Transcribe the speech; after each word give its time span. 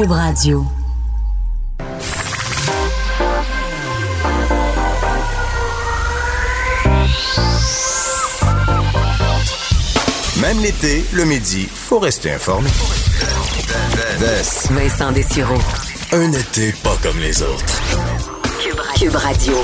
Cube 0.00 0.12
Radio. 0.12 0.64
Même 10.40 10.58
l'été, 10.62 11.04
le 11.12 11.26
midi, 11.26 11.68
faut 11.70 11.98
rester 11.98 12.32
informé. 12.32 12.70
Vincent 14.70 15.12
Dessureau. 15.12 15.58
Un 16.12 16.32
été 16.32 16.72
pas 16.82 16.96
comme 17.02 17.18
les 17.18 17.42
autres. 17.42 17.82
Cube 18.98 19.16
Radio. 19.16 19.54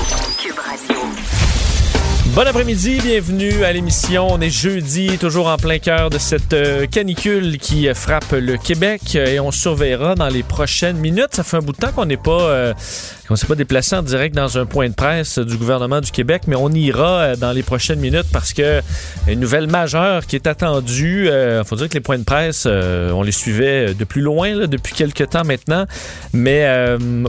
Bon 2.37 2.45
après-midi, 2.45 2.99
bienvenue 3.03 3.63
à 3.63 3.73
l'émission. 3.73 4.27
On 4.29 4.39
est 4.39 4.51
jeudi, 4.51 5.17
toujours 5.17 5.47
en 5.47 5.57
plein 5.57 5.79
cœur 5.79 6.11
de 6.11 6.19
cette 6.19 6.53
euh, 6.53 6.85
canicule 6.85 7.57
qui 7.57 7.91
frappe 7.95 8.31
le 8.31 8.57
Québec 8.57 9.01
euh, 9.15 9.25
et 9.25 9.39
on 9.39 9.49
surveillera 9.49 10.13
dans 10.13 10.27
les 10.27 10.43
prochaines 10.43 10.97
minutes. 10.97 11.29
Ça 11.31 11.43
fait 11.43 11.57
un 11.57 11.61
bout 11.61 11.71
de 11.71 11.77
temps 11.77 11.91
qu'on 11.91 12.05
n'est 12.05 12.15
pas, 12.15 12.41
euh, 12.41 12.73
s'est 12.77 13.47
pas 13.47 13.55
déplacé 13.55 13.95
en 13.95 14.03
direct 14.03 14.35
dans 14.35 14.59
un 14.59 14.67
point 14.67 14.87
de 14.87 14.93
presse 14.93 15.39
du 15.39 15.57
gouvernement 15.57 15.99
du 15.99 16.11
Québec, 16.11 16.43
mais 16.45 16.55
on 16.55 16.69
ira 16.69 17.35
dans 17.37 17.53
les 17.53 17.63
prochaines 17.63 17.99
minutes 17.99 18.27
parce 18.31 18.53
que 18.53 18.83
une 19.27 19.39
nouvelle 19.39 19.65
majeure 19.65 20.27
qui 20.27 20.35
est 20.35 20.45
attendue. 20.45 21.29
Il 21.31 21.63
faut 21.65 21.75
dire 21.75 21.89
que 21.89 21.95
les 21.95 22.01
points 22.01 22.19
de 22.19 22.23
presse, 22.23 22.67
on 22.67 23.23
les 23.23 23.31
suivait 23.31 23.95
de 23.95 24.03
plus 24.03 24.21
loin 24.21 24.67
depuis 24.67 24.93
quelques 24.93 25.31
temps 25.31 25.43
maintenant, 25.43 25.85
mais 26.33 26.67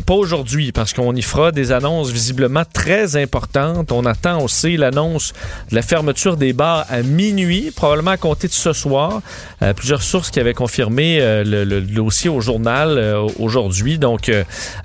pas 0.04 0.14
aujourd'hui 0.14 0.70
parce 0.72 0.92
qu'on 0.92 1.14
y 1.14 1.22
fera 1.22 1.50
des 1.50 1.72
annonces 1.72 2.10
visiblement 2.10 2.64
très 2.70 3.16
importantes. 3.16 3.90
On 3.90 4.04
attend 4.04 4.42
aussi 4.42 4.76
l'annonce 4.76 4.97
de 5.06 5.74
la 5.74 5.82
fermeture 5.82 6.36
des 6.36 6.52
bars 6.52 6.84
à 6.88 7.02
minuit, 7.02 7.70
probablement 7.74 8.10
à 8.12 8.16
compter 8.16 8.48
de 8.48 8.52
ce 8.52 8.72
soir. 8.72 9.22
Euh, 9.62 9.72
plusieurs 9.72 10.02
sources 10.02 10.30
qui 10.30 10.40
avaient 10.40 10.54
confirmé 10.54 11.18
euh, 11.20 11.44
le, 11.44 11.80
dossier 11.80 12.30
au 12.30 12.40
journal 12.40 12.96
euh, 12.96 13.26
aujourd'hui. 13.38 13.98
Donc, 13.98 14.30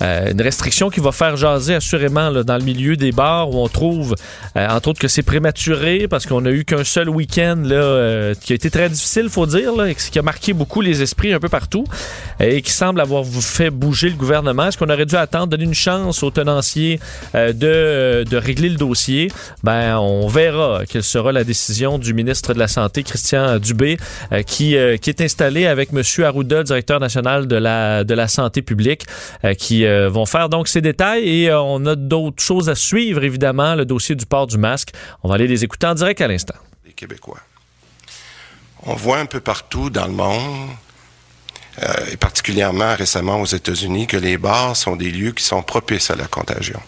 une 0.02 0.42
restriction 0.42 0.90
qui 0.90 1.00
va 1.00 1.12
faire 1.12 1.38
jaser 1.38 1.76
assurément 1.76 2.32
dans 2.32 2.58
le 2.58 2.64
milieu 2.64 2.96
des 2.96 3.12
bars 3.12 3.50
où 3.50 3.58
on 3.58 3.68
trouve, 3.68 4.16
entre 4.56 4.90
autres, 4.90 5.00
que 5.00 5.08
c'est 5.08 5.24
prématuré 5.24 6.08
parce 6.08 6.26
qu'on 6.26 6.46
a 6.46 6.52
eu 6.52 6.66
qu'un 6.66 6.84
seul 6.84 7.10
week-end 7.10 7.64
qui 8.42 8.54
a 8.54 8.56
été 8.56 8.70
très 8.70 8.90
difficile, 8.90 9.30
faut 9.30 9.46
dire, 9.46 9.72
et 9.86 9.96
qui 9.96 10.20
a 10.20 10.22
marqué 10.22 10.54
beaucoup 10.54 10.82
les 10.82 11.02
esprits 11.02 11.34
un 11.34 11.40
peu 11.40 11.50
partout 11.50 11.86
et 12.40 12.62
qui 12.62 12.72
semble 12.72 13.02
avoir 13.02 13.26
fait 13.26 13.70
bouger 13.70 14.10
le 14.10 14.16
gouvernement. 14.16 14.68
Est-ce 14.68 14.78
qu'on 14.78 14.90
aurait 14.90 15.06
dû 15.06 15.16
attendre, 15.16 15.48
donner 15.48 15.66
une 15.66 15.74
chance 15.74 16.24
aux 16.24 16.32
tenanciers 16.32 17.00
de, 17.34 18.24
de 18.24 18.38
régler 18.38 18.70
le 18.70 18.78
dossier? 18.78 19.30
Ben, 19.64 19.98
on 20.04 20.28
verra 20.28 20.86
quelle 20.88 21.04
sera 21.04 21.32
la 21.32 21.44
décision 21.44 21.98
du 21.98 22.14
ministre 22.14 22.54
de 22.54 22.60
la 22.60 22.68
Santé, 22.68 23.04
Christian 23.04 23.60
Dubé, 23.60 23.98
euh, 24.32 24.44
qui, 24.44 24.76
euh, 24.76 24.98
qui 24.98 25.10
est 25.10 25.22
installé 25.22 25.66
avec 25.66 25.90
M. 25.94 26.02
Arruda, 26.24 26.64
directeur 26.64 27.00
national 27.00 27.48
de 27.48 27.56
la, 27.56 28.28
santé 28.28 28.62
publique, 28.62 29.06
euh, 29.44 29.54
qui 29.54 29.86
vont 29.86 30.26
faire 30.26 30.50
donc 30.50 30.68
ces 30.68 30.82
détails. 30.82 31.28
Et 31.28 31.54
on 31.54 31.86
a 31.86 31.96
d'autres 31.96 32.42
choses 32.42 32.70
à 32.70 32.76
suivre, 32.76 33.24
évidemment, 33.24 33.76
le 33.76 33.86
dossier 33.86 34.16
du 34.16 34.26
port 34.26 34.48
du 34.48 34.58
masque. 34.58 34.92
On 35.24 35.30
va 35.30 35.36
aller 35.36 35.48
les 35.48 35.64
écouter 35.64 35.88
en 35.88 35.96
direct 35.96 36.22
à 36.22 36.28
l'instant. 36.28 36.56
les 36.86 36.94
Québécois. 36.94 37.40
On 38.86 38.96
voit 38.96 39.20
un 39.20 39.26
peu 39.26 39.40
partout 39.40 39.90
dans 39.90 40.08
le 40.08 40.14
monde, 40.14 40.70
et 42.12 42.18
particulièrement 42.18 42.96
récemment 42.96 43.42
aux 43.42 43.46
États-Unis, 43.46 44.08
que 44.08 44.18
les 44.18 44.38
bars 44.38 44.76
sont 44.76 44.96
des 44.96 45.10
lieux 45.10 45.32
qui 45.32 45.44
sont 45.44 45.64
propices 45.64 46.12
à 46.12 46.16
la 46.16 46.28
contagion. 46.28 46.80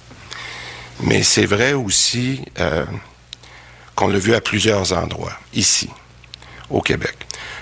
Mais 1.02 1.24
c'est 1.24 1.46
vrai 1.46 1.74
aussi 1.74 2.42
euh, 2.60 2.86
qu'on 3.96 4.08
l'a 4.08 4.20
vu 4.20 4.34
à 4.34 4.42
plusieurs 4.42 4.94
endroits, 4.94 5.38
ici, 5.54 5.90
au 6.70 6.82
Québec. 6.82 7.16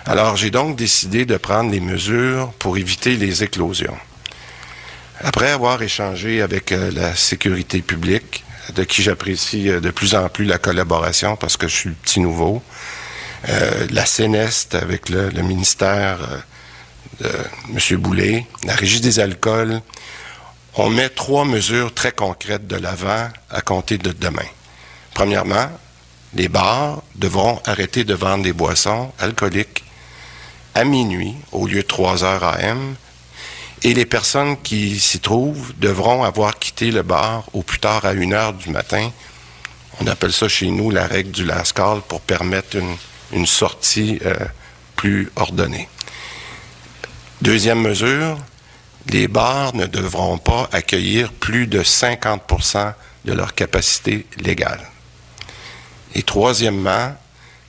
Alors 0.05 0.35
j'ai 0.35 0.51
donc 0.51 0.75
décidé 0.75 1.25
de 1.25 1.37
prendre 1.37 1.71
les 1.71 1.79
mesures 1.79 2.51
pour 2.59 2.77
éviter 2.77 3.15
les 3.15 3.43
éclosions. 3.43 3.97
Après 5.21 5.51
avoir 5.51 5.81
échangé 5.81 6.41
avec 6.41 6.71
euh, 6.71 6.91
la 6.91 7.15
sécurité 7.15 7.81
publique, 7.81 8.43
de 8.75 8.83
qui 8.83 9.03
j'apprécie 9.03 9.69
euh, 9.69 9.79
de 9.79 9.91
plus 9.91 10.15
en 10.15 10.29
plus 10.29 10.45
la 10.45 10.57
collaboration 10.57 11.35
parce 11.35 11.57
que 11.57 11.67
je 11.67 11.75
suis 11.75 11.89
le 11.89 11.95
petit 11.95 12.19
nouveau, 12.19 12.61
euh, 13.49 13.87
la 13.91 14.05
CNEST 14.05 14.75
avec 14.75 15.09
le, 15.09 15.29
le 15.29 15.41
ministère 15.41 16.19
euh, 17.21 17.29
de 17.69 17.75
M. 17.93 17.99
Boulay, 17.99 18.45
la 18.65 18.75
Régie 18.75 19.01
des 19.01 19.19
alcools, 19.19 19.81
on 20.75 20.89
met 20.89 21.09
trois 21.09 21.45
mesures 21.45 21.93
très 21.93 22.11
concrètes 22.11 22.67
de 22.67 22.75
l'avant 22.75 23.29
à 23.49 23.61
compter 23.61 23.97
de 23.97 24.11
demain. 24.11 24.47
Premièrement, 25.13 25.69
les 26.33 26.49
bars 26.49 27.03
devront 27.15 27.61
arrêter 27.65 28.03
de 28.03 28.13
vendre 28.15 28.43
des 28.43 28.53
boissons 28.53 29.11
alcooliques 29.19 29.83
à 30.73 30.83
minuit 30.83 31.35
au 31.51 31.67
lieu 31.67 31.83
de 31.83 31.87
3 31.87 32.23
heures 32.23 32.43
AM 32.43 32.95
et 33.83 33.93
les 33.93 34.05
personnes 34.05 34.59
qui 34.61 34.99
s'y 34.99 35.19
trouvent 35.19 35.73
devront 35.77 36.23
avoir 36.23 36.57
quitté 36.57 36.89
le 36.89 37.03
bar 37.03 37.43
au 37.53 37.61
plus 37.61 37.79
tard 37.79 38.05
à 38.05 38.09
1 38.09 38.31
heure 38.31 38.53
du 38.53 38.69
matin. 38.69 39.11
On 40.01 40.07
appelle 40.07 40.33
ça 40.33 40.47
chez 40.47 40.71
nous 40.71 40.89
la 40.89 41.05
règle 41.05 41.31
du 41.31 41.45
last 41.45 41.73
call 41.73 42.01
pour 42.01 42.21
permettre 42.21 42.77
une, 42.77 42.95
une 43.31 43.45
sortie 43.45 44.19
euh, 44.25 44.33
plus 44.95 45.31
ordonnée. 45.35 45.87
Deuxième 47.41 47.81
mesure, 47.81 48.37
les 49.07 49.27
bars 49.27 49.75
ne 49.75 49.85
devront 49.85 50.37
pas 50.37 50.69
accueillir 50.71 51.31
plus 51.33 51.67
de 51.67 51.83
50% 51.83 52.93
de 53.25 53.33
leur 53.33 53.53
capacité 53.53 54.25
légale. 54.37 54.81
Et 56.15 56.23
troisièmement, 56.23 57.15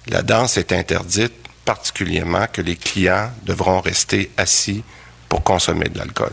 la 0.09 0.23
danse 0.23 0.57
est 0.59 0.73
interdite, 0.73 1.33
particulièrement 1.65 2.47
que 2.53 2.61
les 2.61 2.77
clients 2.77 3.31
devront 3.45 3.81
rester 3.81 4.31
assis 4.37 4.85
pour 5.29 5.43
consommer 5.43 5.89
de 5.89 5.99
l'alcool. 5.99 6.33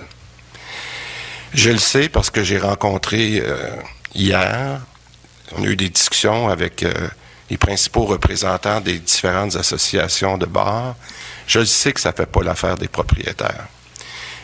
Je 1.53 1.69
le 1.69 1.77
sais 1.77 2.09
parce 2.09 2.29
que 2.29 2.43
j'ai 2.43 2.59
rencontré 2.59 3.41
euh, 3.41 3.75
hier, 4.13 4.81
on 5.53 5.63
a 5.63 5.67
eu 5.67 5.75
des 5.75 5.89
discussions 5.89 6.49
avec 6.49 6.83
euh, 6.83 6.93
les 7.49 7.57
principaux 7.57 8.05
représentants 8.05 8.79
des 8.79 8.99
différentes 8.99 9.55
associations 9.55 10.37
de 10.37 10.45
bars. 10.45 10.95
Je 11.47 11.59
le 11.59 11.65
sais 11.65 11.91
que 11.91 11.99
ça 11.99 12.11
ne 12.11 12.15
fait 12.15 12.25
pas 12.25 12.43
l'affaire 12.43 12.77
des 12.77 12.87
propriétaires. 12.87 13.67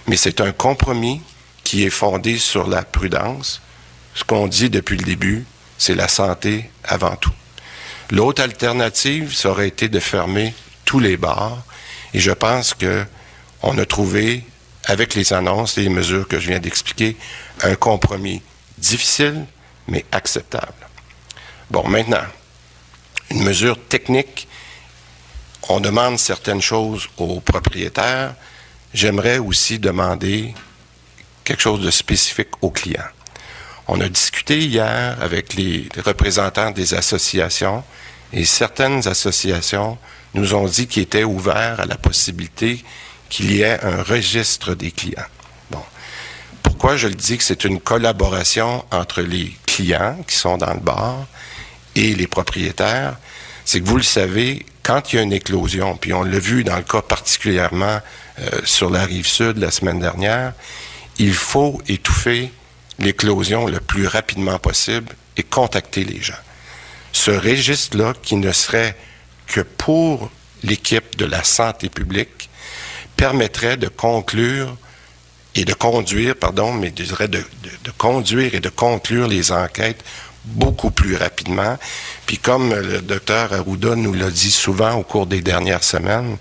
Mais 0.08 0.18
c'est 0.18 0.42
un 0.42 0.52
compromis 0.52 1.22
qui 1.64 1.84
est 1.84 1.90
fondé 1.90 2.38
sur 2.38 2.68
la 2.68 2.84
prudence. 2.84 3.62
Ce 4.16 4.24
qu'on 4.24 4.48
dit 4.48 4.70
depuis 4.70 4.98
le 4.98 5.04
début, 5.04 5.46
c'est 5.78 5.96
la 5.96 6.08
santé 6.08 6.70
avant 6.84 7.16
tout. 7.16 7.34
L'autre 8.12 8.42
alternative, 8.42 9.36
ça 9.36 9.50
aurait 9.50 9.68
été 9.68 9.90
de 9.90 10.00
fermer 10.00 10.54
tous 10.86 11.00
les 11.00 11.18
bars. 11.18 11.64
Et 12.14 12.20
je 12.20 12.32
pense 12.32 12.74
que 12.74 13.06
on 13.64 13.78
a 13.78 13.86
trouvé, 13.86 14.44
avec 14.86 15.16
les 15.16 15.34
annonces 15.34 15.78
et 15.78 15.82
les 15.82 15.90
mesures 15.90 16.28
que 16.28 16.40
je 16.40 16.48
viens 16.48 16.60
d'expliquer, 16.60 17.18
un 17.64 17.76
compromis 17.76 18.42
difficile, 18.78 19.46
mais 19.88 20.06
acceptable. 20.12 20.88
Bon, 21.70 21.88
maintenant, 21.88 22.24
une 23.32 23.44
mesure 23.44 23.78
technique, 23.90 24.48
on 25.70 25.80
demande 25.80 26.18
certaines 26.18 26.62
choses 26.62 27.10
aux 27.18 27.42
propriétaires. 27.42 28.36
J'aimerais 28.94 29.38
aussi 29.38 29.80
demander 29.80 30.54
quelque 31.44 31.62
chose 31.62 31.82
de 31.82 31.92
spécifique 31.92 32.50
aux 32.62 32.72
clients. 32.72 33.12
On 33.88 34.02
a 34.02 34.10
discuté 34.10 34.60
hier 34.60 35.18
avec 35.22 35.54
les, 35.54 35.88
représentants 36.06 36.72
des 36.72 36.94
associations 36.94 37.84
et 38.34 38.44
certaines 38.44 39.08
associations 39.08 39.98
nous 40.34 40.54
ont 40.54 40.68
dit 40.68 40.88
qu'ils 40.88 41.04
étaient 41.04 41.24
ouverts 41.24 41.80
à 41.80 41.86
la 41.86 41.98
possibilité 41.98 42.84
qu'il 43.30 43.52
y 43.52 43.62
ait 43.62 43.80
un 43.84 44.04
registre 44.04 44.76
des 44.76 44.92
clients. 44.92 45.24
Bon. 45.72 45.84
Pourquoi 46.64 46.98
je 46.98 47.08
le 47.08 47.16
dis 47.16 47.38
que 47.38 47.44
c'est 47.44 47.64
une 47.64 47.80
collaboration 47.80 48.86
entre 48.92 49.22
les 49.22 49.56
clients 49.66 50.18
qui 50.28 50.36
sont 50.36 50.58
dans 50.58 50.74
le 50.74 50.80
bar 50.80 51.26
et 51.96 52.14
les 52.14 52.28
propriétaires? 52.28 53.18
C'est 53.64 53.82
que 53.82 53.86
vous 53.86 53.98
le 53.98 54.04
savez, 54.04 54.66
quand 54.88 55.12
il 55.12 55.18
y 55.18 55.20
a 55.20 55.22
une 55.22 55.34
éclosion, 55.34 55.98
puis 55.98 56.14
on 56.14 56.24
l'a 56.24 56.40
vu 56.40 56.64
dans 56.64 56.78
le 56.78 56.84
cas 56.84 57.02
particulièrement 57.02 58.00
euh, 58.40 58.50
sur 58.64 58.90
la 58.90 59.04
rive 59.04 59.28
sud 59.28 59.58
la 59.58 59.70
semaine 59.70 60.00
dernière, 60.00 60.54
il 61.20 61.34
faut 61.34 61.82
étouffer 61.90 62.54
l'éclosion 62.98 63.68
le 63.68 63.82
plus 63.82 64.08
rapidement 64.08 64.58
possible 64.60 65.14
et 65.36 65.44
contacter 65.44 66.06
les 66.06 66.22
gens. 66.22 66.40
Ce 67.12 67.32
registre-là, 67.32 68.14
qui 68.22 68.38
ne 68.38 68.54
serait 68.54 68.96
que 69.48 69.60
pour 69.60 70.32
l'équipe 70.64 71.18
de 71.18 71.26
la 71.26 71.44
santé 71.44 71.90
publique, 71.90 72.50
permettrait 73.18 73.76
de 73.76 73.90
conclure 73.90 74.78
et 75.54 75.66
de 75.66 75.74
conduire, 75.74 76.34
pardon, 76.36 76.72
mais 76.72 76.94
je 76.96 77.04
dirais 77.04 77.28
de, 77.28 77.44
conduire 77.98 78.56
et 78.56 78.62
de 78.62 78.70
conclure 78.70 79.28
les 79.28 79.52
enquêtes 79.52 80.04
beaucoup 80.48 80.92
plus 80.92 81.16
rapidement. 81.16 81.78
Puis 82.26 82.38
comme 82.38 82.74
le 82.74 83.02
docteur 83.02 83.54
Arruda 83.54 83.96
nous 83.96 84.14
l'a 84.14 84.30
dit 84.30 84.52
souvent 84.52 84.94
au 84.94 85.04
cours 85.04 85.28
des 85.28 85.42
dernières 85.42 85.84
semaines, 85.84 86.38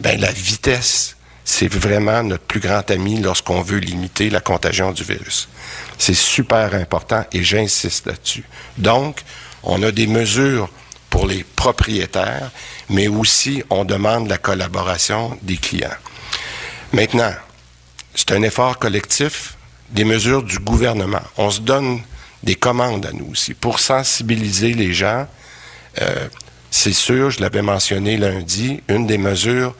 ben 0.00 0.20
la 0.20 0.30
vitesse, 0.30 1.16
c'est 1.44 1.72
vraiment 1.72 2.22
notre 2.22 2.44
plus 2.44 2.60
grand 2.60 2.90
ami 2.90 3.20
lorsqu'on 3.20 3.62
veut 3.62 3.78
limiter 3.78 4.30
la 4.30 4.40
contagion 4.40 4.92
du 4.92 5.04
virus. 5.04 5.48
C'est 5.98 6.14
super 6.14 6.74
important 6.74 7.24
et 7.32 7.42
j'insiste 7.42 8.06
là-dessus. 8.06 8.44
Donc, 8.78 9.22
on 9.62 9.82
a 9.82 9.90
des 9.90 10.06
mesures 10.06 10.68
pour 11.10 11.26
les 11.26 11.44
propriétaires, 11.44 12.50
mais 12.88 13.08
aussi 13.08 13.62
on 13.70 13.84
demande 13.84 14.28
la 14.28 14.38
collaboration 14.38 15.38
des 15.42 15.56
clients. 15.56 15.88
Maintenant, 16.92 17.32
c'est 18.14 18.32
un 18.32 18.42
effort 18.42 18.78
collectif 18.78 19.56
des 19.90 20.04
mesures 20.04 20.42
du 20.42 20.58
gouvernement. 20.58 21.22
On 21.36 21.50
se 21.50 21.60
donne 21.60 22.00
des 22.46 22.54
commandes 22.54 23.04
à 23.04 23.12
nous 23.12 23.28
aussi 23.32 23.54
pour 23.54 23.80
sensibiliser 23.80 24.72
les 24.72 24.94
gens. 24.94 25.26
Euh, 26.00 26.28
c'est 26.70 26.92
sûr, 26.92 27.30
je 27.30 27.40
l'avais 27.40 27.60
mentionné 27.60 28.16
lundi, 28.16 28.80
une 28.88 29.06
des 29.06 29.18
mesures 29.18 29.74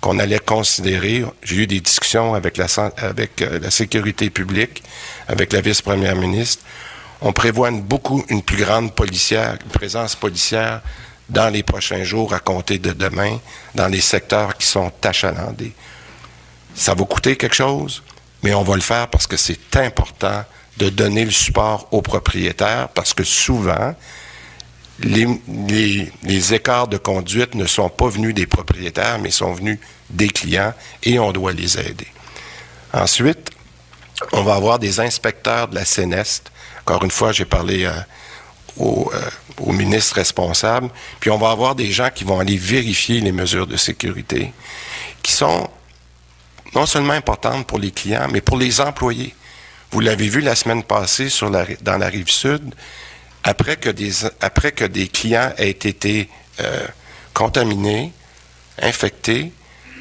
qu'on 0.00 0.18
allait 0.18 0.38
considérer, 0.38 1.24
j'ai 1.42 1.56
eu 1.56 1.66
des 1.66 1.80
discussions 1.80 2.34
avec 2.34 2.58
euh, 2.58 3.58
la 3.60 3.70
sécurité 3.70 4.30
publique, 4.30 4.82
avec 5.28 5.52
la 5.52 5.60
vice-première 5.60 6.16
ministre, 6.16 6.64
on 7.20 7.32
prévoit 7.32 7.68
une, 7.68 7.82
beaucoup, 7.82 8.24
une 8.28 8.42
plus 8.42 8.56
grande 8.64 8.94
policière, 8.94 9.56
une 9.64 9.70
présence 9.70 10.16
policière 10.16 10.80
dans 11.28 11.48
les 11.52 11.62
prochains 11.62 12.02
jours 12.02 12.34
à 12.34 12.40
compter 12.40 12.78
de 12.78 12.92
demain 12.92 13.38
dans 13.74 13.88
les 13.88 14.00
secteurs 14.00 14.56
qui 14.56 14.66
sont 14.66 14.92
achalandés. 15.02 15.72
Ça 16.74 16.94
va 16.94 17.04
coûter 17.04 17.36
quelque 17.36 17.54
chose, 17.54 18.02
mais 18.42 18.54
on 18.54 18.62
va 18.62 18.74
le 18.74 18.80
faire 18.80 19.08
parce 19.08 19.26
que 19.26 19.36
c'est 19.36 19.76
important 19.76 20.44
de 20.78 20.88
donner 20.88 21.24
le 21.24 21.30
support 21.30 21.88
aux 21.90 22.02
propriétaires 22.02 22.88
parce 22.88 23.14
que 23.14 23.24
souvent, 23.24 23.94
les, 25.00 26.54
écarts 26.54 26.88
de 26.88 26.96
conduite 26.96 27.54
ne 27.54 27.66
sont 27.66 27.88
pas 27.88 28.08
venus 28.08 28.34
des 28.34 28.46
propriétaires, 28.46 29.18
mais 29.18 29.30
sont 29.30 29.52
venus 29.52 29.78
des 30.10 30.28
clients 30.28 30.74
et 31.02 31.18
on 31.18 31.32
doit 31.32 31.52
les 31.52 31.78
aider. 31.78 32.06
Ensuite, 32.92 33.50
on 34.32 34.42
va 34.42 34.54
avoir 34.54 34.78
des 34.78 35.00
inspecteurs 35.00 35.68
de 35.68 35.74
la 35.74 35.84
CNEST. 35.84 36.52
Encore 36.82 37.04
une 37.04 37.10
fois, 37.10 37.32
j'ai 37.32 37.44
parlé 37.44 37.84
euh, 37.84 37.92
euh, 38.80 39.30
au, 39.58 39.72
ministre 39.72 40.16
responsable. 40.16 40.90
Puis 41.20 41.30
on 41.30 41.38
va 41.38 41.50
avoir 41.50 41.74
des 41.74 41.90
gens 41.90 42.10
qui 42.14 42.24
vont 42.24 42.38
aller 42.40 42.56
vérifier 42.56 43.20
les 43.20 43.32
mesures 43.32 43.66
de 43.66 43.76
sécurité 43.76 44.52
qui 45.22 45.32
sont 45.32 45.68
non 46.74 46.86
seulement 46.86 47.12
importantes 47.12 47.66
pour 47.66 47.78
les 47.78 47.90
clients, 47.90 48.28
mais 48.30 48.40
pour 48.40 48.56
les 48.56 48.80
employés. 48.80 49.34
Vous 49.92 50.00
l'avez 50.00 50.28
vu 50.28 50.40
la 50.40 50.54
semaine 50.54 50.82
passée 50.82 51.28
sur 51.28 51.50
dans 51.50 51.98
la 51.98 52.06
rive 52.06 52.30
sud, 52.30 52.74
après 53.44 53.76
que 53.76 53.90
des, 53.90 54.24
après 54.40 54.72
que 54.72 54.84
des 54.84 55.08
clients 55.08 55.52
aient 55.58 55.70
été 55.70 56.28
euh, 56.60 56.86
contaminés, 57.34 58.12
infectés, 58.80 59.52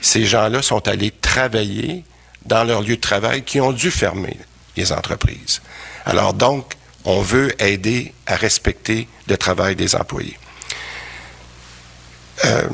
ces 0.01 0.25
gens-là 0.25 0.61
sont 0.61 0.87
allés 0.87 1.11
travailler 1.11 2.05
dans 2.45 2.63
leur 2.63 2.81
lieu 2.81 2.95
de 2.95 3.01
travail 3.01 3.43
qui 3.43 3.59
ont 3.59 3.73
dû 3.73 3.91
fermer 3.91 4.37
les 4.77 4.91
entreprises. 4.91 5.61
Alors 6.05 6.33
donc, 6.33 6.73
on 7.03 7.21
veut 7.21 7.51
aider 7.61 8.13
à 8.27 8.35
respecter 8.35 9.07
le 9.27 9.37
travail 9.37 9.75
des 9.75 9.95
employés. 9.95 10.37
Euh, 12.45 12.69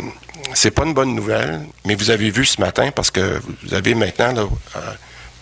c'est 0.53 0.71
pas 0.71 0.83
une 0.83 0.93
bonne 0.93 1.15
nouvelle, 1.15 1.65
mais 1.85 1.95
vous 1.95 2.09
avez 2.09 2.29
vu 2.29 2.45
ce 2.45 2.61
matin, 2.61 2.91
parce 2.91 3.11
que 3.11 3.41
vous 3.63 3.73
avez 3.73 3.95
maintenant, 3.95 4.49
euh, 4.75 4.79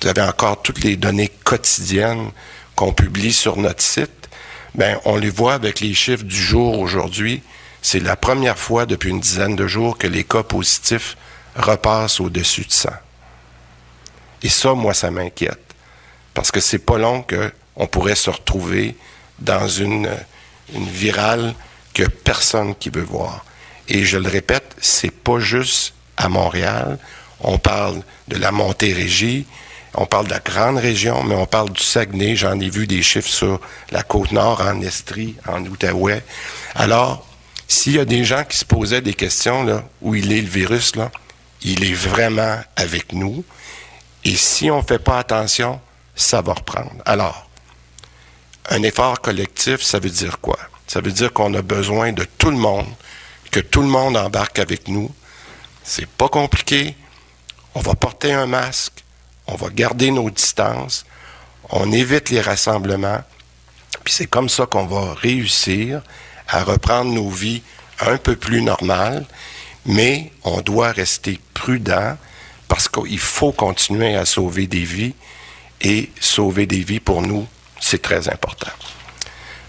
vous 0.01 0.07
avez 0.07 0.21
encore 0.21 0.61
toutes 0.61 0.83
les 0.83 0.97
données 0.97 1.31
quotidiennes 1.43 2.31
qu'on 2.75 2.93
publie 2.93 3.33
sur 3.33 3.57
notre 3.57 3.81
site. 3.81 4.29
Ben, 4.75 4.99
on 5.05 5.17
les 5.17 5.29
voit 5.29 5.53
avec 5.53 5.79
les 5.79 5.93
chiffres 5.93 6.23
du 6.23 6.35
jour 6.35 6.79
aujourd'hui. 6.79 7.41
C'est 7.81 7.99
la 7.99 8.15
première 8.15 8.57
fois 8.57 8.85
depuis 8.85 9.09
une 9.09 9.19
dizaine 9.19 9.55
de 9.55 9.67
jours 9.67 9.97
que 9.97 10.07
les 10.07 10.23
cas 10.23 10.43
positifs 10.43 11.15
repassent 11.55 12.19
au-dessus 12.19 12.65
de 12.65 12.71
100. 12.71 12.89
Et 14.43 14.49
ça, 14.49 14.73
moi, 14.73 14.93
ça 14.93 15.11
m'inquiète. 15.11 15.73
Parce 16.33 16.51
que 16.51 16.59
c'est 16.59 16.79
pas 16.79 16.97
long 16.97 17.23
qu'on 17.23 17.87
pourrait 17.87 18.15
se 18.15 18.29
retrouver 18.29 18.95
dans 19.39 19.67
une, 19.67 20.09
une 20.73 20.89
virale 20.89 21.53
que 21.93 22.03
personne 22.03 22.75
qui 22.75 22.89
veut 22.89 23.01
voir. 23.01 23.45
Et 23.87 24.03
je 24.03 24.17
le 24.17 24.27
répète, 24.27 24.75
c'est 24.81 25.11
pas 25.11 25.39
juste 25.39 25.93
à 26.17 26.27
Montréal. 26.27 26.99
On 27.39 27.57
parle 27.57 28.01
de 28.27 28.37
la 28.37 28.51
Montérégie, 28.51 29.45
on 29.97 30.05
parle 30.05 30.25
de 30.25 30.31
la 30.31 30.39
grande 30.39 30.77
région, 30.77 31.23
mais 31.23 31.35
on 31.35 31.45
parle 31.45 31.71
du 31.71 31.81
Saguenay. 31.81 32.35
J'en 32.35 32.59
ai 32.59 32.69
vu 32.69 32.87
des 32.87 33.01
chiffres 33.01 33.29
sur 33.29 33.59
la 33.91 34.03
côte 34.03 34.31
nord, 34.31 34.61
en 34.61 34.81
Estrie, 34.81 35.35
en 35.47 35.63
Outaouais. 35.65 36.23
Alors, 36.75 37.25
s'il 37.67 37.93
y 37.93 37.99
a 37.99 38.05
des 38.05 38.23
gens 38.23 38.43
qui 38.43 38.57
se 38.57 38.65
posaient 38.65 39.01
des 39.01 39.13
questions, 39.13 39.63
là, 39.63 39.83
où 40.01 40.15
il 40.15 40.31
est 40.31 40.41
le 40.41 40.47
virus, 40.47 40.95
là, 40.95 41.11
il 41.61 41.83
est 41.83 41.93
vraiment 41.93 42.59
avec 42.75 43.13
nous. 43.13 43.43
Et 44.23 44.35
si 44.35 44.69
on 44.69 44.77
ne 44.77 44.85
fait 44.85 44.99
pas 44.99 45.19
attention, 45.19 45.79
ça 46.15 46.41
va 46.41 46.53
reprendre. 46.53 46.91
Alors, 47.05 47.47
un 48.69 48.83
effort 48.83 49.21
collectif, 49.21 49.81
ça 49.81 49.99
veut 49.99 50.09
dire 50.09 50.39
quoi? 50.39 50.57
Ça 50.87 51.01
veut 51.01 51.11
dire 51.11 51.31
qu'on 51.33 51.53
a 51.53 51.61
besoin 51.61 52.11
de 52.11 52.25
tout 52.37 52.51
le 52.51 52.57
monde, 52.57 52.87
que 53.51 53.59
tout 53.59 53.81
le 53.81 53.87
monde 53.87 54.17
embarque 54.17 54.59
avec 54.59 54.87
nous. 54.87 55.11
C'est 55.83 56.07
pas 56.07 56.29
compliqué. 56.29 56.95
On 57.75 57.81
va 57.81 57.93
porter 57.95 58.33
un 58.33 58.45
masque, 58.45 59.04
on 59.47 59.55
va 59.55 59.69
garder 59.69 60.11
nos 60.11 60.29
distances, 60.29 61.05
on 61.69 61.91
évite 61.91 62.29
les 62.29 62.41
rassemblements, 62.41 63.23
puis 64.03 64.13
c'est 64.13 64.27
comme 64.27 64.49
ça 64.49 64.65
qu'on 64.65 64.85
va 64.85 65.13
réussir 65.13 66.01
à 66.47 66.63
reprendre 66.63 67.11
nos 67.11 67.29
vies 67.29 67.63
un 68.01 68.17
peu 68.17 68.35
plus 68.35 68.61
normales, 68.61 69.25
mais 69.85 70.31
on 70.43 70.61
doit 70.61 70.91
rester 70.91 71.39
prudent 71.53 72.17
parce 72.67 72.87
qu'il 72.87 73.19
faut 73.19 73.51
continuer 73.51 74.15
à 74.15 74.25
sauver 74.25 74.67
des 74.67 74.83
vies 74.83 75.13
et 75.81 76.09
sauver 76.19 76.65
des 76.65 76.83
vies 76.83 76.99
pour 76.99 77.21
nous, 77.21 77.47
c'est 77.79 78.01
très 78.01 78.29
important. 78.29 78.71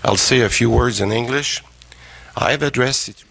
I'll 0.04 0.16
say 0.16 0.42
a 0.42 0.48
few 0.48 0.70
words 0.70 1.00
in 1.00 1.10
English. 1.10 1.62
I've 2.36 2.62
addressed 2.62 3.24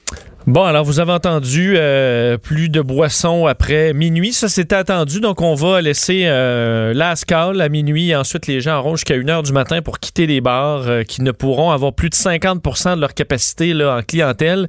Bon, 0.48 0.64
alors 0.64 0.86
vous 0.86 1.00
avez 1.00 1.12
entendu 1.12 1.74
euh, 1.76 2.38
plus 2.38 2.70
de 2.70 2.80
boissons 2.80 3.48
après 3.48 3.94
minuit. 3.94 4.32
Ça, 4.32 4.48
c'était 4.48 4.76
attendu. 4.76 5.20
Donc, 5.20 5.42
on 5.42 5.56
va 5.56 5.82
laisser 5.82 6.26
euh, 6.26 6.94
la 6.94 7.16
à 7.28 7.70
minuit 7.70 8.10
et 8.10 8.16
ensuite 8.16 8.46
les 8.46 8.62
gens 8.62 8.78
auront 8.78 8.96
jusqu'à 8.96 9.16
1 9.16 9.28
heure 9.28 9.42
du 9.42 9.52
matin 9.52 9.82
pour 9.82 10.00
quitter 10.00 10.28
les 10.28 10.42
bars 10.42 10.84
euh, 10.88 11.02
qui 11.02 11.24
ne 11.24 11.32
pourront 11.32 11.72
avoir 11.72 11.94
plus 11.94 12.10
de 12.10 12.14
50% 12.14 12.96
de 12.96 13.02
leur 13.02 13.16
capacité 13.16 13.74
là, 13.74 13.98
en 13.98 14.02
clientèle. 14.04 14.68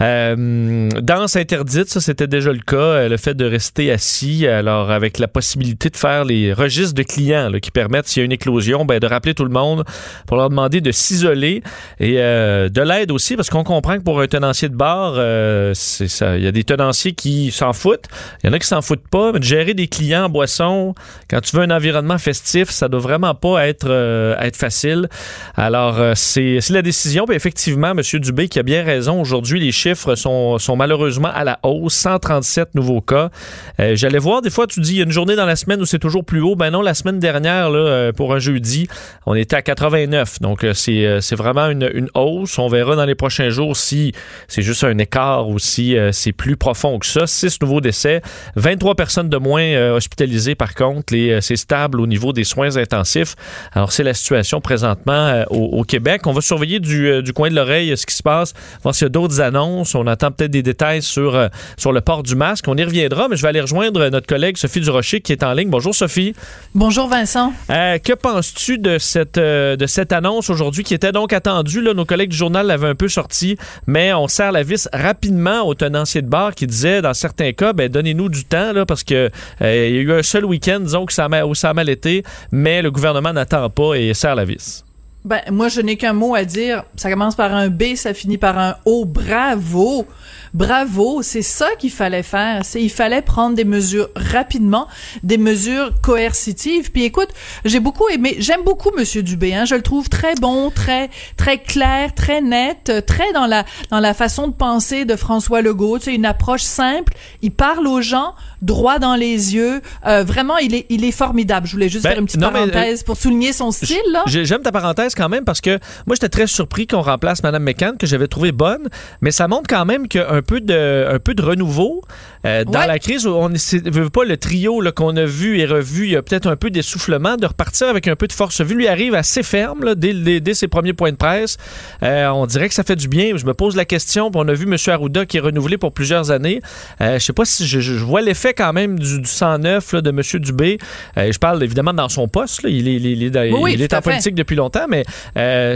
Euh, 0.00 0.88
danse 1.02 1.36
interdite, 1.36 1.90
ça, 1.90 2.00
c'était 2.00 2.26
déjà 2.26 2.50
le 2.50 2.60
cas. 2.60 3.06
le 3.06 3.16
fait 3.18 3.34
de 3.34 3.44
rester 3.44 3.92
assis, 3.92 4.46
alors 4.46 4.90
avec 4.90 5.18
la 5.18 5.28
possibilité 5.28 5.90
de 5.90 5.96
faire 5.98 6.24
les 6.24 6.54
registres 6.54 6.94
de 6.94 7.02
clients 7.02 7.52
qui 7.60 7.70
permettent, 7.70 8.08
s'il 8.08 8.20
y 8.20 8.22
a 8.22 8.24
une 8.24 8.32
éclosion, 8.32 8.86
ben, 8.86 8.98
de 8.98 9.06
rappeler 9.06 9.34
tout 9.34 9.44
le 9.44 9.50
monde 9.50 9.84
pour 10.26 10.38
leur 10.38 10.48
demander 10.48 10.80
de 10.80 10.90
s'isoler 10.90 11.62
et 12.00 12.14
de 12.14 12.80
l'aide 12.80 13.10
aussi 13.10 13.36
parce 13.36 13.50
qu'on 13.50 13.64
comprend 13.64 13.98
que 13.98 14.02
pour 14.02 14.20
un 14.20 14.26
tenancier 14.26 14.70
de 14.70 14.76
bar, 14.76 15.17
euh. 15.18 15.74
Il 16.00 16.42
y 16.42 16.46
a 16.46 16.52
des 16.52 16.64
tenanciers 16.64 17.12
qui 17.12 17.50
s'en 17.50 17.72
foutent. 17.72 18.06
Il 18.42 18.46
y 18.46 18.50
en 18.50 18.52
a 18.52 18.58
qui 18.58 18.66
s'en 18.66 18.82
foutent 18.82 19.08
pas. 19.08 19.32
Mais 19.32 19.38
de 19.38 19.44
gérer 19.44 19.74
des 19.74 19.88
clients 19.88 20.24
en 20.24 20.28
boisson, 20.28 20.94
quand 21.28 21.40
tu 21.40 21.56
veux 21.56 21.62
un 21.62 21.70
environnement 21.70 22.18
festif, 22.18 22.70
ça 22.70 22.88
doit 22.88 23.00
vraiment 23.00 23.34
pas 23.34 23.66
être, 23.66 23.88
euh, 23.88 24.36
facile. 24.54 25.08
Alors, 25.56 25.98
euh, 25.98 26.12
c'est 26.14 26.60
la 26.70 26.82
décision. 26.82 27.26
Effectivement, 27.30 27.90
M. 27.90 28.00
Dubé 28.20 28.48
qui 28.48 28.58
a 28.58 28.62
bien 28.62 28.82
raison. 28.82 29.20
Aujourd'hui, 29.20 29.60
les 29.60 29.72
chiffres 29.72 30.14
sont, 30.14 30.58
malheureusement 30.76 31.30
à 31.32 31.44
la 31.44 31.58
hausse. 31.62 31.94
137 31.94 32.74
nouveaux 32.74 33.00
cas. 33.00 33.30
J'allais 33.78 34.18
voir, 34.18 34.42
des 34.42 34.50
fois, 34.50 34.66
tu 34.66 34.80
dis, 34.80 34.92
il 34.92 34.98
y 34.98 35.00
a 35.00 35.04
une 35.04 35.12
journée 35.12 35.36
dans 35.36 35.46
la 35.46 35.56
semaine 35.56 35.80
où 35.80 35.84
c'est 35.84 35.98
toujours 35.98 36.24
plus 36.24 36.40
haut. 36.40 36.56
Ben 36.56 36.70
non, 36.70 36.80
la 36.80 36.94
semaine 36.94 37.18
dernière, 37.18 37.70
pour 38.16 38.34
un 38.34 38.38
jeudi, 38.38 38.88
on 39.26 39.34
était 39.34 39.56
à 39.56 39.62
89. 39.62 40.40
Donc, 40.40 40.66
c'est 40.74 41.34
vraiment 41.34 41.68
une, 41.68 41.90
une 41.92 42.08
hausse. 42.14 42.58
On 42.58 42.68
verra 42.68 42.96
dans 42.96 43.04
les 43.04 43.14
prochains 43.14 43.50
jours 43.50 43.76
si 43.76 44.12
c'est 44.46 44.62
juste 44.62 44.84
un 44.84 44.98
écart 45.08 45.48
aussi, 45.48 45.96
euh, 45.96 46.12
c'est 46.12 46.32
plus 46.32 46.56
profond 46.56 46.98
que 46.98 47.06
ça. 47.06 47.26
Six 47.26 47.60
nouveaux 47.62 47.80
décès, 47.80 48.20
23 48.56 48.94
personnes 48.94 49.30
de 49.30 49.36
moins 49.38 49.62
euh, 49.62 49.96
hospitalisées 49.96 50.54
par 50.54 50.74
contre. 50.74 51.14
Euh, 51.14 51.40
c'est 51.40 51.56
stable 51.56 52.00
au 52.00 52.06
niveau 52.06 52.34
des 52.34 52.44
soins 52.44 52.76
intensifs. 52.76 53.34
Alors 53.72 53.90
c'est 53.90 54.02
la 54.02 54.12
situation 54.12 54.60
présentement 54.60 55.44
au, 55.50 55.82
Québec. 55.84 56.26
On 56.26 56.32
va 56.32 56.42
surveiller 56.42 56.80
du, 56.80 57.22
du 57.22 57.32
coin 57.32 57.48
de 57.48 57.54
l'oreille 57.54 57.96
ce 57.96 58.04
qui 58.04 58.14
se 58.14 58.22
passe, 58.22 58.52
voir 58.82 58.94
s'il 58.94 59.06
y 59.06 59.06
a 59.06 59.08
d'autres 59.08 59.40
annonces. 59.40 59.94
On 59.94 60.06
attend 60.06 60.30
peut-être 60.30 60.50
des 60.50 60.62
détails 60.62 61.00
sur, 61.00 61.48
sur 61.76 61.92
le 61.92 62.00
port 62.00 62.22
du 62.22 62.34
masque. 62.34 62.66
On 62.68 62.76
y 62.76 62.84
reviendra, 62.84 63.28
mais 63.28 63.36
je 63.36 63.42
vais 63.42 63.48
aller 63.48 63.60
rejoindre 63.60 64.08
notre 64.08 64.26
collègue 64.26 64.56
Sophie 64.58 64.80
Durocher 64.80 65.20
qui 65.20 65.32
est 65.32 65.42
en 65.42 65.54
ligne. 65.54 65.70
Bonjour 65.70 65.94
Sophie. 65.94 66.34
Bonjour 66.74 67.08
Vincent. 67.08 67.52
que 67.68 68.14
penses-tu 68.14 68.78
de 68.78 68.98
cette, 68.98 69.38
de 69.38 69.86
cette 69.86 70.12
annonce 70.12 70.50
aujourd'hui 70.50 70.84
qui 70.84 70.94
était 70.94 71.12
donc 71.12 71.32
attendue? 71.32 71.80
Là, 71.80 71.94
nos 71.94 72.04
collègues 72.04 72.30
du 72.30 72.36
journal 72.36 72.66
l'avaient 72.66 72.88
un 72.88 72.94
peu 72.94 73.08
sorti, 73.08 73.56
mais 73.86 74.12
on 74.12 74.28
serre 74.28 74.52
la 74.52 74.62
vis 74.62 74.88
rapidement 74.98 75.62
au 75.62 75.74
tenancier 75.74 76.22
de 76.22 76.28
bar 76.28 76.54
qui 76.54 76.66
disait, 76.66 77.02
dans 77.02 77.14
certains 77.14 77.52
cas, 77.52 77.72
ben, 77.72 77.88
donnez-nous 77.88 78.28
du 78.28 78.44
temps, 78.44 78.72
là, 78.72 78.84
parce 78.84 79.04
que 79.04 79.30
euh, 79.62 79.88
y 79.88 79.98
a 79.98 80.00
eu 80.00 80.12
un 80.12 80.22
seul 80.22 80.44
week-end, 80.44 80.80
disons, 80.80 81.06
que 81.06 81.44
où 81.44 81.54
ça 81.54 81.70
a 81.70 81.74
mal 81.74 81.88
été, 81.88 82.24
mais 82.50 82.82
le 82.82 82.90
gouvernement 82.90 83.32
n'attend 83.32 83.68
pas 83.70 83.94
et 83.94 84.14
serre 84.14 84.34
la 84.34 84.44
vis. 84.44 84.84
Ben, 85.24 85.40
moi, 85.50 85.68
je 85.68 85.80
n'ai 85.80 85.96
qu'un 85.96 86.12
mot 86.12 86.34
à 86.34 86.44
dire. 86.44 86.84
Ça 86.96 87.10
commence 87.10 87.34
par 87.34 87.52
un 87.52 87.68
B, 87.68 87.96
ça 87.96 88.14
finit 88.14 88.38
par 88.38 88.58
un 88.58 88.76
O. 88.84 89.04
Bravo! 89.04 90.06
Bravo, 90.54 91.22
c'est 91.22 91.42
ça 91.42 91.68
qu'il 91.78 91.90
fallait 91.90 92.22
faire. 92.22 92.64
C'est 92.64 92.82
il 92.82 92.90
fallait 92.90 93.22
prendre 93.22 93.56
des 93.56 93.64
mesures 93.64 94.08
rapidement, 94.16 94.88
des 95.22 95.38
mesures 95.38 95.92
coercitives. 96.02 96.90
Puis 96.92 97.04
écoute, 97.04 97.28
j'ai 97.64 97.80
beaucoup 97.80 98.08
aimé, 98.08 98.36
j'aime 98.38 98.62
beaucoup 98.64 98.90
Monsieur 98.96 99.22
Dubé. 99.22 99.54
Hein, 99.54 99.64
je 99.64 99.74
le 99.74 99.82
trouve 99.82 100.08
très 100.08 100.34
bon, 100.36 100.70
très 100.70 101.10
très 101.36 101.58
clair, 101.58 102.14
très 102.14 102.40
net, 102.40 102.92
très 103.06 103.32
dans 103.32 103.46
la 103.46 103.64
dans 103.90 104.00
la 104.00 104.14
façon 104.14 104.48
de 104.48 104.52
penser 104.52 105.04
de 105.04 105.16
François 105.16 105.62
Legault. 105.62 105.98
Sais, 105.98 106.14
une 106.14 106.26
approche 106.26 106.62
simple. 106.62 107.14
Il 107.42 107.52
parle 107.52 107.86
aux 107.86 108.00
gens 108.00 108.34
droit 108.62 108.98
dans 108.98 109.14
les 109.14 109.54
yeux. 109.54 109.80
Euh, 110.06 110.24
vraiment, 110.24 110.58
il 110.58 110.74
est 110.74 110.86
il 110.88 111.04
est 111.04 111.12
formidable. 111.12 111.66
Je 111.66 111.72
voulais 111.72 111.88
juste 111.88 112.04
Ben, 112.04 112.10
faire 112.10 112.18
une 112.18 112.26
petite 112.26 112.40
non, 112.40 112.50
mais, 112.52 112.60
euh, 112.60 112.66
parenthèse 112.68 113.02
pour 113.02 113.16
souligner 113.16 113.52
son 113.52 113.70
style 113.70 113.96
J'aime 114.26 114.62
ta 114.62 114.72
parenthèse 114.72 115.14
quand 115.14 115.28
même 115.28 115.44
parce 115.44 115.60
que 115.60 115.78
moi, 116.06 116.14
j'étais 116.14 116.28
très 116.28 116.46
surpris 116.46 116.86
qu'on 116.86 117.02
remplace 117.02 117.42
Mme 117.42 117.62
McCann, 117.62 117.96
que 117.96 118.06
j'avais 118.06 118.28
trouvé 118.28 118.52
bonne, 118.52 118.88
mais 119.20 119.30
ça 119.30 119.48
montre 119.48 119.68
quand 119.68 119.84
même 119.84 120.08
qu'il 120.08 120.20
y 120.20 120.24
a 120.24 120.32
un 120.32 120.42
peu 120.42 120.60
de, 120.60 121.06
un 121.10 121.18
peu 121.18 121.34
de 121.34 121.42
renouveau 121.42 122.02
euh, 122.44 122.64
dans 122.64 122.80
Ouais. 122.80 122.86
la 122.86 122.98
crise. 122.98 123.26
On 123.26 123.48
ne 123.48 123.90
veut 123.90 124.10
pas 124.10 124.24
le 124.24 124.36
trio 124.36 124.82
qu'on 124.94 125.16
a 125.16 125.24
vu 125.24 125.58
et 125.58 125.66
revu. 125.66 126.04
Il 126.06 126.10
y 126.12 126.16
a 126.16 126.22
peut-être 126.22 126.46
un 126.46 126.56
peu 126.56 126.70
d'essoufflement, 126.70 127.36
de 127.36 127.46
repartir 127.46 127.88
avec 127.88 128.08
un 128.08 128.16
peu 128.16 128.26
de 128.26 128.32
force. 128.32 128.60
Vu, 128.60 128.74
lui 128.74 128.88
arrive 128.88 129.14
assez 129.14 129.42
ferme 129.42 129.84
là, 129.84 129.94
dès, 129.94 130.12
dès- 130.14 130.40
dès 130.40 130.54
ses 130.54 130.68
premiers 130.68 130.92
points 130.92 131.10
de 131.12 131.16
presse. 131.16 131.56
Euh, 132.02 132.28
on 132.28 132.46
dirait 132.46 132.68
que 132.68 132.74
ça 132.74 132.84
fait 132.84 132.96
du 132.96 133.08
bien. 133.08 133.36
Je 133.36 133.44
me 133.46 133.54
pose 133.54 133.76
la 133.76 133.84
question. 133.84 134.30
On 134.34 134.48
a 134.48 134.52
vu 134.54 134.64
M. 134.66 134.76
Arruda 134.88 135.26
qui 135.26 135.36
est 135.36 135.40
renouvelé 135.40 135.78
pour 135.78 135.92
plusieurs 135.92 136.30
années. 136.30 136.60
Euh, 137.00 137.18
je 137.18 137.24
sais 137.24 137.32
pas 137.32 137.44
si 137.44 137.66
je, 137.66 137.80
je 137.80 137.94
vois 137.94 138.20
l'effet 138.20 138.54
quand 138.54 138.72
même 138.72 138.98
du, 138.98 139.20
du 139.20 139.28
109 139.28 139.92
là, 139.92 140.00
de 140.00 140.10
M. 140.10 140.20
Dubé. 140.40 140.78
Euh, 141.16 141.32
je 141.32 141.38
parle 141.38 141.62
évidemment 141.62 141.92
dans 141.94 142.08
son 142.08 142.28
poste. 142.28 142.62
là. 142.62 142.70
Il 142.70 142.86
est, 142.88 142.94
il 142.94 143.06
est- 143.06 143.12
il 143.12 143.22
est 143.24 143.30
dans- 143.30 143.40
Oui, 143.42 143.60
oui, 143.60 143.72
il 143.74 143.82
est 143.82 143.88
tout 143.88 143.96
à 143.96 143.98
en 143.98 144.02
fait. 144.02 144.10
politique 144.10 144.34
depuis 144.34 144.56
longtemps, 144.56 144.86
mais 144.88 145.04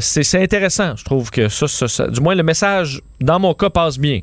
c'est 0.01 0.23
c'est 0.23 0.43
intéressant. 0.43 0.95
Je 0.97 1.05
trouve 1.05 1.31
que 1.31 1.49
ça, 1.49 1.67
ça- 1.69 1.89
ça- 1.89 2.07
du 2.09 2.21
moins 2.21 2.35
le 2.35 2.43
message, 2.43 3.01
dans 3.21 3.39
mon 3.41 3.55
cas, 3.55 3.71
passe 3.71 3.99
bien. 3.99 4.21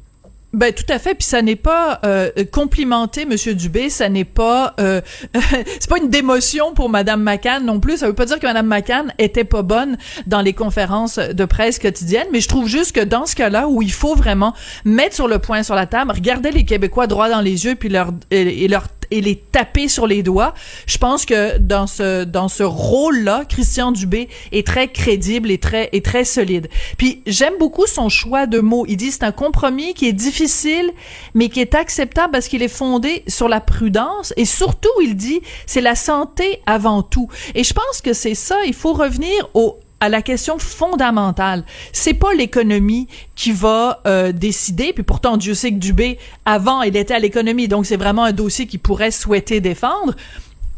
Ben 0.51 0.73
tout 0.73 0.85
à 0.89 0.97
fait, 0.97 1.13
puis 1.13 1.25
ça 1.25 1.43
n'est 1.43 1.55
pas 1.55 1.99
euh, 2.03 2.31
complimenter 2.51 3.25
Monsieur 3.25 3.53
Dubé, 3.53 3.91
ça 3.91 4.09
n'est 4.09 4.25
pas 4.25 4.73
euh, 4.79 4.99
c'est 5.79 5.87
pas 5.87 5.99
une 5.99 6.09
démotion 6.09 6.73
pour 6.73 6.89
Madame 6.89 7.21
McCann 7.21 7.63
non 7.63 7.79
plus. 7.79 7.97
Ça 7.97 8.07
veut 8.07 8.13
pas 8.13 8.25
dire 8.25 8.39
que 8.39 8.47
Madame 8.47 8.65
McCann 8.65 9.13
était 9.19 9.43
pas 9.43 9.61
bonne 9.61 9.97
dans 10.25 10.41
les 10.41 10.53
conférences 10.53 11.19
de 11.19 11.45
presse 11.45 11.77
quotidiennes, 11.77 12.27
mais 12.31 12.41
je 12.41 12.47
trouve 12.47 12.67
juste 12.67 12.95
que 12.95 13.03
dans 13.03 13.27
ce 13.27 13.35
cas-là 13.35 13.67
où 13.67 13.83
il 13.83 13.91
faut 13.91 14.15
vraiment 14.15 14.55
mettre 14.85 15.13
sur 15.13 15.27
le 15.27 15.37
point 15.37 15.61
sur 15.61 15.75
la 15.75 15.85
table, 15.85 16.11
regarder 16.11 16.49
les 16.49 16.65
Québécois 16.65 17.05
droit 17.05 17.29
dans 17.29 17.41
les 17.41 17.65
yeux 17.65 17.75
puis 17.75 17.89
leur 17.89 18.11
et, 18.31 18.65
et 18.65 18.67
leur 18.67 18.87
et 19.11 19.21
les 19.21 19.35
taper 19.35 19.87
sur 19.87 20.07
les 20.07 20.23
doigts. 20.23 20.53
Je 20.85 20.97
pense 20.97 21.25
que 21.25 21.57
dans 21.57 21.87
ce 21.87 22.23
dans 22.23 22.47
ce 22.47 22.63
rôle-là, 22.63 23.45
Christian 23.45 23.91
Dubé 23.91 24.29
est 24.51 24.65
très 24.65 24.87
crédible 24.87 25.51
et 25.51 25.57
très 25.57 25.89
et 25.93 26.01
très 26.01 26.25
solide. 26.25 26.69
Puis 26.97 27.21
j'aime 27.25 27.55
beaucoup 27.59 27.87
son 27.87 28.09
choix 28.09 28.45
de 28.45 28.59
mots. 28.59 28.85
Il 28.87 28.97
dit 28.97 29.11
c'est 29.11 29.23
un 29.23 29.31
compromis 29.31 29.93
qui 29.93 30.07
est 30.07 30.13
difficile 30.13 30.91
mais 31.33 31.49
qui 31.49 31.59
est 31.59 31.75
acceptable 31.75 32.31
parce 32.31 32.47
qu'il 32.47 32.63
est 32.63 32.67
fondé 32.67 33.23
sur 33.27 33.47
la 33.47 33.61
prudence 33.61 34.33
et 34.37 34.45
surtout 34.45 34.89
il 35.01 35.15
dit 35.15 35.41
c'est 35.65 35.81
la 35.81 35.95
santé 35.95 36.61
avant 36.65 37.03
tout. 37.03 37.27
Et 37.55 37.63
je 37.63 37.73
pense 37.73 38.01
que 38.03 38.13
c'est 38.13 38.35
ça, 38.35 38.57
il 38.65 38.73
faut 38.73 38.93
revenir 38.93 39.49
au 39.53 39.79
à 39.99 40.09
la 40.09 40.21
question 40.21 40.57
fondamentale. 40.57 41.63
C'est 41.91 42.13
pas 42.13 42.33
l'économie 42.33 43.07
qui 43.35 43.51
va 43.51 44.01
euh, 44.07 44.31
décider, 44.31 44.93
puis 44.93 45.03
pourtant 45.03 45.37
Dieu 45.37 45.53
sait 45.53 45.71
que 45.71 45.77
Dubé, 45.77 46.17
avant, 46.45 46.81
il 46.81 46.95
était 46.95 47.13
à 47.13 47.19
l'économie, 47.19 47.67
donc 47.67 47.85
c'est 47.85 47.97
vraiment 47.97 48.23
un 48.23 48.31
dossier 48.31 48.67
qu'il 48.67 48.79
pourrait 48.79 49.11
souhaiter 49.11 49.61
défendre 49.61 50.15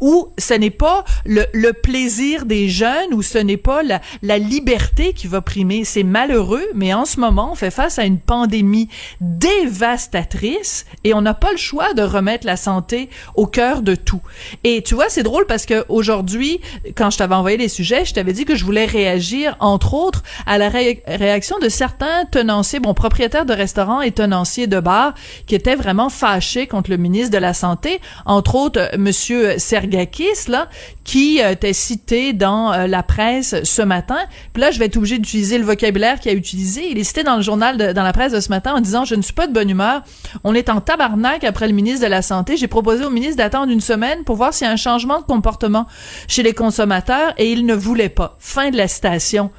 ou 0.01 0.27
ce 0.37 0.53
n'est 0.53 0.69
pas 0.69 1.05
le, 1.25 1.45
le 1.53 1.73
plaisir 1.73 2.45
des 2.45 2.67
jeunes, 2.67 3.13
ou 3.13 3.21
ce 3.21 3.37
n'est 3.37 3.55
pas 3.57 3.83
la, 3.83 4.01
la 4.21 4.37
liberté 4.37 5.13
qui 5.13 5.27
va 5.27 5.41
primer. 5.41 5.85
C'est 5.85 6.03
malheureux, 6.03 6.65
mais 6.73 6.93
en 6.93 7.05
ce 7.05 7.19
moment, 7.19 7.51
on 7.51 7.55
fait 7.55 7.71
face 7.71 7.99
à 7.99 8.03
une 8.03 8.19
pandémie 8.19 8.89
dévastatrice 9.21 10.85
et 11.03 11.13
on 11.13 11.21
n'a 11.21 11.33
pas 11.33 11.51
le 11.51 11.57
choix 11.57 11.93
de 11.93 12.01
remettre 12.01 12.45
la 12.45 12.57
santé 12.57 13.09
au 13.35 13.45
cœur 13.45 13.81
de 13.81 13.95
tout. 13.95 14.21
Et 14.63 14.81
tu 14.81 14.95
vois, 14.95 15.05
c'est 15.09 15.23
drôle 15.23 15.45
parce 15.45 15.65
que 15.65 15.85
aujourd'hui, 15.87 16.59
quand 16.95 17.09
je 17.11 17.17
t'avais 17.17 17.35
envoyé 17.35 17.57
les 17.57 17.69
sujets, 17.69 18.05
je 18.05 18.13
t'avais 18.13 18.33
dit 18.33 18.45
que 18.45 18.55
je 18.55 18.65
voulais 18.65 18.85
réagir, 18.85 19.55
entre 19.59 19.93
autres, 19.93 20.23
à 20.45 20.57
la 20.57 20.69
ré- 20.69 21.03
réaction 21.05 21.59
de 21.59 21.69
certains 21.69 22.25
tenanciers, 22.25 22.79
bon, 22.79 22.93
propriétaires 22.93 23.45
de 23.45 23.53
restaurants 23.53 24.01
et 24.01 24.11
tenanciers 24.11 24.67
de 24.67 24.79
bars 24.79 25.13
qui 25.45 25.55
étaient 25.55 25.75
vraiment 25.75 26.09
fâchés 26.09 26.65
contre 26.67 26.89
le 26.89 26.97
ministre 26.97 27.31
de 27.31 27.37
la 27.37 27.53
Santé, 27.53 27.99
entre 28.25 28.55
autres, 28.55 28.79
euh, 28.79 28.97
Monsieur 28.97 29.57
Sergakis, 29.91 30.49
là, 30.49 30.69
qui 31.03 31.41
euh, 31.41 31.51
était 31.51 31.73
cité 31.73 32.33
dans 32.33 32.71
euh, 32.71 32.87
la 32.87 33.03
presse 33.03 33.63
ce 33.63 33.81
matin. 33.81 34.17
Puis 34.53 34.61
là, 34.61 34.71
je 34.71 34.79
vais 34.79 34.85
être 34.85 34.97
obligé 34.97 35.17
d'utiliser 35.17 35.57
le 35.57 35.65
vocabulaire 35.65 36.19
qu'il 36.19 36.31
a 36.31 36.33
utilisé. 36.33 36.89
Il 36.89 36.97
est 36.97 37.03
cité 37.03 37.23
dans 37.23 37.35
le 37.35 37.41
journal, 37.41 37.93
dans 37.93 38.03
la 38.03 38.13
presse 38.13 38.31
de 38.31 38.39
ce 38.39 38.49
matin 38.49 38.73
en 38.73 38.79
disant 38.79 39.05
«Je 39.05 39.15
ne 39.15 39.21
suis 39.21 39.33
pas 39.33 39.47
de 39.47 39.53
bonne 39.53 39.69
humeur. 39.69 40.03
On 40.43 40.55
est 40.55 40.69
en 40.69 40.81
tabarnak 40.81 41.43
après 41.43 41.67
le 41.67 41.73
ministre 41.73 42.05
de 42.05 42.09
la 42.09 42.21
Santé. 42.21 42.57
J'ai 42.57 42.67
proposé 42.67 43.03
au 43.03 43.09
ministre 43.09 43.37
d'attendre 43.37 43.71
une 43.71 43.81
semaine 43.81 44.23
pour 44.23 44.35
voir 44.35 44.53
s'il 44.53 44.65
y 44.65 44.69
a 44.69 44.73
un 44.73 44.77
changement 44.77 45.19
de 45.19 45.25
comportement 45.25 45.87
chez 46.27 46.43
les 46.43 46.53
consommateurs 46.53 47.33
et 47.37 47.51
il 47.51 47.65
ne 47.65 47.73
voulait 47.73 48.09
pas.» 48.09 48.37
Fin 48.39 48.69
de 48.69 48.77
la 48.77 48.87
citation. 48.87 49.51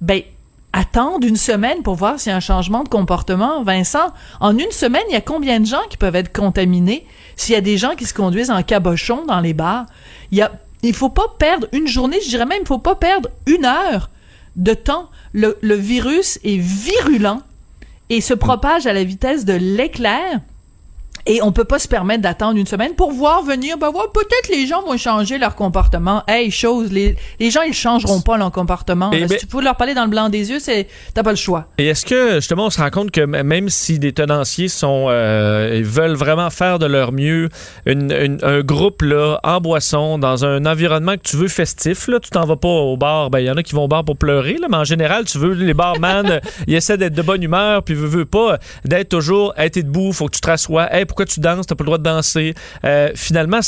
Ben, 0.00 0.22
attendre 0.72 1.26
une 1.26 1.36
semaine 1.36 1.82
pour 1.82 1.94
voir 1.94 2.20
s'il 2.20 2.30
y 2.30 2.32
a 2.32 2.36
un 2.36 2.40
changement 2.40 2.84
de 2.84 2.88
comportement, 2.88 3.62
Vincent. 3.62 4.12
En 4.40 4.56
une 4.56 4.70
semaine, 4.70 5.02
il 5.08 5.12
y 5.12 5.16
a 5.16 5.20
combien 5.20 5.60
de 5.60 5.66
gens 5.66 5.82
qui 5.88 5.96
peuvent 5.96 6.16
être 6.16 6.32
contaminés? 6.32 7.06
S'il 7.36 7.54
y 7.54 7.58
a 7.58 7.60
des 7.60 7.78
gens 7.78 7.94
qui 7.96 8.06
se 8.06 8.14
conduisent 8.14 8.50
en 8.50 8.62
cabochon 8.62 9.24
dans 9.26 9.40
les 9.40 9.54
bars? 9.54 9.86
Il 10.30 10.38
y 10.38 10.42
a, 10.42 10.52
il 10.82 10.94
faut 10.94 11.08
pas 11.08 11.34
perdre 11.38 11.66
une 11.72 11.88
journée, 11.88 12.20
je 12.22 12.28
dirais 12.28 12.46
même, 12.46 12.62
il 12.62 12.66
faut 12.66 12.78
pas 12.78 12.94
perdre 12.94 13.28
une 13.46 13.64
heure 13.64 14.10
de 14.56 14.74
temps. 14.74 15.10
Le, 15.32 15.58
le 15.60 15.74
virus 15.74 16.38
est 16.44 16.58
virulent 16.58 17.42
et 18.08 18.20
se 18.20 18.34
propage 18.34 18.86
à 18.86 18.92
la 18.92 19.04
vitesse 19.04 19.44
de 19.44 19.54
l'éclair. 19.54 20.40
Et 21.26 21.42
on 21.42 21.52
peut 21.52 21.64
pas 21.64 21.78
se 21.78 21.88
permettre 21.88 22.22
d'attendre 22.22 22.58
une 22.58 22.66
semaine 22.66 22.94
pour 22.94 23.12
voir 23.12 23.42
venir, 23.42 23.76
ben 23.78 23.88
ouais, 23.88 24.04
peut-être 24.12 24.48
les 24.50 24.66
gens 24.66 24.82
vont 24.82 24.96
changer 24.96 25.38
leur 25.38 25.54
comportement. 25.54 26.22
Hey, 26.26 26.50
chose, 26.50 26.90
les, 26.92 27.16
les 27.38 27.50
gens, 27.50 27.62
ils 27.62 27.74
changeront 27.74 28.20
pas 28.20 28.36
leur 28.36 28.50
comportement. 28.50 29.10
Et 29.12 29.20
Là, 29.20 29.26
ben- 29.26 29.38
si 29.38 29.46
tu 29.46 29.46
peux 29.46 29.62
leur 29.62 29.76
parler 29.76 29.94
dans 29.94 30.04
le 30.04 30.10
blanc 30.10 30.28
des 30.28 30.50
yeux, 30.50 30.58
c'est, 30.58 30.86
t'as 31.14 31.22
pas 31.22 31.30
le 31.30 31.36
choix. 31.36 31.66
Et 31.78 31.86
est-ce 31.88 32.04
que 32.06 32.36
justement 32.36 32.66
on 32.66 32.70
se 32.70 32.80
rend 32.80 32.90
compte 32.90 33.10
que 33.10 33.20
même 33.20 33.68
si 33.68 33.98
des 33.98 34.12
tenanciers 34.12 34.68
sont 34.68 35.06
euh, 35.08 35.74
ils 35.76 35.84
veulent 35.84 36.14
vraiment 36.16 36.50
faire 36.50 36.78
de 36.78 36.86
leur 36.86 37.12
mieux, 37.12 37.48
une- 37.86 38.12
une- 38.12 38.38
un 38.42 38.60
groupe 38.60 39.02
là 39.02 39.38
en 39.42 39.60
boisson 39.60 40.18
dans 40.18 40.44
un 40.44 40.64
environnement 40.66 41.16
que 41.16 41.22
tu 41.22 41.36
veux 41.36 41.48
festif 41.48 42.08
là, 42.08 42.18
tu 42.20 42.30
t'en 42.30 42.46
vas 42.46 42.56
pas 42.56 42.68
au 42.68 42.96
bar, 42.96 43.30
ben 43.30 43.40
il 43.40 43.46
y 43.46 43.50
en 43.50 43.56
a 43.56 43.62
qui 43.62 43.74
vont 43.74 43.84
au 43.84 43.88
bar 43.88 44.04
pour 44.04 44.16
pleurer 44.16 44.56
là, 44.60 44.66
mais 44.70 44.76
en 44.78 44.84
général 44.84 45.24
tu 45.24 45.38
veux 45.38 45.52
les 45.52 45.74
barman, 45.74 46.26
euh, 46.30 46.40
ils 46.66 46.74
essaient 46.74 46.96
d'être 46.98 47.14
de 47.14 47.22
bonne 47.22 47.42
humeur 47.42 47.82
puis 47.82 47.94
veux, 47.94 48.06
veux 48.08 48.24
pas 48.24 48.58
d'être 48.84 49.08
toujours 49.10 49.52
hey 49.56 49.70
t'es 49.70 49.82
debout, 49.82 50.12
faut 50.12 50.26
que 50.26 50.34
tu 50.34 50.40
te 50.40 50.48
rassoies, 50.48 50.88
hey 50.94 51.04
pourquoi 51.10 51.26
tu 51.26 51.40
danses, 51.40 51.66
t'as 51.66 51.74
pas 51.74 51.82
le 51.82 51.90
droit 51.92 51.98
de 51.98 52.04
danser. 52.04 52.54
Euh, 52.84 53.10
finalement 53.16 53.60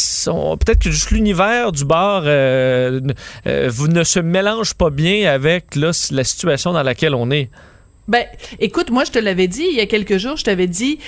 peut-être 0.61 0.79
que 0.79 0.91
juste 0.91 1.11
l'univers 1.11 1.73
du 1.73 1.85
bar 1.85 2.23
euh, 2.25 3.01
euh, 3.47 3.69
vous 3.69 3.89
ne 3.89 4.05
se 4.05 4.21
mélange 4.21 4.75
pas 4.75 4.91
bien 4.91 5.31
avec 5.31 5.75
la 5.75 5.93
situation 6.25 6.73
dans 6.73 6.85
laquelle 6.85 7.15
on 7.15 7.31
est. 7.31 7.51
Ben, 8.09 8.25
écoute, 8.59 8.91
moi, 8.91 9.05
je 9.05 9.13
te 9.13 9.19
l'avais 9.21 9.47
dit 9.47 9.65
il 9.71 9.77
y 9.77 9.81
a 9.81 9.87
quelques 9.87 10.19
jours, 10.19 10.37
je 10.37 10.43
t'avais 10.43 10.67
dit, 10.67 10.99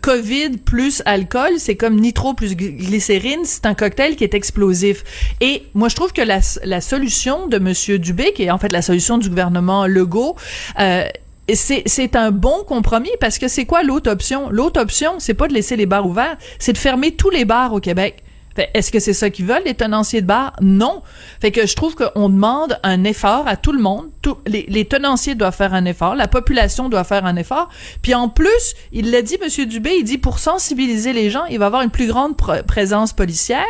COVID 0.00 0.58
plus 0.64 1.02
alcool, 1.04 1.50
c'est 1.58 1.74
comme 1.74 1.96
nitro 1.96 2.34
plus 2.34 2.54
gly- 2.54 2.76
glycérine, 2.76 3.40
c'est 3.44 3.66
un 3.66 3.74
cocktail 3.74 4.14
qui 4.14 4.22
est 4.22 4.32
explosif. 4.32 5.02
Et 5.40 5.64
moi, 5.74 5.88
je 5.88 5.96
trouve 5.96 6.12
que 6.12 6.22
la, 6.22 6.38
la 6.62 6.80
solution 6.80 7.48
de 7.48 7.58
Monsieur 7.58 7.98
Dubé, 7.98 8.32
qui 8.32 8.44
est 8.44 8.50
en 8.50 8.58
fait 8.58 8.72
la 8.72 8.82
solution 8.82 9.18
du 9.18 9.28
gouvernement 9.28 9.86
Legault, 9.86 10.36
euh, 10.78 11.04
c'est, 11.54 12.16
un 12.16 12.30
bon 12.30 12.64
compromis 12.64 13.10
parce 13.20 13.38
que 13.38 13.48
c'est 13.48 13.64
quoi 13.64 13.82
l'autre 13.82 14.10
option? 14.10 14.50
L'autre 14.50 14.80
option, 14.80 15.18
c'est 15.18 15.34
pas 15.34 15.48
de 15.48 15.54
laisser 15.54 15.76
les 15.76 15.86
bars 15.86 16.06
ouverts, 16.06 16.36
c'est 16.58 16.72
de 16.72 16.78
fermer 16.78 17.12
tous 17.12 17.30
les 17.30 17.44
bars 17.44 17.72
au 17.72 17.80
Québec. 17.80 18.22
Est-ce 18.74 18.90
que 18.90 19.00
c'est 19.00 19.12
ça 19.12 19.30
qu'ils 19.30 19.46
veulent, 19.46 19.62
les 19.64 19.74
tenanciers 19.74 20.20
de 20.20 20.26
bar? 20.26 20.54
Non. 20.60 21.02
Fait 21.40 21.50
que 21.50 21.66
je 21.66 21.74
trouve 21.74 21.94
qu'on 21.94 22.28
demande 22.28 22.78
un 22.82 23.04
effort 23.04 23.46
à 23.46 23.56
tout 23.56 23.72
le 23.72 23.80
monde. 23.80 24.06
Les, 24.46 24.84
tenanciers 24.84 25.34
doivent 25.34 25.54
faire 25.54 25.74
un 25.74 25.84
effort. 25.84 26.14
La 26.14 26.28
population 26.28 26.88
doit 26.88 27.04
faire 27.04 27.24
un 27.26 27.36
effort. 27.36 27.68
Puis 28.02 28.14
en 28.14 28.28
plus, 28.28 28.74
il 28.92 29.10
l'a 29.10 29.22
dit, 29.22 29.36
Monsieur 29.42 29.66
Dubé, 29.66 29.90
il 29.98 30.04
dit 30.04 30.18
pour 30.18 30.38
sensibiliser 30.38 31.12
les 31.12 31.30
gens, 31.30 31.44
il 31.46 31.58
va 31.58 31.66
avoir 31.66 31.82
une 31.82 31.90
plus 31.90 32.06
grande 32.06 32.36
pr- 32.36 32.62
présence 32.64 33.12
policière. 33.12 33.66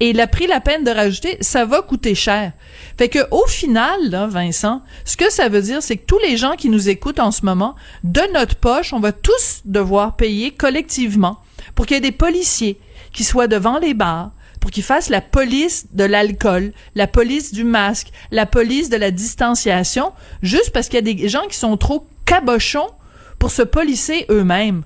Et 0.00 0.10
il 0.10 0.20
a 0.20 0.26
pris 0.26 0.46
la 0.46 0.60
peine 0.60 0.84
de 0.84 0.90
rajouter, 0.90 1.38
ça 1.40 1.64
va 1.64 1.82
coûter 1.82 2.14
cher. 2.14 2.52
Fait 2.98 3.08
que 3.08 3.20
au 3.30 3.46
final, 3.46 4.26
Vincent, 4.28 4.82
ce 5.04 5.16
que 5.16 5.30
ça 5.30 5.48
veut 5.48 5.62
dire, 5.62 5.82
c'est 5.82 5.96
que 5.96 6.06
tous 6.06 6.18
les 6.18 6.36
gens 6.36 6.54
qui 6.56 6.68
nous 6.68 6.88
écoutent 6.88 7.20
en 7.20 7.30
ce 7.30 7.44
moment, 7.44 7.74
de 8.04 8.22
notre 8.32 8.56
poche, 8.56 8.92
on 8.92 9.00
va 9.00 9.12
tous 9.12 9.62
devoir 9.64 10.16
payer 10.16 10.50
collectivement 10.50 11.38
pour 11.74 11.86
qu'il 11.86 11.96
y 11.96 11.98
ait 11.98 12.00
des 12.00 12.12
policiers 12.12 12.78
qui 13.16 13.24
soient 13.24 13.48
devant 13.48 13.78
les 13.78 13.94
bars, 13.94 14.30
pour 14.60 14.70
qu'ils 14.70 14.82
fassent 14.82 15.08
la 15.08 15.22
police 15.22 15.86
de 15.92 16.04
l'alcool, 16.04 16.72
la 16.94 17.06
police 17.06 17.52
du 17.52 17.64
masque, 17.64 18.08
la 18.30 18.44
police 18.44 18.90
de 18.90 18.96
la 18.96 19.10
distanciation, 19.10 20.12
juste 20.42 20.70
parce 20.70 20.88
qu'il 20.88 20.96
y 20.96 21.10
a 21.10 21.14
des 21.14 21.28
gens 21.28 21.46
qui 21.48 21.56
sont 21.56 21.78
trop 21.78 22.06
cabochons 22.26 22.90
pour 23.38 23.50
se 23.50 23.62
policer 23.62 24.26
eux-mêmes. 24.30 24.82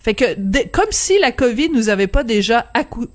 Fait 0.00 0.14
que 0.14 0.68
comme 0.68 0.90
si 0.92 1.18
la 1.18 1.30
COVID 1.30 1.68
nous 1.70 1.90
avait 1.90 2.06
pas 2.06 2.22
déjà 2.22 2.66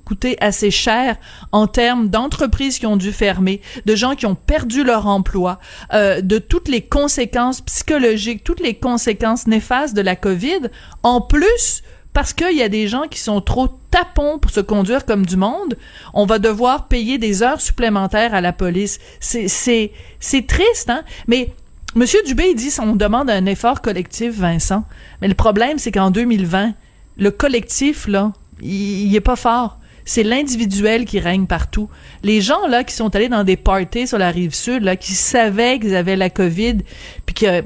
coûté 0.06 0.38
assez 0.40 0.70
cher 0.70 1.16
en 1.52 1.66
termes 1.66 2.10
d'entreprises 2.10 2.78
qui 2.78 2.86
ont 2.86 2.98
dû 2.98 3.12
fermer, 3.12 3.62
de 3.86 3.96
gens 3.96 4.16
qui 4.16 4.28
ont 4.28 4.36
perdu 4.36 4.84
leur 4.84 5.08
emploi, 5.08 5.60
euh, 5.94 6.22
de 6.22 6.38
toutes 6.38 6.68
les 6.68 6.82
conséquences 6.82 7.62
psychologiques, 7.62 8.44
toutes 8.44 8.60
les 8.60 8.76
conséquences 8.76 9.48
néfastes 9.48 9.96
de 9.96 10.02
la 10.02 10.16
COVID. 10.16 10.70
En 11.02 11.22
plus, 11.22 11.82
parce 12.14 12.34
qu'il 12.34 12.56
y 12.56 12.62
a 12.62 12.70
des 12.70 12.88
gens 12.88 13.04
qui 13.10 13.20
sont 13.20 13.42
trop 13.42 13.68
tapons 13.92 14.40
pour 14.40 14.52
se 14.52 14.60
conduire 14.60 15.06
comme 15.06 15.26
du 15.26 15.36
monde, 15.36 15.78
on 16.14 16.26
va 16.26 16.40
devoir 16.40 16.88
payer 16.88 17.18
des 17.18 17.44
heures 17.44 17.62
supplémentaires 17.62 18.34
à 18.34 18.42
la 18.42 18.54
police. 18.54 19.00
C'est 19.20 19.48
c'est 19.48 19.92
c'est 20.20 20.46
triste, 20.48 20.90
hein? 20.90 21.04
Mais 21.28 21.54
Monsieur 21.96 22.22
Dubé 22.26 22.50
il 22.50 22.56
dit 22.56 22.74
qu'on 22.76 22.96
demande 22.96 23.30
un 23.30 23.46
effort 23.46 23.82
collectif, 23.82 24.34
Vincent. 24.34 24.84
Mais 25.22 25.28
le 25.28 25.36
problème, 25.36 25.78
c'est 25.78 25.92
qu'en 25.92 26.10
2020, 26.10 26.74
le 27.18 27.32
collectif, 27.32 28.08
là, 28.08 28.34
il 28.62 29.16
est 29.16 29.22
pas 29.22 29.36
fort. 29.36 29.78
C'est 30.06 30.24
l'individuel 30.24 31.06
qui 31.06 31.20
règne 31.20 31.46
partout. 31.46 31.90
Les 32.24 32.42
gens, 32.42 32.68
là, 32.68 32.84
qui 32.84 32.94
sont 32.94 33.16
allés 33.16 33.30
dans 33.30 33.44
des 33.44 33.58
parties 33.58 34.08
sur 34.08 34.18
la 34.18 34.32
rive 34.32 34.54
sud, 34.54 34.84
là, 34.84 34.96
qui 34.96 35.14
savaient 35.14 35.80
qu'ils 35.80 35.96
avaient 35.96 36.16
la 36.16 36.30
COVID, 36.30 36.78
puis 37.26 37.36
que, 37.36 37.64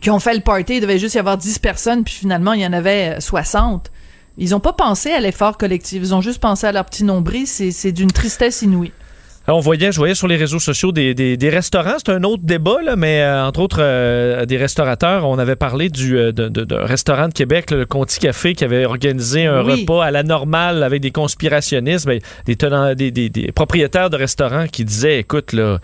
qui 0.00 0.10
ont 0.10 0.20
fait 0.20 0.34
le 0.34 0.40
party, 0.40 0.76
il 0.76 0.80
devait 0.80 0.98
juste 0.98 1.14
y 1.14 1.18
avoir 1.18 1.38
10 1.38 1.58
personnes, 1.58 2.04
puis 2.04 2.14
finalement, 2.14 2.52
il 2.52 2.60
y 2.60 2.66
en 2.66 2.72
avait 2.72 3.20
60. 3.20 3.90
Ils 4.38 4.54
ont 4.54 4.60
pas 4.60 4.72
pensé 4.72 5.12
à 5.12 5.20
l'effort 5.20 5.56
collectif. 5.56 6.00
Ils 6.02 6.14
ont 6.14 6.20
juste 6.20 6.40
pensé 6.40 6.66
à 6.66 6.72
leur 6.72 6.84
petit 6.84 7.04
nombril. 7.04 7.46
C'est 7.46 7.92
d'une 7.92 8.10
tristesse 8.10 8.62
inouïe. 8.62 8.92
On 9.48 9.60
voyait, 9.60 9.92
je 9.92 9.98
voyais 9.98 10.16
sur 10.16 10.26
les 10.26 10.36
réseaux 10.36 10.58
sociaux 10.58 10.90
des, 10.90 11.14
des, 11.14 11.48
restaurants. 11.48 11.94
C'est 11.98 12.10
un 12.10 12.24
autre 12.24 12.42
débat, 12.42 12.78
là, 12.84 12.96
mais 12.96 13.22
euh, 13.22 13.44
entre 13.44 13.60
autres, 13.60 13.78
euh, 13.80 14.44
des 14.44 14.56
restaurateurs. 14.56 15.24
On 15.24 15.38
avait 15.38 15.54
parlé 15.54 15.88
du 15.88 16.18
euh, 16.18 16.32
de, 16.32 16.74
restaurant 16.74 17.28
de 17.28 17.32
Québec, 17.32 17.70
le 17.70 17.86
Conti 17.86 18.18
Café, 18.18 18.54
qui 18.54 18.64
avait 18.64 18.84
organisé 18.86 19.46
un 19.46 19.62
repas 19.62 20.04
à 20.04 20.10
la 20.10 20.24
normale 20.24 20.82
avec 20.82 21.00
des 21.00 21.12
conspirationnistes, 21.12 22.06
ben, 22.06 22.18
des, 22.44 22.56
tenants, 22.56 22.94
des, 22.94 23.12
des, 23.12 23.52
propriétaires 23.52 24.10
de 24.10 24.16
restaurants 24.16 24.66
qui 24.66 24.84
disaient, 24.84 25.20
écoute, 25.20 25.52
là, 25.52 25.78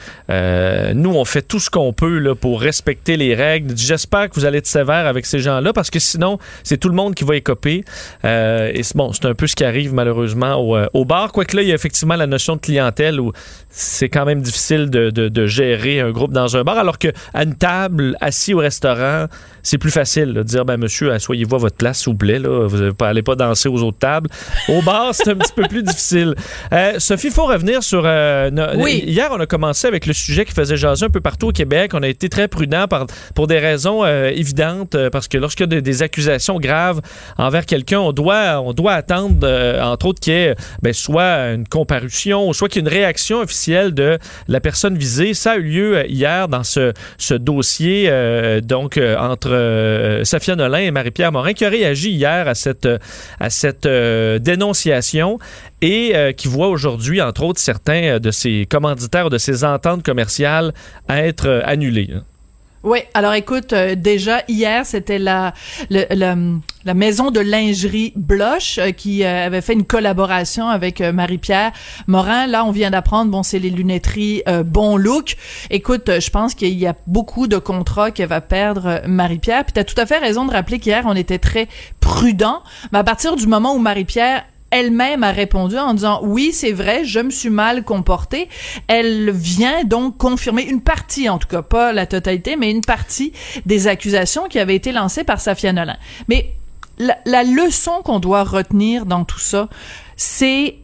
nous, 0.95 1.11
on 1.15 1.25
fait 1.25 1.43
tout 1.43 1.61
ce 1.61 1.71
qu'on 1.71 1.93
peut 1.93 2.19
là, 2.19 2.35
pour 2.35 2.61
respecter 2.61 3.17
les 3.17 3.37
règles. 3.37 3.77
J'espère 3.77 4.29
que 4.29 4.35
vous 4.35 4.45
allez 4.45 4.59
être 4.59 4.67
sévère 4.67 5.07
avec 5.07 5.25
ces 5.25 5.39
gens-là, 5.39 5.73
parce 5.73 5.91
que 5.91 6.01
sinon, 6.01 6.39
c'est 6.65 6.79
tout 6.79 6.89
le 6.89 6.97
monde 6.97 7.15
qui 7.15 7.23
va 7.23 7.37
écoper. 7.37 7.85
et 8.25 8.83
c'est 8.83 8.97
bon, 8.97 9.13
c'est 9.13 9.27
un 9.27 9.35
peu 9.35 9.47
ce 9.47 9.55
qui 9.55 9.65
arrive 9.65 9.95
malheureusement 9.95 10.57
au, 10.57 10.77
au 10.95 11.05
bar. 11.05 11.31
Quoique 11.31 11.55
là, 11.55 11.63
il 11.63 11.69
y 11.69 11.73
a 11.73 11.77
effectivement 11.77 12.17
la 12.17 12.27
notion 12.27 12.57
de 12.57 12.61
clientèle 12.61 13.21
où 13.21 13.33
c'est 13.71 14.09
quand 14.09 14.25
même 14.25 14.43
difficile 14.43 14.91
de, 14.91 15.47
gérer 15.47 16.01
un 16.01 16.11
groupe 16.11 16.33
dans 16.33 16.57
un 16.57 16.63
bar, 16.63 16.79
alors 16.79 16.99
qu'à 16.99 17.13
une 17.35 17.55
table, 17.55 18.17
assis 18.21 18.55
au 18.55 18.59
restaurant, 18.59 19.27
c'est 19.63 19.79
plus 19.79 19.91
facile 19.91 20.35
de 20.35 20.43
dire 20.43 20.65
ben 20.65 20.77
monsieur, 20.77 21.13
asseyez-vous 21.13 21.55
à 21.55 21.59
votre 21.59 21.77
place, 21.77 22.01
s'il 22.01 22.13
vous 22.13 22.19
plaît, 22.19 22.39
là, 22.39 22.67
vous 22.67 22.91
n'allez 23.01 23.23
pas 23.23 23.37
danser 23.37 23.69
aux 23.69 23.83
autres 23.83 23.99
tables. 23.99 24.29
Au 24.69 24.83
bar, 24.83 25.11
c'est 25.13 25.31
un 25.31 25.37
petit 25.37 25.53
peu 25.55 25.63
plus 25.69 25.83
difficile. 25.83 26.35
Euh, 26.73 26.99
Sophie, 26.99 27.29
il 27.29 27.33
faut 27.33 27.47
revenir 27.47 27.83
sur. 27.83 28.03
Euh, 28.05 28.51
oui. 28.77 29.03
Hier, 29.07 29.29
on 29.33 29.41
a 29.41 29.47
commencé 29.47 29.87
avec 29.87 30.07
le 30.07 30.13
sujet 30.13 30.45
qui 30.45 30.53
faisait 30.53 30.77
jaser 30.77 31.07
un 31.07 31.11
peu 31.11 31.21
partout 31.21 31.49
au 31.49 31.53
Québec. 31.53 31.93
On 31.95 32.03
a 32.03 32.09
été 32.09 32.29
très 32.29 32.49
prudent 32.49 32.87
par, 32.89 33.07
pour 33.35 33.47
des 33.47 33.59
raisons 33.59 34.05
euh, 34.05 34.31
évidentes, 34.31 34.97
parce 35.11 35.29
que 35.29 35.39
lorsqu'il 35.39 35.73
y 35.73 35.77
a 35.77 35.81
des, 35.81 36.03
accusations 36.03 36.59
graves 36.59 37.01
envers 37.39 37.67
quelqu'un, 37.67 38.01
on 38.01 38.13
doit, 38.13 38.61
on 38.61 38.73
doit 38.73 38.95
attendre, 38.95 39.47
entre 39.81 40.07
autres, 40.07 40.21
qu'il 40.21 40.33
y 40.33 40.37
ait 40.37 40.55
ben, 40.83 40.93
soit 40.93 41.53
une 41.53 41.69
comparution, 41.69 42.53
soit 42.53 42.69
qu'il 42.69 42.83
y 42.83 42.85
ait 42.85 42.89
une 42.89 42.95
réaction 42.95 43.41
officielle 43.41 43.95
de 43.95 44.19
la 44.49 44.61
personne 44.61 44.97
visée. 44.97 45.35
Ça 45.35 45.53
a 45.53 45.57
eu 45.57 45.63
lieu 45.63 46.11
hier 46.11 46.49
dans 46.49 46.65
ce, 46.65 46.93
ce 47.19 47.35
dossier, 47.35 48.11
donc, 48.63 48.99
entre 49.19 49.52
euh, 49.53 50.25
Safia 50.25 50.57
Nolin 50.57 50.79
et 50.79 50.91
Marie-Pierre 50.91 51.33
Morin 51.33 51.53
qui 51.53 51.65
ont 51.67 51.71
réagi 51.71 52.11
hier 52.11 52.49
à 52.49 52.55
cette, 52.55 52.89
à 53.41 53.51
cette 53.51 53.87
euh, 53.87 54.39
dénonciation 54.39 55.39
et 55.81 56.13
euh, 56.15 56.33
qui 56.33 56.49
voient 56.49 56.69
aujourd'hui, 56.69 57.21
entre 57.21 57.43
autres, 57.43 57.61
certains 57.61 58.19
de 58.19 58.31
ces 58.31 58.67
commanditaires, 58.67 59.31
de 59.31 59.39
ces 59.39 59.65
ententes 59.65 60.03
commerciales 60.03 60.73
être 61.09 61.63
annulés. 61.65 62.11
Oui, 62.85 62.99
alors 63.15 63.35
écoute, 63.35 63.73
euh, 63.73 63.95
déjà 63.95 64.43
hier, 64.49 64.85
c'était 64.85 65.21
la, 65.21 65.55
la, 65.89 66.35
maison 66.95 67.31
de 67.31 67.39
lingerie 67.39 68.13
Bloche 68.17 68.79
euh, 68.79 68.91
qui 68.91 69.23
euh, 69.23 69.47
avait 69.47 69.61
fait 69.61 69.75
une 69.75 69.85
collaboration 69.85 70.67
avec 70.69 71.01
Marie-Pierre 71.01 71.71
Morin. 72.09 72.49
Là, 72.49 72.65
on 72.65 72.73
vient 72.73 72.91
d'apprendre, 72.91 73.31
bon, 73.31 73.45
c'est 73.45 73.61
les 73.61 73.71
lunetteries 73.71 74.43
Bon 74.67 74.97
Look. 74.97 75.37
Écoute, 75.71 76.11
je 76.19 76.31
pense 76.31 76.57
qu'il 76.57 76.77
y 76.77 76.89
a 76.89 76.97
beaucoup 77.07 77.47
de 77.47 77.59
contrats 77.59 78.11
qu'elle 78.11 78.29
va 78.29 78.41
perdre 78.41 79.03
Marie-Pierre. 79.07 79.65
Puis 79.65 79.75
tu 79.75 79.95
tout 79.95 80.01
à 80.01 80.07
fait 80.07 80.19
raison 80.19 80.45
de 80.45 80.51
rappeler 80.51 80.81
qu'hier, 80.81 81.05
on 81.07 81.15
était 81.15 81.39
très 81.39 81.69
prudent. 82.01 82.63
Mais 82.91 82.99
à 82.99 83.05
partir 83.05 83.37
du 83.37 83.47
moment 83.47 83.75
où 83.75 83.79
Marie-Pierre 83.79 84.45
elle-même 84.73 85.23
a 85.23 85.31
répondu 85.31 85.79
en 85.79 85.95
disant 85.95 86.21
oui, 86.23 86.51
c'est 86.53 86.73
vrai, 86.73 87.05
je 87.05 87.21
me 87.21 87.31
suis 87.31 87.51
mal 87.51 87.85
comportée. 87.85 88.49
Elle 88.89 89.31
vient 89.31 89.85
donc 89.85 90.17
confirmer 90.17 90.63
une 90.63 90.81
partie, 90.81 91.29
en 91.29 91.39
tout 91.39 91.49
cas 91.49 91.63
pas 91.63 91.93
la 91.93 92.07
totalité, 92.07 92.57
mais 92.57 92.71
une 92.71 92.81
partie 92.81 93.33
des 93.67 93.87
accusations 93.87 94.49
qui 94.49 94.59
avaient 94.59 94.75
été 94.75 94.91
lancées 94.91 95.25
par 95.25 95.41
Safia 95.41 95.73
Nolan. 95.73 95.97
Mais 96.29 96.55
la, 96.99 97.17
la 97.27 97.45
leçon 97.45 98.03
qu'on 98.05 98.19
doit 98.19 98.43
retenir 98.43 99.07
dans 99.07 99.25
tout 99.25 99.39
ça, 99.39 99.69
c'est 100.17 100.79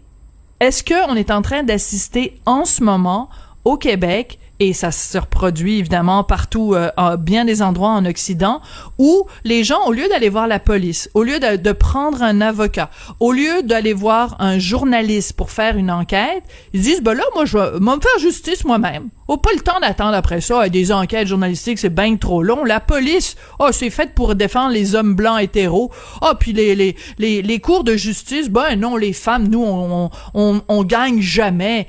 est-ce 0.60 0.84
qu'on 0.84 1.14
est 1.14 1.30
en 1.30 1.42
train 1.42 1.62
d'assister 1.62 2.38
en 2.46 2.64
ce 2.64 2.82
moment 2.82 3.30
au 3.64 3.76
Québec 3.76 4.38
et 4.60 4.72
ça 4.72 4.90
se 4.90 5.18
reproduit 5.18 5.78
évidemment 5.78 6.24
partout, 6.24 6.74
euh, 6.74 6.90
à 6.96 7.16
bien 7.16 7.44
des 7.44 7.62
endroits 7.62 7.90
en 7.90 8.04
Occident, 8.04 8.60
où 8.98 9.24
les 9.44 9.64
gens, 9.64 9.84
au 9.86 9.92
lieu 9.92 10.08
d'aller 10.08 10.28
voir 10.28 10.46
la 10.46 10.58
police, 10.58 11.08
au 11.14 11.22
lieu 11.22 11.38
de, 11.38 11.72
prendre 11.72 12.22
un 12.22 12.40
avocat, 12.40 12.90
au 13.20 13.32
lieu 13.32 13.62
d'aller 13.62 13.92
voir 13.92 14.36
un 14.40 14.58
journaliste 14.58 15.34
pour 15.34 15.50
faire 15.50 15.76
une 15.76 15.90
enquête, 15.90 16.42
ils 16.72 16.80
disent, 16.80 17.02
ben 17.02 17.14
là, 17.14 17.22
moi, 17.34 17.44
je 17.44 17.56
vais 17.56 17.78
me 17.78 18.00
faire 18.00 18.18
justice 18.18 18.64
moi-même. 18.64 19.08
Oh, 19.28 19.36
pas 19.36 19.50
le 19.54 19.60
temps 19.60 19.78
d'attendre 19.80 20.14
après 20.14 20.40
ça, 20.40 20.68
des 20.68 20.90
enquêtes 20.90 21.28
journalistiques, 21.28 21.78
c'est 21.78 21.94
bien 21.94 22.16
trop 22.16 22.42
long. 22.42 22.64
La 22.64 22.80
police, 22.80 23.36
oh, 23.58 23.68
c'est 23.70 23.90
fait 23.90 24.14
pour 24.14 24.34
défendre 24.34 24.72
les 24.72 24.94
hommes 24.94 25.14
blancs 25.14 25.40
hétéros. 25.40 25.92
oh, 26.22 26.32
puis 26.38 26.52
les, 26.52 26.74
les, 26.74 26.96
les, 27.18 27.42
les 27.42 27.60
cours 27.60 27.84
de 27.84 27.94
justice, 27.94 28.48
ben 28.48 28.74
non, 28.76 28.96
les 28.96 29.12
femmes, 29.12 29.48
nous, 29.48 29.62
on, 29.62 30.10
on, 30.34 30.62
on 30.66 30.84
gagne 30.84 31.20
jamais. 31.20 31.86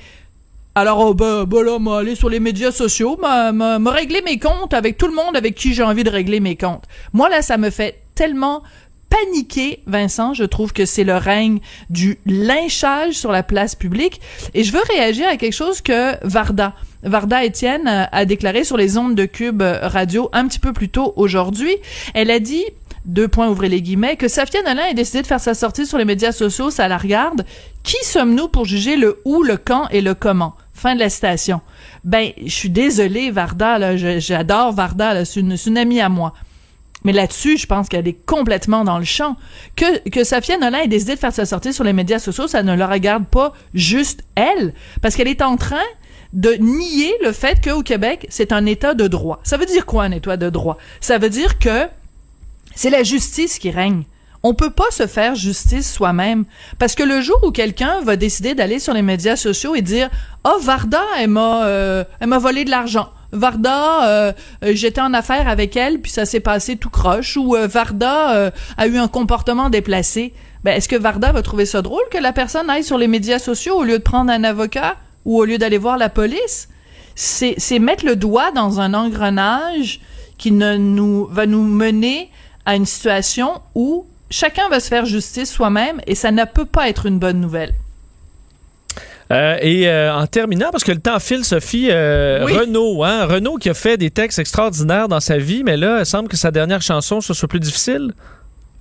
Alors, 0.80 1.00
oh, 1.00 1.14
ben, 1.14 1.44
ben 1.44 1.62
là, 1.62 1.78
moi, 1.78 2.00
aller 2.00 2.16
sur 2.16 2.30
les 2.30 2.40
médias 2.40 2.72
sociaux, 2.72 3.18
me 3.22 3.90
régler 3.90 4.22
mes 4.22 4.40
comptes 4.40 4.74
avec 4.74 4.98
tout 4.98 5.08
le 5.08 5.14
monde 5.14 5.36
avec 5.36 5.54
qui 5.54 5.74
j'ai 5.74 5.84
envie 5.84 6.06
de 6.06 6.10
régler 6.10 6.40
mes 6.40 6.56
comptes. 6.56 6.86
Moi, 7.12 7.28
là, 7.28 7.42
ça 7.42 7.58
me 7.58 7.70
fait 7.70 8.02
tellement 8.16 8.64
paniquer, 9.10 9.84
Vincent. 9.88 10.34
Je 10.34 10.46
trouve 10.46 10.72
que 10.72 10.86
c'est 10.86 11.04
le 11.04 11.18
règne 11.18 11.60
du 11.90 12.18
lynchage 12.26 13.16
sur 13.16 13.34
la 13.34 13.44
place 13.44 13.76
publique. 13.76 14.22
Et 14.54 14.64
je 14.64 14.72
veux 14.72 14.82
réagir 14.90 15.28
à 15.28 15.36
quelque 15.36 15.52
chose 15.52 15.82
que 15.82 16.16
Varda, 16.26 16.74
Varda 17.04 17.44
Étienne 17.44 17.86
euh, 17.86 18.06
a 18.10 18.24
déclaré 18.24 18.64
sur 18.64 18.78
les 18.78 18.98
ondes 18.98 19.16
de 19.16 19.26
Cube 19.26 19.62
Radio 19.62 20.30
un 20.32 20.48
petit 20.48 20.60
peu 20.60 20.72
plus 20.72 20.88
tôt 20.88 21.12
aujourd'hui. 21.18 21.76
Elle 22.14 22.32
a 22.32 22.40
dit 22.40 22.64
deux 23.06 23.28
points, 23.28 23.50
ouvrez 23.50 23.70
les 23.70 23.82
guillemets, 23.82 24.16
que 24.16 24.28
Safia 24.28 24.62
Nolin 24.62 24.86
ait 24.86 24.94
décidé 24.94 25.22
de 25.22 25.28
faire 25.28 25.40
sa 25.40 25.54
sortie 25.54 25.86
sur 25.86 25.98
les 25.98 26.06
médias 26.06 26.32
sociaux, 26.32 26.70
ça 26.70 26.88
la 26.88 26.98
regarde. 26.98 27.46
Qui 27.84 27.98
sommes-nous 28.04 28.48
pour 28.50 28.66
juger 28.66 28.98
le 28.98 29.22
où, 29.26 29.42
le 29.42 29.58
quand 29.58 29.88
et 29.90 30.02
le 30.02 30.14
comment? 30.14 30.56
Fin 30.80 30.96
de 30.96 31.02
la 31.02 31.10
citation. 31.10 31.60
Ben, 32.06 32.32
je 32.42 32.54
suis 32.54 32.70
désolée, 32.70 33.32
Varda, 33.32 33.98
j'adore 33.98 34.72
Varda, 34.72 35.26
c'est 35.26 35.42
une, 35.42 35.78
amie 35.78 36.00
à 36.00 36.08
moi. 36.08 36.34
Mais 37.04 37.12
là-dessus, 37.12 37.58
je 37.58 37.68
pense 37.68 37.90
qu'elle 37.90 38.08
est 38.08 38.26
complètement 38.26 38.86
dans 38.86 38.98
le 38.98 39.04
champ. 39.04 39.36
Que, 39.76 40.08
que 40.10 40.24
Safia 40.24 40.58
Nolin 40.58 40.80
ait 40.80 40.88
décidé 40.88 41.16
de 41.16 41.20
faire 41.20 41.34
sa 41.34 41.46
sortie 41.46 41.74
sur 41.74 41.84
les 41.84 41.92
médias 41.92 42.18
sociaux, 42.18 42.48
ça 42.48 42.64
ne 42.64 42.74
la 42.74 42.88
regarde 42.88 43.26
pas 43.26 43.52
juste 43.74 44.24
elle, 44.36 44.74
parce 45.02 45.18
qu'elle 45.18 45.28
est 45.28 45.42
en 45.42 45.58
train 45.58 45.84
de 46.32 46.54
nier 46.54 47.14
le 47.26 47.34
fait 47.34 47.62
qu'au 47.62 47.84
Québec, 47.84 48.26
c'est 48.30 48.54
un 48.54 48.66
état 48.66 48.94
de 48.94 49.10
droit. 49.10 49.42
Ça 49.44 49.58
veut 49.58 49.66
dire 49.66 49.86
quoi 49.86 50.06
un 50.06 50.12
état 50.12 50.38
de 50.38 50.50
droit? 50.50 50.78
Ça 51.02 51.18
veut 51.18 51.30
dire 51.30 51.60
que 51.60 51.90
c'est 52.74 52.90
la 52.90 53.04
justice 53.04 53.60
qui 53.60 53.70
règne. 53.70 54.04
On 54.42 54.54
peut 54.54 54.70
pas 54.70 54.90
se 54.92 55.06
faire 55.06 55.36
justice 55.36 55.92
soi-même 55.92 56.46
parce 56.78 56.96
que 56.96 57.04
le 57.04 57.20
jour 57.20 57.38
où 57.44 57.52
quelqu'un 57.52 58.02
va 58.02 58.16
décider 58.16 58.56
d'aller 58.56 58.80
sur 58.80 58.94
les 58.94 59.02
médias 59.02 59.36
sociaux 59.36 59.76
et 59.76 59.82
dire 59.82 60.10
"Oh 60.46 60.58
Varda, 60.62 61.02
elle 61.20 61.30
m'a 61.30 61.66
euh, 61.66 62.06
elle 62.22 62.28
m'a 62.28 62.38
volé 62.38 62.64
de 62.64 62.70
l'argent." 62.70 63.10
Varda, 63.32 64.08
euh, 64.08 64.34
euh, 64.64 64.72
j'étais 64.74 65.02
en 65.02 65.14
affaire 65.14 65.48
avec 65.50 65.76
elle, 65.76 66.00
puis 66.00 66.12
ça 66.12 66.26
s'est 66.26 66.40
passé 66.40 66.78
tout 66.78 66.90
croche. 66.90 67.36
Ou 67.36 67.56
Varda 67.68 68.52
a 68.78 68.88
eu 68.88 68.98
un 68.98 69.08
comportement 69.10 69.70
déplacé. 69.70 70.34
Ben, 70.64 70.76
est-ce 70.76 70.90
que 70.90 70.96
Varda 70.96 71.32
va 71.32 71.42
trouver 71.42 71.66
ça 71.66 71.82
drôle 71.82 72.04
que 72.12 72.18
la 72.18 72.34
personne 72.34 72.70
aille 72.70 72.84
sur 72.84 72.98
les 72.98 73.08
médias 73.08 73.40
sociaux 73.40 73.76
au 73.76 73.84
lieu 73.84 73.98
de 73.98 74.04
prendre 74.04 74.32
un 74.32 74.44
avocat 74.44 74.96
ou 75.26 75.38
au 75.40 75.46
lieu 75.46 75.58
d'aller 75.58 75.78
voir 75.78 75.98
la 75.98 76.10
police? 76.10 76.70
C'est, 77.16 77.56
c'est 77.58 77.80
mettre 77.80 78.06
le 78.06 78.16
doigt 78.16 78.52
dans 78.52 78.80
un 78.80 78.94
engrenage 78.94 80.00
qui 80.38 80.52
ne 80.52 80.78
nous 80.78 81.28
va 81.28 81.46
nous 81.46 81.64
mener 81.64 82.30
à 82.66 82.76
une 82.76 82.86
situation 82.86 83.62
où 83.76 84.06
chacun 84.30 84.70
va 84.70 84.80
se 84.80 84.88
faire 84.88 85.06
justice 85.06 85.52
soi-même 85.52 86.02
et 86.08 86.16
ça 86.16 86.32
ne 86.32 86.46
peut 86.46 86.66
pas 86.66 86.90
être 86.90 87.06
une 87.06 87.20
bonne 87.20 87.40
nouvelle. 87.40 87.74
Euh, 89.32 89.58
et 89.62 89.88
euh, 89.88 90.14
en 90.14 90.26
terminant, 90.26 90.72
parce 90.72 90.84
que 90.84 90.92
le 90.92 91.00
temps 91.00 91.20
file, 91.20 91.46
Sophie, 91.46 91.90
euh, 91.92 92.46
Renaud, 92.46 93.04
hein, 93.04 93.26
Renaud 93.26 93.58
qui 93.58 93.70
a 93.70 93.76
fait 93.76 93.96
des 93.96 94.10
textes 94.10 94.40
extraordinaires 94.40 95.08
dans 95.08 95.20
sa 95.20 95.38
vie, 95.38 95.64
mais 95.64 95.78
là, 95.78 96.00
il 96.00 96.06
semble 96.06 96.30
que 96.30 96.38
sa 96.38 96.50
dernière 96.50 96.82
chanson, 96.82 97.22
ce 97.22 97.36
soit 97.36 97.48
plus 97.48 97.60
difficile. 97.60 98.14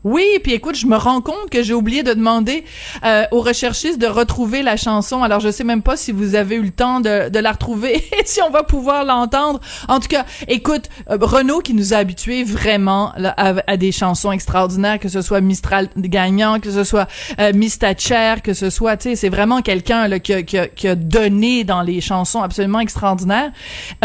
Oui, 0.04 0.24
puis 0.42 0.52
écoute, 0.52 0.76
je 0.76 0.86
me 0.86 0.96
rends 0.96 1.20
compte 1.20 1.50
que 1.50 1.62
j'ai 1.62 1.74
oublié 1.74 2.04
de 2.04 2.12
demander 2.12 2.64
euh, 3.04 3.24
aux 3.32 3.40
recherchistes 3.40 3.98
de 3.98 4.06
retrouver 4.06 4.62
la 4.62 4.76
chanson. 4.76 5.24
Alors, 5.24 5.40
je 5.40 5.50
sais 5.50 5.64
même 5.64 5.82
pas 5.82 5.96
si 5.96 6.12
vous 6.12 6.36
avez 6.36 6.54
eu 6.54 6.62
le 6.62 6.70
temps 6.70 7.00
de, 7.00 7.36
la 7.38 7.52
retrouver 7.52 7.96
et 8.18 8.24
si 8.24 8.40
on 8.40 8.50
va 8.50 8.62
pouvoir 8.62 9.04
l'entendre. 9.04 9.60
En 9.88 9.98
tout 9.98 10.06
cas, 10.08 10.24
écoute, 10.46 10.88
euh, 11.10 11.18
Renaud 11.20 11.60
qui 11.60 11.74
nous 11.74 11.94
a 11.94 11.96
habitués 11.96 12.44
vraiment 12.44 13.12
là, 13.16 13.34
à, 13.36 13.76
des 13.76 13.90
chansons 13.90 14.30
extraordinaires, 14.30 15.00
que 15.00 15.08
ce 15.08 15.20
soit 15.20 15.40
Mistral 15.40 15.88
gagnant, 15.96 16.60
que 16.60 16.70
ce 16.70 16.84
soit 16.84 17.08
euh, 17.40 17.52
Miss 17.52 17.78
Thatcher, 17.80 18.36
que 18.42 18.54
ce 18.54 18.70
soit, 18.70 18.96
tu 18.96 19.10
sais, 19.10 19.16
c'est 19.16 19.28
vraiment 19.28 19.62
quelqu'un 19.62 20.18
qui 20.20 20.88
a 20.88 20.94
donné 20.94 21.64
dans 21.64 21.82
les 21.82 22.00
chansons 22.00 22.40
absolument 22.40 22.80
extraordinaires. 22.80 23.50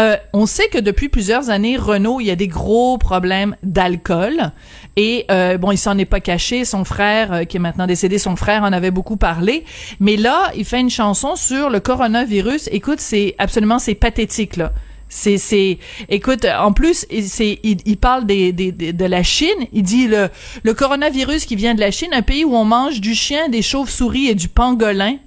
Euh, 0.00 0.16
on 0.32 0.46
sait 0.46 0.68
que 0.68 0.78
depuis 0.78 1.08
plusieurs 1.08 1.50
années, 1.50 1.76
Renaud, 1.76 2.20
il 2.20 2.26
y 2.26 2.30
a 2.30 2.36
des 2.36 2.48
gros 2.48 2.98
problèmes 2.98 3.56
d'alcool. 3.62 4.52
Et 4.96 5.24
euh, 5.30 5.58
bon, 5.58 5.72
il 5.72 5.78
s'en 5.78 5.98
est 5.98 6.04
pas 6.04 6.20
caché. 6.20 6.64
Son 6.64 6.84
frère, 6.84 7.32
euh, 7.32 7.44
qui 7.44 7.56
est 7.56 7.60
maintenant 7.60 7.86
décédé, 7.86 8.18
son 8.18 8.36
frère 8.36 8.62
en 8.62 8.72
avait 8.72 8.90
beaucoup 8.90 9.16
parlé. 9.16 9.64
Mais 10.00 10.16
là, 10.16 10.52
il 10.56 10.64
fait 10.64 10.80
une 10.80 10.90
chanson 10.90 11.36
sur 11.36 11.70
le 11.70 11.80
coronavirus. 11.80 12.68
Écoute, 12.72 13.00
c'est 13.00 13.34
absolument, 13.38 13.78
c'est 13.78 13.94
pathétique 13.94 14.56
là. 14.56 14.72
C'est, 15.08 15.38
c'est, 15.38 15.78
écoute, 16.08 16.44
en 16.44 16.72
plus, 16.72 17.06
c'est, 17.22 17.60
il, 17.62 17.96
parle 17.98 18.26
des, 18.26 18.52
des, 18.52 18.72
de 18.72 19.04
la 19.04 19.22
Chine. 19.22 19.48
Il 19.72 19.84
dit 19.84 20.08
le, 20.08 20.28
le 20.64 20.74
coronavirus 20.74 21.44
qui 21.44 21.54
vient 21.54 21.74
de 21.74 21.80
la 21.80 21.92
Chine, 21.92 22.08
un 22.12 22.22
pays 22.22 22.44
où 22.44 22.56
on 22.56 22.64
mange 22.64 23.00
du 23.00 23.14
chien, 23.14 23.48
des 23.48 23.62
chauves-souris 23.62 24.28
et 24.28 24.34
du 24.34 24.48
pangolin. 24.48 25.18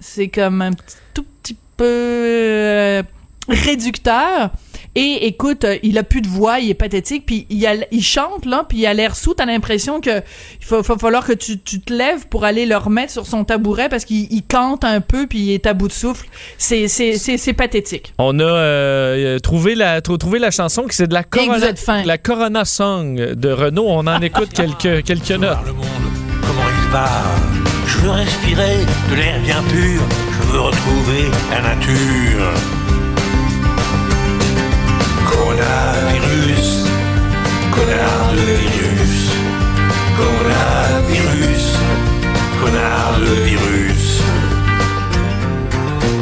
C'est 0.00 0.28
comme 0.28 0.62
un 0.62 0.70
tout 1.12 1.26
petit 1.42 1.56
peu 1.76 1.84
euh, 1.84 3.02
réducteur. 3.48 4.50
Et 4.96 5.26
écoute, 5.26 5.64
euh, 5.64 5.76
il 5.82 5.98
a 5.98 6.02
plus 6.02 6.22
de 6.22 6.26
voix, 6.26 6.58
il 6.58 6.70
est 6.70 6.74
pathétique, 6.74 7.24
puis 7.26 7.46
il, 7.50 7.66
a, 7.66 7.74
il 7.90 8.02
chante 8.02 8.46
là, 8.46 8.64
puis 8.66 8.78
il 8.78 8.86
a 8.86 8.94
l'air 8.94 9.14
sous. 9.14 9.34
T'as 9.34 9.44
l'impression 9.44 10.00
que 10.00 10.22
il 10.60 10.66
va, 10.68 10.80
va, 10.80 10.96
falloir 10.96 11.26
que 11.26 11.34
tu, 11.34 11.60
tu, 11.60 11.80
te 11.82 11.92
lèves 11.92 12.26
pour 12.28 12.44
aller 12.44 12.64
le 12.64 12.78
remettre 12.78 13.12
sur 13.12 13.26
son 13.26 13.44
tabouret 13.44 13.90
parce 13.90 14.06
qu'il 14.06 14.26
il 14.32 14.42
cante 14.42 14.84
un 14.84 15.02
peu, 15.02 15.26
puis 15.26 15.38
il 15.40 15.52
est 15.52 15.66
à 15.66 15.74
bout 15.74 15.88
de 15.88 15.92
souffle. 15.92 16.26
C'est 16.56 16.88
c'est 16.88 17.18
c'est, 17.18 17.36
c'est 17.36 17.52
pathétique. 17.52 18.14
On 18.16 18.38
a 18.38 18.42
euh, 18.42 19.38
trouvé 19.38 19.74
la 19.74 20.00
trouvé 20.00 20.38
la 20.38 20.50
chanson 20.50 20.84
qui 20.84 20.96
c'est 20.96 21.08
de 21.08 21.14
la 21.14 21.24
Corona, 21.24 21.76
fin. 21.76 22.02
la 22.02 22.16
Corona 22.16 22.64
Song 22.64 23.16
de 23.16 23.50
Renault. 23.50 23.86
On 23.86 24.06
en 24.06 24.22
écoute 24.22 24.48
quelques 24.54 25.04
quelques 25.04 25.30
notes. 25.30 25.58
Le 25.66 25.74
monde, 25.74 25.86
comment 26.40 26.68
il 26.84 26.90
va? 26.90 27.06
Je 27.86 27.98
veux 27.98 28.10
respirer 28.12 28.78
de 29.10 29.14
l'air 29.14 29.40
bien 29.42 29.62
pur. 29.68 30.00
Je 30.30 30.52
veux 30.52 30.60
retrouver 30.60 31.30
la 31.50 31.60
nature. 31.60 32.95
Coronavirus, 35.36 36.86
connard 37.70 38.32
de 38.32 38.46
virus, 38.64 39.30
coronavirus, 40.16 41.66
connard 42.58 43.20
de 43.20 43.34
virus. 43.44 44.22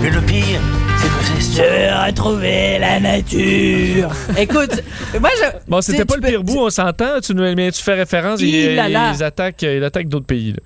Mais 0.02 0.10
le 0.10 0.20
pire, 0.20 0.60
c'est 0.98 1.08
que 1.08 1.42
c'est 1.42 1.62
Je 1.62 1.62
veux 1.62 2.06
retrouver 2.06 2.78
la 2.80 2.98
nature. 2.98 4.10
Écoute, 4.36 4.82
moi 5.20 5.30
je. 5.38 5.58
Bon, 5.70 5.80
c'était 5.80 6.04
pas 6.04 6.16
le 6.16 6.20
peux- 6.20 6.28
pire 6.28 6.42
bout, 6.42 6.58
on 6.58 6.70
s'entend. 6.70 7.20
Tu, 7.22 7.34
mais 7.34 7.70
tu 7.70 7.82
fais 7.84 7.94
référence, 7.94 8.40
Il 8.40 8.48
il, 8.52 8.74
là. 8.74 9.12
ils 9.14 9.22
attaquent, 9.22 9.62
ils 9.62 9.84
attaquent 9.84 10.08
d'autres 10.08 10.26
pays. 10.26 10.52
là. 10.54 10.58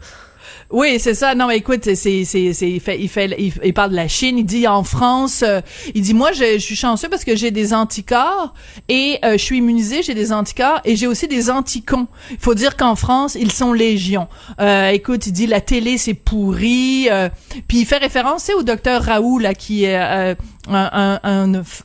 Oui, 0.70 0.98
c'est 1.00 1.14
ça. 1.14 1.35
Non, 1.35 1.46
mais 1.46 1.57
écoute, 1.57 1.81
c'est, 1.85 1.94
c'est, 1.94 2.24
c'est, 2.52 2.70
il 2.70 2.81
fait, 2.81 3.00
il 3.00 3.09
fait, 3.09 3.35
il, 3.64 3.72
parle 3.72 3.90
de 3.92 3.96
la 3.96 4.07
Chine. 4.07 4.37
Il 4.38 4.44
dit 4.44 4.66
en 4.68 4.85
France, 4.85 5.42
euh, 5.46 5.62
il 5.94 6.02
dit 6.02 6.12
moi, 6.12 6.33
je, 6.33 6.59
suis 6.59 6.76
chanceux 6.76 7.09
parce 7.09 7.24
que 7.24 7.35
j'ai 7.37 7.50
des 7.50 7.72
anticorps 7.72 8.52
et 8.90 9.18
euh, 9.24 9.33
je 9.33 9.38
suis 9.38 9.59
immunisé, 9.59 10.02
j'ai 10.02 10.12
des 10.12 10.31
anticorps 10.31 10.81
et 10.85 10.94
j'ai 10.94 11.07
aussi 11.07 11.26
des 11.26 11.48
anticons. 11.50 12.07
Il 12.31 12.37
faut 12.38 12.52
dire 12.54 12.76
qu'en 12.76 12.96
France, 12.96 13.35
ils 13.40 13.50
sont 13.50 13.72
légion. 13.72 14.28
Euh, 14.61 14.90
écoute, 14.90 15.26
il 15.26 15.33
dit 15.33 15.46
la 15.46 15.62
télé 15.62 15.96
c'est 15.96 16.12
pourri. 16.12 17.09
euh, 17.11 17.31
puis 17.66 17.78
il 17.81 17.87
fait 17.87 17.96
référence, 17.96 18.50
au 18.54 18.62
docteur 18.62 19.02
Raoult 19.04 19.38
là 19.38 19.54
qui 19.54 19.85
est 19.85 19.96
un, 19.96 20.37
un- 20.70 21.18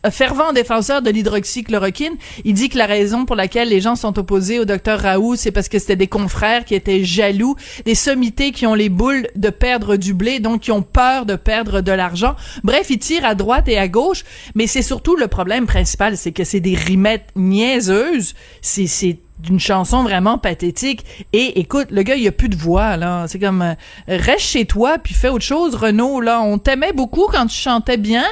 un 0.03 0.11
fervent 0.11 0.51
défenseur 0.51 1.01
de 1.01 1.09
l'hydroxychloroquine. 1.09 2.15
Il 2.43 2.53
dit 2.53 2.67
que 2.67 2.77
la 2.77 2.85
raison 2.85 3.23
pour 3.25 3.37
laquelle 3.37 3.69
les 3.69 3.79
gens 3.79 3.95
sont 3.95 4.19
opposés 4.19 4.59
au 4.59 4.65
docteur 4.65 4.99
Raoult, 4.99 5.37
c'est 5.37 5.51
parce 5.51 5.69
que 5.69 5.79
c'était 5.79 5.95
des 5.95 6.07
confrères 6.07 6.65
qui 6.65 6.75
étaient 6.75 7.03
jaloux, 7.05 7.55
des 7.85 7.95
sommités 7.95 8.51
qui 8.51 8.65
ont 8.65 8.72
les 8.75 8.89
boules 8.89 9.27
de 9.35 9.49
perdre 9.49 9.95
du 9.95 10.13
blé, 10.13 10.39
donc 10.39 10.61
qui 10.61 10.71
ont 10.71 10.81
peur 10.81 11.25
de 11.25 11.35
perdre 11.35 11.81
de 11.81 11.91
l'argent. 11.91 12.35
Bref, 12.63 12.87
il 12.89 12.99
tire 12.99 13.25
à 13.25 13.35
droite 13.35 13.67
et 13.67 13.77
à 13.77 13.87
gauche, 13.87 14.23
mais 14.55 14.67
c'est 14.67 14.81
surtout 14.81 15.15
le 15.15 15.27
problème 15.27 15.65
principal, 15.65 16.17
c'est 16.17 16.31
que 16.31 16.43
c'est 16.43 16.59
des 16.59 16.75
rimettes 16.75 17.29
niaiseuses. 17.35 18.33
C'est, 18.61 18.87
c'est 18.87 19.19
d'une 19.39 19.59
chanson 19.59 20.03
vraiment 20.03 20.37
pathétique. 20.37 21.05
Et 21.33 21.59
écoute, 21.59 21.87
le 21.91 22.03
gars, 22.03 22.15
il 22.15 22.27
a 22.27 22.31
plus 22.31 22.49
de 22.49 22.55
voix, 22.55 22.97
là. 22.97 23.25
C'est 23.27 23.39
comme, 23.39 23.61
euh, 23.61 23.73
reste 24.07 24.45
chez 24.45 24.65
toi, 24.65 24.97
puis 24.97 25.13
fais 25.13 25.29
autre 25.29 25.43
chose, 25.43 25.75
Renaud, 25.75 26.21
là. 26.21 26.41
On 26.41 26.57
t'aimait 26.57 26.93
beaucoup 26.93 27.27
quand 27.29 27.47
tu 27.47 27.57
chantais 27.57 27.97
bien. 27.97 28.23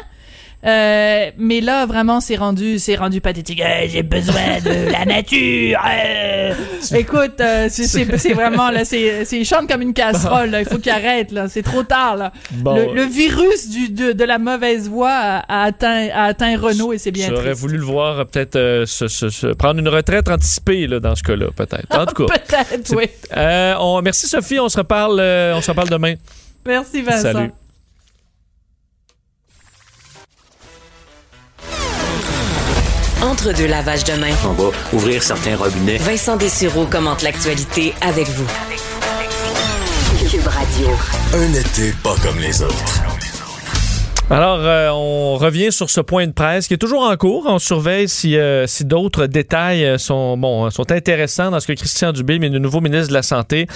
Euh, 0.64 1.32
mais 1.38 1.60
là, 1.60 1.86
vraiment, 1.88 2.20
c'est 2.22 2.36
rendu, 2.36 2.78
c'est 2.78 2.96
rendu 2.96 3.20
pathétique. 3.20 3.62
Euh, 3.62 3.86
J'ai 3.88 4.04
besoin 4.04 4.60
de 4.64 4.92
la 4.92 5.06
nature. 5.06 5.80
euh. 5.90 6.54
Écoute, 6.96 7.42
c'est- 7.70 8.34
vraiment 8.34 8.70
là, 8.70 8.86
c'est, 8.86 9.44
chante 9.44 9.68
comme 9.68 9.82
une 9.82 9.94
casserole. 9.94 10.52
Là. 10.52 10.60
Il 10.62 10.68
faut 10.68 10.78
qu'il 10.78 10.92
arrête 10.92 11.32
là. 11.32 11.48
C'est 11.50 11.64
trop 11.64 11.84
tard 11.84 12.16
là. 12.16 12.32
Bon. 12.52 12.76
Le, 12.76 12.94
le 12.94 13.04
virus 13.04 13.70
du 13.70 13.90
de, 13.90 14.12
de 14.12 14.24
la 14.24 14.38
mauvaise 14.38 14.88
voix 14.88 15.10
a, 15.12 15.64
atteint 15.64 16.10
a 16.14 16.26
atteint 16.26 16.56
Renault 16.60 16.94
et 16.94 16.98
c'est 17.00 17.12
bien 17.12 17.28
J'aurais 17.30 17.54
voulu 17.54 17.78
le 17.78 17.84
voir 17.84 18.26
peut-être 18.28 18.84
se- 18.86 19.08
se- 19.08 19.30
se- 19.30 19.48
prendre 19.54 19.80
une 19.80 19.90
retraite 19.90 20.30
anticipée 20.30 20.86
là, 20.88 21.00
dans 21.00 21.16
ce 21.16 21.24
cas-là, 21.24 21.48
peut-être. 21.56 21.88
En 21.98 22.06
tout 22.06 22.26
cas. 22.28 22.34
Peut-être, 22.52 22.96
oui. 22.96 23.06
On, 23.80 24.02
merci 24.04 24.28
Sophie, 24.28 24.60
on 24.60 24.70
se 24.70 24.78
reparle, 24.78 25.20
on 25.56 25.62
se 25.62 25.72
reparle 25.72 25.90
demain. 25.90 26.14
Merci 26.66 27.02
Vincent. 27.02 27.22
Salut. 27.34 27.52
Entre 33.22 33.54
deux 33.54 33.68
lavages 33.68 34.04
de 34.04 34.14
main, 34.14 34.34
On 34.46 34.54
va 34.54 34.72
ouvrir 34.94 35.22
certains 35.22 35.56
robinets. 35.56 35.98
Vincent 35.98 36.38
Dessureau 36.38 36.86
commente 36.86 37.22
l'actualité 37.22 37.94
avec 38.02 38.28
vous. 38.30 38.48
Cube 40.30 40.48
Radio. 40.48 40.88
Un 41.34 41.54
été 41.54 41.94
pas 42.04 42.16
comme 42.24 42.40
les 42.40 42.62
autres. 42.62 43.11
Alors, 44.34 44.60
euh, 44.62 44.88
on 44.94 45.36
revient 45.36 45.74
sur 45.74 45.90
ce 45.90 46.00
point 46.00 46.26
de 46.26 46.32
presse 46.32 46.70
qui 46.70 46.76
est 46.76 46.78
toujours 46.78 47.02
en 47.04 47.14
cours. 47.18 47.44
On 47.50 47.60
surveille 47.60 48.08
si, 48.08 48.38
euh, 48.38 48.66
d'autres 48.86 49.26
détails 49.26 49.84
euh, 49.84 49.98
sont, 49.98 50.38
bon, 50.38 50.70
sont 50.70 50.90
intéressants 50.90 51.52
dans 51.52 51.60
ce 51.60 51.68
que 51.68 51.74
Christian 51.74 52.14
Dubé, 52.14 52.40
mais 52.40 52.48
le 52.48 52.60
nouveau 52.60 52.80
ministre 52.80 53.10
de 53.10 53.14
la 53.14 53.24
Santé, 53.24 53.68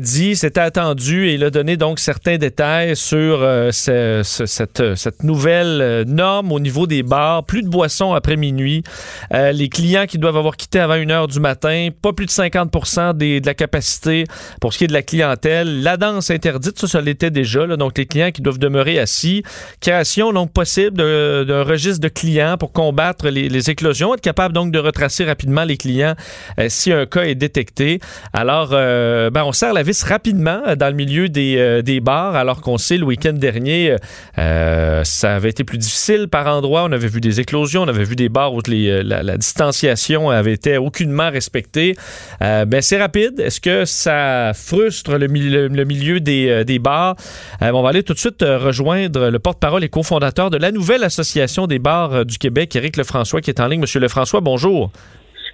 dit. 0.00 0.34
C'était 0.34 0.58
attendu 0.60 1.28
et 1.28 1.34
il 1.34 1.44
a 1.44 1.50
donné 1.50 1.76
donc 1.76 2.00
certains 2.00 2.38
détails 2.38 2.96
sur 2.96 3.38
ce- 3.70 4.22
ce- 4.24 4.46
cette, 4.46 5.22
nouvelle 5.22 6.02
norme 6.08 6.50
au 6.50 6.58
niveau 6.58 6.88
des 6.88 7.04
bars. 7.04 7.44
Plus 7.44 7.62
de 7.62 7.68
boissons 7.68 8.14
après 8.14 8.36
minuit. 8.36 8.82
Les 9.30 9.68
clients 9.68 10.06
qui 10.06 10.18
doivent 10.18 10.36
avoir 10.36 10.56
quitté 10.56 10.80
avant 10.80 10.94
1 10.94 11.08
heure 11.10 11.28
du 11.28 11.38
matin. 11.38 11.90
Pas 12.02 12.12
plus 12.12 12.26
de 12.26 12.30
50 12.32 13.14
des, 13.16 13.40
de 13.40 13.46
la 13.46 13.54
capacité 13.54 14.24
pour 14.60 14.72
ce 14.72 14.78
qui 14.78 14.84
est 14.84 14.88
de 14.88 14.92
la 14.92 15.02
clientèle. 15.02 15.82
La 15.82 15.96
danse 15.96 16.30
interdite, 16.30 16.80
ça, 16.80 16.88
ça 16.88 17.00
l'était 17.00 17.30
déjà. 17.30 17.64
donc, 17.76 17.96
les 17.96 18.06
clients 18.06 18.32
qui 18.32 18.42
doivent 18.42 18.58
demeurer 18.58 18.98
assis 18.98 19.44
création 19.84 20.32
donc 20.32 20.50
possible 20.50 20.96
d'un 20.96 21.62
registre 21.62 22.00
de 22.00 22.08
clients 22.08 22.56
pour 22.56 22.72
combattre 22.72 23.28
les, 23.28 23.70
éclosions, 23.70 24.14
être 24.14 24.22
capable 24.22 24.54
donc 24.54 24.72
de 24.72 24.78
retracer 24.78 25.24
rapidement 25.24 25.64
les 25.64 25.76
clients 25.76 26.14
euh, 26.58 26.68
si 26.70 26.90
un 26.90 27.04
cas 27.04 27.24
est 27.24 27.34
détecté. 27.34 28.00
Alors, 28.32 28.70
euh, 28.72 29.28
ben, 29.28 29.44
on 29.44 29.52
serre 29.52 29.74
la 29.74 29.82
vis 29.82 30.02
rapidement 30.02 30.62
euh, 30.66 30.74
dans 30.74 30.88
le 30.88 30.94
milieu 30.94 31.28
des, 31.28 31.56
euh, 31.58 31.82
des 31.82 32.00
bars, 32.00 32.34
alors 32.34 32.62
qu'on 32.62 32.78
sait 32.78 32.96
le 32.96 33.04
week-end 33.04 33.34
dernier, 33.34 33.96
ça 34.36 35.34
avait 35.34 35.50
été 35.50 35.64
plus 35.64 35.76
difficile 35.76 36.28
par 36.28 36.46
endroits. 36.46 36.84
On 36.84 36.92
avait 36.92 37.08
vu 37.08 37.20
des 37.20 37.40
éclosions, 37.40 37.82
on 37.82 37.88
avait 37.88 38.04
vu 38.04 38.16
des 38.16 38.30
bars 38.30 38.54
où 38.54 38.60
la, 38.66 39.36
distanciation 39.36 40.30
avait 40.30 40.54
été 40.54 40.78
aucunement 40.78 41.30
respectée. 41.30 41.94
Ben, 42.40 42.80
c'est 42.80 42.98
rapide. 42.98 43.38
Est-ce 43.38 43.60
que 43.60 43.84
ça 43.84 44.52
frustre 44.54 45.18
le, 45.18 45.26
le- 45.26 45.84
milieu 45.84 46.20
des, 46.20 46.64
des 46.64 46.78
bars? 46.78 47.16
On 47.60 47.82
va 47.82 47.90
aller 47.90 48.02
tout 48.02 48.14
de 48.14 48.18
suite 48.18 48.42
rejoindre 48.42 49.28
le 49.28 49.38
porte-parole 49.38 49.73
et 49.82 49.88
cofondateur 49.88 50.50
de 50.50 50.56
la 50.56 50.70
nouvelle 50.70 51.02
Association 51.02 51.66
des 51.66 51.78
bars 51.78 52.12
euh, 52.12 52.24
du 52.24 52.38
Québec, 52.38 52.74
Éric 52.76 52.96
Lefrançois, 52.96 53.40
qui 53.40 53.50
est 53.50 53.60
en 53.60 53.66
ligne. 53.66 53.80
Monsieur 53.80 53.98
Lefrançois, 53.98 54.40
bonjour. 54.40 54.92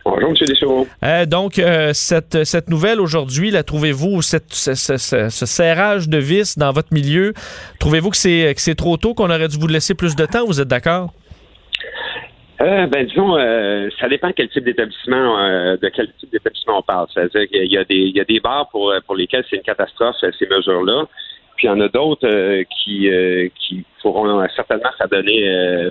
Bonjour, 0.05 0.31
M. 0.31 0.35
Deschamps. 0.47 0.87
Euh, 1.05 1.27
donc, 1.27 1.59
euh, 1.59 1.93
cette, 1.93 2.45
cette 2.45 2.69
nouvelle 2.69 3.01
aujourd'hui, 3.01 3.51
la 3.51 3.63
trouvez-vous, 3.63 4.23
ce, 4.23 4.39
serrage 4.49 6.09
de 6.09 6.19
vis 6.19 6.59
dans 6.59 6.73
votre 6.73 6.93
milieu, 6.93 7.33
trouvez-vous 7.79 8.11
que 8.11 8.17
c'est 8.17 8.55
que 8.55 8.61
c'est 8.61 8.75
trop 8.75 8.97
tôt, 8.97 9.15
qu'on 9.15 9.31
aurait 9.31 9.49
dû 9.49 9.59
vous 9.59 9.69
laisser 9.69 9.95
plus 9.95 10.17
de 10.17 10.27
temps? 10.27 10.45
Vous 10.47 10.61
êtes 10.61 10.69
d'accord? 10.69 11.13
Euh, 12.63 12.87
ben, 12.87 13.07
disons, 13.07 13.37
ça 13.99 14.09
dépend 14.09 14.33
quel 14.37 14.49
type 14.49 14.65
d'établissement, 14.65 15.77
de 15.77 15.89
quel 15.95 16.11
type 16.19 16.31
d'établissement 16.31 16.79
on 16.79 16.83
parle. 16.83 17.07
C'est-à-dire 17.13 17.49
qu'il 17.49 17.73
y 17.73 17.79
a 17.79 17.85
des, 17.85 17.97
il 17.97 18.17
y 18.17 18.21
a 18.21 18.25
des 18.25 18.41
bars 18.41 18.69
pour, 18.71 18.93
pour 19.07 19.17
lesquels 19.17 19.45
c'est 19.49 19.57
une 19.57 19.63
catastrophe, 19.63 20.17
ces 20.21 20.47
mesures-là. 20.47 21.07
Puis 21.61 21.67
il 21.69 21.73
y 21.73 21.75
en 21.75 21.81
a 21.83 21.89
d'autres 21.89 22.27
euh, 22.27 22.65
qui, 22.83 23.11
euh, 23.11 23.49
qui 23.55 23.85
pourront 24.01 24.43
certainement 24.57 24.89
s'adonner 24.97 25.47
euh, 25.47 25.91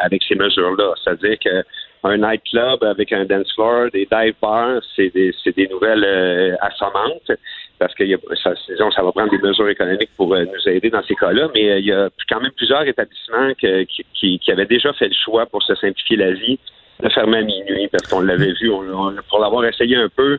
avec 0.00 0.22
ces 0.28 0.34
mesures-là. 0.34 0.92
C'est-à-dire 1.02 1.38
que 1.42 1.64
un 2.06 2.18
nightclub 2.18 2.84
avec 2.84 3.10
un 3.14 3.24
dance 3.24 3.50
floor, 3.54 3.86
des 3.94 4.06
dive 4.12 4.34
bars, 4.42 4.82
c'est 4.94 5.08
des, 5.14 5.32
des 5.56 5.68
nouvelles 5.68 6.04
euh, 6.04 6.54
assommantes 6.60 7.30
parce 7.78 7.94
que 7.94 8.04
ça, 8.42 8.52
disons, 8.68 8.90
ça 8.90 9.02
va 9.02 9.10
prendre 9.12 9.30
des 9.30 9.38
mesures 9.38 9.70
économiques 9.70 10.10
pour 10.18 10.34
euh, 10.34 10.44
nous 10.44 10.68
aider 10.70 10.90
dans 10.90 11.02
ces 11.04 11.14
cas-là, 11.14 11.48
mais 11.54 11.70
euh, 11.70 11.78
il 11.78 11.86
y 11.86 11.92
a 11.92 12.10
quand 12.28 12.42
même 12.42 12.52
plusieurs 12.54 12.82
établissements 12.86 13.54
qui, 13.58 14.04
qui, 14.12 14.38
qui 14.38 14.52
avaient 14.52 14.66
déjà 14.66 14.92
fait 14.92 15.08
le 15.08 15.14
choix 15.14 15.46
pour 15.46 15.62
se 15.62 15.74
simplifier 15.76 16.18
la 16.18 16.32
vie 16.32 16.58
de 17.02 17.08
fermer 17.08 17.38
à 17.38 17.42
minuit 17.42 17.88
parce 17.90 18.06
qu'on 18.06 18.20
l'avait 18.20 18.52
vu, 18.52 18.70
on, 18.70 18.82
on- 18.92 19.14
pour 19.30 19.38
l'avoir 19.38 19.64
essayé 19.64 19.96
un 19.96 20.10
peu, 20.14 20.36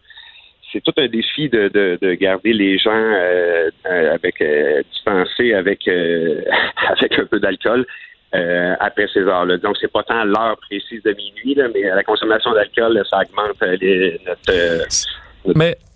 c'est 0.72 0.84
tout 0.84 0.94
un 0.98 1.08
défi 1.08 1.50
de, 1.50 1.68
de, 1.70 1.98
de 2.02 2.14
garder 2.16 2.54
les 2.54 2.78
gens 2.78 2.92
euh, 2.94 3.70
euh, 3.90 4.14
avec 4.14 4.42
euh, 4.42 4.82
dispensés 4.92 5.54
avec 5.54 5.88
euh, 5.88 6.42
avec 6.90 7.18
un 7.20 7.26
peu 7.26 7.40
d'alcool 7.40 7.86
euh, 8.34 8.76
après 8.80 9.08
ces 9.14 9.22
heures-là. 9.22 9.58
Donc 9.58 9.78
c'est 9.80 9.92
pas 9.92 10.04
tant 10.04 10.24
l'heure 10.26 10.58
précise 10.58 11.02
de 11.04 11.14
minuit, 11.14 11.56
là, 11.56 11.68
mais 11.74 11.84
la 11.84 12.04
consommation 12.04 12.54
d'alcool, 12.54 13.02
ça 13.10 13.20
augmente 13.22 13.62
euh, 13.64 13.78
les- 13.80 14.20
notre, 14.26 14.86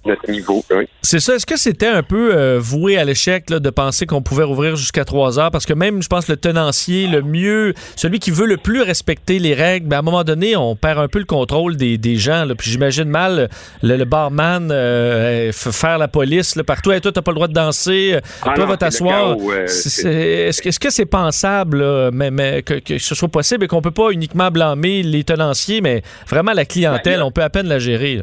notre 0.06 0.30
niveau. 0.32 0.64
oui. 0.72 0.88
C'est 1.02 1.20
ça. 1.20 1.36
Est-ce 1.36 1.46
que 1.46 1.58
c'était 1.58 1.88
un 1.88 2.04
peu 2.04 2.36
euh, 2.36 2.58
voué 2.60 2.98
à 2.98 3.04
l'échec 3.04 3.48
de 3.48 3.70
penser 3.70 4.06
qu'on 4.06 4.22
pouvait 4.22 4.44
rouvrir 4.44 4.76
jusqu'à 4.76 5.04
3 5.06 5.40
heures? 5.40 5.52
Parce 5.52 5.66
que 5.66 5.74
même, 5.74 6.02
je 6.02 6.08
pense, 6.08 6.28
le 6.28 6.38
tenancier, 6.38 7.08
le 7.08 7.22
mieux, 7.22 7.74
celui 7.96 8.20
qui 8.20 8.32
veut 8.32 8.46
le 8.46 8.58
plus 8.58 8.82
respecter 8.82 9.40
les 9.40 9.54
règles, 9.54 9.88
ben, 9.88 9.98
à 9.98 10.00
un 10.00 10.04
moment 10.04 10.24
donné, 10.24 10.56
on 10.56 10.76
perd 10.76 11.00
un 11.00 11.08
peu 11.08 11.20
le 11.20 11.26
contrôle 11.26 11.76
des, 11.78 11.98
des 11.98 12.16
gens. 12.16 12.46
Là. 12.46 12.56
Puis 12.56 12.70
j'imagine 12.72 13.10
mal 13.10 13.50
le, 13.82 13.98
le 13.98 14.06
barman 14.06 14.70
euh, 14.72 15.52
faire 15.52 15.98
la 15.98 16.08
police 16.08 16.56
là, 16.56 16.64
partout. 16.64 16.92
Hey, 16.92 17.02
toi, 17.02 17.12
t'as 17.12 17.22
pas 17.22 17.32
le 17.32 17.36
droit 17.36 17.48
de 17.48 17.54
danser. 17.54 18.18
Ah 18.42 18.54
toi, 18.56 18.66
non, 18.66 18.72
va 18.72 18.78
t'asseoir. 18.78 19.36
euh, 19.38 19.66
Est-ce 19.66 20.80
que 20.80 20.90
c'est 20.90 21.06
pensable 21.06 21.80
là, 21.80 22.10
mais, 22.14 22.32
mais 22.32 22.62
que, 22.64 22.76
que 22.76 22.98
ce 22.98 23.16
soit 23.16 23.28
possible 23.30 23.66
et 23.66 23.68
qu'on 23.68 23.82
peut 23.82 23.92
pas 23.92 24.12
uniquement 24.12 24.50
blâmer 24.52 25.04
les 25.04 25.24
tenanciers, 25.24 25.82
mais 25.82 26.04
vraiment 26.28 26.54
la 26.54 26.66
clientèle, 26.66 27.18
Ben, 27.20 27.24
on 27.24 27.32
peut 27.32 27.44
à 27.44 27.50
peine 27.50 27.68
la 27.68 27.80
gérer. 27.80 28.22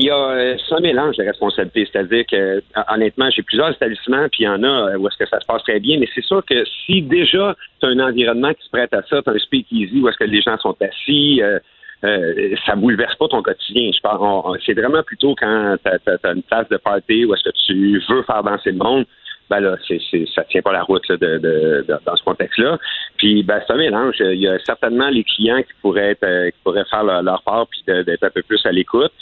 Il 0.00 0.06
y 0.06 0.10
a 0.10 0.16
euh, 0.16 0.56
c'est 0.66 0.74
un 0.76 0.80
mélange 0.80 1.18
de 1.18 1.24
responsabilités, 1.24 1.86
c'est-à-dire 1.92 2.24
que 2.24 2.34
euh, 2.34 2.60
honnêtement, 2.90 3.28
j'ai 3.30 3.42
plusieurs 3.42 3.68
établissements, 3.70 4.28
puis 4.32 4.44
il 4.44 4.46
y 4.46 4.48
en 4.48 4.62
a 4.62 4.66
euh, 4.92 4.96
où 4.96 5.06
est-ce 5.06 5.18
que 5.18 5.28
ça 5.28 5.38
se 5.38 5.44
passe 5.44 5.62
très 5.62 5.78
bien, 5.78 5.98
mais 5.98 6.08
c'est 6.14 6.24
sûr 6.24 6.42
que 6.42 6.64
si 6.86 7.02
déjà 7.02 7.54
tu 7.80 7.86
as 7.86 7.90
un 7.90 7.98
environnement 7.98 8.54
qui 8.54 8.64
se 8.64 8.70
prête 8.70 8.94
à 8.94 9.02
ça, 9.02 9.20
tu 9.20 9.28
as 9.28 9.34
un 9.34 9.38
speakeasy 9.38 10.00
où 10.00 10.08
est-ce 10.08 10.16
que 10.16 10.24
les 10.24 10.40
gens 10.40 10.56
sont 10.56 10.74
assis, 10.80 11.42
euh, 11.42 11.58
euh, 12.04 12.56
ça 12.64 12.76
bouleverse 12.76 13.14
pas 13.16 13.28
ton 13.28 13.42
quotidien. 13.42 13.90
Je 13.94 14.00
parle, 14.00 14.58
c'est 14.64 14.72
vraiment 14.72 15.02
plutôt 15.02 15.34
quand 15.34 15.76
tu 15.84 15.90
as, 15.90 16.32
une 16.32 16.42
place 16.44 16.68
de 16.70 16.78
party 16.78 17.26
où 17.26 17.34
est-ce 17.34 17.44
que 17.44 17.54
tu 17.66 18.02
veux 18.08 18.22
faire 18.22 18.42
danser 18.42 18.72
le 18.72 18.78
monde. 18.78 19.04
Ben 19.50 19.60
là, 19.60 19.76
c'est, 19.86 20.00
ça 20.34 20.44
tient 20.44 20.62
pas 20.62 20.72
la 20.72 20.84
route 20.84 21.06
là, 21.08 21.16
de, 21.18 21.36
de- 21.38 21.84
dans 22.06 22.16
ce 22.16 22.22
contexte-là. 22.22 22.78
Puis 23.18 23.42
ben, 23.42 23.60
c'est 23.66 23.76
mélange. 23.76 24.14
Il 24.20 24.40
y 24.40 24.48
a 24.48 24.58
certainement 24.60 25.10
les 25.10 25.24
clients 25.24 25.60
qui 25.60 25.72
pourraient 25.82 26.12
être, 26.12 26.24
euh, 26.24 26.50
qui 26.50 26.58
pourraient 26.64 26.86
faire 26.88 27.02
leur, 27.02 27.22
leur 27.22 27.42
part 27.42 27.66
puis 27.66 27.82
d'être 27.86 28.22
un 28.22 28.30
peu 28.30 28.42
plus 28.42 28.64
à 28.64 28.72
l'écoute. 28.72 29.12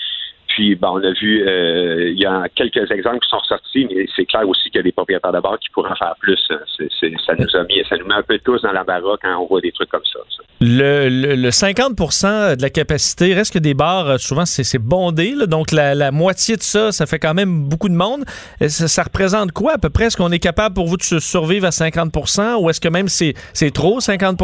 Puis, 0.59 0.75
ben, 0.75 0.88
on 0.90 0.97
a 1.05 1.12
vu, 1.12 1.47
euh, 1.47 2.11
il 2.11 2.18
y 2.18 2.27
a 2.27 2.49
quelques 2.53 2.90
exemples 2.90 3.21
qui 3.21 3.29
sont 3.29 3.38
sortis, 3.49 3.87
mais 3.94 4.07
c'est 4.16 4.25
clair 4.25 4.42
aussi 4.49 4.64
qu'il 4.71 4.79
y 4.79 4.81
a 4.81 4.83
des 4.83 4.90
propriétaires 4.90 5.31
de 5.31 5.38
bars 5.38 5.57
qui 5.61 5.68
pourraient 5.68 5.92
en 5.92 5.94
faire 5.94 6.16
plus. 6.18 6.37
C'est- 6.77 7.12
ça 7.25 7.35
nous 7.38 7.55
a 7.55 7.62
mis, 7.62 7.81
ça 7.88 7.97
nous 7.97 8.07
met 8.07 8.14
un 8.14 8.25
peu 8.25 8.40
tous 8.40 8.61
dans 8.62 8.73
l'embarras 8.73 9.18
quand 9.23 9.40
on 9.40 9.47
voit 9.47 9.61
des 9.61 9.71
trucs 9.71 9.88
comme 9.88 10.03
ça. 10.12 10.18
Le, 10.61 11.09
le- 11.09 11.37
le 11.37 11.51
50% 11.53 12.57
de 12.57 12.62
la 12.62 12.71
capacité, 12.71 13.35
reste 13.35 13.55
que 13.55 13.61
des 13.61 13.75
bars, 13.75 14.09
euh, 14.09 14.18
souvent, 14.18 14.47
c'est 14.47 14.79
bondé. 14.81 15.35
donc, 15.47 15.71
la, 15.71 16.11
moitié 16.11 16.57
de 16.57 16.62
ça, 16.62 16.90
ça 16.90 17.07
fait 17.07 17.21
quand 17.21 17.35
même 17.35 17.68
beaucoup 17.68 17.88
de 17.88 17.94
monde. 17.94 18.25
Ça, 18.66 19.05
représente 19.05 19.53
quoi 19.53 19.75
à 19.75 19.79
peu 19.79 19.90
près? 19.90 20.07
Est-ce 20.07 20.16
qu'on 20.16 20.33
est 20.33 20.40
capable 20.40 20.75
pour 20.75 20.88
vous 20.88 20.97
de 20.97 21.03
survivre 21.03 21.66
à 21.66 21.71
50% 21.71 22.57
ou 22.61 22.68
est-ce 22.68 22.81
que 22.81 22.88
même 22.88 23.07
c'est 23.07 23.35
trop, 23.73 24.01
50 24.01 24.37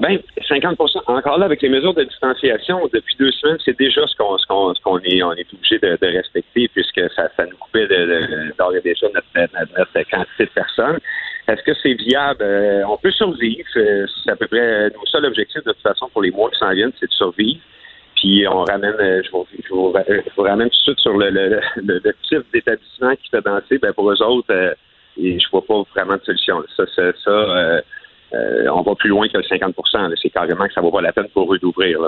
Ben, 0.00 0.20
50% 0.48 1.02
Encore 1.06 1.38
là, 1.38 1.46
avec 1.46 1.60
les 1.60 1.68
mesures 1.68 1.94
de 1.94 2.04
distanciation, 2.04 2.88
depuis 2.92 3.16
deux 3.18 3.32
semaines, 3.32 3.58
c'est 3.64 3.76
déjà 3.76 4.06
ce 4.06 4.14
qu'on 4.16 4.36
est 5.00 5.22
on 5.22 5.32
est 5.32 5.52
obligé 5.52 5.78
de, 5.80 5.98
respecter 6.00 6.68
puisque 6.68 7.00
ça, 7.16 7.28
ça 7.36 7.46
nous 7.46 7.56
coupait 7.56 7.88
d'ores 8.56 8.76
et 8.76 8.80
déjà 8.80 9.06
notre, 9.12 9.50
notre, 9.76 10.10
quantité 10.10 10.44
de 10.44 10.50
personnes. 10.50 10.98
Est-ce 11.48 11.62
que 11.62 11.72
c'est 11.82 11.94
viable? 11.94 12.42
Euh, 12.42 12.82
on 12.86 12.96
peut 12.96 13.10
survivre. 13.10 13.66
Euh, 13.76 14.06
C'est 14.22 14.30
à 14.30 14.36
peu 14.36 14.46
près 14.46 14.90
nos 14.90 15.06
seul 15.06 15.24
objectif 15.24 15.64
de 15.64 15.72
toute 15.72 15.82
façon 15.82 16.08
pour 16.10 16.22
les 16.22 16.30
mois 16.30 16.50
qui 16.50 16.58
s'en 16.58 16.70
viennent, 16.70 16.92
c'est 17.00 17.08
de 17.08 17.12
survivre. 17.12 17.60
Puis 18.14 18.46
on 18.48 18.64
ramène, 18.64 18.94
euh, 19.00 19.22
je 19.24 19.30
vous, 19.30 19.46
je 19.64 19.68
vous, 19.72 20.42
ramène 20.42 20.68
tout 20.70 20.76
de 20.76 20.82
suite 20.82 21.00
sur 21.00 21.16
le, 21.16 21.30
le, 21.30 22.14
type 22.28 22.44
d'établissement 22.52 23.14
qui 23.16 23.28
fait 23.30 23.40
danser. 23.40 23.78
Ben 23.78 23.92
pour 23.92 24.10
eux 24.10 24.22
autres, 24.22 24.52
euh, 24.52 24.74
et 25.16 25.38
je 25.38 25.48
vois 25.50 25.64
pas 25.64 25.82
vraiment 25.94 26.16
de 26.16 26.24
solution. 26.24 26.62
Ça, 26.76 26.84
ça, 26.94 27.12
ça 27.24 27.30
euh, 27.30 27.80
euh, 28.34 28.66
on 28.72 28.82
va 28.82 28.94
plus 28.94 29.08
loin 29.08 29.26
que 29.28 29.36
le 29.38 29.42
50 29.44 29.74
là. 29.94 30.08
C'est 30.20 30.30
carrément 30.30 30.66
que 30.66 30.72
ça 30.74 30.80
vaut 30.80 30.90
pas 30.90 31.00
la 31.00 31.12
peine 31.12 31.28
pour 31.32 31.52
eux 31.52 31.58
d'ouvrir. 31.58 31.98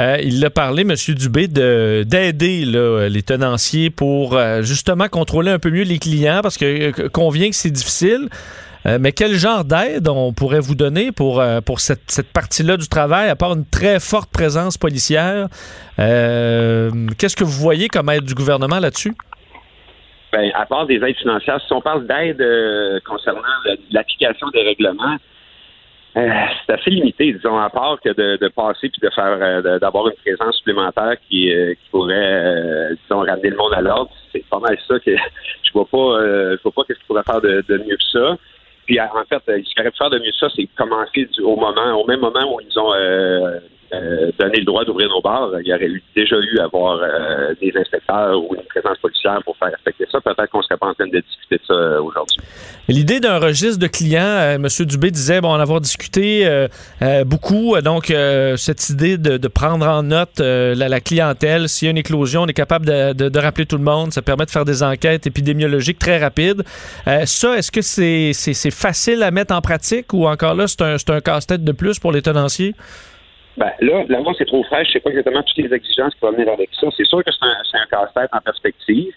Euh, 0.00 0.16
il 0.22 0.44
a 0.44 0.50
parlé, 0.50 0.82
M. 0.82 0.94
Dubé, 1.14 1.46
de- 1.46 2.04
d'aider 2.06 2.64
les 2.64 3.22
tenanciers 3.22 3.90
pour 3.90 4.36
euh, 4.36 4.62
justement 4.62 5.08
contrôler 5.08 5.50
un 5.52 5.58
peu 5.58 5.70
mieux 5.70 5.84
les 5.84 5.98
clients 5.98 6.40
parce 6.42 6.56
que 6.58 7.08
convient 7.08 7.48
que 7.50 7.54
c'est 7.56 7.70
difficile. 7.70 8.28
Mais 9.00 9.12
quel 9.12 9.34
genre 9.34 9.64
d'aide 9.64 10.08
on 10.08 10.34
pourrait 10.34 10.60
vous 10.60 10.74
donner 10.74 11.10
pour, 11.10 11.42
pour 11.64 11.80
cette, 11.80 12.02
cette 12.08 12.28
partie-là 12.30 12.76
du 12.76 12.86
travail, 12.86 13.30
à 13.30 13.34
part 13.34 13.54
une 13.54 13.64
très 13.64 13.98
forte 13.98 14.30
présence 14.30 14.76
policière? 14.76 15.48
Qu'est-ce 15.96 17.34
que 17.34 17.44
vous 17.44 17.58
voyez 17.62 17.88
comme 17.88 18.10
aide 18.10 18.24
du 18.24 18.34
gouvernement 18.34 18.80
là-dessus? 18.80 19.14
Ben, 20.34 20.50
à 20.52 20.66
part 20.66 20.86
des 20.86 20.96
aides 20.96 21.16
financières, 21.18 21.60
si 21.64 21.72
on 21.72 21.80
parle 21.80 22.08
d'aide 22.08 22.40
euh, 22.40 22.98
concernant 23.06 23.40
l'application 23.92 24.48
des 24.48 24.62
règlements, 24.62 25.16
euh, 26.16 26.28
c'est 26.66 26.72
assez 26.72 26.90
limité, 26.90 27.32
disons, 27.32 27.56
à 27.56 27.70
part 27.70 28.00
que 28.04 28.08
de, 28.08 28.48
passer 28.48 28.88
puis 28.88 29.00
de 29.00 29.10
faire 29.10 29.38
euh, 29.40 29.78
d'avoir 29.78 30.08
une 30.08 30.16
présence 30.16 30.56
supplémentaire 30.56 31.14
qui, 31.28 31.52
pourrait, 31.92 32.96
disons, 33.02 33.20
ramener 33.20 33.50
le 33.50 33.56
monde 33.56 33.74
à 33.74 33.80
l'ordre. 33.80 34.10
C'est 34.32 34.44
pas 34.46 34.58
mal 34.58 34.76
ça 34.88 34.98
que 34.98 35.12
je 35.14 35.72
vois 35.72 35.86
pas, 35.86 36.18
je 36.56 36.62
vois 36.64 36.72
pas 36.72 36.82
qu'est-ce 36.82 36.98
qu'ils 36.98 37.06
pourraient 37.06 37.22
faire 37.22 37.40
de, 37.40 37.78
mieux 37.86 37.96
que 37.96 38.10
ça. 38.12 38.36
Puis 38.86 39.00
en 39.00 39.06
fait, 39.28 39.40
ce 39.46 39.52
qu'ils 39.52 39.80
auraient 39.80 39.92
pu 39.92 39.98
faire 39.98 40.10
de 40.10 40.18
mieux 40.18 40.32
que 40.32 40.36
ça, 40.36 40.48
c'est 40.56 40.66
commencer 40.76 41.28
au 41.44 41.54
moment, 41.54 41.92
au 41.94 42.06
même 42.08 42.20
moment 42.20 42.56
où 42.56 42.60
ils 42.60 42.76
ont 42.76 42.92
euh, 43.92 44.30
donné 44.38 44.58
le 44.58 44.64
droit 44.64 44.84
d'ouvrir 44.84 45.08
nos 45.08 45.20
bars. 45.20 45.50
Il 45.60 45.68
y 45.68 45.74
aurait 45.74 45.90
déjà 46.16 46.36
eu 46.36 46.58
à 46.58 46.64
avoir 46.64 46.98
euh, 47.00 47.54
des 47.60 47.72
inspecteurs 47.76 48.42
ou 48.42 48.54
une 48.54 48.62
présence 48.62 48.98
policière 48.98 49.40
pour 49.44 49.56
faire 49.56 49.70
respecter 49.70 50.06
ça. 50.10 50.20
Peut-être 50.20 50.50
qu'on 50.50 50.62
serait 50.62 50.76
pas 50.76 50.88
en 50.88 50.94
train 50.94 51.06
de 51.06 51.20
discuter 51.20 51.56
de 51.56 51.60
ça 51.66 51.74
euh, 51.74 52.02
aujourd'hui. 52.02 52.38
L'idée 52.88 53.20
d'un 53.20 53.38
registre 53.38 53.78
de 53.78 53.86
clients, 53.86 54.56
M. 54.56 54.66
Dubé 54.80 55.10
disait, 55.10 55.40
bon, 55.40 55.50
en 55.50 55.60
avoir 55.60 55.80
discuté 55.80 56.46
beaucoup, 57.24 57.80
donc 57.80 58.12
cette 58.56 58.90
idée 58.90 59.16
de, 59.16 59.48
prendre 59.48 59.86
en 59.86 60.02
note 60.02 60.38
la, 60.40 61.00
clientèle, 61.00 61.70
s'il 61.70 61.86
y 61.86 61.88
a 61.88 61.92
une 61.92 61.98
éclosion, 61.98 62.42
on 62.42 62.46
est 62.46 62.52
capable 62.52 62.84
de, 62.84 63.38
rappeler 63.38 63.64
tout 63.64 63.78
le 63.78 63.84
monde, 63.84 64.12
ça 64.12 64.20
permet 64.20 64.44
de 64.44 64.50
faire 64.50 64.66
des 64.66 64.82
enquêtes 64.82 65.26
épidémiologiques 65.26 65.98
très 65.98 66.18
rapides. 66.18 66.62
Ça, 67.24 67.56
est-ce 67.56 67.72
que 67.72 67.80
c'est 67.80 68.70
facile 68.70 69.22
à 69.22 69.30
mettre 69.30 69.54
en 69.54 69.62
pratique 69.62 70.12
ou 70.12 70.26
encore 70.26 70.54
là, 70.54 70.66
c'est 70.66 70.82
un, 70.82 70.96
un 71.08 71.20
casse-tête 71.20 71.64
de 71.64 71.72
plus 71.72 71.98
pour 71.98 72.12
les 72.12 72.20
tenanciers? 72.20 72.74
Ben, 73.56 73.70
là, 73.80 74.04
la 74.08 74.20
loi, 74.20 74.32
c'est 74.36 74.46
trop 74.46 74.64
fraîche. 74.64 74.88
Je 74.88 74.92
sais 74.94 75.00
pas 75.00 75.10
exactement 75.10 75.42
toutes 75.42 75.58
les 75.58 75.72
exigences 75.72 76.14
qui 76.14 76.20
vont 76.20 76.32
venir 76.32 76.52
avec 76.52 76.70
ça. 76.78 76.88
C'est 76.96 77.06
sûr 77.06 77.22
que 77.22 77.30
c'est 77.30 77.78
un, 77.78 77.86
casse-tête 77.86 78.30
en 78.32 78.40
perspective. 78.40 79.12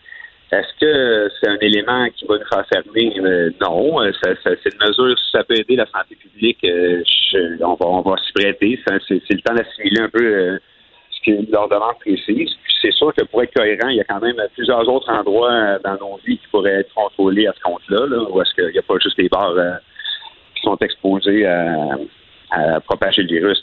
Est-ce 0.51 0.79
que 0.79 1.29
c'est 1.39 1.49
un 1.49 1.57
élément 1.59 2.07
qui 2.15 2.25
va 2.25 2.37
nous 2.37 2.45
faire 2.45 2.65
fermer? 2.67 3.19
Euh, 3.19 3.49
non. 3.61 4.01
Euh, 4.01 4.11
c'est 4.21 4.73
une 4.73 4.87
mesure, 4.87 5.17
si 5.17 5.31
ça 5.31 5.43
peut 5.43 5.55
aider 5.55 5.75
la 5.75 5.87
santé 5.87 6.15
publique, 6.15 6.63
euh, 6.65 7.03
on 7.61 8.01
va, 8.01 8.15
s'y 8.17 8.31
prêter. 8.33 8.79
C'est 9.07 9.33
le 9.33 9.41
temps 9.41 9.55
d'assimiler 9.55 10.01
un 10.01 10.09
peu 10.09 10.59
ce 11.09 11.19
que 11.25 11.51
l'ordonnance 11.51 11.97
précise. 11.99 12.53
Puis 12.63 12.73
c'est 12.81 12.93
sûr 12.93 13.13
que 13.13 13.23
pour 13.25 13.41
être 13.41 13.53
cohérent, 13.55 13.89
il 13.89 13.97
y 13.97 14.01
a 14.01 14.05
quand 14.05 14.21
même 14.21 14.37
plusieurs 14.53 14.87
autres 14.87 15.09
endroits 15.11 15.79
dans 15.83 15.97
nos 15.99 16.19
vies 16.25 16.37
qui 16.37 16.47
pourraient 16.51 16.81
être 16.81 16.93
contrôlés 16.93 17.47
à 17.47 17.53
ce 17.53 17.61
compte-là, 17.61 18.05
là, 18.05 18.41
est-ce 18.41 18.53
qu'il 18.53 18.71
n'y 18.71 18.79
a 18.79 18.83
pas 18.83 18.99
juste 19.01 19.17
les 19.17 19.29
bars 19.29 19.55
qui 20.55 20.61
sont 20.61 20.77
exposés 20.77 21.45
à, 21.45 21.97
à 22.51 22.79
propager 22.79 23.23
le 23.23 23.27
virus. 23.27 23.61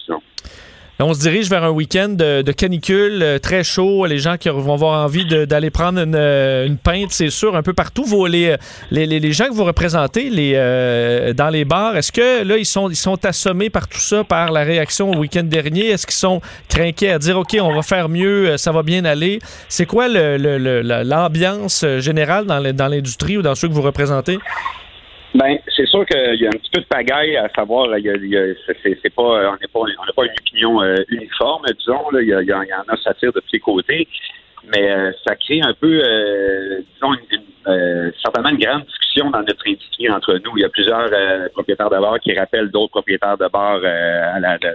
On 1.00 1.12
se 1.12 1.18
dirige 1.20 1.50
vers 1.50 1.64
un 1.64 1.70
week-end 1.70 2.10
de, 2.10 2.52
canicule 2.52 3.20
euh, 3.20 3.38
très 3.40 3.64
chaud. 3.64 4.06
Les 4.06 4.18
gens 4.18 4.36
qui 4.36 4.48
vont 4.48 4.74
avoir 4.74 5.04
envie 5.04 5.26
d'aller 5.26 5.70
prendre 5.70 5.98
une, 6.00 6.14
euh, 6.14 6.66
une 6.66 6.78
pinte, 6.78 7.10
c'est 7.10 7.30
sûr, 7.30 7.56
un 7.56 7.62
peu 7.64 7.72
partout. 7.72 8.04
Vous, 8.04 8.26
les, 8.26 8.54
les, 8.92 9.04
les- 9.04 9.18
les 9.18 9.32
gens 9.32 9.46
que 9.46 9.54
vous 9.54 9.64
représentez 9.64 10.30
les, 10.30 10.52
euh, 10.54 11.32
dans 11.32 11.48
les 11.48 11.64
bars, 11.64 11.96
est-ce 11.96 12.12
que 12.12 12.44
là, 12.44 12.56
ils 12.58 12.64
sont, 12.64 12.88
ils 12.90 12.94
sont 12.96 13.22
assommés 13.24 13.70
par 13.70 13.88
tout 13.88 13.98
ça, 13.98 14.22
par 14.22 14.52
la 14.52 14.62
réaction 14.62 15.10
au 15.10 15.16
week-end 15.16 15.42
dernier? 15.42 15.88
Est-ce 15.88 16.06
qu'ils 16.06 16.14
sont 16.14 16.40
crainqués 16.68 17.10
à 17.10 17.18
dire, 17.18 17.36
OK, 17.38 17.56
on 17.60 17.74
va 17.74 17.82
faire 17.82 18.08
mieux, 18.08 18.50
euh, 18.50 18.56
ça 18.56 18.70
va 18.70 18.84
bien 18.84 19.04
aller? 19.04 19.40
C'est 19.68 19.86
quoi 19.86 20.06
l'ambiance 20.08 21.82
euh, 21.84 21.98
générale 21.98 22.46
dans 22.46 22.60
le- 22.60 22.72
dans 22.72 22.86
l'industrie 22.86 23.36
ou 23.36 23.42
dans 23.42 23.56
ceux 23.56 23.66
que 23.66 23.72
vous 23.74 23.82
représentez? 23.82 24.38
Ben, 25.34 25.58
c'est 25.74 25.86
sûr 25.86 26.06
qu'il 26.06 26.40
y 26.40 26.46
a 26.46 26.48
un 26.48 26.52
petit 26.58 26.70
peu 26.72 26.80
de 26.80 26.86
pagaille 26.86 27.36
à 27.36 27.48
savoir. 27.56 27.98
Il 27.98 28.04
y 28.04 28.10
a, 28.10 28.16
y 28.16 28.36
a- 28.36 28.54
c'est, 28.66 28.98
c'est- 29.02 29.14
pas, 29.14 29.22
on 29.50 29.56
n'est 29.60 29.66
pas, 29.66 29.80
on 29.80 30.04
n'a 30.06 30.12
pas 30.14 30.24
une 30.26 30.38
opinion 30.38 30.80
euh, 30.82 30.96
uniforme, 31.08 31.64
disons. 31.76 32.08
Là. 32.10 32.22
Il, 32.22 32.28
y 32.28 32.54
en 32.54 32.60
a, 32.60 32.96
ça 33.02 33.14
tire 33.14 33.32
de 33.32 33.40
tous 33.40 33.52
les 33.52 33.58
côtés. 33.60 34.06
Mais 34.72 34.90
euh, 34.92 35.12
ça 35.26 35.34
crée 35.36 35.60
un 35.62 35.74
peu, 35.74 36.02
euh, 36.06 36.80
disons, 36.94 37.14
une- 37.14 37.42
euh, 37.66 38.10
certainement 38.22 38.50
une 38.50 38.58
grande 38.58 38.84
discussion 38.84 39.30
dans 39.30 39.40
notre 39.40 39.66
industrie 39.68 40.08
entre 40.08 40.34
nous. 40.44 40.52
Il 40.56 40.62
y 40.62 40.64
a 40.64 40.68
plusieurs 40.68 41.08
euh, 41.12 41.48
propriétaires 41.52 41.90
de 41.90 41.98
bars 41.98 42.20
qui 42.20 42.32
rappellent 42.38 42.70
d'autres 42.70 42.92
propriétaires 42.92 43.36
de 43.36 43.48
bars 43.48 43.80
à 43.84 44.38
la, 44.40 44.56
de, 44.58 44.68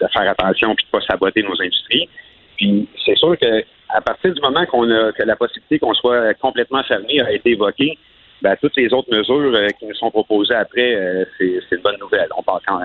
de, 0.00 0.06
faire 0.12 0.30
attention 0.30 0.74
puis 0.74 0.86
de 0.86 0.90
pas 0.90 1.04
saboter 1.06 1.42
nos 1.42 1.60
industries. 1.60 2.08
Puis 2.56 2.88
c'est 3.04 3.16
sûr 3.16 3.36
que 3.38 3.62
à 3.90 4.00
partir 4.00 4.32
du 4.32 4.40
moment 4.40 4.64
qu'on 4.66 4.88
a 4.90 5.12
que 5.12 5.22
la 5.24 5.36
possibilité 5.36 5.78
qu'on 5.78 5.94
soit 5.94 6.34
complètement 6.34 6.82
fermé 6.84 7.20
a 7.20 7.32
été 7.32 7.50
évoquée, 7.50 7.98
ben, 8.42 8.56
toutes 8.60 8.76
les 8.76 8.92
autres 8.92 9.10
mesures 9.10 9.52
qui 9.78 9.86
nous 9.86 9.94
sont 9.94 10.10
proposées 10.10 10.54
après, 10.54 11.26
c'est, 11.38 11.60
une 11.72 11.82
bonne 11.82 11.98
nouvelle. 12.00 12.28
On 12.36 12.42
parle 12.42 12.60
quand, 12.66 12.80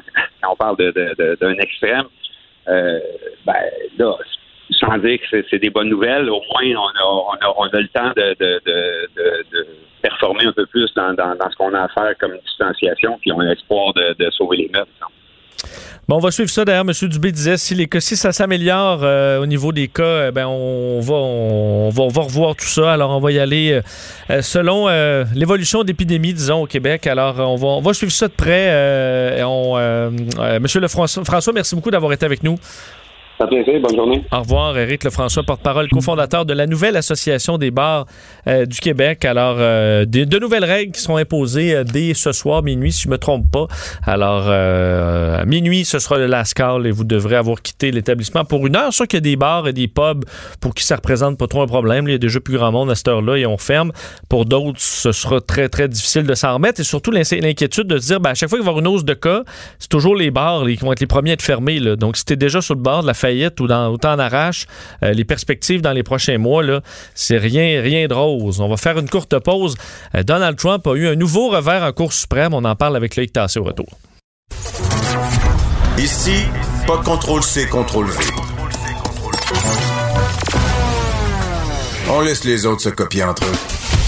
on 0.50 0.56
parle 0.56 0.78
de, 0.78 1.36
d'un 1.40 1.54
extrême, 1.54 2.06
ben 2.68 3.64
là, 3.98 4.18
sans 4.72 4.98
dire 4.98 5.20
que 5.20 5.44
c'est 5.50 5.60
des 5.60 5.70
bonnes 5.70 5.90
nouvelles, 5.90 6.30
au 6.30 6.42
moins 6.52 6.64
on 6.64 6.88
a, 6.88 7.06
on 7.06 7.34
a, 7.34 7.54
on 7.58 7.64
a 7.66 7.80
le 7.80 7.88
temps 7.90 8.12
de, 8.16 8.36
de, 8.40 8.62
de, 8.66 9.68
performer 10.02 10.46
un 10.46 10.52
peu 10.52 10.66
plus 10.68 10.92
dans, 10.96 11.14
dans, 11.14 11.36
dans 11.36 11.50
ce 11.50 11.56
qu'on 11.56 11.74
a 11.74 11.84
à 11.84 11.88
faire 11.90 12.16
comme 12.20 12.38
distanciation, 12.46 13.18
puis 13.20 13.32
on 13.32 13.40
a 13.40 13.46
l'espoir 13.46 13.94
de, 13.94 14.30
sauver 14.32 14.58
les 14.58 14.70
meubles. 14.70 14.90
Bon, 16.08 16.18
on 16.18 16.20
va 16.20 16.30
suivre 16.30 16.52
ça. 16.52 16.64
D'ailleurs, 16.66 16.86
M. 16.88 17.10
Dubé 17.10 17.32
disait 17.32 17.58
si 17.58 17.74
les 17.74 17.90
si 18.00 18.16
ça 18.16 18.32
s'améliore 18.32 19.00
euh, 19.02 19.42
au 19.42 19.48
niveau 19.48 19.72
des 19.72 19.88
cas, 19.88 20.28
eh 20.28 20.32
ben 20.32 20.46
on 20.46 21.00
va, 21.02 21.16
on, 21.16 21.90
va, 21.90 22.22
revoir 22.22 22.56
tout 22.56 22.68
ça. 22.68 22.94
Alors, 22.94 23.10
on 23.10 23.20
va 23.20 23.32
y 23.32 23.40
aller 23.40 23.82
euh, 24.30 24.42
selon 24.44 24.88
euh, 24.88 25.26
l'évolution 25.34 25.84
d'épidémie, 25.84 26.34
disons, 26.34 26.62
au 26.62 26.68
Québec. 26.68 27.08
Alors, 27.08 27.40
on 27.40 27.56
va, 27.56 27.68
on 27.68 27.82
va 27.82 27.94
suivre 27.96 28.12
ça 28.12 28.28
de 28.28 28.34
près. 28.34 29.42
on, 29.44 29.76
François, 30.88 31.54
merci 31.54 31.74
beaucoup 31.74 31.92
d'avoir 31.92 32.14
été 32.14 32.26
avec 32.26 32.44
nous. 32.44 32.60
Ça 33.38 33.48
plaisir. 33.48 33.82
Bonne 33.82 33.96
journée. 33.96 34.24
Au 34.32 34.40
revoir, 34.40 34.78
Éric 34.78 35.04
Lefrançois, 35.04 35.44
porte-parole, 35.44 35.90
cofondateur 35.90 36.46
de 36.46 36.54
la 36.54 36.68
nouvelle 36.68 36.96
Association 36.96 37.58
des 37.58 37.70
bars 37.70 38.06
euh, 38.48 38.66
du 38.66 38.80
Québec. 38.80 39.26
Alors, 39.26 39.58
euh, 39.60 40.06
de, 40.06 40.40
nouvelles 40.40 40.64
règles 40.64 40.94
qui 40.94 41.02
seront 41.02 41.18
imposées 41.18 41.76
euh, 41.76 41.84
dès 41.84 42.14
ce 42.14 42.32
soir, 42.32 42.64
minuit, 42.64 42.94
si 42.94 43.04
je 43.04 43.08
ne 43.08 43.14
me 43.14 43.18
trompe 43.18 43.52
pas. 43.52 43.68
Alors, 44.06 44.48
à 44.48 45.44
minuit, 45.46 45.84
ce 45.84 46.00
sera 46.00 46.18
le 46.18 46.28
last 46.28 46.54
call 46.54 46.88
et 46.88 46.92
vous 46.92 47.04
devrez 47.04 47.36
avoir 47.36 47.62
quitté 47.62 47.92
l'établissement 47.92 48.46
pour 48.46 48.68
une 48.68 48.76
heure. 48.76 48.94
Sûr 48.94 49.08
qu'il 49.08 49.18
y 49.18 49.20
a 49.20 49.22
des 49.22 49.36
bars 49.36 49.68
et 49.68 49.74
des 49.74 49.88
pubs 49.88 50.24
pour 50.62 50.74
qui 50.74 50.86
ça 50.86 50.96
représente 50.96 51.38
pas 51.38 51.48
trop 51.48 51.62
un 51.62 51.68
problème. 51.68 52.08
Il 52.08 52.12
y 52.12 52.16
a 52.16 52.20
déjà 52.20 52.40
plus 52.40 52.56
grand 52.56 52.72
monde 52.72 52.90
à 52.90 52.96
cette 52.96 53.08
heure-là 53.10 53.38
et 53.38 53.46
on 53.46 53.58
ferme. 53.58 53.92
Pour 54.30 54.46
d'autres, 54.46 54.80
ce 54.80 55.12
sera 55.12 55.42
très, 55.42 55.68
très 55.68 55.90
difficile 55.90 56.24
de 56.24 56.36
s'en 56.36 56.54
remettre 56.54 56.80
et 56.80 56.86
surtout 56.86 57.12
l'inquiétude 57.12 57.88
de 57.88 57.98
se 57.98 58.08
dire, 58.08 58.20
ben, 58.22 58.32
à 58.32 58.34
chaque 58.34 58.50
fois 58.50 58.58
qu'il 58.58 58.66
va 58.66 58.72
y 58.72 58.74
avoir 58.78 58.86
une 58.86 58.88
hausse 58.88 59.06
de 59.06 59.14
cas, 59.14 59.44
c'est 59.80 59.90
toujours 59.90 60.16
les 60.16 60.32
bars 60.32 60.64
qui 60.66 60.76
vont 60.78 60.94
être 60.94 61.02
les 61.02 61.08
premiers 61.08 61.32
à 61.32 61.34
être 61.34 61.42
fermés. 61.42 61.80
Donc, 61.98 62.18
si 62.18 62.24
déjà 62.36 62.62
sur 62.62 62.76
le 62.76 62.82
bord 62.82 63.02
de 63.02 63.08
la 63.08 63.14
ou 63.60 63.68
dans, 63.68 63.90
autant 63.90 64.14
en 64.14 64.20
arrache, 64.20 64.66
euh, 65.04 65.12
les 65.12 65.26
perspectives 65.26 65.82
dans 65.82 65.94
les 65.94 66.04
prochains 66.04 66.38
mois, 66.38 66.64
là, 66.64 66.82
c'est 67.14 67.38
rien, 67.38 67.82
rien 67.82 68.08
de 68.08 68.14
rose. 68.14 68.60
On 68.60 68.70
va 68.70 68.78
faire 68.78 68.98
une 68.98 69.10
courte 69.10 69.38
pause. 69.40 69.76
Euh, 70.16 70.24
Donald 70.24 70.58
Trump 70.58 70.86
a 70.88 70.94
eu 70.96 71.08
un 71.08 71.16
nouveau 71.16 71.50
revers 71.50 71.84
en 71.84 71.92
Cour 71.92 72.14
suprême. 72.14 72.54
On 72.54 72.64
en 72.64 72.76
parle 72.76 72.96
avec 72.96 73.16
Loïc 73.16 73.34
Tassé 73.34 73.60
au 73.60 73.64
retour. 73.64 73.88
Ici, 75.98 76.44
pas 76.88 76.98
de 76.98 77.04
contrôle 77.04 77.42
C, 77.42 77.68
contrôle 77.68 78.08
V. 78.08 78.26
On 82.10 82.22
laisse 82.22 82.44
les 82.44 82.66
autres 82.66 82.82
se 82.82 82.90
copier 82.90 83.24
entre 83.24 83.46
eux. 83.46 83.56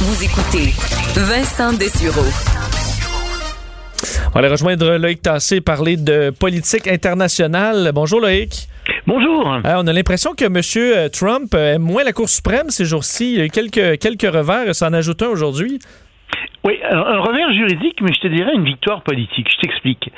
Vous 0.01 0.23
écoutez 0.23 0.73
Vincent 1.15 1.73
Dessureau. 1.73 2.56
On 4.27 4.31
va 4.31 4.39
aller 4.39 4.47
rejoindre 4.47 4.97
Loïc 4.97 5.21
Tassé, 5.21 5.61
parler 5.61 5.97
de 5.97 6.31
politique 6.31 6.87
internationale. 6.87 7.91
Bonjour 7.93 8.19
Loïc. 8.19 8.67
Bonjour. 9.05 9.53
Euh, 9.53 9.73
on 9.77 9.87
a 9.87 9.93
l'impression 9.93 10.33
que 10.33 10.45
M. 10.45 10.61
Euh, 10.77 11.09
Trump 11.09 11.53
aime 11.53 11.81
moins 11.81 12.03
la 12.03 12.13
Cour 12.13 12.29
suprême 12.29 12.69
ces 12.69 12.85
jours-ci. 12.85 13.33
Il 13.33 13.39
y 13.39 13.41
a 13.41 13.45
eu 13.45 13.49
quelques, 13.49 13.99
quelques 13.99 14.33
revers, 14.33 14.75
ça 14.75 14.87
en 14.87 14.93
ajoute 14.93 15.21
un 15.21 15.27
aujourd'hui. 15.27 15.79
Oui, 16.63 16.79
un 16.89 17.19
revers 17.19 17.53
juridique, 17.53 18.01
mais 18.01 18.11
je 18.13 18.19
te 18.19 18.27
dirais 18.27 18.53
une 18.53 18.65
victoire 18.65 19.01
politique. 19.01 19.47
Je 19.49 19.61
t'explique. 19.61 20.11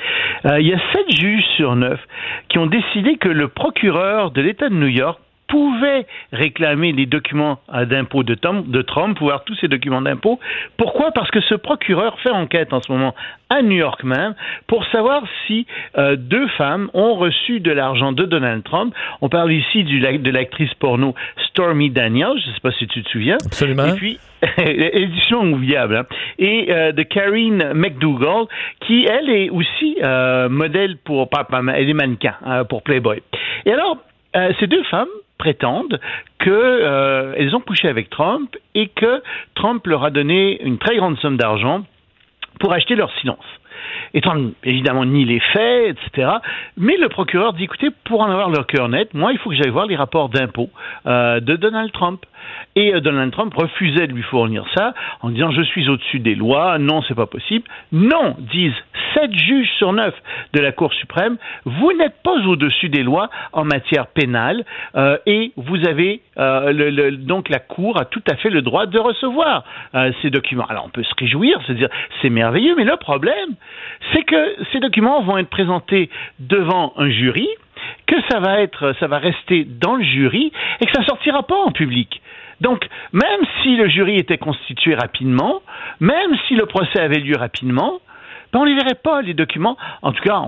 Euh, 0.46 0.60
il 0.60 0.66
y 0.66 0.72
a 0.72 0.78
sept 0.92 1.10
juges 1.16 1.44
sur 1.56 1.76
neuf 1.76 2.00
qui 2.48 2.58
ont 2.58 2.66
décidé 2.66 3.16
que 3.16 3.28
le 3.28 3.48
procureur 3.48 4.30
de 4.32 4.40
l'État 4.40 4.68
de 4.68 4.74
New 4.74 4.88
York 4.88 5.20
pouvait 5.50 6.06
réclamer 6.32 6.92
les 6.92 7.06
documents 7.06 7.58
d'impôt 7.72 8.22
de, 8.22 8.34
de 8.34 8.82
Trump, 8.82 9.18
pouvoir 9.18 9.44
tous 9.44 9.54
ces 9.56 9.68
documents 9.68 10.00
d'impôt. 10.00 10.38
Pourquoi? 10.76 11.10
Parce 11.10 11.30
que 11.30 11.40
ce 11.40 11.54
procureur 11.54 12.18
fait 12.20 12.30
enquête 12.30 12.72
en 12.72 12.80
ce 12.80 12.90
moment 12.90 13.14
à 13.50 13.62
New 13.62 13.76
York 13.76 14.04
même 14.04 14.34
pour 14.68 14.86
savoir 14.86 15.22
si 15.46 15.66
euh, 15.98 16.16
deux 16.16 16.46
femmes 16.48 16.88
ont 16.94 17.14
reçu 17.14 17.60
de 17.60 17.72
l'argent 17.72 18.12
de 18.12 18.24
Donald 18.24 18.62
Trump. 18.62 18.94
On 19.20 19.28
parle 19.28 19.52
ici 19.52 19.84
du, 19.84 20.00
de 20.00 20.30
l'actrice 20.30 20.72
porno 20.74 21.14
Stormy 21.48 21.90
Daniels, 21.90 22.38
je 22.42 22.48
ne 22.48 22.54
sais 22.54 22.60
pas 22.62 22.72
si 22.72 22.86
tu 22.86 23.02
te 23.02 23.08
souviens. 23.10 23.38
Absolument. 23.44 23.86
Et 23.86 23.96
puis, 23.96 24.18
édition 24.58 25.42
oubliable. 25.42 25.96
Hein. 25.96 26.06
Et 26.38 26.72
euh, 26.72 26.92
de 26.92 27.02
Karine 27.02 27.72
McDougall, 27.74 28.46
qui, 28.86 29.04
elle, 29.04 29.28
est 29.28 29.50
aussi 29.50 29.98
euh, 30.02 30.48
modèle 30.48 30.96
pour, 30.98 31.28
pas, 31.28 31.46
elle 31.74 31.88
est 31.88 31.94
mannequin 31.94 32.34
hein, 32.44 32.64
pour 32.64 32.82
Playboy. 32.82 33.20
Et 33.66 33.72
alors, 33.72 33.98
ces 34.60 34.68
deux 34.68 34.84
femmes 34.84 35.08
prétendent 35.40 35.98
qu'elles 36.38 36.52
euh, 36.52 37.54
ont 37.54 37.60
couché 37.60 37.88
avec 37.88 38.10
Trump 38.10 38.54
et 38.74 38.88
que 38.88 39.22
Trump 39.54 39.86
leur 39.86 40.04
a 40.04 40.10
donné 40.10 40.62
une 40.62 40.78
très 40.78 40.96
grande 40.96 41.18
somme 41.18 41.38
d'argent 41.38 41.84
pour 42.60 42.74
acheter 42.74 42.94
leur 42.94 43.10
silence. 43.20 43.46
Trump, 44.22 44.54
évidemment, 44.64 45.04
nie 45.04 45.24
les 45.24 45.40
faits, 45.40 45.96
etc. 45.96 46.30
Mais 46.76 46.96
le 46.96 47.08
procureur 47.08 47.52
dit, 47.52 47.64
écoutez, 47.64 47.88
pour 48.04 48.20
en 48.20 48.30
avoir 48.30 48.50
leur 48.50 48.66
cœur 48.66 48.88
net, 48.88 49.14
moi, 49.14 49.32
il 49.32 49.38
faut 49.38 49.50
que 49.50 49.56
j'aille 49.56 49.70
voir 49.70 49.86
les 49.86 49.96
rapports 49.96 50.28
d'impôts 50.28 50.70
euh, 51.06 51.40
de 51.40 51.56
Donald 51.56 51.92
Trump. 51.92 52.24
Et 52.74 52.94
euh, 52.94 53.00
Donald 53.00 53.32
Trump 53.32 53.54
refusait 53.54 54.06
de 54.06 54.12
lui 54.12 54.22
fournir 54.22 54.64
ça 54.74 54.94
en 55.20 55.30
disant 55.30 55.50
je 55.50 55.62
suis 55.62 55.88
au-dessus 55.88 56.18
des 56.18 56.34
lois, 56.34 56.78
non, 56.78 57.02
c'est 57.02 57.14
pas 57.14 57.26
possible. 57.26 57.64
Non, 57.92 58.36
disent 58.38 58.74
sept 59.14 59.32
juges 59.32 59.70
sur 59.78 59.92
neuf 59.92 60.14
de 60.52 60.60
la 60.60 60.72
Cour 60.72 60.92
suprême, 60.94 61.36
vous 61.64 61.92
n'êtes 61.92 62.22
pas 62.22 62.34
au-dessus 62.46 62.88
des 62.88 63.02
lois 63.02 63.28
en 63.52 63.64
matière 63.64 64.06
pénale 64.08 64.64
euh, 64.94 65.18
et 65.26 65.52
vous 65.56 65.86
avez 65.86 66.22
le, 66.36 67.10
donc 67.10 67.48
la 67.48 67.58
Cour 67.58 68.00
a 68.00 68.04
tout 68.04 68.22
à 68.30 68.36
fait 68.36 68.50
le 68.50 68.62
droit 68.62 68.86
de 68.86 68.98
recevoir 68.98 69.64
ces 70.22 70.30
documents. 70.30 70.66
Alors 70.68 70.86
on 70.86 70.88
peut 70.88 71.02
se 71.02 71.14
réjouir, 71.18 71.60
se 71.66 71.72
dire 71.72 71.88
c'est 72.22 72.30
merveilleux, 72.30 72.74
mais 72.76 72.84
le 72.84 72.96
problème, 72.96 73.56
c'est 74.12 74.22
que 74.22 74.56
ces 74.72 74.80
documents 74.80 75.22
vont 75.22 75.38
être 75.38 75.50
présentés 75.50 76.10
devant 76.38 76.92
un 76.96 77.10
jury 77.10 77.48
que 78.06 78.16
ça 78.30 78.40
va 78.40 78.60
être, 78.60 78.94
ça 79.00 79.06
va 79.06 79.18
rester 79.18 79.64
dans 79.64 79.96
le 79.96 80.04
jury 80.04 80.52
et 80.80 80.86
que 80.86 80.92
ça 80.92 81.04
sortira 81.04 81.42
pas 81.42 81.56
en 81.56 81.72
public. 81.72 82.20
Donc, 82.60 82.86
même 83.12 83.40
si 83.62 83.76
le 83.76 83.88
jury 83.88 84.16
était 84.16 84.38
constitué 84.38 84.94
rapidement, 84.94 85.62
même 85.98 86.36
si 86.46 86.54
le 86.54 86.66
procès 86.66 87.00
avait 87.00 87.20
lieu 87.20 87.36
rapidement, 87.36 88.00
ben, 88.52 88.60
on 88.60 88.64
ne 88.64 88.70
les 88.70 88.76
verrait 88.76 88.94
pas, 88.94 89.22
les 89.22 89.34
documents. 89.34 89.76
En 90.02 90.12
tout 90.12 90.22
cas, 90.22 90.42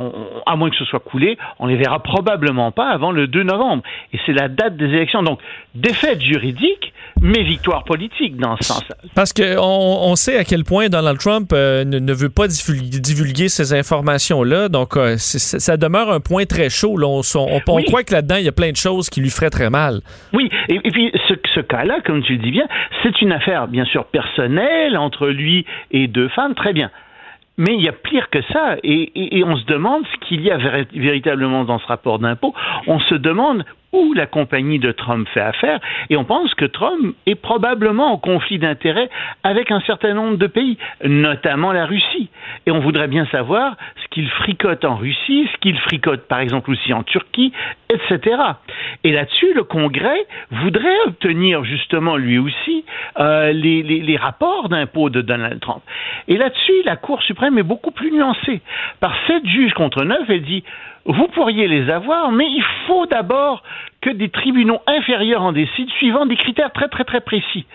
à 0.47 0.57
moins 0.57 0.71
que 0.71 0.77
ce 0.77 0.85
soit 0.85 1.01
coulé, 1.01 1.39
on 1.59 1.67
les 1.67 1.77
verra 1.77 2.03
probablement 2.03 2.73
pas 2.73 2.89
avant 2.89 3.13
le 3.13 3.27
2 3.27 3.43
novembre. 3.45 3.83
Et 4.13 4.19
c'est 4.27 4.33
la 4.33 4.49
date 4.49 4.77
des 4.77 4.87
élections. 4.87 5.23
Donc, 5.23 5.39
défaite 5.75 6.21
juridique, 6.21 6.93
mais 7.21 7.43
victoire 7.43 7.85
politique 7.85 8.37
dans 8.37 8.57
ce 8.57 8.65
sens. 8.65 8.85
Parce 9.15 9.33
qu'on 9.33 9.57
on 9.59 10.15
sait 10.17 10.37
à 10.37 10.45
quel 10.45 10.65
point 10.65 10.89
Donald 10.89 11.19
Trump 11.19 11.51
euh, 11.53 11.85
ne, 11.85 12.13
veut 12.13 12.31
pas 12.31 12.49
divulguer, 12.49 13.49
ces 13.49 13.73
informations-là. 13.73 14.69
Donc, 14.69 14.97
euh, 14.97 15.15
ça 15.17 15.77
demeure 15.77 16.11
un 16.11 16.21
point 16.21 16.45
très 16.45 16.71
chaud. 16.71 16.97
On, 17.03 17.83
croit 17.83 18.03
que 18.03 18.13
là-dedans, 18.13 18.37
il 18.37 18.45
y 18.45 18.49
a 18.49 18.53
plein 18.53 18.71
de 18.71 18.77
choses 18.77 19.09
qui 19.11 19.21
lui 19.21 19.31
feraient 19.31 19.51
très 19.51 19.71
mal. 19.71 20.01
Oui, 20.33 20.51
et, 20.69 20.81
puis 20.81 21.13
ce, 21.29 21.35
ce 21.55 21.61
cas-là, 21.61 21.99
comme 22.05 22.23
tu 22.23 22.33
le 22.33 22.39
dis 22.39 22.51
bien, 22.51 22.67
c'est 23.03 23.21
une 23.23 23.33
affaire, 23.33 23.69
bien 23.69 23.85
sûr, 23.85 24.05
personnelle 24.07 24.97
entre 24.97 25.29
lui 25.29 25.65
et 25.91 26.09
deux 26.09 26.29
femmes. 26.29 26.55
Très 26.55 26.73
bien. 26.73 26.91
Mais 27.59 27.75
il 27.75 27.83
y 27.83 27.89
a 27.89 27.93
pire 27.93 28.31
que 28.31 28.41
ça, 28.53 28.77
et, 28.83 29.43
on 29.45 29.57
se 29.57 29.65
demande 29.67 30.05
ce 30.07 30.27
qu'il 30.27 30.41
y 30.41 30.51
a 30.51 30.57
véritablement 30.57 31.65
dans 31.65 31.79
ce 31.79 31.87
rapport 31.87 32.19
d'impôt. 32.19 32.55
On 32.87 32.99
se 33.01 33.15
demande 33.15 33.65
où 33.93 34.15
la 34.15 34.27
compagnie 34.27 34.79
de 34.79 34.93
Trump 34.93 35.29
fait 35.33 35.41
affaire, 35.41 35.81
et 36.11 36.17
on 36.17 36.25
pense 36.25 36.55
que 36.55 36.65
Trump 36.65 37.15
est 37.27 37.35
probablement 37.35 38.13
en 38.13 38.19
conflit 38.19 38.59
d'intérêts 38.59 39.11
avec 39.43 39.71
un 39.71 39.81
certain 39.81 40.15
nombre 40.15 40.37
de 40.37 40.47
pays, 40.47 40.79
notamment 41.05 41.73
la 41.73 41.87
Russie. 41.87 42.31
Et 42.67 42.71
on 42.71 42.81
voudrait 42.81 43.09
bien 43.09 43.27
savoir 43.27 43.77
ce 44.03 44.09
qu'il 44.09 44.29
fricote 44.29 44.85
en 44.85 44.97
Russie, 44.97 45.49
ce 45.53 45.59
qu'il 45.59 45.79
fricote 45.79 46.27
par 46.29 46.41
exemple 46.41 46.71
aussi 46.71 46.93
en 46.93 47.03
Turquie, 47.03 47.53
etc. 47.91 48.37
Et 49.05 49.13
là-dessus, 49.13 49.53
le 49.55 49.65
Congrès 49.65 50.27
voudrait 50.51 51.01
obtenir 51.07 51.65
justement 51.65 52.17
lui 52.17 52.39
aussi 52.39 52.85
euh, 53.19 53.53
les, 53.53 53.83
les, 53.83 54.17
rapports 54.17 54.69
d'impôts 54.69 55.11
de 55.11 55.21
Donald 55.21 55.61
Trump. 55.61 55.83
Et 56.29 56.37
là-dessus, 56.37 56.83
la 56.85 56.97
Cour 56.97 57.23
suprême 57.23 57.59
est 57.59 57.65
beaucoup 57.65 57.91
plus 57.91 58.13
nuancée. 58.13 58.61
Par 59.01 59.15
sept 59.27 59.45
juges 59.47 59.75
contre 59.75 60.05
neuf, 60.05 60.23
elle 60.29 60.43
dit 60.43 60.63
vous 61.05 61.27
pourriez 61.29 61.67
les 61.69 61.91
avoir, 61.91 62.31
mais 62.31 62.47
il 62.47 62.65
faut 62.87 63.07
d'abord 63.07 63.63
que 64.01 64.11
des 64.11 64.29
tribunaux 64.29 64.81
inférieurs 64.87 65.43
en 65.43 65.53
décident 65.53 65.91
suivant 65.99 66.27
des 66.27 66.37
critères 66.37 66.73
très 66.73 66.89
très 66.89 67.05
très 67.05 67.21
précis. 67.21 67.67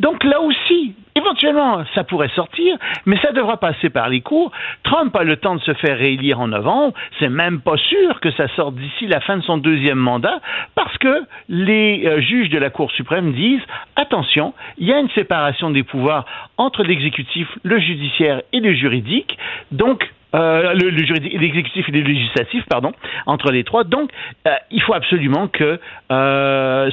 Donc 0.00 0.24
là 0.24 0.40
aussi, 0.40 0.94
éventuellement, 1.14 1.84
ça 1.94 2.04
pourrait 2.04 2.30
sortir, 2.34 2.76
mais 3.06 3.16
ça 3.18 3.32
devra 3.32 3.56
passer 3.56 3.88
par 3.88 4.08
les 4.08 4.20
cours. 4.20 4.50
Trump 4.82 5.14
a 5.16 5.22
le 5.22 5.36
temps 5.36 5.54
de 5.54 5.60
se 5.62 5.74
faire 5.74 5.96
réélire 5.96 6.40
en 6.40 6.48
novembre. 6.48 6.92
C'est 7.18 7.28
même 7.28 7.60
pas 7.60 7.76
sûr 7.76 8.20
que 8.20 8.30
ça 8.32 8.48
sorte 8.56 8.74
d'ici 8.74 9.06
la 9.06 9.20
fin 9.20 9.36
de 9.36 9.42
son 9.42 9.58
deuxième 9.58 9.98
mandat, 9.98 10.40
parce 10.74 10.96
que 10.98 11.22
les 11.48 12.04
euh, 12.06 12.20
juges 12.20 12.50
de 12.50 12.58
la 12.58 12.70
Cour 12.70 12.90
suprême 12.90 13.32
disent 13.32 13.62
attention, 13.94 14.54
il 14.78 14.88
y 14.88 14.92
a 14.92 14.98
une 14.98 15.10
séparation 15.10 15.70
des 15.70 15.84
pouvoirs 15.84 16.26
entre 16.56 16.82
l'exécutif, 16.82 17.48
le 17.62 17.78
judiciaire 17.78 18.42
et 18.52 18.60
le 18.60 18.74
juridique. 18.74 19.38
Donc 19.70 20.10
euh, 20.36 20.74
le, 20.74 20.90
l'exécutif 20.90 21.88
et 21.88 21.92
le 21.92 22.00
législatif, 22.00 22.64
pardon, 22.68 22.92
entre 23.26 23.50
les 23.50 23.64
trois. 23.64 23.84
Donc, 23.84 24.10
euh, 24.46 24.50
il 24.70 24.82
faut 24.82 24.94
absolument 24.94 25.48
que 25.48 25.80
euh, 26.10 26.90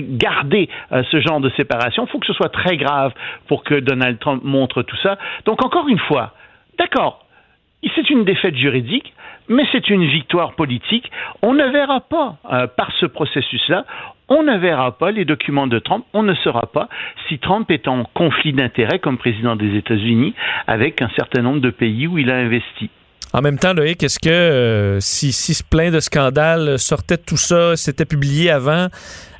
garder 0.00 0.68
euh, 0.92 1.02
ce 1.10 1.20
genre 1.20 1.40
de 1.40 1.50
séparation. 1.50 2.06
Il 2.06 2.10
faut 2.10 2.18
que 2.18 2.26
ce 2.26 2.32
soit 2.32 2.48
très 2.48 2.76
grave 2.76 3.12
pour 3.46 3.62
que 3.62 3.74
Donald 3.74 4.18
Trump 4.18 4.42
montre 4.44 4.82
tout 4.82 4.96
ça. 4.96 5.18
Donc, 5.46 5.64
encore 5.64 5.88
une 5.88 5.98
fois, 5.98 6.34
d'accord, 6.78 7.24
c'est 7.94 8.10
une 8.10 8.24
défaite 8.24 8.56
juridique, 8.56 9.12
mais 9.50 9.64
c'est 9.72 9.90
une 9.90 10.06
victoire 10.06 10.54
politique. 10.54 11.10
On 11.42 11.52
ne 11.52 11.66
verra 11.66 12.00
pas 12.00 12.36
par 12.76 12.90
ce 12.98 13.04
processus-là, 13.04 13.84
on 14.30 14.44
ne 14.44 14.56
verra 14.56 14.96
pas 14.96 15.10
les 15.10 15.24
documents 15.24 15.66
de 15.66 15.78
Trump, 15.80 16.04
on 16.14 16.22
ne 16.22 16.34
saura 16.36 16.66
pas 16.72 16.88
si 17.28 17.38
Trump 17.38 17.70
est 17.70 17.88
en 17.88 18.04
conflit 18.14 18.52
d'intérêts 18.52 19.00
comme 19.00 19.18
président 19.18 19.56
des 19.56 19.76
États-Unis 19.76 20.34
avec 20.66 21.02
un 21.02 21.10
certain 21.16 21.42
nombre 21.42 21.60
de 21.60 21.70
pays 21.70 22.06
où 22.06 22.16
il 22.16 22.30
a 22.30 22.36
investi. 22.36 22.90
En 23.32 23.42
même 23.42 23.58
temps, 23.58 23.72
Loïc, 23.72 24.02
est-ce 24.02 24.18
que 24.18 24.28
euh, 24.28 25.00
si, 25.00 25.30
si 25.30 25.62
plein 25.62 25.90
de 25.90 26.00
scandales 26.00 26.78
sortaient 26.78 27.16
de 27.16 27.22
tout 27.22 27.36
ça, 27.36 27.76
c'était 27.76 28.04
publié 28.04 28.50
avant, 28.50 28.88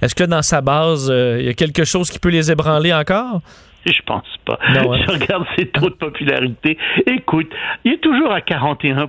est-ce 0.01 0.15
que 0.15 0.25
dans 0.25 0.43
sa 0.43 0.61
base, 0.61 1.11
euh, 1.11 1.39
il 1.41 1.47
y 1.47 1.49
a 1.49 1.55
quelque 1.55 1.85
chose 1.85 2.09
qui 2.09 2.21
peut 2.21 2.29
les 2.29 2.53
ébranler 2.53 2.93
encore? 2.93 3.41
Je 3.87 4.03
pense 4.05 4.37
pas. 4.45 4.59
Je 4.69 5.13
regarde 5.13 5.47
ses 5.57 5.67
taux 5.67 5.89
de 5.89 5.95
popularité. 5.95 6.77
Écoute, 7.07 7.51
il 7.85 7.95
est 7.95 8.03
toujours 8.03 8.31
à 8.33 8.41
41 8.41 9.09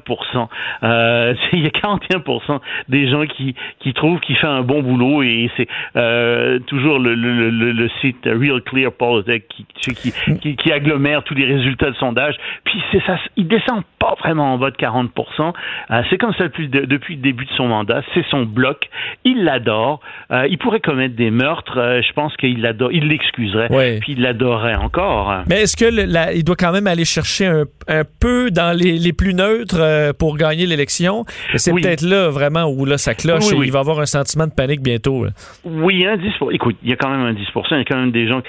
euh, 0.84 1.34
Il 1.54 1.64
y 1.64 1.68
a 1.68 1.70
41% 1.70 2.60
des 2.88 3.10
gens 3.10 3.26
qui, 3.26 3.56
qui 3.80 3.94
trouvent 3.94 4.20
qu'il 4.20 4.38
fait 4.38 4.48
un 4.48 4.62
bon 4.62 4.82
boulot 4.82 5.24
et 5.24 5.50
c'est 5.58 5.68
euh, 5.96 6.60
toujours 6.68 7.00
le, 7.00 7.16
le, 7.16 7.50
le, 7.50 7.72
le, 7.72 7.90
site 8.02 8.26
Real 8.26 8.62
Clear 8.62 8.92
Politics 8.92 9.48
qui, 9.50 9.66
qui, 9.94 10.14
qui, 10.40 10.56
qui, 10.56 10.72
agglomère 10.72 11.24
tous 11.24 11.34
les 11.34 11.46
résultats 11.46 11.92
de 11.92 11.96
sondage. 11.96 12.36
Puis 12.64 12.82
c'est 12.92 13.04
ça, 13.06 13.18
il 13.36 13.48
descend 13.48 13.84
pas 14.00 14.16
vraiment 14.20 14.54
en 14.54 14.58
bas 14.58 14.72
de 14.72 14.78
40% 14.78 15.54
euh, 15.92 16.02
C'est 16.10 16.18
comme 16.18 16.34
ça 16.34 16.46
depuis, 16.46 16.70
depuis 16.70 17.16
le 17.16 17.22
début 17.22 17.46
de 17.46 17.52
son 17.52 17.68
mandat. 17.68 18.02
C'est 18.14 18.26
son 18.30 18.44
bloc. 18.44 18.90
Il 19.24 19.44
l'adore. 19.44 20.00
Euh, 20.32 20.48
il 20.50 20.58
pourrait 20.58 20.80
commettre 20.80 21.16
des 21.16 21.32
meurtres. 21.32 21.78
Euh, 21.78 22.02
je 22.02 22.14
pense 22.14 22.36
qu'il 22.38 22.62
l'adore. 22.62 22.92
Il 22.92 23.08
l'excuserait. 23.08 23.68
Puis 24.02 24.14
il 24.14 24.22
l'adore 24.22 24.61
encore. 24.76 25.44
Mais 25.48 25.62
est-ce 25.62 25.76
que 25.76 26.36
il 26.36 26.44
doit 26.44 26.56
quand 26.56 26.72
même 26.72 26.88
aller 26.88 27.06
chercher 27.06 27.46
un, 27.46 27.64
un 27.88 28.04
peu 28.20 28.52
dans 28.52 28.76
les, 28.78 28.98
les, 28.98 29.14
plus 29.14 29.34
neutres 29.34 29.80
euh, 29.80 30.14
pour 30.14 30.38
gagner 30.38 30.66
l'élection? 30.66 31.26
C'est 31.56 31.74
peut-être 31.74 32.02
là 32.02 32.30
vraiment 32.30 32.66
où 32.66 32.86
là, 32.86 32.98
ça 32.98 33.14
cloche 33.14 33.52
et 33.54 33.58
il 33.58 33.72
va 33.72 33.80
avoir 33.80 34.00
un 34.00 34.06
sentiment 34.06 34.48
de 34.48 34.54
panique 34.54 34.82
bientôt. 34.82 35.26
Oui, 35.64 36.06
un 36.06 36.18
10 36.18 36.34
Écoute, 36.52 36.78
il 36.84 36.90
y 36.90 36.94
a 36.94 36.96
quand 36.96 37.10
même 37.10 37.22
un 37.22 37.34
10 37.34 37.42
Il 37.72 37.78
y 37.78 37.80
a 37.80 37.84
quand 37.86 37.98
même 37.98 38.12
des 38.12 38.28
gens. 38.28 38.42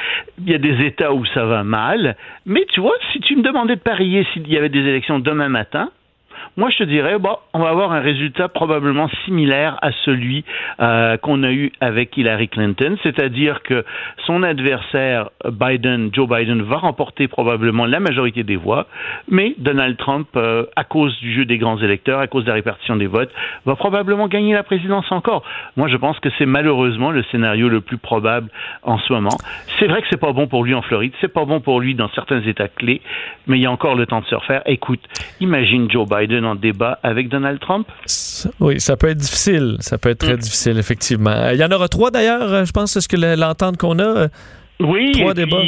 Il 0.44 0.50
y 0.50 0.54
a 0.54 0.58
des 0.58 0.84
États 0.86 1.12
où 1.12 1.24
ça 1.26 1.44
va 1.44 1.64
mal. 1.64 2.16
Mais 2.46 2.64
tu 2.72 2.80
vois, 2.80 2.94
si 3.12 3.20
tu 3.20 3.36
me 3.36 3.42
demandais 3.42 3.76
de 3.76 3.80
parier 3.80 4.26
s'il 4.32 4.48
y 4.48 4.56
avait 4.56 4.68
des 4.68 4.80
élections 4.80 5.18
demain 5.18 5.48
matin, 5.48 5.90
moi, 6.56 6.70
je 6.70 6.78
te 6.78 6.84
dirais, 6.84 7.16
on 7.54 7.58
va 7.58 7.68
avoir 7.68 7.92
un 7.92 8.00
résultat 8.00 8.48
probablement 8.48 9.08
similaire 9.24 9.78
à 9.82 9.90
celui 10.04 10.44
euh, 10.80 11.16
qu'on 11.16 11.42
a 11.42 11.50
eu 11.50 11.72
avec 11.80 12.16
Hillary 12.16 12.48
Clinton, 12.48 12.96
c'est-à-dire 13.02 13.62
que 13.62 13.84
son 14.26 14.42
adversaire 14.42 15.30
Biden, 15.50 16.10
Joe 16.12 16.28
Biden, 16.28 16.62
va 16.62 16.76
remporter 16.76 17.28
probablement 17.28 17.86
la 17.86 18.00
majorité 18.00 18.42
des 18.42 18.56
voix, 18.56 18.86
mais 19.28 19.54
Donald 19.58 19.96
Trump, 19.96 20.28
euh, 20.36 20.66
à 20.76 20.84
cause 20.84 21.18
du 21.20 21.32
jeu 21.34 21.44
des 21.44 21.58
grands 21.58 21.78
électeurs, 21.78 22.20
à 22.20 22.26
cause 22.26 22.44
de 22.44 22.48
la 22.48 22.54
répartition 22.54 22.96
des 22.96 23.06
votes, 23.06 23.30
va 23.64 23.76
probablement 23.76 24.28
gagner 24.28 24.54
la 24.54 24.62
présidence 24.62 25.10
encore. 25.10 25.42
Moi, 25.76 25.88
je 25.88 25.96
pense 25.96 26.18
que 26.20 26.28
c'est 26.38 26.46
malheureusement 26.46 27.10
le 27.10 27.22
scénario 27.24 27.68
le 27.68 27.80
plus 27.80 27.98
probable 27.98 28.50
en 28.82 28.98
ce 28.98 29.12
moment. 29.12 29.36
C'est 29.78 29.86
vrai 29.86 30.02
que 30.02 30.08
c'est 30.10 30.20
pas 30.20 30.32
bon 30.32 30.46
pour 30.46 30.64
lui 30.64 30.74
en 30.74 30.82
Floride, 30.82 31.12
c'est 31.20 31.32
pas 31.32 31.44
bon 31.44 31.60
pour 31.60 31.80
lui 31.80 31.94
dans 31.94 32.08
certains 32.10 32.40
États 32.42 32.68
clés, 32.68 33.00
mais 33.46 33.58
il 33.58 33.62
y 33.62 33.66
a 33.66 33.70
encore 33.70 33.94
le 33.94 34.06
temps 34.06 34.20
de 34.20 34.26
se 34.26 34.34
refaire. 34.34 34.62
Écoute, 34.66 35.00
imagine 35.40 35.90
Joe 35.90 36.08
Biden 36.08 36.21
en 36.44 36.54
débat 36.54 36.98
avec 37.02 37.28
Donald 37.28 37.60
Trump? 37.60 37.86
Oui, 38.60 38.80
ça 38.80 38.96
peut 38.96 39.08
être 39.08 39.18
difficile. 39.18 39.76
Ça 39.80 39.98
peut 39.98 40.10
être 40.10 40.18
très 40.18 40.34
mm. 40.34 40.38
difficile, 40.38 40.78
effectivement. 40.78 41.50
Il 41.50 41.58
y 41.58 41.64
en 41.64 41.70
aura 41.70 41.88
trois 41.88 42.10
d'ailleurs, 42.10 42.52
euh, 42.52 42.64
je 42.64 42.72
pense, 42.72 42.92
c'est 42.92 43.00
ce 43.00 43.08
que 43.08 43.16
l'entente 43.16 43.76
qu'on 43.76 43.98
a. 43.98 44.28
Oui, 44.80 45.12
Trois 45.12 45.34
débats. 45.34 45.58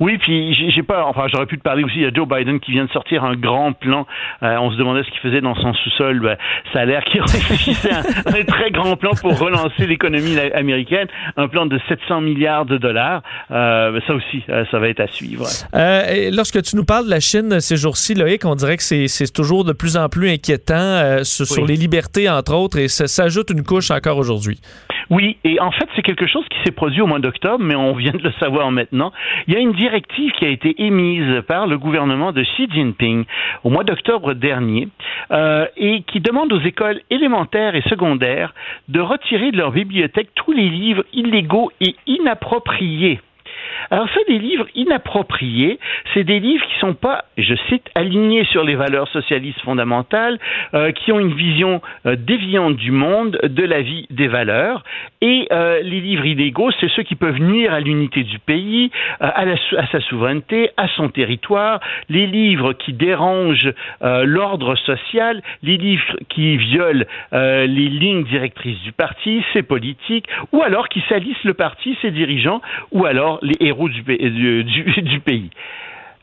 Oui, 0.00 0.18
puis 0.18 0.54
j'ai 0.70 0.82
pas, 0.82 1.04
enfin 1.06 1.26
j'aurais 1.32 1.46
pu 1.46 1.58
te 1.58 1.62
parler 1.62 1.84
aussi, 1.84 1.96
il 1.96 2.02
y 2.02 2.06
a 2.06 2.12
Joe 2.12 2.26
Biden 2.26 2.60
qui 2.60 2.72
vient 2.72 2.84
de 2.84 2.90
sortir 2.90 3.24
un 3.24 3.36
grand 3.36 3.72
plan. 3.72 4.06
Euh, 4.42 4.56
on 4.58 4.72
se 4.72 4.76
demandait 4.76 5.02
ce 5.04 5.10
qu'il 5.10 5.20
faisait 5.20 5.40
dans 5.40 5.54
son 5.54 5.72
sous-sol. 5.74 6.20
Ben, 6.20 6.36
ça 6.72 6.80
a 6.80 6.84
l'air 6.84 7.04
qu'il 7.04 7.20
réfléchissait 7.20 7.92
un, 7.92 8.02
un, 8.26 8.44
très 8.44 8.70
grand 8.70 8.96
plan 8.96 9.12
pour 9.20 9.38
relancer 9.38 9.86
l'économie 9.86 10.38
américaine, 10.54 11.08
un 11.36 11.48
plan 11.48 11.66
de 11.66 11.78
700 11.88 12.22
milliards 12.22 12.66
de 12.66 12.78
dollars. 12.78 13.22
Euh, 13.50 14.00
ça 14.06 14.14
aussi, 14.14 14.42
euh, 14.48 14.64
ça 14.70 14.78
va 14.78 14.88
être 14.88 15.00
à 15.00 15.06
suivre. 15.06 15.46
Euh, 15.74 16.30
lorsque 16.32 16.62
tu 16.62 16.76
nous 16.76 16.84
parles 16.84 17.06
de 17.06 17.10
la 17.10 17.20
Chine 17.20 17.60
ces 17.60 17.76
jours-ci, 17.76 18.14
Loïc, 18.14 18.44
on 18.44 18.54
dirait 18.54 18.76
que 18.76 18.82
c'est 18.82 19.32
toujours 19.32 19.64
de 19.64 19.72
plus 19.72 19.96
en 19.96 20.08
plus 20.08 20.30
inquiétant 20.30 21.22
sur, 21.22 21.46
sur, 21.46 21.66
les 21.66 21.76
libertés, 21.76 22.28
entre 22.28 22.54
autres, 22.54 22.78
et 22.78 22.88
ça 22.88 23.06
s'ajoute 23.06 23.50
une 23.50 23.62
couche 23.62 23.90
encore 23.90 24.18
aujourd'hui. 24.18 24.60
Oui, 25.10 25.36
et 25.44 25.60
en 25.60 25.70
fait, 25.70 25.88
c'est 25.94 26.02
quelque 26.02 26.26
chose 26.26 26.44
qui 26.48 26.58
s'est 26.64 26.72
produit 26.72 27.00
au 27.00 27.06
mois 27.06 27.18
d'octobre, 27.18 27.62
mais 27.62 27.74
on 27.74 27.92
vient 27.94 28.12
de 28.12 28.22
le 28.22 28.32
savoir 28.40 28.70
maintenant. 28.70 29.12
Il 29.46 29.54
y 29.54 29.56
a 29.56 29.60
une 29.60 29.72
directive 29.72 30.32
qui 30.32 30.44
a 30.44 30.48
été 30.48 30.74
émise 30.82 31.42
par 31.46 31.66
le 31.66 31.78
gouvernement 31.78 32.32
de 32.32 32.42
Xi 32.42 32.68
Jinping 32.70 33.24
au 33.62 33.70
mois 33.70 33.84
d'octobre 33.84 34.34
dernier 34.34 34.88
euh, 35.30 35.66
et 35.76 36.02
qui 36.02 36.20
demande 36.20 36.52
aux 36.52 36.60
écoles 36.60 37.00
élémentaires 37.10 37.74
et 37.74 37.82
secondaires 37.82 38.54
de 38.88 39.00
retirer 39.00 39.50
de 39.50 39.56
leur 39.56 39.72
bibliothèque 39.72 40.28
tous 40.34 40.52
les 40.52 40.68
livres 40.68 41.04
illégaux 41.12 41.70
et 41.80 41.94
inappropriés. 42.06 43.20
Alors 43.90 44.08
ça, 44.08 44.20
des 44.28 44.38
livres 44.38 44.66
inappropriés, 44.74 45.78
c'est 46.12 46.24
des 46.24 46.40
livres 46.40 46.64
qui 46.66 46.78
sont 46.78 46.94
pas, 46.94 47.24
je 47.36 47.54
cite, 47.68 47.88
alignés 47.94 48.44
sur 48.44 48.64
les 48.64 48.74
valeurs 48.74 49.08
socialistes 49.08 49.60
fondamentales, 49.60 50.38
euh, 50.74 50.92
qui 50.92 51.12
ont 51.12 51.20
une 51.20 51.34
vision 51.34 51.80
euh, 52.06 52.16
déviante 52.16 52.76
du 52.76 52.90
monde, 52.90 53.38
de 53.42 53.62
la 53.62 53.82
vie, 53.82 54.06
des 54.10 54.28
valeurs. 54.28 54.84
Et 55.20 55.48
euh, 55.52 55.80
les 55.82 56.00
livres 56.00 56.26
illégaux, 56.26 56.70
c'est 56.80 56.90
ceux 56.90 57.02
qui 57.02 57.14
peuvent 57.14 57.40
nuire 57.40 57.72
à 57.72 57.80
l'unité 57.80 58.22
du 58.22 58.38
pays, 58.38 58.90
à, 59.20 59.42
à, 59.42 59.86
sa 59.86 60.00
souveraineté, 60.00 60.70
à 60.76 60.88
son 60.88 61.08
territoire. 61.08 61.80
Les 62.08 62.26
livres 62.26 62.72
qui 62.72 62.92
dérangent 62.92 63.72
l'ordre 64.00 64.76
social, 64.76 65.42
les 65.62 65.76
livres 65.76 66.16
qui 66.28 66.56
violent 66.56 67.04
les 67.32 67.66
lignes 67.66 68.24
directrices 68.24 68.80
du 68.82 68.92
parti, 68.92 69.42
ses 69.52 69.62
politiques, 69.62 70.26
ou 70.52 70.62
alors 70.62 70.88
qui 70.88 71.02
salissent 71.08 71.44
le 71.44 71.54
parti, 71.54 71.96
ses 72.02 72.10
dirigeants, 72.10 72.60
ou 72.92 73.04
alors 73.06 73.38
les 73.42 73.56
héros 73.60 73.73
du, 73.88 74.02
du, 74.02 74.84
du 75.02 75.20
pays. 75.20 75.50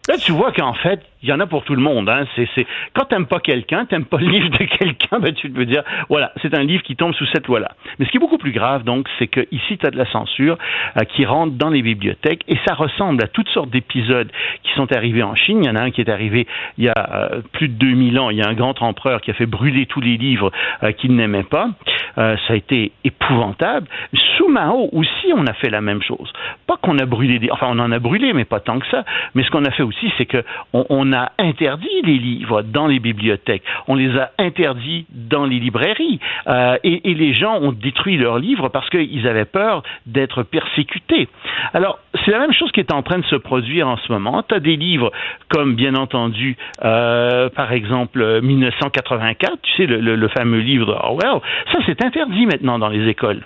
Là, 0.08 0.18
tu 0.18 0.32
vois 0.32 0.52
qu'en 0.52 0.74
fait, 0.74 1.02
il 1.22 1.30
y 1.30 1.34
en 1.34 1.40
a 1.40 1.46
pour 1.46 1.64
tout 1.64 1.76
le 1.76 1.82
monde. 1.82 2.10
Hein. 2.10 2.26
C'est, 2.36 2.50
c'est... 2.56 2.66
Quand 2.94 3.06
t'aimes 3.06 3.28
pas 3.28 3.40
quelqu'un, 3.40 3.86
t'aimes 3.86 4.06
pas 4.06 4.18
le 4.18 4.28
livre 4.28 4.50
de 4.50 4.66
quelqu'un, 4.66 5.20
ben, 5.22 5.34
tu 5.34 5.50
peux 5.50 5.66
dire, 5.66 5.84
voilà, 6.10 6.32
c'est 6.42 6.56
un 6.56 6.64
livre 6.64 6.82
qui 6.84 6.96
tombe 6.96 7.14
sous 7.14 7.28
cette 7.28 7.48
loi-là. 7.48 7.72
Mais 8.00 8.06
ce 8.06 8.12
qui 8.12 8.18
est 8.18 8.20
beaucoup 8.20 8.40
plus 8.40 8.52
grave, 8.52 8.84
donc, 8.84 9.08
c'est 9.20 9.28
que 9.28 9.42
ici, 9.52 9.78
tu 9.78 9.86
as 9.86 9.92
de 9.92 9.98
la 9.98 10.10
censure 10.12 10.58
euh, 10.98 11.02
qui 11.04 11.26
rentre 11.26 11.54
dans 11.54 11.70
les 11.70 11.84
bibliothèques 11.84 12.42
et 12.48 12.58
ça 12.68 12.74
ressemble 12.74 13.24
à 13.24 13.28
toutes 13.28 13.50
sortes 13.50 13.70
d'épisodes 13.70 14.32
qui 14.64 14.74
sont 14.74 14.92
arrivés 14.92 15.24
en 15.24 15.36
Chine. 15.36 15.60
Il 15.64 15.68
y 15.68 15.70
en 15.70 15.76
a 15.76 15.82
un 15.82 15.92
qui 15.92 16.02
est 16.02 16.10
arrivé 16.10 16.48
il 16.78 16.86
y 16.86 16.90
a 16.90 16.94
euh, 16.98 17.42
plus 17.54 17.68
de 17.68 17.74
2000 17.76 18.20
ans. 18.20 18.30
Il 18.32 18.38
y 18.38 18.42
a 18.42 18.48
un 18.48 18.54
grand 18.54 18.82
empereur 18.82 19.22
qui 19.22 19.30
a 19.30 19.34
fait 19.36 19.46
brûler 19.46 19.86
tous 19.86 20.02
les 20.02 20.18
livres 20.18 20.52
euh, 20.84 20.92
qu'il 20.92 21.16
n'aimait 21.16 21.44
pas. 21.44 21.70
ça 22.16 22.38
a 22.50 22.56
été 22.56 22.92
épouvantable. 23.04 23.88
Sous 24.38 24.48
Mao 24.48 24.90
aussi, 24.94 25.34
on 25.36 25.46
a 25.46 25.54
fait 25.54 25.70
la 25.70 25.82
même 25.82 26.02
chose. 26.02 26.32
Pas 26.66 26.78
qu'on 26.78 26.98
a 26.98 27.06
brûlé 27.06 27.40
des... 27.40 27.52
Enfin, 27.52 27.68
on 27.70 27.80
en 27.80 27.92
a 27.92 28.00
brûlé, 28.00 28.34
mais 28.34 28.46
pas 28.46 28.60
tant 28.60 28.80
que 28.80 28.88
ça. 28.88 29.06
Mais 29.36 29.44
ce 29.44 29.52
qu'on 29.52 29.66
a 29.66 29.72
fait 29.72 29.84
c'est 30.18 30.26
que 30.26 30.44
on, 30.74 31.14
a 31.14 31.32
interdit 31.40 32.02
les 32.04 32.18
livres 32.18 32.62
dans 32.62 32.88
les 32.88 33.00
bibliothèques, 33.00 33.64
on 33.88 33.96
les 33.96 34.18
a 34.18 34.32
interdits 34.38 35.06
dans 35.10 35.46
les 35.46 35.60
librairies, 35.60 36.20
euh, 36.48 36.78
et, 36.84 37.14
les 37.14 37.34
gens 37.34 37.60
ont 37.62 37.72
détruit 37.72 38.18
leurs 38.18 38.40
livres 38.40 38.70
parce 38.70 38.90
qu'ils 38.90 39.28
avaient 39.28 39.46
peur 39.46 39.84
d'être 40.06 40.44
persécutés. 40.44 41.28
Alors, 41.74 42.00
c'est 42.24 42.32
la 42.32 42.40
même 42.40 42.54
chose 42.54 42.72
qui 42.72 42.80
est 42.80 42.94
en 42.94 43.04
train 43.04 43.20
de 43.20 43.26
se 43.26 43.36
produire 43.36 43.88
en 43.88 43.98
ce 43.98 44.12
moment. 44.12 44.44
Tu 44.44 44.56
as 44.56 44.60
des 44.60 44.76
livres 44.76 45.12
comme, 45.50 45.76
bien 45.76 45.96
entendu, 45.96 46.58
euh, 46.84 47.50
par 47.50 47.74
exemple, 47.74 48.42
1984, 48.42 49.58
tu 49.62 49.72
sais, 49.76 49.86
le, 49.86 50.16
le 50.16 50.28
fameux 50.30 50.60
livre 50.60 50.86
d'Orwell, 50.86 51.42
ça 51.72 51.80
c'est 51.86 52.04
interdit 52.04 52.46
maintenant 52.46 52.80
dans 52.80 52.90
les 52.90 53.08
écoles. 53.08 53.42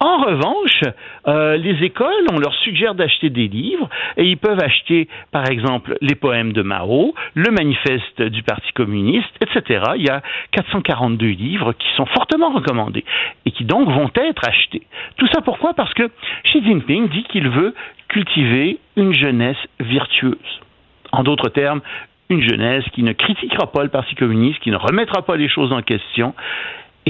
En 0.00 0.18
revanche, 0.18 0.82
euh, 1.26 1.56
les 1.56 1.84
écoles, 1.84 2.26
on 2.32 2.38
leur 2.38 2.54
suggère 2.54 2.94
d'acheter 2.94 3.30
des 3.30 3.48
livres 3.48 3.88
et 4.16 4.24
ils 4.24 4.38
peuvent 4.38 4.62
acheter, 4.62 5.08
par 5.30 5.48
exemple, 5.48 5.96
les 6.00 6.14
poèmes 6.14 6.52
de 6.52 6.62
Mao, 6.62 7.14
le 7.34 7.50
manifeste 7.50 8.22
du 8.22 8.42
Parti 8.42 8.72
communiste, 8.72 9.34
etc. 9.40 9.84
Il 9.96 10.06
y 10.06 10.10
a 10.10 10.22
442 10.52 11.26
livres 11.26 11.72
qui 11.72 11.88
sont 11.96 12.06
fortement 12.06 12.50
recommandés 12.50 13.04
et 13.46 13.50
qui 13.50 13.64
donc 13.64 13.88
vont 13.88 14.10
être 14.14 14.48
achetés. 14.48 14.82
Tout 15.16 15.26
ça 15.28 15.40
pourquoi? 15.42 15.74
Parce 15.74 15.92
que 15.94 16.10
Xi 16.44 16.62
Jinping 16.64 17.08
dit 17.08 17.24
qu'il 17.24 17.48
veut 17.48 17.74
cultiver 18.08 18.78
une 18.96 19.14
jeunesse 19.14 19.58
virtueuse. 19.78 20.60
En 21.12 21.22
d'autres 21.22 21.48
termes, 21.48 21.80
une 22.28 22.42
jeunesse 22.42 22.84
qui 22.92 23.02
ne 23.02 23.12
critiquera 23.12 23.70
pas 23.72 23.82
le 23.82 23.88
Parti 23.88 24.14
communiste, 24.14 24.60
qui 24.60 24.70
ne 24.70 24.76
remettra 24.76 25.22
pas 25.22 25.36
les 25.36 25.48
choses 25.48 25.72
en 25.72 25.82
question. 25.82 26.34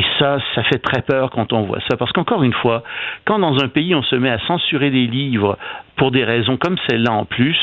Et 0.01 0.05
ça, 0.18 0.38
ça 0.55 0.62
fait 0.62 0.78
très 0.78 1.03
peur 1.03 1.28
quand 1.30 1.53
on 1.53 1.64
voit 1.64 1.80
ça. 1.90 1.98
Parce 1.98 2.11
qu'encore 2.12 2.42
une 2.42 2.55
fois, 2.55 2.82
quand 3.26 3.38
dans 3.38 3.62
un 3.62 3.68
pays 3.68 3.94
on 3.94 4.03
se 4.03 4.16
met 4.16 4.30
à 4.30 4.38
censurer 4.46 4.90
des 4.90 5.07
livres 5.07 5.59
pour 5.96 6.11
des 6.11 6.24
raisons 6.24 6.57
comme 6.57 6.78
celle-là 6.88 7.12
en 7.12 7.26
plus, 7.26 7.59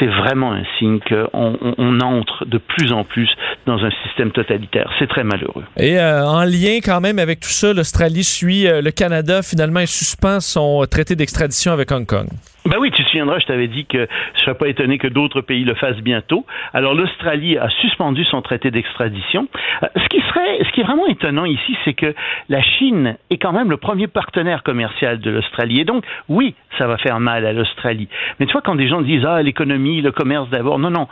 c'est 0.00 0.08
vraiment 0.08 0.52
un 0.52 0.64
signe 0.78 0.98
qu'on 0.98 1.56
on, 1.78 2.00
entre 2.00 2.44
de 2.44 2.58
plus 2.58 2.92
en 2.92 3.04
plus 3.04 3.28
dans 3.66 3.84
un 3.84 3.90
système 4.04 4.32
totalitaire. 4.32 4.90
C'est 4.98 5.08
très 5.08 5.22
malheureux. 5.22 5.62
Et 5.76 6.00
euh, 6.00 6.26
en 6.26 6.42
lien 6.42 6.80
quand 6.82 7.00
même 7.00 7.20
avec 7.20 7.38
tout 7.38 7.50
ça, 7.50 7.72
l'Australie 7.72 8.24
suit 8.24 8.66
euh, 8.66 8.82
le 8.82 8.90
Canada 8.90 9.40
finalement 9.42 9.78
et 9.78 9.86
suspend 9.86 10.40
son 10.40 10.84
traité 10.90 11.14
d'extradition 11.14 11.70
avec 11.70 11.92
Hong 11.92 12.04
Kong. 12.04 12.26
Ben 12.68 12.76
oui, 12.78 12.90
tu 12.90 13.02
te 13.02 13.08
souviendras, 13.08 13.38
je 13.38 13.46
t'avais 13.46 13.66
dit 13.66 13.86
que 13.86 14.06
je 14.34 14.40
serais 14.40 14.54
pas 14.54 14.68
étonné 14.68 14.98
que 14.98 15.08
d'autres 15.08 15.40
pays 15.40 15.64
le 15.64 15.74
fassent 15.74 16.02
bientôt. 16.02 16.44
Alors 16.74 16.92
l'Australie 16.92 17.56
a 17.56 17.70
suspendu 17.70 18.24
son 18.24 18.42
traité 18.42 18.70
d'extradition. 18.70 19.48
Euh, 19.82 19.86
ce 19.96 20.06
qui 20.08 20.20
serait, 20.20 20.62
ce 20.62 20.70
qui 20.72 20.82
est 20.82 20.84
vraiment 20.84 21.06
étonnant 21.06 21.46
ici, 21.46 21.78
c'est 21.86 21.94
que 21.94 22.14
la 22.50 22.60
Chine 22.60 23.16
est 23.30 23.38
quand 23.38 23.52
même 23.52 23.70
le 23.70 23.78
premier 23.78 24.06
partenaire 24.06 24.62
commercial 24.64 25.18
de 25.18 25.30
l'Australie. 25.30 25.80
Et 25.80 25.86
donc, 25.86 26.04
oui, 26.28 26.54
ça 26.76 26.86
va 26.86 26.98
faire 26.98 27.20
mal 27.20 27.46
à 27.46 27.54
l'Australie. 27.54 28.08
Mais 28.38 28.44
tu 28.44 28.52
vois, 28.52 28.60
quand 28.60 28.74
des 28.74 28.86
gens 28.86 29.00
disent 29.00 29.24
ah 29.24 29.40
l'économie, 29.40 30.02
le 30.02 30.12
commerce 30.12 30.50
d'abord, 30.50 30.78
non, 30.78 30.90
non, 30.90 31.08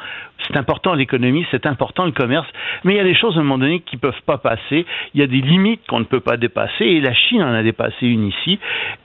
c'est 0.46 0.58
important 0.58 0.92
l'économie, 0.92 1.46
c'est 1.50 1.64
important 1.64 2.04
le 2.04 2.12
commerce, 2.12 2.46
mais 2.84 2.92
il 2.92 2.96
y 2.98 3.00
a 3.00 3.04
des 3.04 3.14
choses 3.14 3.34
à 3.38 3.40
un 3.40 3.44
moment 3.44 3.56
donné 3.56 3.80
qui 3.80 3.96
peuvent 3.96 4.12
pas 4.26 4.36
passer. 4.36 4.84
Il 5.14 5.20
y 5.20 5.24
a 5.24 5.26
des 5.26 5.40
limites 5.40 5.86
qu'on 5.88 6.00
ne 6.00 6.04
peut 6.04 6.20
pas 6.20 6.36
dépasser, 6.36 6.84
et 6.84 7.00
la 7.00 7.14
Chine 7.14 7.42
en 7.42 7.54
a 7.54 7.62
dépassé 7.62 8.06
une 8.06 8.28
ici. 8.28 8.58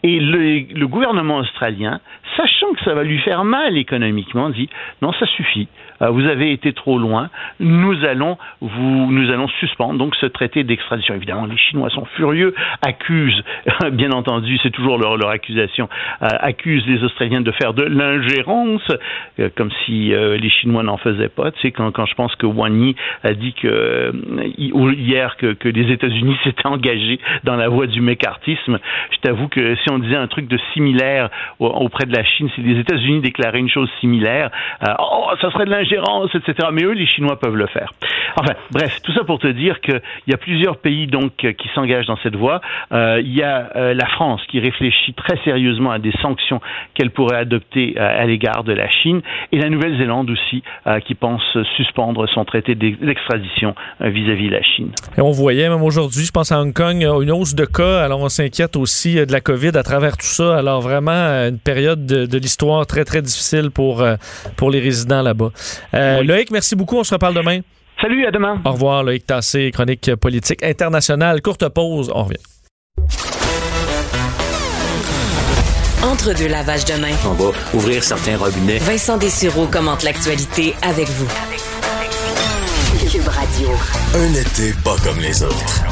Et 0.04 0.20
le, 0.20 0.78
le 0.78 0.88
gouvernement 0.88 1.38
australien 1.38 2.02
sachant 2.42 2.74
que 2.74 2.84
ça 2.84 2.94
va 2.94 3.04
lui 3.04 3.20
faire 3.20 3.44
mal 3.44 3.78
économiquement, 3.78 4.50
dit 4.50 4.70
non, 5.02 5.14
ça 5.14 5.26
suffit. 5.26 5.68
Euh, 6.02 6.10
vous 6.10 6.26
avez 6.26 6.52
été 6.52 6.74
trop 6.74 6.98
loin. 6.98 7.30
Nous 7.60 8.06
allons 8.06 8.38
nous 8.62 9.32
allons 9.32 9.48
suspendre 9.60 9.98
donc 9.98 10.16
ce 10.16 10.26
traité 10.26 10.64
d'extradition. 10.64 11.16
Évidemment, 11.16 11.46
les 11.46 11.58
Chinois 11.58 11.90
sont 11.90 12.06
furieux, 12.16 12.54
accusent, 12.86 13.44
bien 13.92 14.12
entendu, 14.12 14.58
c'est 14.62 14.72
toujours 14.72 14.98
leur, 14.98 15.30
accusation, 15.30 15.90
euh, 16.22 16.28
accusent 16.40 16.86
les 16.88 17.04
Australiens 17.04 17.42
de 17.42 17.52
faire 17.52 17.74
de 17.74 17.84
l'ingérence, 17.84 18.82
euh, 19.40 19.50
comme 19.56 19.72
si 19.86 20.12
les 20.12 20.50
Chinois 20.50 20.84
n'en 20.84 20.98
faisaient 20.98 21.30
pas. 21.30 21.52
Tu 21.52 21.62
sais, 21.62 21.72
quand, 21.72 21.92
quand 21.92 22.06
je 22.06 22.16
pense 22.16 22.36
que 22.36 22.46
Wang 22.46 22.74
Yi 22.74 22.96
a 23.24 23.34
dit 23.34 23.54
que 23.54 24.12
hier 24.58 25.38
que, 25.38 25.54
que 25.54 25.70
les 25.70 25.92
États-Unis 25.92 26.38
s'étaient 26.44 26.68
engagés 26.68 27.20
dans 27.44 27.56
la 27.56 27.70
voie 27.70 27.88
du 27.88 28.02
mécartisme, 28.02 28.80
je 29.12 29.18
t'avoue 29.22 29.48
que 29.48 29.76
si 29.76 29.92
on 29.92 30.00
disait 30.00 30.16
un 30.16 30.28
truc 30.28 30.48
de 30.48 30.60
similaire 30.74 31.30
auprès 31.60 32.06
de 32.06 32.16
la 32.16 32.24
Chine, 32.24 32.50
si 32.56 32.62
les 32.62 32.80
États-Unis 32.80 33.22
déclaraient 33.22 33.60
une 33.60 33.70
chose 33.70 33.90
similaire, 34.00 34.50
oh, 35.00 35.30
ça 35.42 35.52
serait 35.52 35.66
de 35.66 35.72
l'ingérence 35.72 35.91
etc. 35.98 36.70
Mais 36.72 36.84
eux, 36.84 36.92
les 36.92 37.08
Chinois 37.08 37.40
peuvent 37.40 37.56
le 37.56 37.68
faire. 37.68 37.92
Enfin, 38.38 38.54
bref, 38.72 39.00
tout 39.04 39.14
ça 39.14 39.24
pour 39.24 39.40
te 39.40 39.48
dire 39.48 39.82
qu'il 39.82 40.02
y 40.28 40.34
a 40.34 40.38
plusieurs 40.38 40.78
pays 40.78 41.08
donc 41.08 41.34
qui 41.36 41.70
s'engagent 41.76 42.08
dans 42.08 42.18
cette 42.24 42.36
voie. 42.36 42.62
Euh, 42.92 43.22
il 43.24 43.34
y 43.34 43.44
a 43.44 43.70
euh, 43.76 43.94
la 43.94 44.08
France 44.08 44.42
qui 44.50 44.60
réfléchit 44.60 45.14
très 45.14 45.38
sérieusement 45.44 45.92
à 45.92 46.00
des 46.00 46.14
sanctions 46.22 46.62
qu'elle 46.94 47.12
pourrait 47.12 47.38
adopter 47.38 47.96
euh, 47.98 48.22
à 48.22 48.26
l'égard 48.26 48.64
de 48.64 48.74
la 48.74 48.90
Chine, 48.90 49.22
et 49.52 49.58
la 49.58 49.70
Nouvelle-Zélande 49.70 50.30
aussi 50.30 50.64
qui 51.06 51.16
pense 51.16 51.42
suspendre 51.76 52.28
son 52.30 52.46
traité 52.46 52.76
d'extradition 52.76 53.76
vis-à-vis 54.00 54.48
de 54.48 54.54
la 54.54 54.62
Chine. 54.62 54.92
Et 55.18 55.22
on 55.22 55.32
voyait 55.32 55.70
même 55.70 55.82
aujourd'hui, 55.84 56.26
je 56.26 56.32
pense 56.32 56.52
à 56.52 56.60
Hong 56.60 56.74
Kong, 56.74 57.02
une 57.02 57.32
hausse 57.32 57.56
de 57.56 57.66
cas. 57.66 58.04
Alors 58.04 58.22
on 58.22 58.30
s'inquiète 58.30 58.76
aussi 58.76 59.16
de 59.16 59.32
la 59.32 59.42
COVID 59.42 59.72
à 59.76 59.84
travers 59.84 60.18
tout 60.18 60.26
ça. 60.26 60.58
Alors 60.58 60.82
vraiment 60.82 61.12
une 61.12 61.60
période 61.60 62.06
de, 62.06 62.26
de 62.26 62.38
l'histoire 62.38 62.86
très 62.86 63.06
très 63.06 63.22
difficile 63.22 63.72
pour 63.72 64.04
pour 64.58 64.72
les 64.72 64.80
résidents 64.80 65.22
là-bas. 65.22 65.50
Euh, 65.94 66.24
Loïc, 66.24 66.52
merci 66.52 66.76
beaucoup. 66.76 66.98
On 66.98 67.04
se 67.04 67.14
reparle 67.14 67.36
demain. 67.36 67.60
Salut, 68.02 68.26
à 68.26 68.32
demain. 68.32 68.60
Au 68.66 68.72
revoir, 68.72 69.04
Loïc 69.04 69.26
Tassé, 69.28 69.72
chronique 69.72 70.16
politique 70.16 70.64
internationale. 70.64 71.42
Courte 71.42 71.68
pause, 71.70 72.12
on 72.14 72.24
revient. 72.24 72.38
Entre 76.04 76.36
deux 76.36 76.48
lavages 76.48 76.86
de 76.86 76.94
main. 77.00 77.16
On 77.26 77.34
va 77.34 77.52
ouvrir 77.74 78.04
certains 78.04 78.38
robinets. 78.38 78.80
Vincent 78.80 79.18
Dessureau 79.18 79.68
commente 79.68 80.04
l'actualité 80.04 80.74
avec 80.82 81.08
vous. 81.10 81.28
Cube 83.12 83.28
Radio. 83.28 83.70
Un 84.16 84.34
été 84.34 84.74
pas 84.84 84.96
comme 85.04 85.20
les 85.20 85.44
autres. 85.44 85.91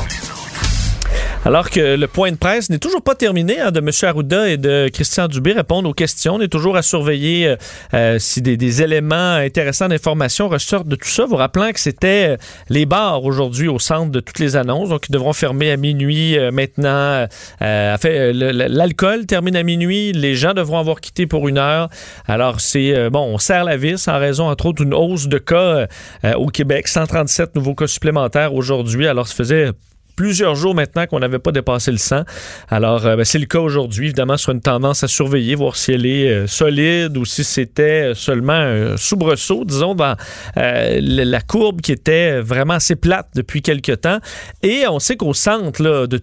Alors 1.45 1.69
que 1.69 1.95
le 1.95 2.07
point 2.07 2.31
de 2.33 2.35
presse 2.35 2.69
n'est 2.69 2.79
toujours 2.79 3.01
pas 3.01 3.15
terminé 3.15 3.61
hein, 3.61 3.71
de 3.71 3.79
M. 3.79 3.89
Arruda 4.03 4.49
et 4.49 4.57
de 4.57 4.89
Christian 4.91 5.29
Dubé 5.29 5.53
répondre 5.53 5.87
aux 5.87 5.93
questions. 5.93 6.35
On 6.35 6.41
est 6.41 6.49
toujours 6.49 6.75
à 6.75 6.81
surveiller 6.81 7.47
euh, 7.47 7.55
euh, 7.93 8.19
si 8.19 8.41
des, 8.41 8.81
éléments 8.81 9.35
intéressants 9.35 9.87
d'information 9.87 10.49
ressortent 10.49 10.89
de 10.89 10.97
tout 10.97 11.07
ça. 11.07 11.25
Vous 11.25 11.37
rappelant 11.37 11.71
que 11.71 11.79
c'était 11.79 12.31
euh, 12.31 12.37
les 12.67 12.85
bars 12.85 13.23
aujourd'hui 13.23 13.69
au 13.69 13.79
centre 13.79 14.11
de 14.11 14.19
toutes 14.19 14.39
les 14.39 14.57
annonces, 14.57 14.89
donc 14.89 15.07
ils 15.07 15.13
devront 15.13 15.31
fermer 15.31 15.71
à 15.71 15.77
minuit 15.77 16.37
maintenant. 16.51 17.25
fait, 17.59 18.33
l'alcool 18.33 19.25
termine 19.25 19.55
à 19.55 19.63
minuit. 19.63 20.11
Les 20.11 20.35
gens 20.35 20.53
devront 20.53 20.77
avoir 20.77 20.99
quitté 20.99 21.25
pour 21.25 21.47
une 21.47 21.57
heure. 21.57 21.89
Alors 22.27 22.59
c'est 22.59 23.09
bon, 23.09 23.21
on 23.21 23.37
serre 23.37 23.63
la 23.63 23.77
vis 23.77 24.09
en 24.09 24.19
raison 24.19 24.49
entre 24.49 24.65
autres 24.65 24.83
d'une 24.83 24.93
hausse 24.93 25.27
de 25.27 25.37
cas 25.37 25.87
au 26.35 26.47
Québec, 26.47 26.89
137 26.89 27.55
nouveaux 27.55 27.75
cas 27.75 27.87
supplémentaires 27.87 28.53
aujourd'hui. 28.53 29.07
Alors 29.07 29.27
ça 29.27 29.35
faisait 29.35 29.71
plusieurs 30.19 30.53
jours 30.55 30.75
maintenant 30.75 31.07
qu'on 31.07 31.19
n'avait 31.19 31.39
pas 31.39 31.53
dépassé 31.53 31.91
le 31.91 31.97
100. 31.97 32.25
Alors, 32.67 33.05
euh, 33.05 33.15
ben, 33.15 33.23
c'est 33.23 33.39
le 33.39 33.45
cas 33.45 33.59
aujourd'hui, 33.59 34.07
évidemment, 34.07 34.35
sur 34.35 34.51
une 34.51 34.59
tendance 34.59 35.01
à 35.01 35.07
surveiller, 35.07 35.55
voir 35.55 35.77
si 35.77 35.93
elle 35.93 36.05
est 36.05 36.29
euh, 36.29 36.45
solide 36.45 37.15
ou 37.15 37.23
si 37.23 37.45
c'était 37.45 38.11
seulement 38.15 38.51
un 38.51 38.97
soubresaut, 38.97 39.63
disons, 39.63 39.95
dans 39.95 40.17
euh, 40.57 40.99
la 41.01 41.39
courbe 41.39 41.79
qui 41.79 41.93
était 41.93 42.41
vraiment 42.41 42.73
assez 42.73 42.97
plate 42.97 43.29
depuis 43.33 43.61
quelques 43.61 44.01
temps. 44.01 44.19
Et 44.61 44.83
on 44.89 44.99
sait 44.99 45.15
qu'au 45.15 45.33
centre 45.33 45.81
là, 45.81 46.05
de 46.05 46.19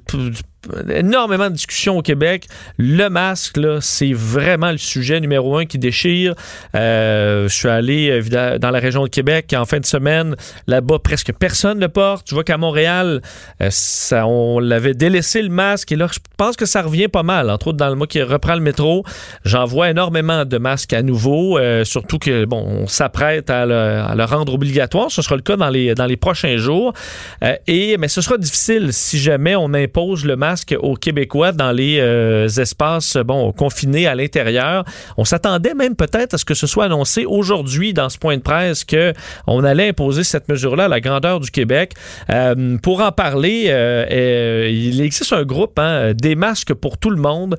énormément 0.89 1.49
de 1.49 1.55
discussions 1.55 1.99
au 1.99 2.03
Québec. 2.03 2.47
Le 2.79 3.09
masque, 3.09 3.59
c'est 3.81 4.13
vraiment 4.13 4.71
le 4.71 4.79
sujet 4.79 5.21
numéro 5.21 5.57
un 5.57 5.65
qui 5.65 5.79
déchire. 5.79 6.35
Euh, 6.75 7.49
je 7.49 7.55
suis 7.55 7.69
allé 7.69 8.21
dans 8.61 8.71
la 8.71 8.79
région 8.79 9.05
de 9.05 9.09
Québec 9.09 9.55
en 9.57 9.65
fin 9.65 9.81
de 9.81 9.87
semaine. 9.87 10.37
Là-bas, 10.67 10.99
presque 10.99 11.33
personne 11.33 11.79
ne 11.79 11.87
porte. 11.87 12.27
Tu 12.27 12.35
vois 12.35 12.45
qu'à 12.45 12.59
Montréal, 12.59 13.23
euh, 13.61 13.69
ça, 13.71 14.27
on 14.27 14.59
l'avait 14.59 14.95
délaissé 14.95 15.43
le 15.43 15.49
masque. 15.49 15.93
Et 15.93 15.97
là, 15.97 16.09
je 16.13 16.19
pense 16.37 16.57
que 16.57 16.67
ça 16.67 16.83
revient 16.83 17.09
pas 17.09 17.23
mal. 17.23 17.51
Entre 17.51 17.69
autres, 17.69 17.79
dans 17.79 17.89
le 17.89 17.95
mois 17.95 18.07
qui 18.07 18.23
reprend 18.23 18.55
le 18.55 18.61
métro, 18.61 19.05
j'en 19.45 19.65
vois 19.65 19.91
énormément 19.91 20.45
de 20.45 20.59
masques 20.59 20.93
à 20.93 21.03
nouveau. 21.03 21.59
Euh, 21.59 21.85
surtout 21.85 22.19
que, 22.19 22.45
bon, 22.45 22.65
on 22.67 22.87
s'apprête 22.87 23.51
à, 23.51 23.67
le, 23.67 24.25
rendre 24.25 24.55
obligatoire. 24.55 25.11
Ce 25.11 25.23
sera 25.23 25.37
le 25.37 25.43
cas 25.43 25.57
dans 25.57 25.69
les, 25.69 25.95
dans 25.95 26.07
les 26.07 26.17
prochains 26.17 26.57
jours. 26.57 26.93
et, 27.67 27.97
mais 27.97 28.09
ce 28.09 28.21
sera 28.21 28.39
difficile 28.39 28.93
si 28.93 29.19
jamais 29.19 29.55
on 29.55 29.73
impose 29.75 30.25
le 30.25 30.37
masque 30.37 30.56
aux 30.81 30.95
Québécois 30.95 31.53
dans 31.53 31.73
les 31.73 31.99
euh, 32.01 32.49
espaces 32.49 33.17
bon 33.17 33.53
confinés 33.53 34.07
à 34.07 34.15
l'intérieur. 34.15 34.85
On 35.17 35.25
s'attendait 35.25 35.75
même 35.75 35.97
peut-être 35.97 36.35
à 36.35 36.39
ce 36.39 36.45
que 36.45 36.55
ce 36.55 36.67
soit 36.67 36.85
annoncé 36.85 37.25
aujourd'hui 37.25 37.93
dans 37.93 38.09
ce 38.09 38.19
point 38.19 38.37
de 38.37 38.43
presse 38.43 38.85
que 38.85 39.13
on 39.47 39.65
allait 39.65 39.89
imposer 39.89 40.25
cette 40.25 40.49
mesure-là 40.49 40.85
à 40.85 40.89
la 40.89 41.01
grandeur 41.01 41.41
du 41.41 41.51
Québec. 41.51 41.95
Euh, 42.31 42.79
pour 42.79 43.01
en 43.01 43.13
parler, 43.13 43.67
euh, 43.69 44.69
il 44.71 45.01
existe 45.01 45.33
un 45.33 45.45
groupe 45.45 45.79
hein, 45.79 46.13
des 46.15 46.35
masques 46.35 46.75
pour 46.75 46.99
tout 46.99 47.11
le 47.11 47.21
monde 47.21 47.57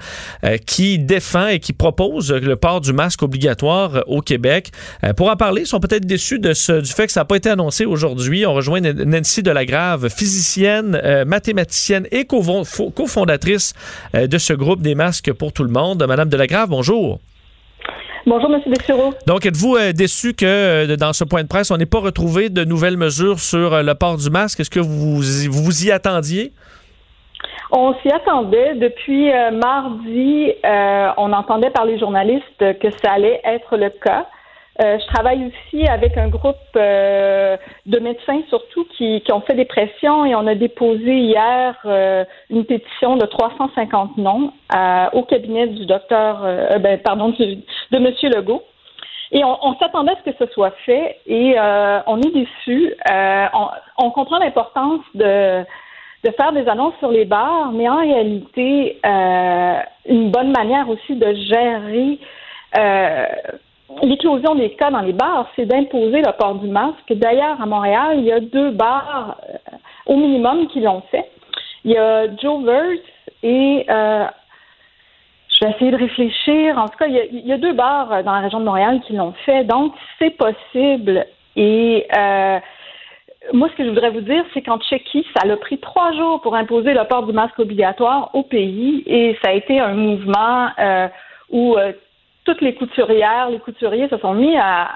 qui 0.66 1.00
défend 1.00 1.48
et 1.48 1.60
qui 1.60 1.74
propose 1.74 2.32
le 2.32 2.56
port 2.56 2.82
du 2.82 2.94
masque 2.94 3.24
obligatoire 3.24 4.04
au 4.08 4.22
Québec. 4.22 4.72
pour 5.16 5.30
en 5.30 5.36
parler, 5.36 5.62
ils 5.62 5.68
sont 5.68 5.80
peut-être 5.80 6.06
déçus 6.06 6.40
du 6.40 6.54
fait 6.54 7.08
que 7.08 7.12
ça 7.12 7.22
n'a 7.22 7.26
pas 7.26 7.36
été 7.36 7.50
annoncé 7.50 7.86
aujourd'hui. 7.86 8.46
On 8.46 8.54
rejoint 8.54 8.82
Nancy 8.82 9.44
Delagrave, 9.44 10.10
physicienne, 10.10 11.00
mathématicienne 11.26 12.08
et 12.12 12.26
cofondatrice 12.86 13.74
euh, 14.16 14.28
de 14.28 14.38
ce 14.38 14.54
groupe 14.54 14.82
des 14.82 14.96
masques 14.96 15.34
pour 15.34 15.54
tout 15.54 15.64
le 15.64 15.70
monde. 15.70 16.06
Madame 16.08 16.30
Delagrave, 16.30 16.70
bonjour. 16.70 17.20
Bonjour, 18.26 18.54
M. 18.54 18.62
Dexuro. 18.66 19.14
Donc, 19.26 19.46
êtes-vous 19.46 19.76
euh, 19.78 19.94
déçu 19.94 20.34
que 20.34 20.46
euh, 20.46 20.98
dans 20.98 21.14
ce 21.14 21.24
point 21.24 21.44
de 21.44 21.48
presse, 21.48 21.72
on 21.72 21.78
n'ait 21.78 21.86
pas 21.86 22.00
retrouvé 22.00 22.50
de 22.50 22.66
nouvelles 22.66 22.98
mesures 22.98 23.40
sur 23.40 23.82
le 23.82 23.94
port 23.96 24.18
du 24.18 24.30
masque? 24.30 24.60
Est-ce 24.60 24.70
que 24.70 24.80
vous, 24.80 25.22
vous 25.22 25.86
y 25.86 25.92
attendiez? 25.92 26.52
On 27.72 27.94
s'y 28.02 28.10
attendait. 28.10 28.76
Depuis 28.76 29.30
mardi, 29.54 30.54
on 31.18 31.34
entendait 31.34 31.70
par 31.70 31.86
les 31.86 32.00
journalistes 32.00 32.60
que 32.60 32.88
ça 33.04 33.12
allait 33.12 33.42
être 33.44 33.76
le 33.76 33.90
cas. 33.90 34.26
Euh, 34.80 35.00
je 35.00 35.08
travaille 35.08 35.48
aussi 35.48 35.88
avec 35.88 36.18
un 36.18 36.28
groupe 36.28 36.56
euh, 36.76 37.58
de 37.88 37.98
médecins 37.98 38.42
surtout 38.48 38.86
qui, 38.96 39.22
qui, 39.22 39.32
ont 39.32 39.42
fait 39.42 39.56
des 39.56 39.66
pressions 39.66 40.24
et 40.24 40.36
on 40.36 40.46
a 40.46 40.54
déposé 40.54 41.18
hier 41.18 41.76
euh, 41.86 42.24
une 42.52 42.64
pétition 42.64 43.18
de 43.18 43.26
350 43.26 44.18
noms 44.18 44.54
au 45.14 45.24
cabinet 45.24 45.68
du 45.68 45.86
docteur, 45.86 46.42
ben, 46.80 47.00
pardon, 47.00 47.30
de 47.30 48.00
Monsieur 48.00 48.30
Legault. 48.30 48.64
Et 49.32 49.44
on, 49.44 49.58
on 49.66 49.76
s'attendait 49.78 50.12
à 50.12 50.16
ce 50.24 50.30
que 50.32 50.46
ce 50.46 50.52
soit 50.54 50.74
fait 50.86 51.18
et 51.26 51.56
on 52.06 52.22
est 52.22 52.34
déçus. 52.34 52.94
On, 53.10 53.68
on, 53.98 54.12
comprend 54.12 54.38
l'importance 54.40 55.02
de 55.16 55.64
de 56.24 56.32
faire 56.32 56.52
des 56.52 56.68
annonces 56.68 56.96
sur 56.98 57.12
les 57.12 57.26
bars, 57.26 57.72
mais 57.72 57.88
en 57.88 57.98
réalité, 57.98 59.00
une 59.04 60.32
bonne 60.32 60.52
manière 60.52 60.90
aussi 60.90 61.16
de 61.16 61.34
gérer 61.34 62.20
l'éclosion 64.04 64.56
des 64.56 64.72
cas 64.72 64.92
dans 64.92 65.02
les 65.02 65.14
bars, 65.14 65.48
c'est 65.56 65.66
d'imposer 65.66 66.22
le 66.22 66.32
port 66.38 66.56
du 66.56 66.68
masque. 66.68 67.12
D'ailleurs, 67.12 67.62
à 67.62 67.66
Montréal, 67.66 68.18
il 68.18 68.26
y 68.26 68.32
a 68.32 68.40
deux 68.40 68.72
bars 68.72 69.38
euh, 69.50 69.58
au 70.06 70.16
minimum 70.16 70.68
qui 70.68 70.82
l'ont 70.82 71.02
fait. 71.12 71.30
Il 71.84 71.92
y 71.92 71.98
a 71.98 72.28
Joe 72.38 72.64
Verse 72.64 73.00
et 73.44 73.86
euh, 73.90 74.26
je 75.50 75.66
vais 75.66 75.72
essayer 75.72 75.92
de 75.92 75.98
réfléchir. 75.98 76.78
En 76.78 76.88
tout 76.88 76.98
cas, 76.98 77.08
il 77.08 77.48
y, 77.48 77.54
a, 77.54 77.58
deux 77.58 77.74
bars 77.74 78.24
dans 78.24 78.34
la 78.34 78.40
région 78.40 78.60
de 78.60 78.66
Montréal 78.66 79.02
qui 79.08 79.14
l'ont 79.14 79.34
fait. 79.46 79.64
Donc, 79.64 79.94
c'est 80.20 80.32
possible. 80.32 81.26
Et 81.56 82.06
euh, 82.16 82.60
moi, 83.54 83.70
ce 83.72 83.76
que 83.76 83.84
je 83.84 83.90
voudrais 83.90 84.12
vous 84.12 84.22
dire, 84.22 84.44
c'est 84.54 84.62
qu'en 84.62 84.80
Tchéquie, 84.80 85.26
ça 85.36 85.50
a 85.50 85.58
pris 85.58 85.80
trois 85.80 86.12
jours 86.14 86.42
pour 86.42 86.56
imposer 86.56 86.94
le 86.94 87.04
port 87.06 87.26
du 87.26 87.34
masque 87.34 87.58
obligatoire 87.58 88.32
au 88.34 88.44
pays 88.44 89.04
et 89.06 89.38
ça 89.42 89.52
a 89.52 89.54
été 89.54 89.80
un 89.80 89.94
mouvement 89.94 90.70
euh, 90.78 91.08
où 91.50 91.78
toutes 92.48 92.62
les 92.62 92.76
couturières, 92.76 93.50
les 93.50 93.60
couturiers 93.60 94.08
se 94.08 94.18
sont 94.18 94.34
mis 94.34 94.56
à, 94.58 94.88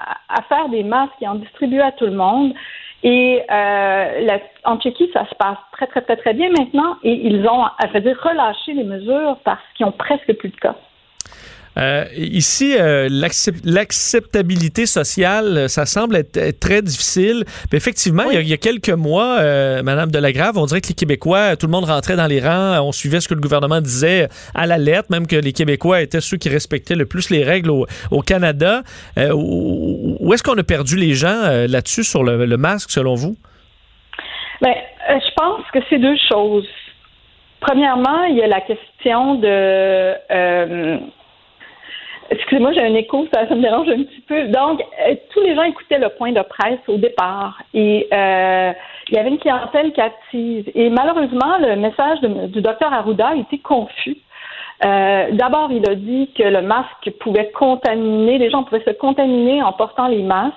faire 0.48 0.70
des 0.70 0.82
masques 0.82 1.20
et 1.20 1.28
en 1.28 1.34
distribuer 1.34 1.82
à 1.82 1.92
tout 1.92 2.06
le 2.06 2.12
monde. 2.12 2.54
Et 3.02 3.42
euh, 3.50 4.38
en 4.64 4.78
Tchéquie, 4.78 5.10
ça 5.12 5.26
se 5.28 5.34
passe 5.34 5.58
très, 5.72 5.86
très, 5.86 6.00
très, 6.00 6.16
très 6.16 6.32
bien 6.32 6.48
maintenant 6.48 6.96
et 7.02 7.12
ils 7.12 7.46
ont, 7.46 7.64
à 7.64 8.00
dire, 8.00 8.18
relâché 8.22 8.72
les 8.72 8.84
mesures 8.84 9.36
parce 9.44 9.60
qu'ils 9.74 9.84
ont 9.84 9.92
presque 9.92 10.32
plus 10.38 10.48
de 10.48 10.56
cas. 10.56 10.76
Euh, 11.78 12.04
ici, 12.16 12.76
euh, 12.78 13.08
l'acceptabilité 13.64 14.86
sociale, 14.86 15.68
ça 15.68 15.86
semble 15.86 16.16
être, 16.16 16.58
très 16.60 16.82
difficile. 16.82 17.44
Mais 17.70 17.78
effectivement, 17.78 18.30
il, 18.30 18.46
y 18.46 18.52
a, 18.52 18.56
quelques 18.56 18.90
mois, 18.90 19.38
euh, 19.40 19.82
Madame 19.82 20.10
Delagrave, 20.10 20.58
on 20.58 20.66
dirait 20.66 20.80
que 20.80 20.88
les 20.88 20.94
Québécois, 20.94 21.56
tout 21.56 21.66
le 21.66 21.72
monde 21.72 21.84
rentrait 21.84 22.16
dans 22.16 22.26
les 22.26 22.40
rangs, 22.40 22.80
on 22.82 22.92
suivait 22.92 23.20
ce 23.20 23.28
que 23.28 23.34
le 23.34 23.40
gouvernement 23.40 23.80
disait 23.80 24.28
à 24.54 24.66
la 24.66 24.78
lettre, 24.78 25.08
même 25.10 25.26
que 25.26 25.36
les 25.36 25.52
Québécois 25.52 26.02
étaient 26.02 26.20
ceux 26.20 26.36
qui 26.36 26.48
respectaient 26.48 26.94
le 26.94 27.06
plus 27.06 27.30
les 27.30 27.42
règles 27.42 27.70
au, 27.70 28.20
Canada. 28.22 28.82
où, 29.16 30.32
est-ce 30.32 30.42
qu'on 30.42 30.58
a 30.58 30.62
perdu 30.62 30.96
les 30.96 31.14
gens 31.14 31.66
là-dessus 31.68 32.04
sur 32.04 32.22
le, 32.22 32.56
masque, 32.56 32.90
selon 32.90 33.14
vous? 33.14 33.36
Bien, 34.60 34.74
je 35.08 35.34
pense 35.34 35.62
que 35.72 35.78
c'est 35.88 35.98
deux 35.98 36.16
choses. 36.30 36.66
Premièrement, 37.60 38.24
il 38.24 38.36
y 38.36 38.42
a 38.42 38.46
la 38.46 38.60
question 38.60 39.36
de 39.36 41.00
Excusez-moi, 42.30 42.72
j'ai 42.72 42.82
un 42.82 42.94
écho, 42.94 43.26
ça, 43.32 43.44
me 43.54 43.60
dérange 43.60 43.88
un 43.88 44.02
petit 44.04 44.20
peu. 44.22 44.48
Donc, 44.48 44.80
euh, 44.80 45.14
tous 45.32 45.40
les 45.40 45.54
gens 45.54 45.62
écoutaient 45.62 45.98
le 45.98 46.08
point 46.10 46.32
de 46.32 46.40
presse 46.42 46.80
au 46.88 46.96
départ 46.96 47.60
et 47.74 48.08
euh, 48.12 48.72
il 49.08 49.14
y 49.14 49.18
avait 49.18 49.28
une 49.28 49.38
clientèle 49.38 49.92
captive. 49.92 50.70
Et 50.74 50.88
malheureusement, 50.88 51.58
le 51.58 51.76
message 51.76 52.20
du 52.20 52.62
docteur 52.62 52.92
Arruda 52.92 53.34
était 53.36 53.58
confus. 53.58 54.16
Euh, 54.84 55.28
d'abord, 55.32 55.70
il 55.70 55.88
a 55.88 55.94
dit 55.94 56.30
que 56.36 56.42
le 56.42 56.62
masque 56.62 57.10
pouvait 57.20 57.50
contaminer, 57.50 58.38
les 58.38 58.50
gens 58.50 58.64
pouvaient 58.64 58.84
se 58.84 58.90
contaminer 58.90 59.62
en 59.62 59.72
portant 59.72 60.08
les 60.08 60.22
masques. 60.22 60.56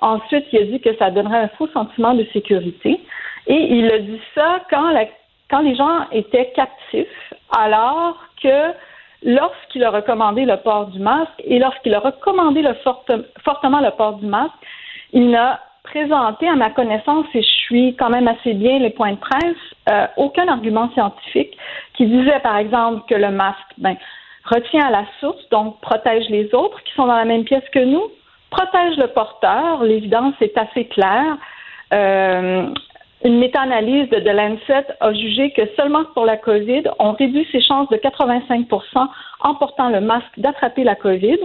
Ensuite, 0.00 0.46
il 0.52 0.60
a 0.60 0.64
dit 0.64 0.80
que 0.80 0.94
ça 0.96 1.10
donnerait 1.10 1.38
un 1.38 1.48
faux 1.48 1.68
sentiment 1.68 2.14
de 2.14 2.26
sécurité. 2.32 3.00
Et 3.46 3.76
il 3.76 3.90
a 3.92 3.98
dit 3.98 4.20
ça 4.34 4.60
quand, 4.70 4.92
quand 5.50 5.60
les 5.60 5.74
gens 5.76 6.06
étaient 6.10 6.52
captifs, 6.54 7.34
alors 7.56 8.16
que 8.42 8.72
lorsqu'il 9.24 9.84
a 9.84 9.90
recommandé 9.90 10.44
le 10.44 10.56
port 10.56 10.86
du 10.86 10.98
masque 10.98 11.42
et 11.44 11.58
lorsqu'il 11.58 11.94
a 11.94 12.00
recommandé 12.00 12.62
le 12.62 12.74
fortement 13.44 13.80
le 13.80 13.90
port 13.90 14.14
du 14.14 14.26
masque, 14.26 14.54
il 15.12 15.30
n'a 15.30 15.60
présenté, 15.84 16.48
à 16.48 16.54
ma 16.54 16.70
connaissance, 16.70 17.26
et 17.34 17.42
je 17.42 17.48
suis 17.48 17.96
quand 17.96 18.08
même 18.08 18.28
assez 18.28 18.54
bien 18.54 18.78
les 18.78 18.90
points 18.90 19.12
de 19.12 19.18
presse, 19.18 19.56
euh, 19.90 20.06
aucun 20.16 20.48
argument 20.48 20.90
scientifique 20.92 21.56
qui 21.94 22.06
disait, 22.06 22.40
par 22.40 22.56
exemple, 22.56 23.02
que 23.08 23.14
le 23.14 23.30
masque 23.30 23.58
ben, 23.78 23.96
retient 24.44 24.86
à 24.86 24.90
la 24.90 25.04
source, 25.20 25.48
donc 25.50 25.80
protège 25.80 26.28
les 26.28 26.54
autres 26.54 26.82
qui 26.84 26.92
sont 26.94 27.06
dans 27.06 27.16
la 27.16 27.24
même 27.24 27.44
pièce 27.44 27.68
que 27.72 27.80
nous, 27.80 28.04
protège 28.50 28.96
le 28.96 29.08
porteur, 29.08 29.82
l'évidence 29.82 30.34
est 30.40 30.56
assez 30.56 30.86
claire. 30.86 31.36
Euh, 31.92 32.68
une 33.24 33.38
méta-analyse 33.38 34.08
de, 34.10 34.30
Lancet 34.30 34.86
a 35.00 35.12
jugé 35.12 35.50
que 35.52 35.62
seulement 35.76 36.04
pour 36.14 36.26
la 36.26 36.36
COVID, 36.36 36.82
on 36.98 37.12
réduit 37.12 37.46
ses 37.52 37.60
chances 37.60 37.88
de 37.88 37.96
85% 37.96 39.08
en 39.40 39.54
portant 39.54 39.90
le 39.90 40.00
masque 40.00 40.38
d'attraper 40.38 40.84
la 40.84 40.94
COVID 40.94 41.38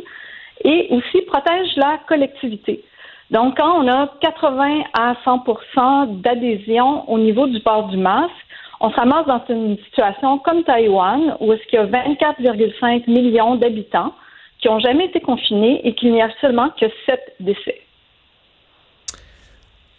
et 0.64 0.88
aussi 0.92 1.22
protège 1.24 1.76
la 1.76 2.00
collectivité. 2.08 2.84
Donc, 3.30 3.58
quand 3.58 3.84
on 3.84 3.88
a 3.88 4.10
80 4.22 4.84
à 4.98 5.14
100% 5.26 6.22
d'adhésion 6.22 7.10
au 7.10 7.20
niveau 7.20 7.48
du 7.48 7.60
port 7.60 7.88
du 7.90 7.98
masque, 7.98 8.32
on 8.80 8.90
se 8.90 8.96
ramasse 8.96 9.26
dans 9.26 9.42
une 9.50 9.78
situation 9.86 10.38
comme 10.40 10.64
Taïwan, 10.64 11.36
où 11.40 11.52
est-ce 11.52 11.64
qu'il 11.68 11.80
y 11.80 11.82
a 11.82 11.86
24,5 11.86 13.10
millions 13.10 13.56
d'habitants 13.56 14.14
qui 14.60 14.68
n'ont 14.68 14.80
jamais 14.80 15.06
été 15.06 15.20
confinés 15.20 15.86
et 15.86 15.94
qu'il 15.94 16.12
n'y 16.12 16.22
a 16.22 16.30
seulement 16.42 16.70
que 16.80 16.86
7 17.06 17.36
décès. 17.40 17.82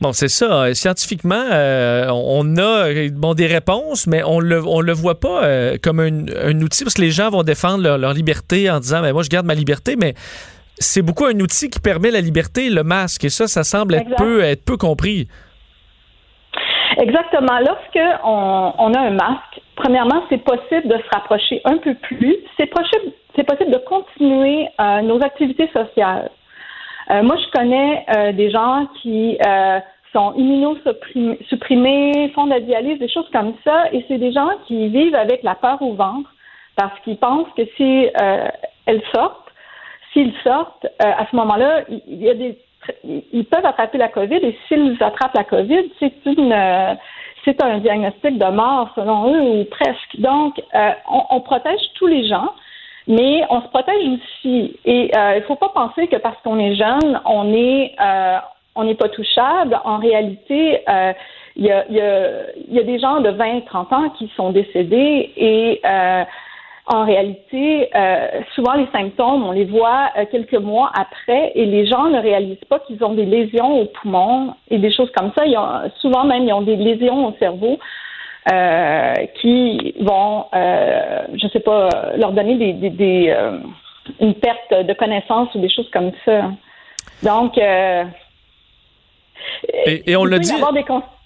Bon, 0.00 0.12
c'est 0.12 0.28
ça. 0.28 0.62
Euh, 0.62 0.74
scientifiquement, 0.74 1.42
euh, 1.50 2.06
on 2.12 2.56
a 2.56 3.08
bon, 3.10 3.34
des 3.34 3.46
réponses, 3.46 4.06
mais 4.06 4.22
on 4.24 4.38
le, 4.38 4.64
on 4.64 4.80
le 4.80 4.92
voit 4.92 5.18
pas 5.18 5.42
euh, 5.42 5.76
comme 5.82 5.98
un, 5.98 6.60
outil 6.60 6.84
parce 6.84 6.94
que 6.94 7.02
les 7.02 7.10
gens 7.10 7.30
vont 7.30 7.42
défendre 7.42 7.96
leur, 7.96 8.12
liberté 8.12 8.70
en 8.70 8.78
disant, 8.78 8.98
mais 9.02 9.08
ben, 9.08 9.14
moi, 9.14 9.22
je 9.24 9.28
garde 9.28 9.46
ma 9.46 9.54
liberté, 9.54 9.96
mais 9.96 10.14
c'est 10.78 11.02
beaucoup 11.02 11.24
un 11.24 11.38
outil 11.40 11.68
qui 11.68 11.80
permet 11.80 12.12
la 12.12 12.20
liberté, 12.20 12.70
le 12.70 12.84
masque. 12.84 13.24
Et 13.24 13.28
ça, 13.28 13.48
ça 13.48 13.64
semble 13.64 13.96
être 13.96 14.14
peu, 14.16 14.40
être 14.42 14.64
peu 14.64 14.76
compris. 14.76 15.26
Exactement. 16.96 17.58
Lorsque 17.58 18.20
on, 18.24 18.94
a 18.94 19.00
un 19.00 19.10
masque, 19.10 19.60
premièrement, 19.74 20.22
c'est 20.28 20.44
possible 20.44 20.86
de 20.86 20.96
se 20.96 21.08
rapprocher 21.12 21.60
un 21.64 21.78
peu 21.78 21.94
plus. 21.94 22.36
C'est 22.56 22.66
possible, 22.66 23.12
c'est 23.34 23.44
possible 23.44 23.72
de 23.72 23.78
continuer 23.78 24.68
nos 25.02 25.20
activités 25.22 25.68
sociales. 25.72 26.30
Euh, 27.10 27.22
moi, 27.22 27.36
je 27.36 27.50
connais 27.58 28.04
euh, 28.14 28.32
des 28.32 28.50
gens 28.50 28.86
qui 29.00 29.38
euh, 29.46 29.80
sont 30.12 30.34
immunosupprimés, 30.34 32.30
font 32.34 32.44
de 32.44 32.50
la 32.50 32.60
dialyse, 32.60 32.98
des 32.98 33.08
choses 33.08 33.28
comme 33.32 33.54
ça, 33.64 33.84
et 33.92 34.04
c'est 34.08 34.18
des 34.18 34.32
gens 34.32 34.50
qui 34.66 34.88
vivent 34.88 35.14
avec 35.14 35.42
la 35.42 35.54
peur 35.54 35.80
au 35.80 35.94
ventre 35.94 36.28
parce 36.76 36.98
qu'ils 37.00 37.16
pensent 37.16 37.48
que 37.56 37.62
si 37.76 38.08
elles 38.86 39.02
sortent, 39.12 39.50
s'ils 40.12 40.32
sortent, 40.44 40.86
à 41.00 41.26
ce 41.28 41.34
moment-là, 41.34 41.82
il 41.88 42.22
y 42.22 42.30
a 42.30 42.34
des 42.34 42.56
ils 43.04 43.44
peuvent 43.44 43.66
attraper 43.66 43.98
la 43.98 44.08
COVID 44.08 44.36
et 44.36 44.56
s'ils 44.68 44.96
attrapent 45.02 45.34
la 45.34 45.42
COVID, 45.42 45.90
c'est 45.98 46.14
une 46.24 46.54
c'est 47.44 47.60
un 47.62 47.78
diagnostic 47.78 48.38
de 48.38 48.46
mort 48.46 48.90
selon 48.94 49.34
eux 49.34 49.40
ou 49.40 49.64
presque. 49.64 50.20
Donc, 50.20 50.62
on, 50.72 51.22
on, 51.30 51.40
protège 51.40 51.80
tous 51.96 52.06
les 52.06 52.28
gens 52.28 52.54
mais 53.08 53.42
on 53.48 53.62
se 53.62 53.68
protège 53.68 54.06
aussi. 54.06 54.76
Et 54.84 55.10
euh, 55.16 55.36
il 55.36 55.40
ne 55.40 55.46
faut 55.46 55.56
pas 55.56 55.70
penser 55.70 56.06
que 56.06 56.16
parce 56.16 56.36
qu'on 56.44 56.58
est 56.58 56.74
jeune, 56.76 57.20
on 57.24 57.52
est 57.52 57.94
euh, 58.00 58.38
on 58.76 58.84
n'est 58.84 58.94
pas 58.94 59.08
touchable. 59.08 59.80
En 59.84 59.98
réalité, 59.98 60.82
euh, 60.88 61.12
il 61.56 61.64
y, 61.64 61.72
a, 61.72 61.90
y, 61.90 62.00
a, 62.00 62.42
y, 62.70 62.78
a, 62.78 62.82
des 62.84 63.00
gens 63.00 63.20
de 63.20 63.30
20, 63.30 63.62
30 63.62 63.92
ans 63.92 64.10
qui 64.10 64.30
sont 64.36 64.50
décédés 64.52 65.32
et 65.36 65.80
en 66.86 67.04
réalité, 67.04 67.90
souvent 68.54 68.74
les 68.74 68.86
symptômes, 68.92 69.42
on 69.42 69.50
les 69.50 69.64
voit 69.64 70.10
quelques 70.30 70.54
mois 70.54 70.92
après 70.96 71.50
et 71.56 71.66
les 71.66 71.84
gens 71.86 72.04
ne 72.04 72.20
réalisent 72.20 72.64
pas 72.68 72.78
qu'ils 72.78 73.02
ont 73.02 73.12
des 73.12 73.26
lésions 73.26 73.80
au 73.80 73.86
poumon 73.86 74.54
et 74.70 74.78
des 74.78 74.92
choses 74.92 75.10
comme 75.16 75.32
ça. 75.36 75.44
Il 75.44 75.52
y 75.52 75.56
a, 75.56 75.86
souvent 75.96 76.24
même, 76.24 76.44
ils 76.44 76.52
ont 76.52 76.62
des 76.62 76.76
lésions 76.76 77.26
au 77.26 77.34
cerveau. 77.40 77.78
Euh, 78.50 79.14
qui 79.40 79.94
vont, 80.00 80.46
euh, 80.54 81.20
je 81.34 81.44
ne 81.44 81.50
sais 81.50 81.60
pas, 81.60 82.12
leur 82.16 82.32
donner 82.32 82.56
des, 82.56 82.88
des, 82.88 83.34
euh, 83.36 83.58
une 84.20 84.34
perte 84.34 84.86
de 84.86 84.92
connaissance 84.94 85.54
ou 85.54 85.60
des 85.60 85.68
choses 85.68 85.90
comme 85.92 86.12
ça. 86.24 86.50
Donc, 87.22 87.58
et, 87.58 88.06
et, 90.06 90.16
on 90.16 90.24
l'a 90.24 90.38
dit. 90.38 90.50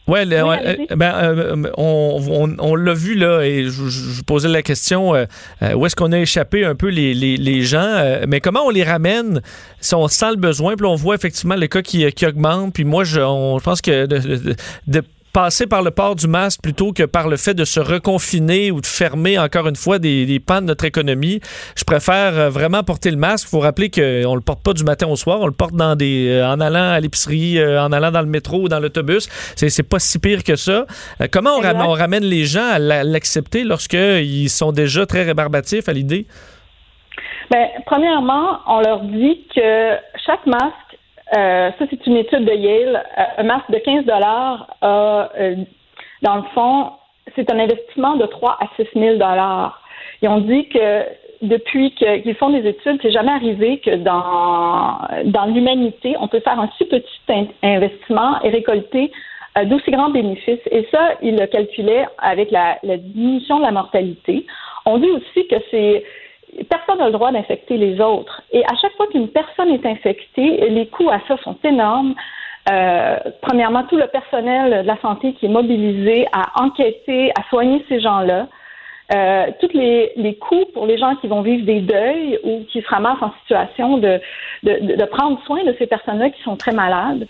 Ouais, 0.09 0.27
ben, 0.27 1.71
on, 1.77 2.19
on, 2.29 2.57
on 2.59 2.75
l'a 2.75 2.95
vu 2.95 3.15
là, 3.15 3.43
et 3.43 3.65
je, 3.65 3.89
je, 3.89 4.23
posais 4.25 4.49
la 4.49 4.63
question 4.63 5.13
où 5.13 5.87
est-ce 5.87 5.95
qu'on 5.95 6.11
a 6.11 6.19
échappé 6.19 6.65
un 6.65 6.75
peu 6.75 6.89
les, 6.89 7.15
les, 7.15 7.37
les 7.37 7.61
gens, 7.61 8.19
mais 8.27 8.41
comment 8.41 8.63
on 8.67 8.71
les 8.71 8.83
ramène 8.83 9.43
si 9.81 9.95
on 9.95 10.09
sent 10.09 10.31
le 10.31 10.39
besoin, 10.39 10.75
puis 10.75 10.87
on 10.87 10.97
voit 10.97 11.15
effectivement 11.15 11.55
le 11.55 11.69
cas 11.69 11.83
qui, 11.83 12.11
qui 12.13 12.27
augmente, 12.27 12.75
puis 12.75 12.85
moi 12.85 13.05
je, 13.05 13.21
on, 13.21 13.61
je 13.61 13.65
pense 13.65 13.81
que 13.81 14.07
de, 14.07 14.57
de 14.89 15.03
passer 15.33 15.67
par 15.67 15.83
le 15.83 15.91
port 15.91 16.15
du 16.15 16.27
masque 16.27 16.61
plutôt 16.63 16.93
que 16.93 17.05
par 17.05 17.29
le 17.29 17.37
fait 17.37 17.55
de 17.55 17.65
se 17.65 17.81
reconfiner 17.81 18.71
ou 18.71 18.81
de 18.81 18.87
fermer 18.87 19.39
encore 19.39 19.67
une 19.67 19.77
fois 19.77 19.99
des, 19.99 20.27
des 20.27 20.41
pans 20.41 20.61
de 20.61 20.67
notre 20.67 20.85
économie. 20.85 21.41
Je 21.77 21.85
préfère 21.85 22.39
euh, 22.39 22.51
vraiment 22.51 22.83
porter 22.83 23.11
le 23.11 23.17
masque. 23.17 23.47
Il 23.49 23.51
faut 23.51 23.61
rappeler 23.61 23.91
qu'on 23.91 24.35
le 24.35 24.41
porte 24.41 24.63
pas 24.63 24.73
du 24.73 24.85
matin 24.85 25.07
au 25.09 25.17
soir, 25.17 25.41
on 25.41 25.47
le 25.47 25.53
porte 25.53 25.75
dans 25.75 25.97
des, 25.97 26.29
euh, 26.29 26.47
en 26.47 26.61
allant 26.61 26.91
à 26.91 27.01
l'épicerie, 27.01 27.59
euh, 27.59 27.83
en 27.83 27.93
allant 27.93 28.11
dans 28.11 28.21
le 28.21 28.27
métro 28.27 28.63
ou 28.63 28.69
dans 28.69 28.81
l'autobus. 28.81 29.29
C'est, 29.57 29.83
pas 29.83 29.99
si 29.99 30.19
pire 30.19 30.45
que 30.45 30.55
ça. 30.55 30.87
comment 31.33 31.57
on, 31.57 31.61
ramène, 31.61 31.83
on 31.83 31.93
ramène 31.93 32.25
les 32.25 32.45
gens 32.45 32.69
à 32.71 32.79
l'accepter 32.79 33.65
lorsqu'ils 33.65 34.49
sont 34.49 34.71
déjà 34.71 35.07
très 35.07 35.23
rébarbatifs 35.23 35.89
à 35.89 35.93
l'idée? 35.93 36.27
Bien, 37.51 37.67
premièrement, 37.87 38.61
on 38.67 38.81
leur 38.81 39.01
dit 39.01 39.45
que 39.55 39.97
chaque 40.25 40.47
masque 40.47 40.82
euh, 41.37 41.71
ça, 41.79 41.85
c'est 41.89 42.07
une 42.07 42.17
étude 42.17 42.45
de 42.45 42.53
Yale. 42.53 43.03
Euh, 43.19 43.23
un 43.39 43.43
masque 43.45 43.71
de 43.71 43.79
15 43.79 44.05
dollars, 44.05 44.77
euh, 44.83 45.57
dans 46.23 46.37
le 46.37 46.43
fond, 46.55 46.93
c'est 47.35 47.51
un 47.51 47.59
investissement 47.59 48.17
de 48.17 48.27
3 48.27 48.59
à 48.61 48.67
6 48.77 48.87
000 48.95 49.15
dollars. 49.15 49.81
Ils 50.21 50.29
ont 50.29 50.41
dit 50.41 50.69
que 50.69 51.05
depuis 51.43 51.93
qu'ils 51.95 52.35
font 52.37 52.51
des 52.51 52.69
études, 52.69 52.99
c'est 53.03 53.11
jamais 53.11 53.33
arrivé 53.33 53.79
que 53.79 53.97
dans, 53.97 54.99
dans 55.25 55.47
l'humanité, 55.47 56.15
on 56.21 56.29
peut 56.29 56.41
faire 56.41 56.61
un 56.61 56.71
si 56.79 56.85
petit 56.85 57.51
investissement 57.63 58.41
et 58.43 58.51
récolter 58.51 59.11
d'aussi 59.65 59.91
grands 59.91 60.11
bénéfices. 60.11 60.61
Et 60.71 60.87
ça, 60.93 61.15
ils 61.21 61.37
le 61.37 61.47
calculaient 61.47 62.07
avec 62.19 62.51
la 62.53 62.79
diminution 62.85 63.59
de 63.59 63.63
la 63.63 63.73
mortalité. 63.73 64.47
On 64.87 64.99
dit 64.99 65.11
aussi 65.11 65.47
que 65.49 65.57
c'est 65.71 66.05
personne 66.69 66.99
n'a 66.99 67.07
le 67.07 67.13
droit 67.13 67.33
d'infecter 67.33 67.77
les 67.77 68.01
autres. 68.01 68.43
Et 68.53 68.65
à 68.65 68.75
chaque 68.81 68.93
fois 68.97 69.07
qu'une 69.09 69.29
personne 69.29 69.71
est 69.71 69.87
infectée, 69.87 70.69
les 70.69 70.87
coûts 70.87 71.11
à 71.11 71.21
ça 71.29 71.37
sont 71.43 71.57
énormes. 71.65 72.15
Euh, 72.71 73.17
premièrement, 73.41 73.85
tout 73.85 73.97
le 73.97 74.07
personnel 74.07 74.85
de 74.85 74.87
la 74.87 74.97
santé 75.01 75.33
qui 75.35 75.47
est 75.47 75.49
mobilisé 75.49 76.27
à 76.33 76.63
enquêter, 76.63 77.31
à 77.39 77.43
soigner 77.49 77.85
ces 77.89 78.01
gens-là. 78.01 78.47
Euh, 79.15 79.47
tous 79.61 79.73
les, 79.75 80.13
les 80.17 80.37
coûts 80.37 80.65
pour 80.73 80.87
les 80.87 80.97
gens 80.97 81.17
qui 81.17 81.27
vont 81.27 81.43
vivre 81.43 81.67
des 81.67 81.81
deuils 81.81 82.39
ou 82.45 82.65
qui 82.71 82.81
se 82.81 82.89
ramassent 82.89 83.21
en 83.21 83.33
situation 83.41 83.99
de, 83.99 84.21
de, 84.63 84.97
de 84.97 85.05
prendre 85.05 85.39
soin 85.45 85.63
de 85.65 85.75
ces 85.79 85.87
personnes-là 85.87 86.31
qui 86.31 86.41
sont 86.43 86.57
très 86.57 86.73
malades. 86.73 87.27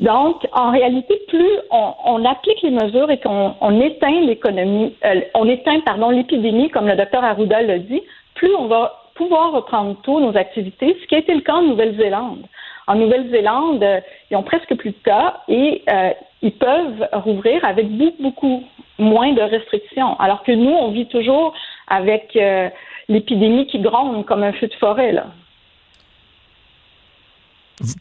Donc, 0.00 0.46
en 0.52 0.70
réalité, 0.70 1.14
plus 1.28 1.50
on, 1.70 1.94
on 2.04 2.24
applique 2.24 2.60
les 2.62 2.70
mesures 2.70 3.10
et 3.10 3.18
qu'on 3.18 3.54
on 3.60 3.80
éteint 3.80 4.20
l'économie, 4.20 4.94
euh, 5.04 5.20
on 5.34 5.48
éteint 5.48 5.80
pardon 5.80 6.10
l'épidémie, 6.10 6.68
comme 6.68 6.86
le 6.86 6.96
docteur 6.96 7.24
Arruda 7.24 7.62
l'a 7.62 7.78
dit, 7.78 8.02
plus 8.34 8.54
on 8.54 8.66
va 8.66 9.04
pouvoir 9.14 9.52
reprendre 9.52 9.96
tôt 10.02 10.20
nos 10.20 10.36
activités, 10.36 10.96
ce 11.00 11.06
qui 11.06 11.14
a 11.14 11.18
été 11.18 11.34
le 11.34 11.40
cas 11.40 11.54
en 11.54 11.62
Nouvelle-Zélande. 11.62 12.46
En 12.86 12.96
Nouvelle-Zélande, 12.96 13.82
euh, 13.82 14.00
ils 14.30 14.36
ont 14.36 14.42
presque 14.42 14.74
plus 14.74 14.90
de 14.90 15.02
cas 15.04 15.40
et 15.48 15.82
euh, 15.88 16.10
ils 16.42 16.52
peuvent 16.52 17.08
rouvrir 17.12 17.64
avec 17.64 17.88
beaucoup, 17.88 18.22
beaucoup 18.22 18.62
moins 18.98 19.32
de 19.32 19.40
restrictions. 19.40 20.18
Alors 20.20 20.42
que 20.42 20.52
nous, 20.52 20.70
on 20.70 20.90
vit 20.90 21.06
toujours 21.06 21.54
avec 21.88 22.36
euh, 22.36 22.68
l'épidémie 23.08 23.66
qui 23.66 23.78
gronde 23.78 24.24
comme 24.26 24.42
un 24.42 24.52
feu 24.52 24.66
de 24.66 24.74
forêt. 24.74 25.12
Là. 25.12 25.26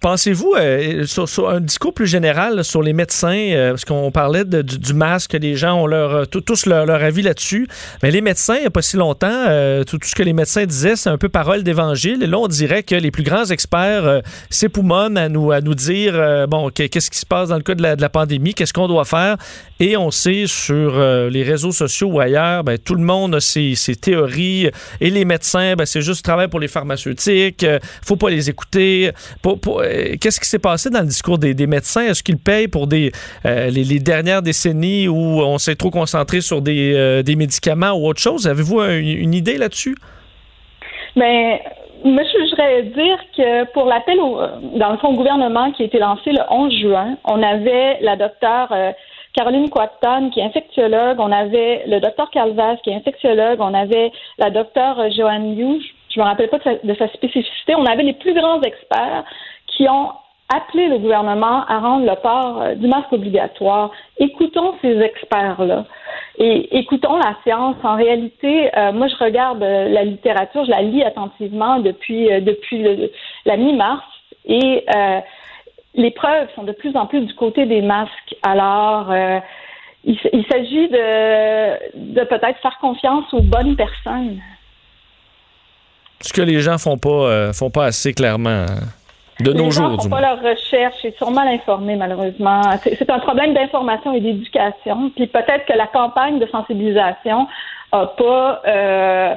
Pensez-vous, 0.01 0.53
euh, 0.55 1.05
sur, 1.07 1.49
un 1.49 1.59
discours 1.59 1.95
plus 1.95 2.05
général 2.05 2.63
sur 2.63 2.84
les 2.84 2.93
médecins, 2.93 3.36
euh, 3.36 3.71
parce 3.71 3.86
qu'on 3.86 4.11
parlait 4.11 4.45
du, 4.45 4.93
masque, 4.93 5.34
les 5.34 5.55
gens 5.55 5.82
ont 5.82 5.88
leur, 5.88 6.13
euh, 6.13 6.26
tous 6.26 6.67
leur, 6.67 6.88
avis 6.91 7.24
là-dessus, 7.24 7.67
mais 8.03 8.11
les 8.11 8.21
médecins, 8.21 8.55
il 8.57 8.61
n'y 8.61 8.67
a 8.67 8.69
pas 8.69 8.84
si 8.84 8.97
longtemps, 8.97 9.47
tout, 9.88 9.97
ce 10.03 10.13
que 10.13 10.21
les 10.21 10.34
médecins 10.34 10.65
disaient, 10.65 10.95
c'est 10.95 11.09
un 11.09 11.17
peu 11.17 11.28
parole 11.28 11.63
d'évangile. 11.63 12.21
Et 12.21 12.28
là, 12.28 12.38
on 12.38 12.47
dirait 12.47 12.84
que 12.84 12.93
les 12.93 13.09
plus 13.09 13.24
grands 13.24 13.45
experts 13.45 14.21
s'époumonnent 14.51 15.17
à 15.17 15.28
nous, 15.28 15.51
à 15.51 15.59
nous 15.59 15.74
dire, 15.74 16.47
bon, 16.47 16.69
qu'est-ce 16.69 17.09
qui 17.09 17.17
se 17.17 17.26
passe 17.26 17.49
dans 17.49 17.57
le 17.57 17.63
cas 17.63 17.74
de 17.74 17.82
la, 17.82 18.09
pandémie, 18.09 18.53
qu'est-ce 18.53 18.74
qu'on 18.74 18.88
doit 18.88 19.05
faire? 19.05 19.38
Et 19.80 19.97
on 19.97 20.11
sait 20.11 20.45
sur 20.45 20.99
les 20.99 21.43
réseaux 21.43 21.71
sociaux 21.71 22.09
ou 22.09 22.19
ailleurs, 22.19 22.63
ben, 22.63 22.78
tout 22.78 22.95
le 22.95 23.03
monde 23.03 23.36
a 23.36 23.39
ses, 23.39 23.76
théories. 23.99 24.69
Et 25.01 25.09
les 25.09 25.26
médecins, 25.26 25.76
ben, 25.76 25.86
c'est 25.86 26.01
juste 26.01 26.24
travail 26.24 26.47
pour 26.47 26.59
les 26.59 26.67
pharmaceutiques, 26.67 27.65
faut 28.05 28.17
pas 28.17 28.30
les 28.30 28.51
écouter. 28.51 29.11
Qu'est-ce 30.20 30.39
qui 30.39 30.47
s'est 30.47 30.59
passé 30.59 30.89
dans 30.89 31.01
le 31.01 31.07
discours 31.07 31.38
des, 31.38 31.68
médecins? 31.68 32.03
Est-ce 32.03 32.24
qu'ils 32.24 32.38
payent 32.38 32.68
pour 32.68 32.88
des, 32.88 33.11
euh, 33.45 33.70
les, 33.70 33.99
dernières 33.99 34.41
décennies 34.41 35.07
où 35.07 35.41
on 35.41 35.57
s'est 35.57 35.76
trop 35.76 35.89
concentré 35.89 36.41
sur 36.41 36.61
des, 36.61 36.93
euh, 36.95 37.24
des 37.24 37.36
médicaments 37.36 37.91
ou 37.91 38.07
autre 38.07 38.22
chose? 38.22 38.47
Avez-vous 38.47 38.82
une, 38.82 39.34
idée 39.34 39.57
là-dessus? 39.57 39.95
Bien, 41.16 41.59
moi, 42.03 42.24
je 42.24 42.49
voudrais 42.49 42.84
dire 42.84 43.18
que 43.36 43.72
pour 43.74 43.86
l'appel 43.86 44.18
dans 44.18 44.91
le 44.91 44.97
fond 44.97 45.14
gouvernement 45.14 45.72
qui 45.72 45.84
a 45.84 45.86
été 45.86 45.99
lancé 45.99 46.32
le 46.32 46.41
11 46.49 46.74
juin, 46.82 47.18
on 47.24 47.41
avait 47.41 47.99
la 48.01 48.16
docteure 48.16 48.74
Caroline 49.34 49.70
Quatton, 49.70 50.30
qui 50.32 50.39
est 50.39 50.43
infectiologue, 50.43 51.20
on 51.20 51.32
avait 51.32 51.84
le 51.88 51.99
docteur 51.99 52.30
Calvas, 52.30 52.78
qui 52.84 52.91
est 52.91 52.95
infectiologue, 52.95 53.59
on 53.59 53.74
avait 53.74 54.11
la 54.38 54.51
docteure 54.51 55.11
Joanne 55.11 55.57
Hughes, 55.57 55.84
je 56.14 56.20
me 56.20 56.26
rappelle 56.26 56.49
pas 56.49 56.59
de 56.59 56.93
sa 56.93 57.07
spécificité, 57.09 57.74
on 57.76 57.86
avait 57.86 58.03
les 58.03 58.14
plus 58.14 58.34
grands 58.34 58.61
experts 58.61 59.24
qui 59.76 59.88
ont 59.89 60.11
appelé 60.53 60.88
le 60.88 60.99
gouvernement 60.99 61.65
à 61.65 61.80
rendre 61.80 62.05
le 62.05 62.15
port 62.21 62.61
euh, 62.61 62.76
du 62.76 62.88
masque 62.88 63.11
obligatoire. 63.11 63.91
Écoutons 64.17 64.76
ces 64.82 64.99
experts-là 64.99 65.86
et 66.38 66.78
écoutons 66.78 67.17
la 67.17 67.36
science. 67.43 67.76
En 67.84 67.95
réalité, 67.95 68.69
euh, 68.78 68.91
moi, 68.91 69.07
je 69.07 69.15
regarde 69.24 69.63
euh, 69.63 69.89
la 69.89 70.03
littérature, 70.03 70.65
je 70.65 70.71
la 70.71 70.82
lis 70.82 71.03
attentivement 71.03 71.80
depuis 71.80 72.30
depuis 72.41 73.09
la 73.45 73.57
mi-mars 73.57 74.03
et 74.45 74.86
les 75.95 76.11
preuves 76.11 76.47
sont 76.55 76.63
de 76.63 76.71
plus 76.71 76.95
en 76.97 77.05
plus 77.05 77.21
du 77.21 77.34
côté 77.36 77.65
des 77.65 77.82
masques. 77.82 78.36
Alors, 78.41 79.13
il, 80.03 80.17
il 80.34 80.45
s'agit 80.51 80.89
de, 80.89 82.13
de 82.13 82.24
peut-être 82.26 82.59
faire 82.61 82.78
confiance 82.82 83.32
aux 83.34 83.41
bonnes 83.41 83.76
personnes. 83.76 84.39
Ce 86.19 86.34
que 86.34 86.41
les 86.41 86.59
gens 86.59 86.78
font 86.78 86.97
pas 86.97 87.53
font 87.53 87.69
pas 87.69 87.86
assez 87.86 88.13
clairement. 88.13 88.65
Hein 88.67 89.03
de 89.43 89.53
nos 89.53 89.65
les 89.65 89.71
gens 89.71 89.95
font 89.97 90.09
pas 90.09 90.21
leur 90.21 90.41
recherche 90.41 91.03
et 91.03 91.13
sont 91.19 91.31
mal 91.31 91.47
informés, 91.47 91.95
malheureusement. 91.95 92.61
C'est 92.83 93.09
un 93.09 93.19
problème 93.19 93.53
d'information 93.53 94.13
et 94.13 94.21
d'éducation. 94.21 95.11
Puis 95.15 95.27
peut-être 95.27 95.65
que 95.65 95.77
la 95.77 95.87
campagne 95.87 96.39
de 96.39 96.47
sensibilisation 96.47 97.47
a 97.91 98.07
pas 98.07 98.61
euh, 98.67 99.35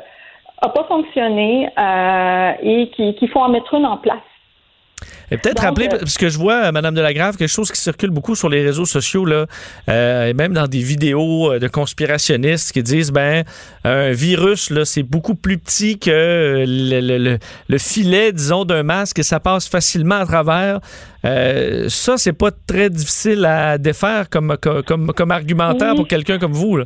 a 0.63 0.69
pas 0.69 0.85
fonctionné 0.85 1.69
euh, 1.79 2.53
et 2.63 2.89
qu'il 2.91 3.29
faut 3.29 3.41
en 3.41 3.49
mettre 3.49 3.75
une 3.75 3.87
en 3.87 3.97
place. 3.97 4.17
Et 5.31 5.37
peut-être 5.37 5.63
rappeler, 5.63 5.87
euh, 5.87 5.99
parce 5.99 6.19
que 6.19 6.29
je 6.29 6.39
vois, 6.39 6.71
Madame 6.73 6.95
Delagrave, 6.95 7.37
quelque 7.37 7.49
chose 7.49 7.71
qui 7.71 7.81
circule 7.81 8.11
beaucoup 8.11 8.35
sur 8.35 8.49
les 8.49 8.63
réseaux 8.63 8.85
sociaux, 8.85 9.25
là, 9.25 9.47
euh, 9.89 10.29
et 10.29 10.35
même 10.35 10.53
dans 10.53 10.67
des 10.67 10.81
vidéos 10.81 11.53
euh, 11.53 11.59
de 11.59 11.69
conspirationnistes 11.69 12.73
qui 12.73 12.83
disent, 12.83 13.13
ben, 13.13 13.45
un 13.85 14.13
virus, 14.13 14.71
là, 14.71 14.85
c'est 14.85 15.03
beaucoup 15.03 15.35
plus 15.35 15.59
petit 15.59 15.99
que 15.99 16.65
le, 16.67 17.39
le, 17.69 17.79
filet, 17.79 18.33
disons, 18.33 18.65
d'un 18.65 18.83
masque 18.83 19.19
et 19.19 19.23
ça 19.23 19.41
passe 19.41 19.69
facilement 19.69 20.17
à 20.17 20.27
travers. 20.27 20.81
Euh, 21.25 21.89
ça, 21.89 22.17
c'est 22.17 22.37
pas 22.37 22.51
très 22.67 22.91
difficile 22.91 23.45
à 23.45 23.79
défaire 23.79 24.29
comme, 24.31 24.57
comme, 24.87 25.13
comme 25.13 25.31
argumentaire 25.31 25.95
pour 25.95 26.07
quelqu'un 26.07 26.39
comme 26.39 26.53
vous, 26.53 26.77
là. 26.77 26.85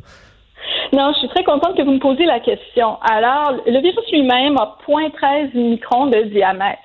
Non, 0.92 1.12
je 1.14 1.20
suis 1.20 1.28
très 1.28 1.44
contente 1.44 1.76
que 1.76 1.82
vous 1.82 1.92
me 1.92 2.00
posiez 2.00 2.26
la 2.26 2.40
question. 2.40 2.98
Alors, 3.00 3.52
le 3.64 3.80
virus 3.80 4.10
lui-même 4.12 4.56
a 4.56 4.76
0.13 4.88 5.54
microns 5.54 6.06
de 6.06 6.22
diamètre. 6.30 6.80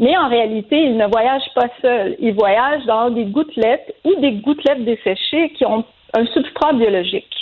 Mais 0.00 0.16
en 0.16 0.28
réalité, 0.28 0.82
il 0.82 0.96
ne 0.96 1.06
voyage 1.06 1.44
pas 1.54 1.68
seul. 1.82 2.16
Il 2.18 2.32
voyage 2.32 2.84
dans 2.86 3.10
des 3.10 3.26
gouttelettes 3.26 3.94
ou 4.04 4.14
des 4.16 4.32
gouttelettes 4.32 4.84
desséchées 4.84 5.50
qui 5.50 5.66
ont 5.66 5.84
un 6.14 6.24
substrat 6.26 6.72
biologique. 6.72 7.34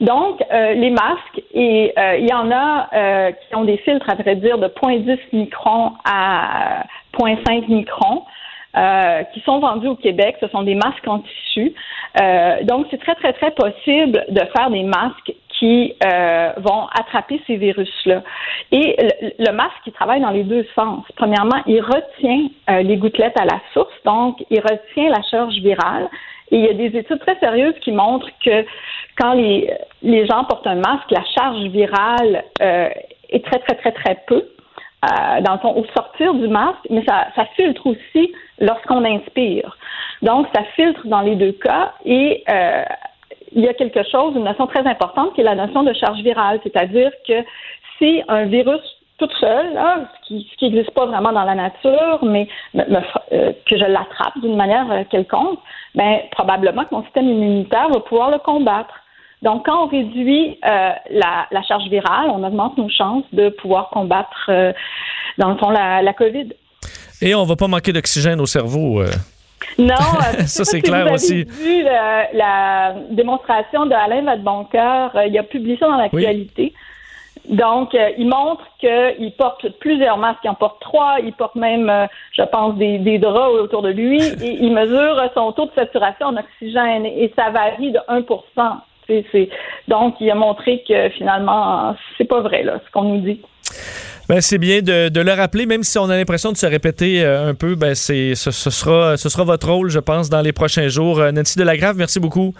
Donc, 0.00 0.42
euh, 0.50 0.72
les 0.72 0.90
masques, 0.90 1.42
et 1.52 1.92
euh, 1.98 2.16
il 2.16 2.28
y 2.28 2.32
en 2.32 2.50
a 2.50 2.88
euh, 2.94 3.32
qui 3.32 3.54
ont 3.56 3.64
des 3.64 3.76
filtres, 3.78 4.08
à 4.08 4.14
vrai 4.14 4.36
dire, 4.36 4.56
de 4.56 4.68
0.10 4.68 5.18
microns 5.32 5.92
à 6.04 6.84
0.5 7.18 7.68
microns. 7.68 8.24
qui 9.34 9.40
sont 9.40 9.58
vendus 9.58 9.88
au 9.88 9.96
Québec. 9.96 10.36
Ce 10.40 10.46
sont 10.48 10.62
des 10.62 10.76
masques 10.76 11.08
en 11.08 11.18
tissu. 11.18 11.74
donc, 12.62 12.86
c'est 12.90 13.00
très, 13.00 13.16
très, 13.16 13.32
très 13.32 13.50
possible 13.50 14.24
de 14.28 14.42
faire 14.56 14.70
des 14.70 14.84
masques 14.84 15.32
qui 15.60 15.94
euh, 16.04 16.52
vont 16.56 16.86
attraper 16.98 17.40
ces 17.46 17.56
virus-là. 17.56 18.22
Et 18.72 18.96
le, 19.38 19.52
masque, 19.52 19.76
il 19.86 19.92
travaille 19.92 20.22
dans 20.22 20.30
les 20.30 20.42
deux 20.42 20.66
sens. 20.74 21.04
Premièrement, 21.16 21.60
il 21.66 21.82
retient 21.82 22.48
euh, 22.70 22.82
les 22.82 22.96
gouttelettes 22.96 23.38
à 23.38 23.44
la 23.44 23.60
source, 23.74 23.92
donc 24.06 24.42
il 24.48 24.60
retient 24.60 25.10
la 25.10 25.22
charge 25.30 25.54
virale. 25.56 26.08
Et 26.50 26.56
il 26.56 26.64
y 26.64 26.68
a 26.68 26.72
des 26.72 26.98
études 26.98 27.20
très 27.20 27.38
sérieuses 27.38 27.78
qui 27.82 27.92
montrent 27.92 28.30
que 28.42 28.64
quand 29.18 29.34
les, 29.34 29.70
les 30.02 30.26
gens 30.26 30.44
portent 30.44 30.66
un 30.66 30.76
masque, 30.76 31.10
la 31.10 31.24
charge 31.36 31.62
virale 31.66 32.44
euh, 32.62 32.88
est 33.28 33.44
très, 33.44 33.58
très, 33.58 33.74
très, 33.76 33.92
très 33.92 34.16
peu. 34.26 34.42
dans 35.02 35.52
le 35.52 35.58
fond, 35.58 35.74
au 35.76 35.84
sortir 35.94 36.32
du 36.34 36.48
masque, 36.48 36.86
mais 36.88 37.04
ça, 37.06 37.28
ça 37.36 37.44
filtre 37.56 37.86
aussi 37.86 38.32
lorsqu'on 38.58 39.04
inspire. 39.04 39.76
Donc, 40.22 40.46
ça 40.54 40.64
filtre 40.74 41.06
dans 41.06 41.20
les 41.20 41.36
deux 41.36 41.52
cas 41.52 41.92
et 42.04 42.44
il 43.52 43.62
y 43.62 43.68
a 43.68 43.74
quelque 43.74 44.02
chose, 44.10 44.34
une 44.36 44.44
notion 44.44 44.66
très 44.66 44.86
importante 44.86 45.34
qui 45.34 45.40
est 45.40 45.44
la 45.44 45.54
notion 45.54 45.82
de 45.82 45.92
charge 45.92 46.20
virale, 46.20 46.60
c'est-à-dire 46.62 47.10
que 47.26 47.42
si 47.98 48.22
un 48.28 48.44
virus 48.46 48.80
toute 49.18 49.32
seule, 49.38 49.74
là, 49.74 50.08
ce 50.26 50.34
qui 50.34 50.46
n'existe 50.62 50.92
pas 50.92 51.04
vraiment 51.04 51.32
dans 51.32 51.44
la 51.44 51.54
nature, 51.54 52.18
mais 52.22 52.48
me- 52.72 52.84
euh, 53.32 53.52
que 53.68 53.76
je 53.76 53.84
l'attrape 53.84 54.38
d'une 54.40 54.56
manière 54.56 54.90
euh, 54.90 55.02
quelconque, 55.10 55.58
ben 55.94 56.20
probablement 56.30 56.84
que 56.86 56.94
mon 56.94 57.02
système 57.04 57.28
immunitaire 57.28 57.90
va 57.90 58.00
pouvoir 58.00 58.30
le 58.30 58.38
combattre. 58.38 58.94
Donc, 59.42 59.66
quand 59.66 59.84
on 59.84 59.88
réduit 59.88 60.58
euh, 60.64 60.90
la, 61.10 61.46
la 61.50 61.62
charge 61.62 61.84
virale, 61.88 62.30
on 62.30 62.42
augmente 62.44 62.78
nos 62.78 62.88
chances 62.88 63.24
de 63.32 63.50
pouvoir 63.50 63.90
combattre, 63.90 64.50
dans 65.38 65.50
le 65.50 65.56
fond, 65.56 65.70
la, 65.70 66.00
la 66.02 66.12
COVID. 66.12 66.48
Et 67.22 67.34
on 67.34 67.44
va 67.44 67.56
pas 67.56 67.68
manquer 67.68 67.92
d'oxygène 67.92 68.40
au 68.40 68.46
cerveau. 68.46 69.02
euh. 69.78 69.82
Non, 69.82 69.94
euh, 69.94 70.42
Ça, 70.46 70.64
c'est 70.64 70.80
clair 70.80 71.02
vous 71.02 71.06
avez 71.08 71.14
aussi. 71.14 71.44
vu 71.44 71.82
la, 71.82 72.32
la 72.32 72.94
démonstration 73.10 73.86
de 73.86 73.92
Alain 73.94 74.22
Vadeboncoeur. 74.22 75.16
Euh, 75.16 75.26
il 75.26 75.38
a 75.38 75.42
publié 75.42 75.76
ça 75.78 75.86
dans 75.88 75.96
l'actualité. 75.96 76.72
Donc, 77.48 77.94
euh, 77.94 78.10
il 78.18 78.28
montre 78.28 78.62
qu'il 78.78 79.32
porte 79.36 79.68
plusieurs 79.80 80.18
masques. 80.18 80.40
Il 80.44 80.50
en 80.50 80.54
porte 80.54 80.80
trois. 80.80 81.16
Il 81.24 81.32
porte 81.32 81.54
même, 81.56 81.88
euh, 81.88 82.06
je 82.32 82.42
pense, 82.42 82.74
des, 82.76 82.98
des 82.98 83.18
draps 83.18 83.54
autour 83.60 83.82
de 83.82 83.90
lui. 83.90 84.20
Et 84.42 84.58
il 84.60 84.72
mesure 84.72 85.20
son 85.34 85.52
taux 85.52 85.66
de 85.66 85.72
saturation 85.74 86.26
en 86.28 86.36
oxygène. 86.36 87.06
Et 87.06 87.32
ça 87.36 87.50
varie 87.50 87.92
de 87.92 87.98
1 88.08 88.22
C'est- 89.06 89.24
c'est- 89.32 89.48
Donc, 89.88 90.16
il 90.20 90.30
a 90.30 90.34
montré 90.34 90.84
que 90.86 91.08
finalement, 91.10 91.94
c'est 92.18 92.24
pas 92.26 92.40
vrai, 92.40 92.62
là, 92.62 92.74
ce 92.86 92.90
qu'on 92.92 93.02
nous 93.02 93.20
dit. 93.20 93.40
Ben, 94.30 94.40
c'est 94.40 94.58
bien 94.58 94.80
de, 94.80 95.20
le 95.20 95.32
rappeler, 95.32 95.66
même 95.66 95.82
si 95.82 95.98
on 95.98 96.08
a 96.08 96.16
l'impression 96.16 96.52
de 96.52 96.56
se 96.56 96.64
répéter 96.64 97.24
euh, 97.24 97.48
un 97.48 97.54
peu. 97.54 97.74
Ben, 97.74 97.96
c'est, 97.96 98.36
ce, 98.36 98.52
ce 98.52 98.70
sera, 98.70 99.16
ce 99.16 99.28
sera 99.28 99.42
votre 99.42 99.68
rôle, 99.68 99.90
je 99.90 99.98
pense, 99.98 100.30
dans 100.30 100.40
les 100.40 100.52
prochains 100.52 100.86
jours. 100.86 101.18
Euh, 101.18 101.32
Nancy 101.32 101.58
Delagrave, 101.58 101.96
merci 101.96 102.20
beaucoup. 102.20 102.54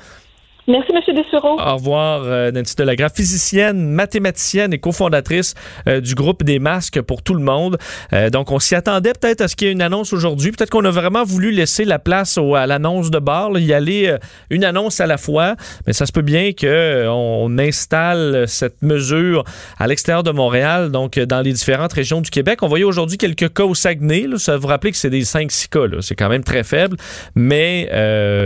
Merci, 0.67 0.93
M. 0.93 1.15
Dessureau. 1.17 1.59
Au 1.59 1.75
revoir, 1.77 2.23
euh, 2.25 2.53
Nancy 2.53 2.77
Delagrave, 2.77 3.13
physicienne, 3.15 3.91
mathématicienne 3.91 4.73
et 4.73 4.79
cofondatrice 4.79 5.55
euh, 5.89 6.01
du 6.01 6.15
groupe 6.15 6.45
des 6.45 6.59
masques 6.59 7.01
pour 7.01 7.23
tout 7.23 7.35
le 7.35 7.43
monde. 7.43 7.79
Euh, 8.13 8.31
donc, 8.31 8.53
on 8.53 8.59
s'y 8.59 8.75
attendait 8.75 9.13
peut-être 9.13 9.41
à 9.41 9.49
ce 9.49 9.57
qu'il 9.57 9.69
y 9.69 9.71
ait 9.71 9.73
une 9.73 9.83
annonce 9.83 10.13
aujourd'hui. 10.13 10.53
Peut-être 10.53 10.71
qu'on 10.71 10.85
a 10.85 10.91
vraiment 10.91 11.25
voulu 11.25 11.51
laisser 11.51 11.85
la 11.85 11.99
place 11.99 12.39
à 12.39 12.67
l'annonce 12.67 13.11
de 13.11 13.19
bar, 13.19 13.59
y 13.59 13.73
aller 13.73 14.15
une 14.51 14.65
annonce 14.65 15.01
à 15.01 15.07
la 15.07 15.17
fois. 15.17 15.57
Mais 15.87 15.93
ça 15.93 16.07
se 16.07 16.13
peut 16.13 16.23
bien 16.23 16.53
qu'on 16.53 17.09
on 17.11 17.59
installe 17.59 18.45
cette 18.47 18.83
mesure 18.83 19.45
à 19.79 19.87
l'extérieur 19.87 20.23
de 20.23 20.31
Montréal, 20.31 20.91
donc 20.91 21.19
dans 21.19 21.41
les 21.41 21.53
différentes 21.53 21.93
régions 21.93 22.21
du 22.21 22.31
Québec. 22.31 22.63
On 22.63 22.69
voyait 22.69 22.85
aujourd'hui 22.85 23.19
quelques 23.19 23.53
cas 23.53 23.65
au 23.65 23.75
Saguenay. 23.75 24.27
Là. 24.27 24.39
Ça 24.39 24.57
vous 24.57 24.67
rappeler 24.67 24.93
que 24.93 24.97
c'est 24.97 25.11
des 25.11 25.25
5-6 25.25 25.69
cas. 25.69 25.81
C'est 26.01 26.15
quand 26.15 26.29
même 26.29 26.45
très 26.45 26.65
faible. 26.65 26.97
Mais 27.35 27.89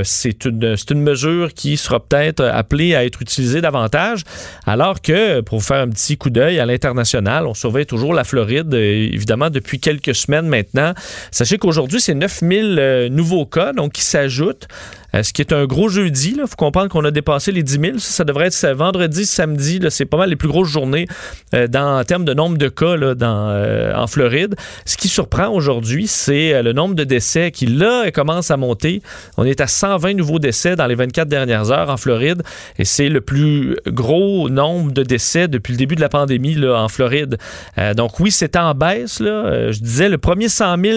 c'est 0.05 0.45
une, 0.45 0.77
une 0.91 1.01
mesure 1.03 1.53
qui 1.53 1.77
sera 1.77 2.04
peut-être 2.09 2.45
appelée 2.45 2.95
à 2.95 3.05
être 3.05 3.23
utilisée 3.23 3.61
davantage. 3.61 4.23
Alors 4.67 5.01
que, 5.01 5.41
pour 5.41 5.59
vous 5.59 5.65
faire 5.65 5.81
un 5.81 5.89
petit 5.89 6.17
coup 6.17 6.31
d'œil 6.31 6.59
à 6.59 6.67
l'international, 6.67 7.47
on 7.47 7.55
surveille 7.55 7.87
toujours 7.87 8.15
la 8.15 8.25
Floride, 8.25 8.73
euh, 8.75 9.09
évidemment, 9.13 9.51
depuis 9.51 9.81
quelques 9.81 10.15
semaines 10.15 10.47
maintenant. 10.47 10.95
Sachez 11.31 11.59
qu'aujourd'hui, 11.59 12.01
c'est 12.01 12.15
9000 12.15 12.77
euh, 12.79 13.09
nouveaux 13.09 13.47
cas 13.47 13.73
qui 13.93 14.03
s'ajoutent. 14.03 14.69
Euh, 15.15 15.23
ce 15.23 15.33
qui 15.33 15.43
est 15.43 15.53
un 15.53 15.65
gros 15.67 15.89
jeudi. 15.89 16.37
Il 16.37 16.47
faut 16.47 16.57
comprendre 16.57 16.89
qu'on 16.89 17.05
a 17.05 17.11
dépassé 17.11 17.53
les 17.53 17.63
10 17.63 17.73
000. 17.81 17.99
Ça, 17.99 18.25
devrait 18.25 18.47
être 18.47 18.67
vendredi, 18.73 19.27
samedi. 19.27 19.81
C'est 19.91 20.07
pas 20.07 20.17
mal 20.17 20.31
les 20.31 20.37
plus 20.37 20.49
grosses 20.49 20.69
journées 20.69 21.07
euh, 21.55 21.67
dans, 21.69 22.01
en 22.01 22.05
termes 22.05 22.25
de 22.25 22.35
nombre 22.35 22.59
de 22.59 22.69
cas 22.69 22.97
dans, 23.15 23.51
euh, 23.51 23.95
en 23.95 24.07
Floride. 24.07 24.57
Ce 24.87 24.97
qui 24.97 25.09
surprend 25.09 25.49
aujourd'hui, 25.49 26.07
c'est 26.07 26.63
le 26.63 26.73
nombre 26.73 26.95
de 26.95 27.05
décès 27.05 27.51
qui, 27.51 27.67
là, 27.67 28.11
commence 28.11 28.51
à 28.51 28.57
monter. 28.57 29.03
On 29.37 29.45
est 29.45 29.61
à 29.61 29.67
120 29.67 30.15
nouveaux 30.15 30.39
décès 30.39 30.77
dans 30.77 30.87
les 30.87 30.95
24 30.95 31.29
dernières 31.29 31.71
heures 31.71 31.91
en 31.91 31.97
Floride. 31.97 32.43
Et 32.79 32.85
c'est 32.85 33.09
le 33.09 33.21
plus 33.21 33.77
gros 33.87 34.49
nombre 34.49 34.93
de 34.93 35.03
décès 35.03 35.49
depuis 35.49 35.73
le 35.73 35.79
début 35.79 35.95
de 35.95 36.01
la 36.01 36.09
pandémie 36.09 36.55
là, 36.55 36.83
en 36.83 36.89
Floride. 36.89 37.39
Donc 37.97 38.21
oui, 38.21 38.31
c'est 38.31 38.57
en 38.57 38.75
baisse. 38.75 39.21
Là. 39.21 39.71
Je 39.71 39.79
disais, 39.79 40.09
le 40.09 40.19
premier 40.19 40.49
100 40.49 40.77
000 40.83 40.97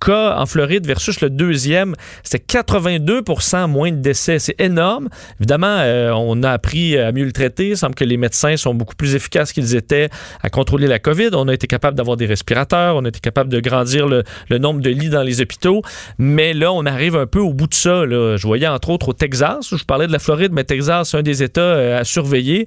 cas 0.00 0.36
en 0.38 0.46
Floride 0.46 0.86
versus 0.86 1.20
le 1.20 1.30
deuxième, 1.30 1.94
c'était 2.22 2.58
82% 2.58 3.68
moins 3.68 3.90
de 3.90 3.96
décès. 3.96 4.38
C'est 4.38 4.60
énorme. 4.60 5.08
Évidemment, 5.40 5.78
euh, 5.80 6.12
on 6.12 6.42
a 6.42 6.50
appris 6.50 6.96
à 6.98 7.12
mieux 7.12 7.24
le 7.24 7.32
traiter. 7.32 7.70
Il 7.70 7.76
semble 7.76 7.94
que 7.94 8.04
les 8.04 8.16
médecins 8.16 8.56
sont 8.56 8.74
beaucoup 8.74 8.94
plus 8.94 9.14
efficaces 9.14 9.52
qu'ils 9.52 9.74
étaient 9.74 10.08
à 10.42 10.50
contrôler 10.50 10.86
la 10.86 10.98
COVID. 10.98 11.30
On 11.34 11.48
a 11.48 11.54
été 11.54 11.66
capable 11.66 11.96
d'avoir 11.96 12.16
des 12.16 12.26
respirateurs. 12.26 12.96
On 12.96 13.04
a 13.04 13.08
été 13.08 13.20
capable 13.20 13.50
de 13.50 13.60
grandir 13.60 14.06
le, 14.06 14.24
nombre 14.58 14.80
de 14.80 14.90
lits 14.90 15.10
dans 15.10 15.22
les 15.22 15.40
hôpitaux. 15.40 15.82
Mais 16.18 16.54
là, 16.54 16.72
on 16.72 16.86
arrive 16.86 17.16
un 17.16 17.26
peu 17.26 17.40
au 17.40 17.52
bout 17.52 17.66
de 17.66 17.74
ça. 17.74 18.06
Là. 18.06 18.36
Je 18.36 18.46
voyais 18.46 18.66
entre 18.66 18.90
autres 18.90 19.08
au 19.08 19.12
Texas. 19.12 19.74
Je 19.74 19.84
parlais 19.84 20.06
de 20.06 20.12
la 20.12 20.18
Floride, 20.18 20.52
mais 20.52 20.64
Texas, 20.64 21.10
c'est 21.10 21.18
un 21.18 21.22
des 21.22 21.42
États 21.42 21.60
euh, 21.60 22.00
à 22.00 22.04
surveiller. 22.04 22.66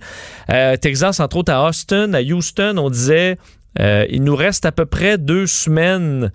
Euh, 0.51 0.75
Texas, 0.77 1.19
entre 1.19 1.37
autres 1.37 1.51
à 1.51 1.67
Austin, 1.67 2.13
à 2.13 2.21
Houston, 2.21 2.75
on 2.77 2.89
disait 2.89 3.37
il 4.09 4.23
nous 4.23 4.35
reste 4.35 4.65
à 4.65 4.73
peu 4.73 4.85
près 4.85 5.17
deux 5.17 5.47
semaines 5.47 6.31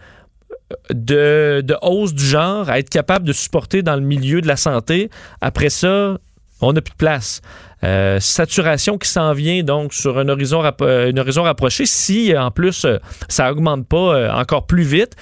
de, 0.91 1.63
de 1.65 1.77
hausse 1.83 2.15
du 2.15 2.25
genre 2.25 2.69
à 2.69 2.79
être 2.79 2.91
capable 2.91 3.27
de 3.27 3.33
supporter 3.33 3.83
dans 3.83 3.97
le 3.97 4.03
milieu 4.03 4.41
de 4.41 4.47
la 4.47 4.57
santé. 4.57 5.11
Après 5.41 5.71
ça, 5.71 6.19
on 6.61 6.73
n'a 6.73 6.81
plus 6.81 6.93
de 6.93 6.97
place. 6.97 7.41
Euh, 7.85 8.19
saturation 8.19 8.97
qui 8.97 9.09
s'en 9.09 9.33
vient 9.35 9.63
donc 9.63 9.93
sur 9.93 10.19
un 10.19 10.29
horizon, 10.29 10.63
euh, 10.81 11.13
horizon 11.17 11.43
rapproché 11.43 11.85
si 11.85 12.33
euh, 12.33 12.41
en 12.41 12.51
plus 12.51 12.87
ça 13.29 13.53
augmente 13.53 13.87
pas 13.87 14.35
encore 14.35 14.67
plus 14.67 14.85
vite. 14.85 15.13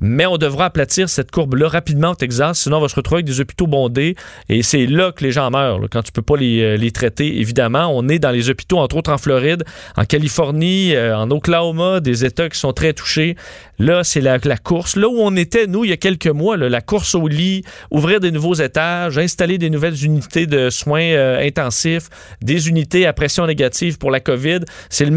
Mais 0.00 0.26
on 0.26 0.36
devra 0.36 0.66
aplatir 0.66 1.08
cette 1.08 1.30
courbe-là 1.30 1.68
rapidement 1.68 2.10
au 2.10 2.14
Texas, 2.14 2.60
sinon 2.60 2.78
on 2.78 2.80
va 2.80 2.88
se 2.88 2.94
retrouver 2.94 3.18
avec 3.18 3.26
des 3.26 3.40
hôpitaux 3.40 3.66
bondés 3.66 4.14
et 4.48 4.62
c'est 4.62 4.86
là 4.86 5.12
que 5.12 5.24
les 5.24 5.32
gens 5.32 5.50
meurent, 5.50 5.80
quand 5.90 6.02
tu 6.02 6.12
peux 6.12 6.22
pas 6.22 6.36
les, 6.36 6.90
traiter. 6.92 7.40
Évidemment, 7.40 7.88
on 7.92 8.08
est 8.08 8.18
dans 8.18 8.30
les 8.30 8.48
hôpitaux, 8.48 8.78
entre 8.78 8.96
autres 8.96 9.12
en 9.12 9.18
Floride, 9.18 9.64
en 9.96 10.04
Californie, 10.04 10.96
en 10.96 11.30
Oklahoma, 11.30 12.00
des 12.00 12.24
États 12.24 12.48
qui 12.48 12.58
sont 12.58 12.72
très 12.72 12.92
touchés. 12.92 13.36
Là, 13.78 14.04
c'est 14.04 14.20
la, 14.20 14.38
course. 14.56 14.96
Là 14.96 15.08
où 15.08 15.16
on 15.18 15.36
était, 15.36 15.66
nous, 15.66 15.84
il 15.84 15.90
y 15.90 15.92
a 15.92 15.96
quelques 15.96 16.28
mois, 16.28 16.56
la 16.56 16.80
course 16.80 17.14
au 17.14 17.28
lit, 17.28 17.64
ouvrir 17.90 18.20
des 18.20 18.30
nouveaux 18.30 18.54
étages, 18.54 19.18
installer 19.18 19.58
des 19.58 19.70
nouvelles 19.70 20.02
unités 20.04 20.46
de 20.46 20.70
soins 20.70 21.38
intensifs, 21.40 22.07
des 22.42 22.68
unités 22.68 23.06
à 23.06 23.12
pression 23.12 23.46
négative 23.46 23.98
pour 23.98 24.10
la 24.10 24.20
COVID. 24.20 24.60
C'est 24.88 25.08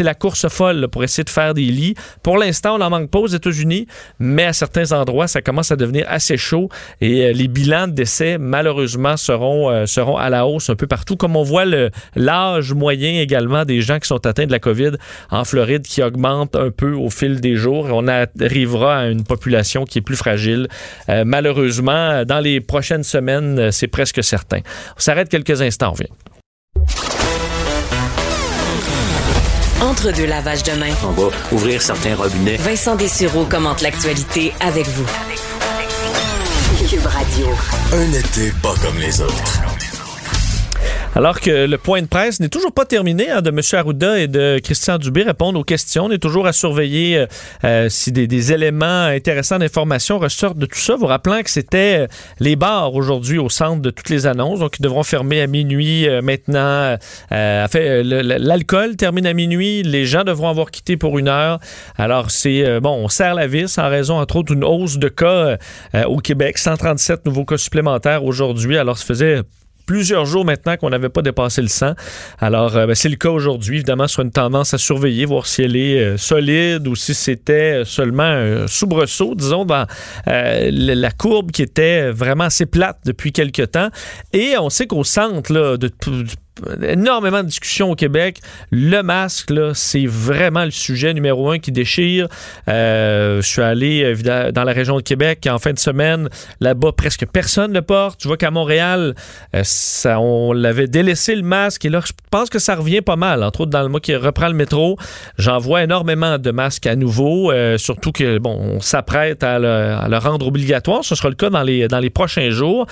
la 0.00 0.14
course 0.14 0.48
folle 0.48 0.88
pour 0.88 1.04
essayer 1.04 1.24
de 1.24 1.30
faire 1.30 1.54
des 1.54 1.62
lits. 1.62 1.94
Pour 2.22 2.38
l'instant, 2.38 2.76
on 2.76 2.78
n'en 2.78 2.90
manque 2.90 3.10
pas 3.10 3.18
aux 3.18 3.26
États-Unis, 3.26 3.86
mais 4.18 4.44
à 4.44 4.52
certains 4.52 4.92
endroits, 4.92 5.28
ça 5.28 5.42
commence 5.42 5.72
à 5.72 5.76
devenir 5.76 6.06
assez 6.08 6.36
chaud 6.36 6.68
et 7.00 7.26
euh, 7.26 7.32
les 7.32 7.48
bilans 7.48 7.88
de 7.88 7.92
décès, 7.92 8.38
malheureusement, 8.38 9.16
seront, 9.16 9.70
euh, 9.70 9.86
seront 9.86 10.16
à 10.16 10.30
la 10.30 10.46
hausse 10.46 10.70
un 10.70 10.76
peu 10.76 10.86
partout. 10.86 11.16
Comme 11.16 11.36
on 11.36 11.42
voit 11.42 11.64
l'âge 12.16 12.72
moyen 12.72 13.20
également 13.20 13.64
des 13.64 13.80
gens 13.80 13.98
qui 13.98 14.08
sont 14.08 14.24
atteints 14.26 14.46
de 14.46 14.52
la 14.52 14.58
COVID 14.58 14.92
en 15.30 15.44
Floride 15.44 15.82
qui 15.82 16.02
augmente 16.02 16.56
un 16.56 16.70
peu 16.70 16.92
au 16.92 17.10
fil 17.10 17.40
des 17.40 17.56
jours. 17.56 17.88
On 17.90 18.06
arrivera 18.08 18.98
à 18.98 19.06
une 19.06 19.24
population 19.24 19.84
qui 19.84 19.98
est 19.98 20.02
plus 20.02 20.16
fragile. 20.16 20.68
Euh, 21.08 21.24
malheureusement, 21.26 22.24
dans 22.24 22.40
les 22.40 22.60
prochaines 22.60 23.04
semaines, 23.04 23.70
c'est 23.72 23.88
presque 23.88 24.22
certain. 24.22 24.60
On 24.96 25.00
s'arrête 25.00 25.28
quelques 25.28 25.62
instants, 25.62 25.90
on 25.90 25.92
revient. 25.92 26.21
Entre 29.82 30.12
deux 30.12 30.26
lavages 30.26 30.62
de 30.62 30.72
main, 30.72 30.94
On 31.04 31.10
va 31.10 31.28
ouvrir 31.50 31.82
certains 31.82 32.14
robinets. 32.14 32.56
Vincent 32.56 32.94
Dessureau 32.94 33.44
commente 33.44 33.80
l'actualité 33.80 34.52
avec 34.60 34.86
vous. 34.86 35.06
Cube 36.88 37.06
Radio. 37.06 37.46
Un 37.92 38.12
été 38.12 38.52
pas 38.62 38.74
comme 38.80 38.98
les 38.98 39.20
autres. 39.20 39.71
Alors 41.14 41.40
que 41.40 41.66
le 41.66 41.76
point 41.76 42.00
de 42.00 42.06
presse 42.06 42.40
n'est 42.40 42.48
toujours 42.48 42.72
pas 42.72 42.86
terminé 42.86 43.28
hein, 43.28 43.42
de 43.42 43.50
M. 43.50 43.60
Arruda 43.74 44.18
et 44.18 44.28
de 44.28 44.58
Christian 44.64 44.96
Dubé 44.96 45.24
répondre 45.24 45.60
aux 45.60 45.64
questions. 45.64 46.06
On 46.06 46.10
est 46.10 46.16
toujours 46.16 46.46
à 46.46 46.54
surveiller 46.54 47.18
euh, 47.18 47.26
euh, 47.64 47.88
si 47.90 48.12
des, 48.12 48.52
éléments 48.52 49.04
intéressants 49.04 49.58
d'information 49.58 50.18
ressortent 50.18 50.56
de 50.56 50.64
tout 50.64 50.78
ça. 50.78 50.96
Vous 50.96 51.04
rappelant 51.04 51.42
que 51.42 51.50
c'était 51.50 52.04
euh, 52.04 52.06
les 52.40 52.56
bars 52.56 52.94
aujourd'hui 52.94 53.38
au 53.38 53.50
centre 53.50 53.82
de 53.82 53.90
toutes 53.90 54.08
les 54.08 54.26
annonces. 54.26 54.60
Donc, 54.60 54.78
ils 54.78 54.82
devront 54.82 55.02
fermer 55.02 55.42
à 55.42 55.46
minuit 55.46 56.08
maintenant. 56.22 56.96
Euh, 57.30 57.66
l'alcool 58.38 58.96
termine 58.96 59.26
à 59.26 59.34
minuit. 59.34 59.82
Les 59.82 60.06
gens 60.06 60.24
devront 60.24 60.48
avoir 60.48 60.70
quitté 60.70 60.96
pour 60.96 61.18
une 61.18 61.28
heure. 61.28 61.58
Alors, 61.98 62.30
c'est 62.30 62.80
bon, 62.80 62.94
on 63.04 63.08
serre 63.10 63.34
la 63.34 63.46
vis 63.46 63.76
en 63.76 63.90
raison, 63.90 64.18
entre 64.18 64.36
autres, 64.36 64.54
d'une 64.54 64.64
hausse 64.64 64.96
de 64.96 65.08
cas 65.08 65.58
au 66.06 66.16
Québec. 66.18 66.56
137 66.56 67.26
nouveaux 67.26 67.44
cas 67.44 67.58
supplémentaires 67.58 68.24
aujourd'hui. 68.24 68.78
Alors, 68.78 68.96
ça 68.96 69.04
faisait 69.04 69.42
plusieurs 69.86 70.24
jours 70.24 70.44
maintenant 70.44 70.76
qu'on 70.76 70.90
n'avait 70.90 71.08
pas 71.08 71.22
dépassé 71.22 71.62
le 71.62 71.68
100. 71.68 71.94
Alors, 72.38 72.76
euh, 72.76 72.86
ben, 72.86 72.94
c'est 72.94 73.08
le 73.08 73.16
cas 73.16 73.30
aujourd'hui, 73.30 73.76
évidemment, 73.76 74.08
sur 74.08 74.22
une 74.22 74.30
tendance 74.30 74.74
à 74.74 74.78
surveiller, 74.78 75.24
voir 75.24 75.46
si 75.46 75.62
elle 75.62 75.76
est 75.76 75.98
euh, 75.98 76.16
solide 76.16 76.86
ou 76.88 76.96
si 76.96 77.14
c'était 77.14 77.82
seulement 77.84 78.22
un 78.22 78.66
soubresaut, 78.66 79.34
disons, 79.34 79.64
dans 79.64 79.86
euh, 80.28 80.70
la 80.72 81.10
courbe 81.10 81.50
qui 81.50 81.62
était 81.62 82.10
vraiment 82.10 82.44
assez 82.44 82.66
plate 82.66 82.98
depuis 83.04 83.32
quelque 83.32 83.62
temps. 83.62 83.88
Et 84.32 84.54
on 84.58 84.70
sait 84.70 84.86
qu'au 84.86 85.04
centre 85.04 85.52
là, 85.52 85.76
de 85.76 85.90
énormément 86.82 87.42
de 87.42 87.48
discussions 87.48 87.90
au 87.90 87.94
Québec. 87.94 88.40
Le 88.70 89.02
masque, 89.02 89.52
c'est 89.74 90.06
vraiment 90.06 90.64
le 90.64 90.70
sujet 90.70 91.14
numéro 91.14 91.50
un 91.50 91.58
qui 91.58 91.72
déchire. 91.72 92.28
Euh, 92.68 93.40
je 93.40 93.46
suis 93.46 93.62
allé 93.62 94.02
euh, 94.04 94.52
dans 94.52 94.64
la 94.64 94.72
région 94.72 94.96
de 94.96 95.02
Québec 95.02 95.48
en 95.50 95.58
fin 95.58 95.72
de 95.72 95.78
semaine. 95.78 96.28
Là-bas, 96.60 96.92
presque 96.92 97.26
personne 97.26 97.72
ne 97.72 97.80
porte. 97.80 98.20
Tu 98.20 98.28
vois 98.28 98.36
qu'à 98.36 98.50
Montréal, 98.50 99.14
euh, 99.54 99.62
on 100.16 100.52
l'avait 100.52 100.88
délaissé 100.88 101.34
le 101.34 101.42
masque. 101.42 101.84
Et 101.84 101.88
là, 101.88 102.00
je 102.04 102.12
pense 102.30 102.50
que 102.50 102.58
ça 102.58 102.74
revient 102.74 103.00
pas 103.00 103.16
mal. 103.16 103.42
Entre 103.42 103.62
autres, 103.62 103.70
dans 103.70 103.82
le 103.82 103.88
mois 103.88 104.00
qui 104.00 104.14
reprend 104.14 104.48
le 104.48 104.54
métro, 104.54 104.98
j'en 105.38 105.58
vois 105.58 105.82
énormément 105.82 106.38
de 106.38 106.50
masques 106.50 106.86
à 106.86 106.96
nouveau. 106.96 107.52
surtout 107.78 108.12
que, 108.12 108.38
bon, 108.38 108.58
on 108.58 108.80
s'apprête 108.80 109.42
à, 109.42 109.58
le, 109.58 110.18
rendre 110.18 110.46
obligatoire. 110.46 111.04
Ce 111.04 111.14
sera 111.14 111.28
le 111.28 111.34
cas 111.34 111.50
dans 111.50 111.62
les, 111.62 111.88
dans 111.88 111.98
les 111.98 112.10
prochains 112.10 112.50
jours. 112.50 112.86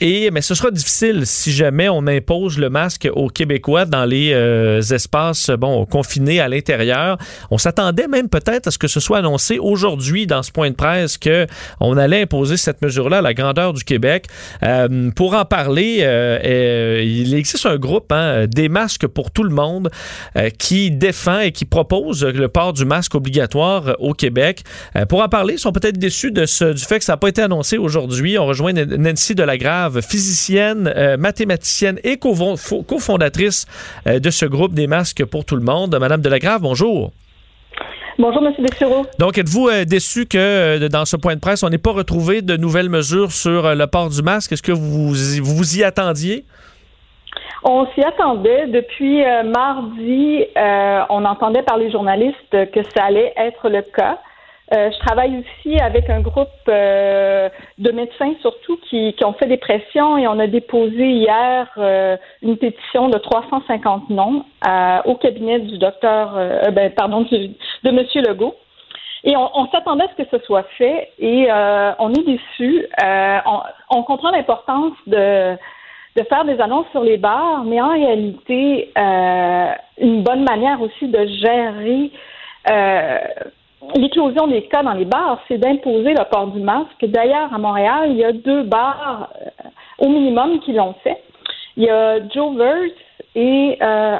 et, 0.00 0.30
mais 0.30 0.42
ce 0.42 0.54
sera 0.54 0.70
difficile 0.70 1.26
si 1.26 1.52
jamais 1.52 1.88
on 1.88 2.06
impose 2.06 2.58
le 2.58 2.70
masque 2.70 2.81
aux 3.14 3.28
Québécois 3.28 3.84
dans 3.84 4.04
les 4.04 4.32
euh, 4.32 4.80
espaces 4.80 5.50
bon 5.50 5.84
confinés 5.86 6.40
à 6.40 6.48
l'intérieur. 6.48 7.18
On 7.50 7.58
s'attendait 7.58 8.08
même 8.08 8.28
peut-être 8.28 8.68
à 8.68 8.70
ce 8.70 8.78
que 8.78 8.88
ce 8.88 9.00
soit 9.00 9.18
annoncé 9.18 9.58
aujourd'hui 9.58 10.26
dans 10.26 10.42
ce 10.42 10.50
point 10.50 10.70
de 10.70 10.74
presse 10.74 11.18
que 11.18 11.46
on 11.80 11.96
allait 11.96 12.22
imposer 12.22 12.56
cette 12.56 12.82
mesure-là 12.82 13.18
à 13.18 13.22
la 13.22 13.34
grandeur 13.34 13.72
du 13.72 13.84
Québec. 13.84 14.26
Euh, 14.62 15.10
pour 15.14 15.34
en 15.34 15.44
parler, 15.44 15.98
euh, 16.02 17.00
il 17.04 17.34
existe 17.34 17.66
un 17.66 17.76
groupe 17.76 18.10
hein, 18.12 18.46
des 18.46 18.68
masques 18.68 19.06
pour 19.06 19.30
tout 19.30 19.44
le 19.44 19.54
monde 19.54 19.90
qui 20.58 20.90
défend 20.90 21.40
et 21.40 21.52
qui 21.52 21.64
propose 21.64 22.24
le 22.24 22.48
port 22.48 22.72
du 22.72 22.84
masque 22.84 23.14
obligatoire 23.14 23.96
au 23.98 24.14
Québec. 24.14 24.62
pour 25.08 25.22
en 25.22 25.28
parler, 25.28 25.54
ils 25.54 25.58
sont 25.58 25.72
peut-être 25.72 25.98
déçus 25.98 26.30
de 26.30 26.46
ce, 26.46 26.72
du 26.72 26.82
fait 26.82 26.98
que 26.98 27.04
ça 27.04 27.14
n'a 27.14 27.16
pas 27.16 27.28
été 27.28 27.42
annoncé 27.42 27.78
aujourd'hui. 27.78 28.38
On 28.38 28.46
rejoint 28.46 28.72
Nancy 28.72 29.34
Delagrave, 29.34 30.00
physicienne, 30.00 30.92
mathématicienne 31.18 31.98
et 32.04 32.16
cofondatrice 32.80 33.66
euh, 34.06 34.18
de 34.18 34.30
ce 34.30 34.46
groupe 34.46 34.72
des 34.72 34.86
masques 34.86 35.24
pour 35.24 35.44
tout 35.44 35.56
le 35.56 35.62
monde. 35.62 35.96
Madame 36.00 36.20
Delagrave, 36.20 36.62
bonjour. 36.62 37.12
Bonjour, 38.18 38.46
M. 38.46 38.52
Dessureau. 38.58 39.06
Donc, 39.18 39.38
êtes-vous 39.38 39.68
euh, 39.68 39.84
déçu 39.84 40.26
que 40.26 40.38
euh, 40.38 40.88
dans 40.88 41.04
ce 41.04 41.16
point 41.16 41.34
de 41.34 41.40
presse, 41.40 41.62
on 41.62 41.68
n'ait 41.68 41.78
pas 41.78 41.92
retrouvé 41.92 42.42
de 42.42 42.56
nouvelles 42.56 42.90
mesures 42.90 43.32
sur 43.32 43.74
le 43.74 43.86
port 43.86 44.08
du 44.08 44.22
masque? 44.22 44.52
Est-ce 44.52 44.62
que 44.62 44.72
vous 44.72 45.08
vous 45.08 45.78
y 45.78 45.84
attendiez? 45.84 46.44
On 47.64 47.86
s'y 47.94 48.02
attendait. 48.02 48.66
Depuis 48.66 49.22
mardi, 49.44 50.44
on 51.10 51.24
entendait 51.24 51.62
par 51.62 51.78
les 51.78 51.92
journalistes 51.92 52.50
que 52.50 52.80
ça 52.94 53.04
allait 53.04 53.32
être 53.36 53.68
le 53.68 53.82
cas. 53.82 54.18
Euh, 54.72 54.90
je 54.90 54.98
travaille 55.00 55.38
aussi 55.38 55.78
avec 55.80 56.08
un 56.08 56.20
groupe 56.20 56.48
euh, 56.68 57.48
de 57.78 57.90
médecins 57.90 58.32
surtout 58.40 58.78
qui, 58.88 59.12
qui, 59.14 59.24
ont 59.24 59.34
fait 59.34 59.46
des 59.46 59.58
pressions 59.58 60.16
et 60.16 60.26
on 60.28 60.38
a 60.38 60.46
déposé 60.46 61.10
hier 61.10 61.68
euh, 61.76 62.16
une 62.42 62.56
pétition 62.56 63.08
de 63.08 63.18
350 63.18 64.08
noms 64.10 64.44
au 65.04 65.16
cabinet 65.16 65.58
du 65.58 65.78
docteur, 65.78 66.34
ben, 66.72 66.90
pardon, 66.92 67.22
de 67.22 67.90
Monsieur 67.90 68.22
Legault. 68.22 68.54
Et 69.24 69.36
on, 69.36 69.50
on 69.56 69.66
s'attendait 69.68 70.04
à 70.04 70.08
ce 70.16 70.22
que 70.22 70.28
ce 70.36 70.44
soit 70.44 70.64
fait 70.78 71.10
et 71.18 71.48
on 71.98 72.14
est 72.14 72.24
déçus. 72.24 72.86
On, 73.02 73.60
on, 73.90 74.02
comprend 74.04 74.30
l'importance 74.30 74.94
de 75.06 75.56
de 76.14 76.22
faire 76.24 76.44
des 76.44 76.60
annonces 76.60 76.86
sur 76.90 77.02
les 77.02 77.16
bars, 77.16 77.64
mais 77.64 77.80
en 77.80 77.88
réalité, 77.88 78.92
une 79.98 80.22
bonne 80.22 80.44
manière 80.44 80.80
aussi 80.80 81.08
de 81.08 81.26
gérer 81.26 82.10
l'éclosion 83.94 84.46
des 84.46 84.62
cas 84.62 84.82
dans 84.82 84.92
les 84.92 85.04
bars, 85.04 85.40
c'est 85.48 85.58
d'imposer 85.58 86.14
le 86.14 86.24
port 86.30 86.46
du 86.48 86.60
masque. 86.60 87.04
D'ailleurs, 87.04 87.52
à 87.52 87.58
Montréal, 87.58 88.10
il 88.10 88.16
y 88.16 88.24
a 88.24 88.32
deux 88.32 88.62
bars 88.62 89.30
euh, 89.40 89.68
au 89.98 90.08
minimum 90.08 90.60
qui 90.60 90.72
l'ont 90.72 90.94
fait. 91.02 91.22
Il 91.76 91.84
y 91.84 91.90
a 91.90 92.26
Joe 92.28 92.56
Verse 92.56 92.92
et 93.34 93.78
euh, 93.82 94.18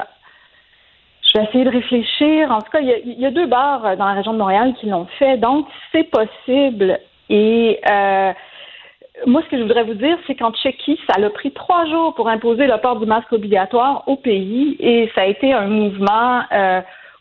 je 1.21 1.37
vais 1.37 1.45
essayer 1.45 1.63
de 1.63 1.69
réfléchir. 1.69 2.51
En 2.51 2.59
tout 2.59 2.71
cas, 2.71 2.81
il 2.81 3.19
y, 3.19 3.25
a, 3.25 3.31
deux 3.31 3.45
bars 3.45 3.85
euh, 3.85 3.95
dans 3.95 4.05
la 4.05 4.13
région 4.13 4.33
de 4.33 4.37
Montréal 4.37 4.73
qui 4.79 4.87
l'ont 4.87 5.07
fait. 5.17 5.37
Donc, 5.37 5.67
c'est 5.91 6.05
possible. 6.05 6.99
Et 7.29 7.79
moi, 9.25 9.41
ce 9.43 9.49
que 9.49 9.57
je 9.57 9.61
voudrais 9.61 9.83
vous 9.83 9.93
dire, 9.93 10.17
c'est 10.27 10.35
qu'en 10.35 10.51
Tchéquie, 10.51 10.99
ça 11.07 11.23
a 11.23 11.29
pris 11.29 11.51
trois 11.51 11.85
jours 11.85 12.13
pour 12.15 12.27
imposer 12.27 12.67
le 12.67 12.77
port 12.81 12.99
du 12.99 13.05
masque 13.05 13.31
obligatoire 13.31 14.03
au 14.07 14.17
pays 14.17 14.75
et 14.79 15.09
ça 15.15 15.21
a 15.21 15.25
été 15.25 15.53
un 15.53 15.67
mouvement 15.67 16.41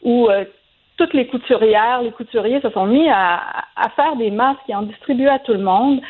où 0.03 0.28
toutes 0.97 1.14
les 1.14 1.26
couturières, 1.26 2.03
les 2.03 2.11
couturiers 2.11 2.61
se 2.61 2.70
sont 2.70 2.86
mis 2.86 3.09
à, 3.09 3.64
faire 3.97 4.16
des 4.16 4.30
masques 4.30 4.61
et 4.68 4.74
en 4.74 4.82
distribuer 4.82 5.28
à 5.28 5.38
tout 5.38 5.53
le 5.53 5.61
monde. 5.61 6.01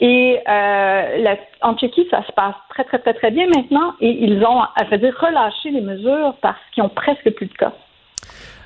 Et 0.00 0.40
euh, 0.48 1.34
en 1.60 1.76
Tchéquie, 1.76 2.08
ça 2.10 2.24
se 2.24 2.32
passe 2.32 2.54
très, 2.70 2.84
très, 2.84 2.98
très, 2.98 3.14
très 3.14 3.30
bien 3.30 3.46
maintenant. 3.46 3.94
Et 4.00 4.10
ils 4.10 4.44
ont, 4.44 4.60
à 4.60 4.96
dire, 4.96 5.16
relâché 5.18 5.70
les 5.70 5.80
mesures 5.80 6.34
parce 6.40 6.58
qu'ils 6.72 6.82
ont 6.82 6.88
presque 6.88 7.30
plus 7.34 7.46
de 7.46 7.54
cas. 7.54 7.72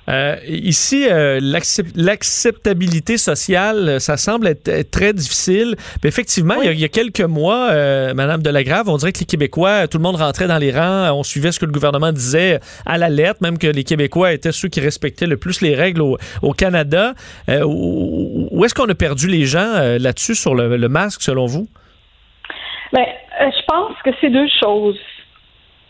Euh, 0.09 0.37
ici, 0.47 1.07
euh, 1.11 1.41
l'acceptabilité 1.43 3.17
sociale, 3.17 3.89
euh, 3.89 3.99
ça 3.99 4.17
semble 4.17 4.47
être, 4.47 4.91
très 4.91 5.13
difficile. 5.13 5.75
Mais 6.03 6.09
effectivement, 6.09 6.63
il, 6.63 6.79
y 6.79 6.85
a, 6.85 6.89
quelques 6.89 7.21
mois, 7.21 7.71
euh, 7.71 8.15
Madame 8.15 8.43
Delagrave, 8.43 8.89
on 8.89 8.97
dirait 8.97 9.13
que 9.13 9.21
les 9.21 9.27
Québécois, 9.27 9.89
tout 9.89 9.99
le 9.99 10.03
monde 10.03 10.17
rentrait 10.17 10.47
dans 10.47 10.59
les 10.59 10.71
rangs, 10.71 11.13
on 11.13 11.23
suivait 11.23 11.51
ce 11.51 11.59
que 11.59 11.67
le 11.67 11.73
gouvernement 11.73 12.13
disait 12.13 12.61
à 12.85 12.99
la 12.99 13.09
lettre, 13.09 13.41
même 13.43 13.59
que 13.59 13.67
les 13.67 13.85
Québécois 13.85 14.33
étaient 14.33 14.53
ceux 14.53 14.69
qui 14.69 14.81
respectaient 14.81 15.27
le 15.27 15.37
plus 15.37 15.61
les 15.61 15.75
règles 15.75 16.03
au, 16.03 16.19
Canada. 16.57 17.13
où, 17.49 18.65
est-ce 18.65 18.75
qu'on 18.75 18.89
a 18.89 18.95
perdu 18.95 19.29
les 19.29 19.45
gens 19.45 19.97
là-dessus 19.99 20.35
sur 20.35 20.55
le, 20.55 20.89
masque, 20.89 21.23
selon 21.23 21.47
vous? 21.47 21.69
Bien, 22.93 23.05
je 23.41 23.63
pense 23.67 23.95
que 24.05 24.11
c'est 24.21 24.31
deux 24.31 24.49
choses. 24.63 24.99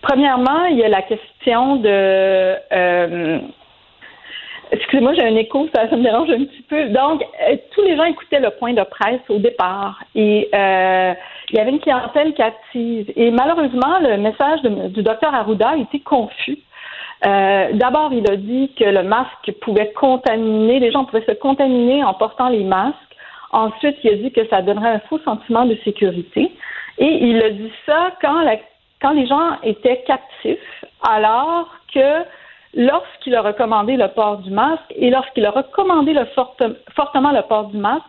Premièrement, 0.03 0.65
il 0.67 0.79
y 0.79 0.85
a 0.85 0.89
la 0.89 1.03
question 1.03 1.77
de 1.77 2.57
Excusez-moi, 4.73 5.15
j'ai 5.15 5.23
un 5.23 5.37
écho, 5.37 5.69
ça, 5.75 5.87
me 5.97 6.03
dérange 6.03 6.31
un 6.31 6.45
petit 6.45 6.63
peu. 6.63 6.89
Donc, 6.89 7.23
euh, 7.23 7.57
tous 7.73 7.83
les 7.83 7.97
gens 7.97 8.05
écoutaient 8.05 8.41
le 8.41 8.51
point 8.51 8.73
de 8.73 8.83
presse 8.83 9.21
au 9.29 9.39
départ 9.39 10.03
et 10.15 10.49
euh, 10.55 11.15
il 11.51 11.57
y 11.57 11.61
avait 11.61 11.71
une 11.71 11.81
clientèle 11.81 12.35
captive. 12.35 13.13
Et 13.15 13.31
malheureusement, 13.31 14.01
le 14.01 14.17
message 14.17 14.63
du 14.63 15.03
docteur 15.03 15.35
Arruda 15.35 15.77
était 15.77 16.01
confus. 16.01 16.59
Euh, 17.25 17.69
D'abord, 17.75 18.13
il 18.13 18.29
a 18.31 18.37
dit 18.37 18.73
que 18.79 18.85
le 18.85 19.03
masque 19.05 19.53
pouvait 19.63 19.93
contaminer, 19.93 20.81
les 20.81 20.91
gens 20.91 21.05
pouvaient 21.05 21.25
se 21.27 21.33
contaminer 21.33 22.03
en 22.03 22.15
portant 22.15 22.49
les 22.49 22.65
masques. 22.65 22.97
Ensuite, 23.53 23.97
il 24.03 24.11
a 24.11 24.17
dit 24.17 24.33
que 24.33 24.47
ça 24.49 24.63
donnerait 24.63 24.91
un 24.91 25.01
faux 25.09 25.21
sentiment 25.21 25.65
de 25.65 25.77
sécurité. 25.85 26.53
Et 26.99 27.29
il 27.29 27.43
a 27.43 27.51
dit 27.51 27.73
ça 27.87 28.13
quand, 28.21 28.43
la, 28.43 28.57
quand 29.01 29.13
les 29.13 29.27
gens 29.27 29.59
étaient 29.63 30.03
captifs, 30.07 30.85
alors 31.03 31.69
que 31.95 32.25
lorsqu'il 32.75 33.35
a 33.35 33.43
recommandé 33.43 33.97
le 33.97 34.09
port 34.09 34.39
du 34.39 34.51
masque 34.51 34.93
et 34.95 35.11
lorsqu'il 35.11 35.47
a 35.47 35.51
recommandé 35.51 36.15
fortement 36.95 37.33
le 37.33 37.43
port 37.43 37.67
du 37.69 37.79
masque, 37.79 38.05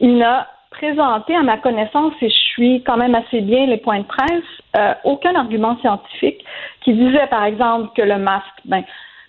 il 0.00 0.18
n'a 0.18 0.48
présenté, 0.70 1.36
à 1.36 1.42
ma 1.42 1.58
connaissance, 1.58 2.14
et 2.22 2.30
je 2.30 2.34
suis 2.34 2.82
quand 2.82 2.96
même 2.96 3.14
assez 3.14 3.40
bien 3.40 3.66
les 3.66 3.76
points 3.76 4.00
de 4.00 4.04
presse, 4.04 4.42
euh, 4.76 4.94
aucun 5.04 5.34
argument 5.34 5.78
scientifique 5.80 6.42
qui 6.82 6.94
disait, 6.94 7.26
par 7.28 7.44
exemple, 7.44 7.90
que 7.94 8.02
le 8.02 8.18
masque 8.18 8.46
ben, 8.64 8.82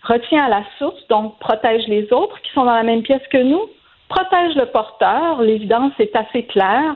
retient 0.03 0.45
à 0.45 0.49
la 0.49 0.63
source, 0.77 1.05
donc 1.09 1.37
protège 1.39 1.85
les 1.87 2.11
autres 2.11 2.41
qui 2.41 2.51
sont 2.53 2.65
dans 2.65 2.73
la 2.73 2.83
même 2.83 3.03
pièce 3.03 3.21
que 3.29 3.37
nous, 3.37 3.61
protège 4.09 4.55
le 4.55 4.67
porteur, 4.67 5.41
l'évidence 5.41 5.93
est 5.99 6.15
assez 6.15 6.45
claire. 6.45 6.95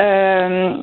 Euh, 0.00 0.74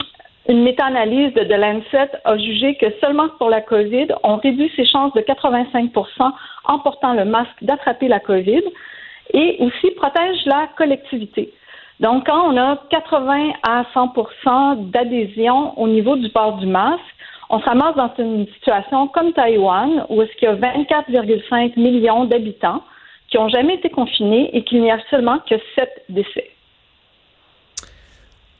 une 0.49 0.63
méta-analyse 0.63 1.31
de, 1.35 1.43
The 1.43 1.57
Lancet 1.57 2.09
a 2.25 2.37
jugé 2.37 2.75
que 2.75 2.87
seulement 2.99 3.29
pour 3.37 3.51
la 3.51 3.61
COVID, 3.61 4.07
on 4.23 4.37
réduit 4.37 4.71
ses 4.75 4.85
chances 4.85 5.13
de 5.13 5.21
85% 5.21 6.31
en 6.65 6.79
portant 6.79 7.13
le 7.13 7.23
masque 7.23 7.63
d'attraper 7.63 8.07
la 8.07 8.19
COVID 8.19 8.63
et 9.33 9.57
aussi 9.59 9.91
protège 9.91 10.43
la 10.47 10.67
collectivité. 10.75 11.53
Donc, 11.99 12.25
quand 12.25 12.51
on 12.51 12.57
a 12.57 12.81
80 12.89 13.51
à 13.61 13.83
100% 13.93 14.89
d'adhésion 14.89 15.79
au 15.79 15.87
niveau 15.87 16.15
du 16.15 16.29
port 16.29 16.57
du 16.57 16.65
masque, 16.65 16.99
on 17.51 17.59
se 17.59 17.65
ramasse 17.65 17.95
dans 17.95 18.11
une 18.17 18.47
situation 18.47 19.07
comme 19.07 19.33
Taïwan, 19.33 20.05
où 20.09 20.21
est-ce 20.23 20.31
qu'il 20.37 20.47
y 20.47 20.51
a 20.51 20.55
24,5 20.55 21.79
millions 21.79 22.25
d'habitants 22.25 22.81
qui 23.27 23.37
n'ont 23.37 23.49
jamais 23.49 23.75
été 23.75 23.89
confinés 23.89 24.49
et 24.55 24.63
qu'il 24.63 24.81
n'y 24.81 24.91
a 24.91 24.99
seulement 25.11 25.37
que 25.47 25.55
7 25.75 25.89
décès. 26.09 26.49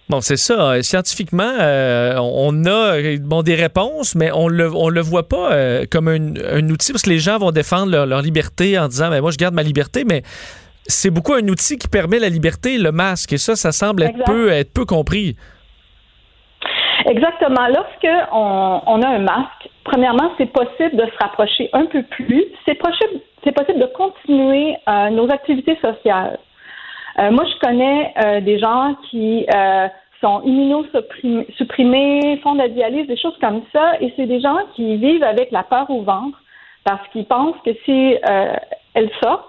Bon, 0.09 0.21
c'est 0.21 0.37
ça. 0.37 0.81
Scientifiquement, 0.81 1.53
euh, 1.59 2.15
on 2.17 2.65
a 2.65 2.95
bon, 3.21 3.43
des 3.43 3.53
réponses, 3.53 4.15
mais 4.15 4.31
on 4.33 4.47
le, 4.47 4.73
on 4.75 4.89
le 4.89 5.01
voit 5.01 5.29
pas 5.29 5.51
euh, 5.51 5.85
comme 5.89 6.07
un, 6.07 6.69
outil 6.69 6.91
parce 6.91 7.03
que 7.03 7.11
les 7.11 7.19
gens 7.19 7.37
vont 7.37 7.51
défendre 7.51 7.91
leur, 7.91 8.21
liberté 8.23 8.79
en 8.79 8.87
disant, 8.87 9.09
mais 9.11 9.17
ben, 9.17 9.21
moi, 9.21 9.31
je 9.31 9.37
garde 9.37 9.53
ma 9.53 9.61
liberté, 9.61 10.05
mais 10.09 10.23
c'est 10.87 11.11
beaucoup 11.11 11.33
un 11.33 11.47
outil 11.47 11.77
qui 11.77 11.87
permet 11.87 12.17
la 12.17 12.29
liberté, 12.29 12.79
le 12.79 12.91
masque. 12.91 13.33
Et 13.33 13.37
ça, 13.37 13.55
ça 13.55 13.71
semble 13.71 14.01
être 14.01 14.23
peu, 14.25 14.49
être 14.49 14.73
peu 14.73 14.85
compris. 14.85 15.35
Exactement. 17.05 17.67
Lorsque 17.67 18.31
on, 18.31 19.01
a 19.03 19.07
un 19.07 19.19
masque, 19.19 19.69
premièrement, 19.83 20.31
c'est 20.39 20.51
possible 20.51 20.95
de 20.95 21.05
se 21.05 21.17
rapprocher 21.23 21.69
un 21.73 21.85
peu 21.85 22.01
plus. 22.01 22.45
C'est 22.65 22.75
possible, 22.75 23.21
c'est 23.43 23.51
possible 23.51 23.79
de 23.79 23.85
continuer 23.95 24.75
euh, 24.87 25.09
nos 25.11 25.29
activités 25.29 25.77
sociales. 25.81 26.39
Moi, 27.31 27.45
je 27.45 27.59
connais 27.59 28.41
des 28.41 28.59
gens 28.59 28.95
qui 29.09 29.45
sont 30.21 30.41
immunosupprimés, 30.43 32.39
font 32.43 32.53
de 32.53 32.59
la 32.59 32.69
dialyse, 32.69 33.07
des 33.07 33.17
choses 33.17 33.37
comme 33.39 33.61
ça. 33.73 33.93
Et 34.01 34.13
c'est 34.15 34.25
des 34.25 34.41
gens 34.41 34.57
qui 34.75 34.97
vivent 34.97 35.23
avec 35.23 35.51
la 35.51 35.63
peur 35.63 35.89
au 35.89 36.01
ventre 36.01 36.37
parce 36.83 37.07
qu'ils 37.09 37.25
pensent 37.25 37.55
que 37.65 37.71
si 37.85 38.17
euh, 38.29 38.53
elles 38.93 39.11
sortent, 39.21 39.45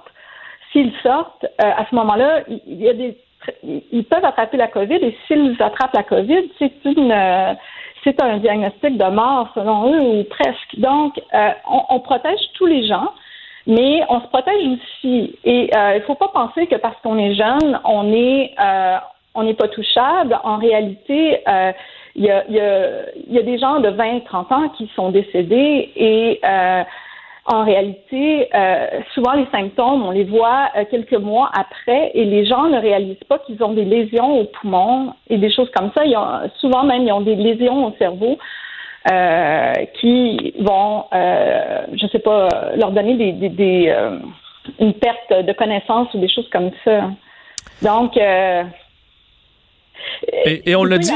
s'ils 0.72 0.92
sortent, 1.02 1.44
euh, 1.44 1.70
à 1.76 1.86
ce 1.88 1.94
moment-là, 1.94 2.42
il 2.48 2.80
y 2.80 2.88
a 2.88 2.94
des 2.94 3.16
ils 3.62 4.04
peuvent 4.04 4.24
attraper 4.24 4.58
la 4.58 4.68
COVID 4.68 4.96
et 4.96 5.16
s'ils 5.26 5.56
attrapent 5.62 5.94
la 5.94 6.02
COVID, 6.02 6.50
c'est 6.58 6.72
une 6.84 7.10
euh, 7.10 7.54
c'est 8.04 8.22
un 8.22 8.36
diagnostic 8.36 8.98
de 8.98 9.04
mort 9.04 9.48
selon 9.54 9.94
eux 9.94 10.00
ou 10.02 10.24
presque. 10.24 10.78
Donc, 10.78 11.20
on, 11.32 11.82
on, 11.88 12.00
protège 12.00 12.40
tous 12.54 12.66
les 12.66 12.86
gens, 12.86 13.12
mais 13.70 14.02
on 14.08 14.20
se 14.20 14.26
protège 14.26 14.66
aussi. 14.66 15.38
Et 15.44 15.70
il 15.72 15.94
ne 15.94 16.00
faut 16.00 16.14
pas 16.14 16.28
penser 16.28 16.66
que 16.66 16.76
parce 16.76 16.96
qu'on 17.02 17.16
est 17.16 17.34
jeune, 17.34 17.80
on 17.84 18.12
est 18.12 18.54
on 19.34 19.44
n'est 19.44 19.54
pas 19.54 19.68
touchable. 19.68 20.38
En 20.44 20.56
réalité, 20.56 21.40
euh, 21.48 21.72
il 22.16 22.24
y, 22.24 22.30
a, 22.30 22.44
y, 22.50 22.58
a, 22.58 23.02
y, 23.28 23.38
a, 23.38 23.42
des 23.42 23.58
gens 23.58 23.80
de 23.80 23.88
20, 23.88 24.24
30 24.24 24.52
ans 24.52 24.68
qui 24.70 24.90
sont 24.96 25.10
décédés 25.10 25.90
et 25.94 26.40
euh, 26.44 26.82
en 27.46 27.64
réalité, 27.64 28.48
euh, 28.54 28.86
souvent 29.14 29.32
les 29.32 29.46
symptômes, 29.52 30.04
on 30.04 30.10
les 30.10 30.24
voit 30.24 30.70
euh, 30.76 30.84
quelques 30.90 31.14
mois 31.14 31.50
après 31.52 32.10
et 32.14 32.24
les 32.24 32.44
gens 32.44 32.64
ne 32.64 32.78
réalisent 32.78 33.24
pas 33.28 33.38
qu'ils 33.38 33.62
ont 33.62 33.72
des 33.72 33.84
lésions 33.84 34.40
au 34.40 34.44
poumon 34.44 35.14
et 35.28 35.38
des 35.38 35.50
choses 35.50 35.70
comme 35.74 35.90
ça. 35.96 36.04
Ils 36.04 36.16
ont, 36.16 36.50
souvent 36.58 36.84
même, 36.84 37.02
ils 37.02 37.12
ont 37.12 37.22
des 37.22 37.36
lésions 37.36 37.86
au 37.86 37.92
cerveau. 37.98 38.38
Euh, 39.10 39.72
qui 39.98 40.52
vont, 40.58 41.06
je 41.12 42.04
ne 42.04 42.08
sais 42.10 42.18
pas, 42.18 42.48
leur 42.76 42.92
donner 42.92 43.16
des, 43.16 43.32
des, 43.32 43.48
des 43.48 43.94
une 44.78 44.92
perte 44.92 45.46
de 45.46 45.52
connaissance 45.54 46.12
ou 46.12 46.20
des 46.20 46.28
choses 46.28 46.48
comme 46.52 46.70
ça. 46.84 47.10
Donc, 47.80 48.14
et, 50.44 50.76
on 50.76 50.84
l'a 50.84 50.98
dit. 50.98 51.10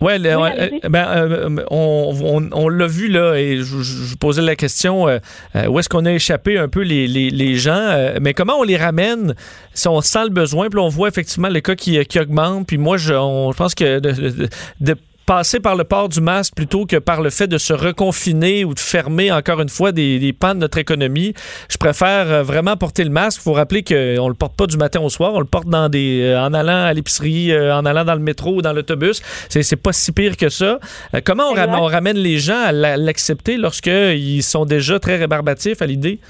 Ouais, 0.00 0.20
ben, 0.20 1.08
euh, 1.08 1.56
on, 1.72 2.14
on, 2.22 2.50
on 2.52 2.68
l'a 2.68 2.86
vu 2.86 3.08
là, 3.08 3.34
et 3.34 3.56
je, 3.56 3.82
je, 3.82 4.16
posais 4.16 4.42
la 4.42 4.54
question 4.54 5.08
euh, 5.08 5.18
euh, 5.56 5.66
où 5.66 5.80
est-ce 5.80 5.88
qu'on 5.88 6.04
a 6.04 6.12
échappé 6.12 6.56
un 6.56 6.68
peu 6.68 6.82
les, 6.82 7.08
les, 7.08 7.30
les 7.30 7.56
gens, 7.56 8.12
mais 8.20 8.32
comment 8.32 8.54
on 8.60 8.62
les 8.62 8.76
ramène 8.76 9.34
si 9.74 9.88
on 9.88 10.00
sent 10.00 10.24
le 10.24 10.30
besoin, 10.30 10.68
puis 10.68 10.78
on 10.78 10.88
voit 10.88 11.08
effectivement 11.08 11.48
les 11.48 11.62
cas 11.62 11.74
qui, 11.74 11.98
qui 12.06 12.20
augmentent, 12.20 12.68
puis 12.68 12.78
moi 12.78 12.96
je, 12.96 13.08
je 13.08 13.56
pense 13.56 13.74
que 13.74 13.98
de, 13.98 14.48
de 14.80 14.94
passer 15.28 15.60
par 15.60 15.76
le 15.76 15.84
port 15.84 16.08
du 16.08 16.22
masque 16.22 16.54
plutôt 16.54 16.86
que 16.86 16.96
par 16.96 17.20
le 17.20 17.28
fait 17.28 17.46
de 17.46 17.58
se 17.58 17.74
reconfiner 17.74 18.64
ou 18.64 18.72
de 18.72 18.80
fermer 18.80 19.30
encore 19.30 19.60
une 19.60 19.68
fois 19.68 19.92
des, 19.92 20.18
des 20.18 20.32
pans 20.32 20.54
de 20.54 20.60
notre 20.60 20.78
économie. 20.78 21.34
Je 21.68 21.76
préfère 21.76 22.32
euh, 22.32 22.42
vraiment 22.42 22.78
porter 22.78 23.04
le 23.04 23.10
masque. 23.10 23.42
Il 23.42 23.44
faut 23.44 23.52
rappeler 23.52 23.84
qu'on 23.84 24.26
le 24.28 24.34
porte 24.34 24.56
pas 24.56 24.66
du 24.66 24.78
matin 24.78 25.02
au 25.02 25.10
soir, 25.10 25.32
on 25.34 25.40
le 25.40 25.44
porte 25.44 25.68
dans 25.68 25.90
des, 25.90 26.22
euh, 26.22 26.40
en 26.40 26.54
allant 26.54 26.82
à 26.82 26.94
l'épicerie, 26.94 27.52
euh, 27.52 27.76
en 27.76 27.84
allant 27.84 28.06
dans 28.06 28.14
le 28.14 28.22
métro 28.22 28.54
ou 28.54 28.62
dans 28.62 28.72
l'autobus. 28.72 29.20
C'est 29.50 29.76
pas 29.76 29.92
si 29.92 30.12
pire 30.12 30.34
que 30.38 30.48
ça. 30.48 30.78
comment 31.26 31.50
on, 31.50 31.58
on 31.58 31.84
ramène 31.84 32.16
les 32.16 32.38
gens 32.38 32.62
à 32.64 32.72
l'accepter 32.72 33.58
lorsqu'ils 33.58 34.42
sont 34.42 34.64
déjà 34.64 34.98
très 34.98 35.16
rébarbatifs 35.16 35.82
à 35.82 35.86
l'idée? 35.86 36.20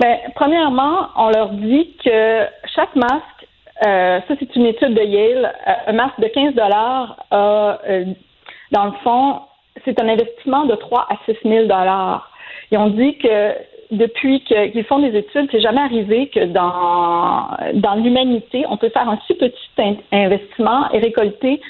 Bien, 0.00 0.16
premièrement, 0.34 1.10
on 1.16 1.28
leur 1.28 1.50
dit 1.50 1.94
que 2.02 2.44
chaque 2.74 2.96
masque 2.96 3.33
euh, 3.82 4.20
ça, 4.28 4.34
c'est 4.38 4.54
une 4.56 4.66
étude 4.66 4.94
de 4.94 5.02
Yale. 5.02 5.52
Euh, 5.66 5.72
un 5.88 5.92
masque 5.92 6.20
de 6.20 6.28
15 6.28 6.54
dollars, 6.54 7.16
euh, 7.32 8.04
dans 8.70 8.84
le 8.86 8.92
fond, 9.02 9.40
c'est 9.84 10.00
un 10.00 10.08
investissement 10.08 10.64
de 10.64 10.74
3 10.76 11.08
à 11.10 11.16
6 11.26 11.36
000 11.44 11.62
dollars. 11.64 12.30
Ils 12.70 12.78
ont 12.78 12.90
dit 12.90 13.18
que 13.18 13.52
depuis 13.90 14.40
qu'ils 14.44 14.84
font 14.84 15.00
des 15.00 15.16
études, 15.16 15.48
c'est 15.50 15.60
jamais 15.60 15.80
arrivé 15.80 16.28
que 16.28 16.44
dans, 16.46 17.48
dans 17.74 17.94
l'humanité, 17.96 18.64
on 18.68 18.76
peut 18.76 18.88
faire 18.88 19.08
un 19.08 19.18
si 19.26 19.34
petit 19.34 19.98
investissement 20.12 20.90
et 20.92 20.98
récolter 20.98 21.60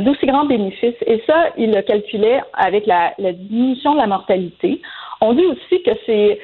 d'aussi 0.00 0.26
grands 0.26 0.46
bénéfices. 0.46 0.96
Et 1.06 1.22
ça, 1.26 1.50
ils 1.56 1.70
le 1.70 1.82
calculaient 1.82 2.40
avec 2.54 2.86
la 2.86 3.14
diminution 3.18 3.92
de 3.94 3.98
la 3.98 4.06
mortalité. 4.06 4.80
On 5.20 5.34
dit 5.34 5.44
aussi 5.44 5.82
que 5.82 5.90
c'est 6.06 6.38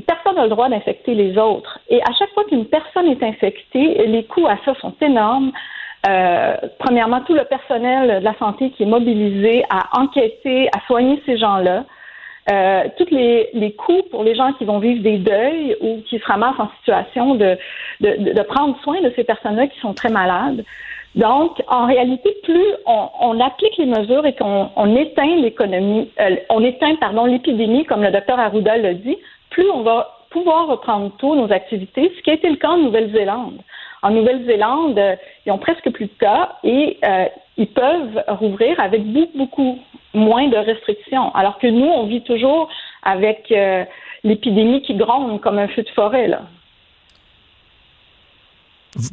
personne 0.00 0.36
n'a 0.36 0.44
le 0.44 0.48
droit 0.48 0.68
d'infecter 0.68 1.14
les 1.14 1.36
autres. 1.38 1.78
Et 1.88 2.00
à 2.02 2.12
chaque 2.18 2.30
fois 2.30 2.44
qu'une 2.44 2.66
personne 2.66 3.06
est 3.08 3.22
infectée, 3.22 4.06
les 4.06 4.24
coûts 4.24 4.46
à 4.46 4.56
ça 4.64 4.74
sont 4.80 4.94
énormes. 5.00 5.52
Euh, 6.08 6.56
premièrement, 6.78 7.20
tout 7.20 7.34
le 7.34 7.44
personnel 7.44 8.20
de 8.20 8.24
la 8.24 8.34
santé 8.38 8.70
qui 8.70 8.82
est 8.82 8.86
mobilisé 8.86 9.64
à 9.70 10.00
enquêter, 10.00 10.68
à 10.68 10.80
soigner 10.86 11.22
ces 11.26 11.36
gens-là. 11.36 11.84
Euh, 12.50 12.82
tous 12.98 13.06
les, 13.12 13.76
coûts 13.78 14.02
pour 14.10 14.24
les 14.24 14.34
gens 14.34 14.52
qui 14.54 14.64
vont 14.64 14.80
vivre 14.80 15.00
des 15.00 15.18
deuils 15.18 15.76
ou 15.80 16.02
qui 16.08 16.18
se 16.18 16.26
ramassent 16.26 16.58
en 16.58 16.70
situation 16.78 17.36
de, 17.36 17.56
prendre 18.48 18.76
soin 18.82 19.00
de 19.00 19.12
ces 19.14 19.22
personnes-là 19.22 19.68
qui 19.68 19.78
sont 19.78 19.94
très 19.94 20.08
malades. 20.08 20.64
Donc, 21.14 21.62
en 21.68 21.86
réalité, 21.86 22.34
plus 22.42 22.66
on, 22.86 23.38
applique 23.38 23.76
les 23.76 23.86
mesures 23.86 24.26
et 24.26 24.34
qu'on 24.34 24.70
on 24.74 24.96
éteint 24.96 25.36
l'économie, 25.36 26.10
euh, 26.18 26.36
on 26.48 26.64
éteint 26.64 26.96
pardon 26.96 27.26
l'épidémie, 27.26 27.84
comme 27.84 28.02
le 28.02 28.10
docteur 28.10 28.40
Arruda 28.40 28.76
l'a 28.76 28.94
dit, 28.94 29.18
plus 29.52 29.70
on 29.70 29.82
va 29.82 30.18
pouvoir 30.30 30.66
reprendre 30.66 31.12
tôt 31.18 31.34
nos 31.36 31.52
activités, 31.52 32.12
ce 32.16 32.22
qui 32.22 32.30
a 32.30 32.34
été 32.34 32.48
le 32.48 32.56
cas 32.56 32.70
en 32.70 32.78
Nouvelle-Zélande. 32.78 33.60
En 34.02 34.10
Nouvelle-Zélande, 34.10 34.98
euh, 34.98 35.14
ils 35.46 35.52
ont 35.52 35.58
presque 35.58 35.88
plus 35.90 36.06
de 36.06 36.18
cas 36.18 36.56
et 36.64 36.98
euh, 37.04 37.26
ils 37.56 37.68
peuvent 37.68 38.24
rouvrir 38.28 38.80
avec 38.80 39.04
beaucoup, 39.04 39.36
beaucoup 39.36 39.78
moins 40.14 40.48
de 40.48 40.56
restrictions. 40.56 41.32
Alors 41.34 41.58
que 41.58 41.66
nous, 41.66 41.86
on 41.86 42.06
vit 42.06 42.22
toujours 42.22 42.68
avec 43.02 43.52
euh, 43.52 43.84
l'épidémie 44.24 44.82
qui 44.82 44.94
gronde 44.94 45.40
comme 45.40 45.58
un 45.58 45.68
feu 45.68 45.82
de 45.82 45.88
forêt. 45.90 46.26
Là. 46.26 46.42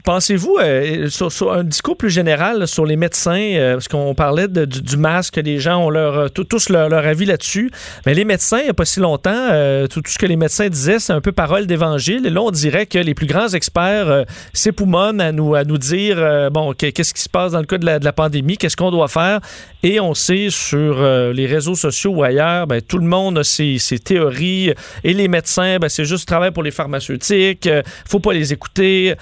Pensez-vous, 0.03 0.57
euh, 0.61 1.07
sur, 1.09 1.53
un 1.53 1.63
discours 1.63 1.95
plus 1.95 2.09
général 2.09 2.67
sur 2.67 2.85
les 2.85 2.97
médecins, 2.97 3.39
euh, 3.39 3.73
parce 3.75 3.87
qu'on 3.87 4.13
parlait 4.13 4.49
du, 4.49 4.97
masque, 4.97 5.37
les 5.37 5.59
gens 5.59 5.85
ont 5.85 5.89
leur, 5.89 6.17
euh, 6.17 6.27
tous 6.27 6.67
leur, 6.67 6.93
avis 6.93 7.23
là-dessus, 7.23 7.71
mais 8.05 8.13
les 8.13 8.25
médecins, 8.25 8.59
il 8.59 8.65
n'y 8.65 8.69
a 8.69 8.73
pas 8.73 8.83
si 8.83 8.99
longtemps, 8.99 9.47
tout, 9.89 10.01
ce 10.05 10.17
que 10.17 10.25
les 10.25 10.35
médecins 10.35 10.67
disaient, 10.67 10.99
c'est 10.99 11.13
un 11.13 11.21
peu 11.21 11.31
parole 11.31 11.65
d'évangile. 11.65 12.25
Et 12.25 12.29
là, 12.29 12.41
on 12.41 12.51
dirait 12.51 12.87
que 12.87 12.99
les 12.99 13.13
plus 13.13 13.25
grands 13.25 13.47
experts 13.47 14.25
s'époumonnent 14.51 15.21
à 15.21 15.31
nous, 15.31 15.55
à 15.55 15.63
nous 15.63 15.77
dire, 15.77 16.49
bon, 16.51 16.73
qu'est-ce 16.73 17.13
qui 17.13 17.21
se 17.21 17.29
passe 17.29 17.53
dans 17.53 17.59
le 17.59 17.65
cas 17.65 17.77
de 17.77 17.85
la, 17.85 18.13
pandémie, 18.13 18.57
qu'est-ce 18.57 18.75
qu'on 18.75 18.91
doit 18.91 19.07
faire. 19.07 19.39
Et 19.81 20.01
on 20.01 20.13
sait 20.13 20.49
sur 20.49 21.01
les 21.01 21.45
réseaux 21.45 21.75
sociaux 21.75 22.11
ou 22.11 22.23
ailleurs, 22.23 22.67
ben, 22.67 22.81
tout 22.81 22.97
le 22.97 23.07
monde 23.07 23.37
a 23.37 23.43
ses, 23.45 23.79
théories. 24.03 24.73
Et 25.05 25.13
les 25.13 25.29
médecins, 25.29 25.77
ben, 25.79 25.87
c'est 25.87 26.05
juste 26.05 26.27
travail 26.27 26.51
pour 26.51 26.63
les 26.63 26.71
pharmaceutiques, 26.71 27.69
faut 28.05 28.19
pas 28.19 28.33
les 28.33 28.51
écouter. 28.51 29.15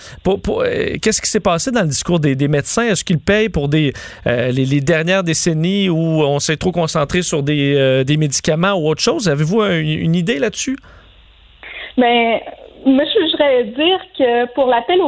Qu'est-ce 1.01 1.21
qui 1.21 1.29
s'est 1.29 1.39
passé 1.39 1.71
dans 1.71 1.81
le 1.81 1.87
discours 1.87 2.19
des, 2.19 2.35
médecins? 2.47 2.83
Est-ce 2.83 3.03
qu'ils 3.03 3.19
payent 3.19 3.49
pour 3.49 3.69
des, 3.69 3.93
euh, 4.25 4.51
les, 4.51 4.81
dernières 4.81 5.23
décennies 5.23 5.89
où 5.89 5.97
on 5.97 6.39
s'est 6.39 6.57
trop 6.57 6.71
concentré 6.71 7.21
sur 7.21 7.43
des, 7.43 7.75
euh, 7.75 8.03
des, 8.03 8.17
médicaments 8.17 8.73
ou 8.73 8.87
autre 8.87 9.01
chose? 9.01 9.27
Avez-vous 9.27 9.63
une 9.63 10.15
idée 10.15 10.39
là-dessus? 10.39 10.77
Bien, 11.97 12.39
moi, 12.85 13.03
je 13.05 13.31
voudrais 13.31 13.63
dire 13.65 13.99
que 14.17 14.53
pour 14.53 14.67
l'appel 14.67 14.99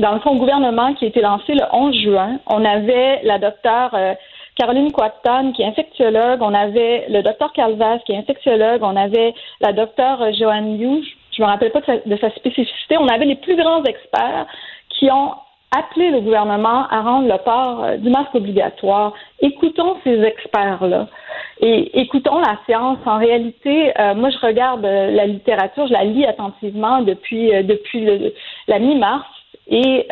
dans 0.00 0.14
le 0.14 0.20
fond 0.20 0.36
gouvernement 0.36 0.94
qui 0.94 1.04
a 1.04 1.08
été 1.08 1.20
lancé 1.20 1.52
le 1.52 1.64
11 1.72 1.94
juin, 2.02 2.40
on 2.46 2.64
avait 2.64 3.20
la 3.24 3.38
docteure 3.38 3.94
Caroline 4.58 4.90
Quatton, 4.90 5.52
qui 5.52 5.62
est 5.62 5.66
infectiologue, 5.66 6.42
on 6.42 6.52
avait 6.52 7.06
le 7.08 7.22
docteur 7.22 7.52
Calvaz, 7.52 8.00
qui 8.04 8.12
est 8.12 8.16
infectiologue, 8.16 8.82
on 8.82 8.96
avait 8.96 9.32
la 9.60 9.72
docteure 9.72 10.32
Joanne 10.34 10.80
Hughes, 10.80 11.06
je 11.30 11.42
me 11.42 11.46
rappelle 11.46 11.70
pas 11.70 11.80
de 11.80 11.86
sa, 11.86 11.96
de 11.98 12.16
sa, 12.16 12.30
spécificité, 12.30 12.96
on 12.98 13.06
avait 13.06 13.24
les 13.24 13.36
plus 13.36 13.56
grands 13.56 13.84
experts 13.84 14.46
qui 14.98 15.10
ont 15.10 15.34
appelé 15.70 16.10
le 16.10 16.20
gouvernement 16.20 16.88
à 16.88 17.00
rendre 17.02 17.28
le 17.28 17.38
port 17.44 17.84
euh, 17.84 17.96
du 17.96 18.08
masque 18.08 18.34
obligatoire. 18.34 19.12
Écoutons 19.40 19.96
ces 20.02 20.22
experts-là 20.22 21.08
et 21.60 22.00
écoutons 22.00 22.40
la 22.40 22.58
science. 22.66 22.98
En 23.04 23.18
réalité, 23.18 23.92
euh, 23.98 24.14
moi, 24.14 24.30
je 24.30 24.38
regarde 24.38 24.84
euh, 24.84 25.10
la 25.10 25.26
littérature, 25.26 25.86
je 25.86 25.92
la 25.92 26.04
lis 26.04 26.24
attentivement 26.24 27.02
depuis 27.02 27.50
depuis 27.64 28.08
la 28.66 28.78
mi-mars 28.78 29.26
et 29.68 30.08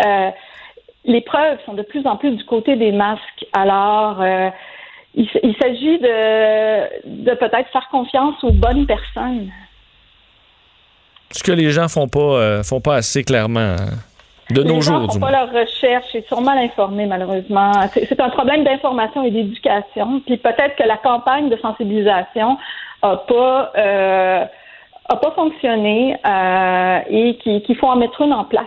les 1.05 1.20
preuves 1.20 1.59
sont 1.64 1.74
de 1.74 1.82
plus 1.82 2.05
en 2.07 2.16
plus 2.16 2.32
du 2.32 2.45
côté 2.45 2.76
des 2.76 2.93
masques. 2.93 3.47
Alors, 3.53 4.22
il, 5.14 5.57
s'agit 5.61 5.99
de, 5.99 7.24
de 7.24 7.34
peut-être 7.34 7.70
faire 7.70 7.89
confiance 7.91 8.43
aux 8.43 8.53
bonnes 8.53 8.87
personnes. 8.87 9.51
Ce 11.30 11.43
que 11.43 11.53
les 11.53 11.70
gens 11.70 11.89
font 11.89 12.09
pas 12.09 12.62
font 12.64 12.80
pas 12.80 12.97
assez 12.97 13.24
clairement. 13.24 13.76
Hein 13.78 13.97
de 14.51 14.62
nos 14.62 14.80
jours. 14.80 15.01
Ils 15.03 15.12
font 15.12 15.20
pas 15.20 15.30
leur 15.30 15.53
recherche 15.53 16.14
et 16.14 16.24
sont 16.28 16.40
mal 16.40 16.59
informés, 16.59 17.07
malheureusement. 17.07 17.72
C'est 17.92 18.20
un 18.20 18.30
problème 18.30 18.64
d'information 18.64 19.22
et 19.24 19.30
d'éducation. 19.30 20.20
Puis 20.24 20.36
peut-être 20.36 20.76
que 20.76 20.84
la 20.84 20.97
campagne 20.97 21.49
de 21.49 21.57
sensibilisation 21.57 22.59
a 23.03 23.16
pas 23.16 23.72
euh, 23.76 24.44
a 25.09 25.16
pas 25.16 25.30
fonctionné 25.32 26.16
euh, 26.26 26.99
et 27.09 27.36
qu'il 27.38 27.76
faut 27.76 27.86
en 27.86 27.97
mettre 27.97 28.20
une 28.20 28.32
en 28.32 28.44
place. 28.44 28.64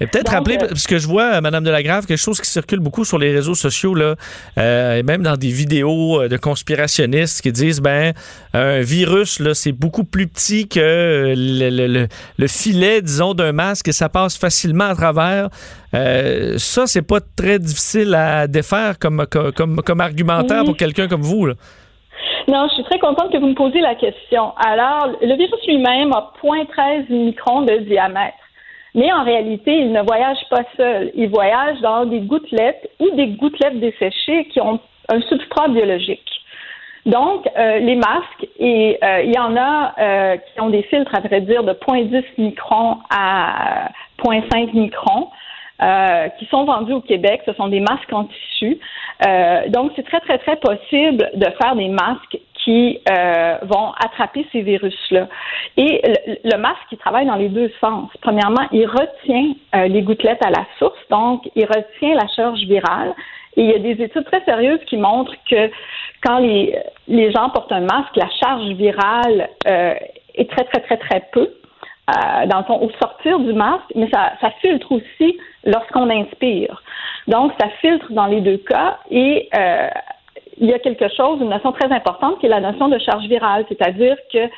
Et 0.00 0.06
peut-être 0.06 0.26
Donc, 0.26 0.34
rappeler, 0.34 0.56
euh, 0.62 0.68
parce 0.68 0.86
que 0.86 0.98
je 0.98 1.06
vois, 1.08 1.34
euh, 1.36 1.40
Madame 1.40 1.64
Delagrave, 1.64 2.06
quelque 2.06 2.16
chose 2.18 2.40
qui 2.40 2.48
circule 2.48 2.78
beaucoup 2.80 3.04
sur 3.04 3.18
les 3.18 3.32
réseaux 3.32 3.54
sociaux, 3.54 3.94
là, 3.94 4.14
euh, 4.58 4.96
et 4.96 5.02
même 5.02 5.22
dans 5.22 5.36
des 5.36 5.48
vidéos 5.50 6.28
de 6.28 6.36
conspirationnistes 6.36 7.42
qui 7.42 7.52
disent, 7.52 7.80
ben, 7.80 8.12
un 8.54 8.80
virus, 8.80 9.40
là, 9.40 9.54
c'est 9.54 9.72
beaucoup 9.72 10.04
plus 10.04 10.26
petit 10.28 10.68
que 10.68 11.34
le, 11.36 11.70
le- 11.70 11.86
le- 11.86 12.08
le 12.36 12.46
filet, 12.46 13.02
disons, 13.02 13.34
d'un 13.34 13.52
masque 13.52 13.88
et 13.88 13.92
ça 13.92 14.08
passe 14.08 14.36
facilement 14.38 14.84
à 14.86 14.94
travers. 14.94 15.48
Euh, 15.94 16.54
ça, 16.58 16.86
c'est 16.86 17.02
pas 17.02 17.20
très 17.36 17.58
difficile 17.58 18.14
à 18.14 18.46
défaire 18.46 18.98
comme, 18.98 19.26
comme, 19.30 19.52
comme, 19.52 19.76
comme 19.82 20.00
argumentaire 20.00 20.64
pour 20.64 20.76
quelqu'un 20.76 21.08
comme 21.08 21.22
vous, 21.22 21.46
là. 21.46 21.54
Non, 22.48 22.66
je 22.68 22.74
suis 22.74 22.84
très 22.84 22.98
contente 22.98 23.30
que 23.30 23.38
vous 23.38 23.48
me 23.48 23.54
posiez 23.54 23.80
la 23.82 23.94
question. 23.94 24.52
Alors, 24.56 25.08
le 25.20 25.36
virus 25.36 25.60
lui-même 25.66 26.12
a 26.12 26.32
0.13 26.42 27.10
microns 27.10 27.62
de 27.62 27.76
diamètre. 27.86 28.36
Mais 28.94 29.12
en 29.12 29.24
réalité, 29.24 29.72
il 29.78 29.92
ne 29.92 30.02
voyage 30.02 30.38
pas 30.50 30.62
seul. 30.76 31.10
Il 31.14 31.28
voyage 31.28 31.80
dans 31.80 32.06
des 32.06 32.20
gouttelettes 32.20 32.90
ou 32.98 33.10
des 33.10 33.28
gouttelettes 33.28 33.80
desséchées 33.80 34.46
qui 34.46 34.60
ont 34.60 34.80
un 35.08 35.20
substrat 35.22 35.68
biologique. 35.68 36.28
Donc, 37.06 37.48
euh, 37.56 37.78
les 37.78 37.94
masques, 37.94 38.46
et 38.58 38.98
euh, 39.02 39.22
il 39.22 39.34
y 39.34 39.38
en 39.38 39.56
a 39.56 39.94
euh, 39.98 40.36
qui 40.36 40.60
ont 40.60 40.68
des 40.68 40.82
filtres, 40.82 41.14
à 41.14 41.20
vrai 41.20 41.40
dire, 41.40 41.62
de 41.62 41.72
0.10 41.72 42.22
microns 42.36 42.98
à 43.10 43.88
0.5 44.22 44.74
microns. 44.74 45.28
euh, 45.80 46.28
qui 46.38 46.46
sont 46.46 46.64
vendus 46.64 46.92
au 46.92 47.00
Québec. 47.00 47.42
Ce 47.46 47.52
sont 47.52 47.68
des 47.68 47.80
masques 47.80 48.12
en 48.12 48.24
tissu. 48.24 48.78
Euh, 49.26 49.68
donc, 49.68 49.92
c'est 49.94 50.04
très, 50.04 50.20
très, 50.20 50.38
très 50.38 50.56
possible 50.56 51.30
de 51.34 51.46
faire 51.62 51.76
des 51.76 51.88
masques 51.88 52.38
qui 52.68 53.00
euh, 53.10 53.56
vont 53.62 53.92
attraper 53.92 54.46
ces 54.52 54.60
virus-là. 54.60 55.26
Et 55.78 56.02
le, 56.44 56.58
masque, 56.58 56.84
il 56.92 56.98
travaille 56.98 57.24
dans 57.24 57.36
les 57.36 57.48
deux 57.48 57.72
sens. 57.80 58.10
Premièrement, 58.20 58.68
il 58.72 58.84
retient 58.84 59.54
euh, 59.74 59.88
les 59.88 60.02
gouttelettes 60.02 60.44
à 60.44 60.50
la 60.50 60.66
source, 60.78 60.98
donc 61.08 61.48
il 61.56 61.64
retient 61.64 62.14
la 62.14 62.28
charge 62.28 62.60
virale. 62.60 63.14
Et 63.56 63.62
il 63.62 63.70
y 63.70 63.74
a 63.74 63.78
des 63.78 64.04
études 64.04 64.26
très 64.26 64.44
sérieuses 64.44 64.84
qui 64.84 64.98
montrent 64.98 65.32
que 65.50 65.70
quand 66.22 66.40
les, 66.40 67.32
gens 67.32 67.48
portent 67.48 67.72
un 67.72 67.80
masque, 67.80 68.14
la 68.16 68.28
charge 68.38 68.68
virale 68.74 69.48
euh, 69.66 69.94
est 70.34 70.50
très, 70.50 70.64
très, 70.64 70.82
très, 70.82 70.98
très 70.98 71.26
peu. 71.32 71.50
Au 72.70 72.90
sortir 73.02 73.38
du 73.38 73.52
masque, 73.52 73.92
mais 73.94 74.08
ça, 74.10 74.32
ça 74.40 74.50
filtre 74.62 74.92
aussi 74.92 75.38
lorsqu'on 75.64 76.08
inspire. 76.10 76.82
Donc, 77.26 77.52
ça 77.60 77.68
filtre 77.80 78.12
dans 78.12 78.26
les 78.26 78.40
deux 78.40 78.58
cas 78.58 78.98
et 79.10 79.48
euh, 79.54 79.88
il 80.60 80.68
y 80.68 80.74
a 80.74 80.78
quelque 80.78 81.08
chose, 81.16 81.40
une 81.40 81.50
notion 81.50 81.72
très 81.72 81.90
importante 81.92 82.38
qui 82.38 82.46
est 82.46 82.48
la 82.48 82.60
notion 82.60 82.88
de 82.88 82.98
charge 82.98 83.26
virale, 83.26 83.64
c'est-à-dire 83.68 84.16
que 84.32 84.48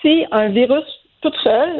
si 0.00 0.24
un 0.30 0.48
virus 0.48 0.84
tout 1.22 1.32
seul, 1.42 1.70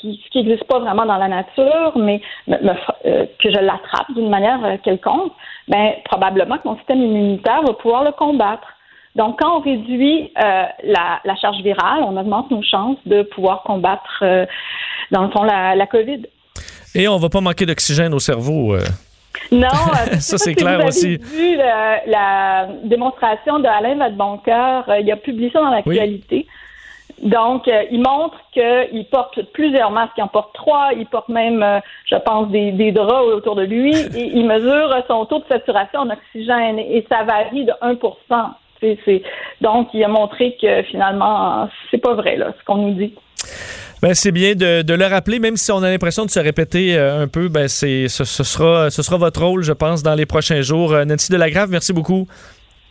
ce 0.00 0.28
qui 0.30 0.38
n'existe 0.38 0.64
pas 0.64 0.78
vraiment 0.78 1.04
dans 1.04 1.18
la 1.18 1.28
nature, 1.28 1.92
mais 1.96 2.20
me- 2.46 2.58
me 2.62 2.72
euh, 3.04 3.26
que 3.40 3.50
je 3.50 3.58
l'attrape 3.58 4.10
d'une 4.14 4.30
manière 4.30 4.64
euh, 4.64 4.76
quelconque, 4.82 5.32
ben 5.68 5.92
probablement 6.04 6.56
que 6.58 6.68
mon 6.68 6.76
système 6.76 7.02
immunitaire 7.02 7.62
va 7.62 7.74
pouvoir 7.74 8.04
le 8.04 8.12
combattre. 8.12 8.68
Donc, 9.16 9.40
quand 9.40 9.56
on 9.58 9.60
réduit 9.60 10.30
euh, 10.42 10.64
la, 10.84 11.20
la 11.24 11.36
charge 11.36 11.60
virale, 11.62 12.04
on 12.04 12.16
augmente 12.16 12.50
nos 12.50 12.62
chances 12.62 12.98
de 13.06 13.22
pouvoir 13.22 13.62
combattre, 13.64 14.22
dans 15.10 15.22
le 15.22 15.30
fond, 15.30 15.42
la, 15.42 15.74
la 15.74 15.86
COVID. 15.86 16.22
Et 16.94 17.08
on 17.08 17.16
va 17.16 17.28
pas 17.28 17.40
manquer 17.40 17.66
d'oxygène 17.66 18.14
au 18.14 18.18
cerveau. 18.18 18.76
Euh. 19.52 19.56
Non, 19.56 19.68
euh, 19.68 20.16
Ça, 20.20 20.38
c'est 20.38 20.50
si 20.50 20.54
clair 20.54 20.74
vous 20.76 20.80
avez 20.80 20.88
aussi. 20.88 21.16
vu 21.18 21.56
la, 21.56 22.00
la 22.06 22.68
démonstration 22.84 23.58
de 23.58 23.66
Alain 23.66 23.96
Vadeboncoeur. 23.96 24.88
Euh, 24.88 25.00
il 25.00 25.10
a 25.10 25.16
publié 25.16 25.50
ça 25.52 25.60
dans 25.60 25.70
l'actualité. 25.70 26.46
Donc, 27.22 27.66
euh, 27.66 27.84
il 27.90 28.02
montre 28.02 28.36
qu'il 28.52 29.06
porte 29.10 29.40
plusieurs 29.52 29.90
masques. 29.90 30.12
Il 30.18 30.22
en 30.22 30.28
porte 30.28 30.52
trois. 30.54 30.90
Il 30.96 31.06
porte 31.06 31.28
même, 31.30 31.62
euh, 31.62 31.80
je 32.10 32.16
pense, 32.16 32.48
des, 32.48 32.72
des 32.72 32.92
draps 32.92 33.26
autour 33.34 33.54
de 33.56 33.62
lui. 33.62 33.94
Et 34.16 34.30
il 34.34 34.46
mesure 34.46 34.94
son 35.08 35.24
taux 35.24 35.38
de 35.38 35.44
saturation 35.48 36.00
en 36.00 36.10
oxygène. 36.10 36.78
Et 36.78 37.06
ça 37.10 37.22
varie 37.24 37.64
de 37.64 37.72
1 37.80 37.94
C'est- 38.80 38.98
c'est- 39.06 39.22
Donc, 39.62 39.88
il 39.94 40.04
a 40.04 40.08
montré 40.08 40.56
que 40.60 40.82
finalement, 40.82 41.68
c'est 41.90 41.98
pas 41.98 42.12
vrai, 42.14 42.36
là, 42.36 42.52
ce 42.58 42.64
qu'on 42.64 42.76
nous 42.76 42.94
dit. 42.94 43.14
Ben, 44.02 44.14
c'est 44.14 44.32
bien 44.32 44.54
de, 44.54 44.92
le 44.92 45.06
rappeler, 45.06 45.38
même 45.38 45.56
si 45.56 45.72
on 45.72 45.82
a 45.82 45.90
l'impression 45.90 46.26
de 46.26 46.30
se 46.30 46.38
répéter 46.38 46.96
euh, 46.96 47.22
un 47.22 47.28
peu. 47.28 47.48
Ben, 47.48 47.66
c'est, 47.66 48.08
ce, 48.08 48.24
ce 48.24 48.44
sera, 48.44 48.90
ce 48.90 49.02
sera 49.02 49.16
votre 49.16 49.42
rôle, 49.42 49.62
je 49.62 49.72
pense, 49.72 50.02
dans 50.02 50.14
les 50.14 50.26
prochains 50.26 50.60
jours. 50.60 50.92
Euh, 50.92 51.04
Nancy 51.04 51.32
Delagrave, 51.32 51.70
merci 51.70 51.92
beaucoup. 51.92 52.28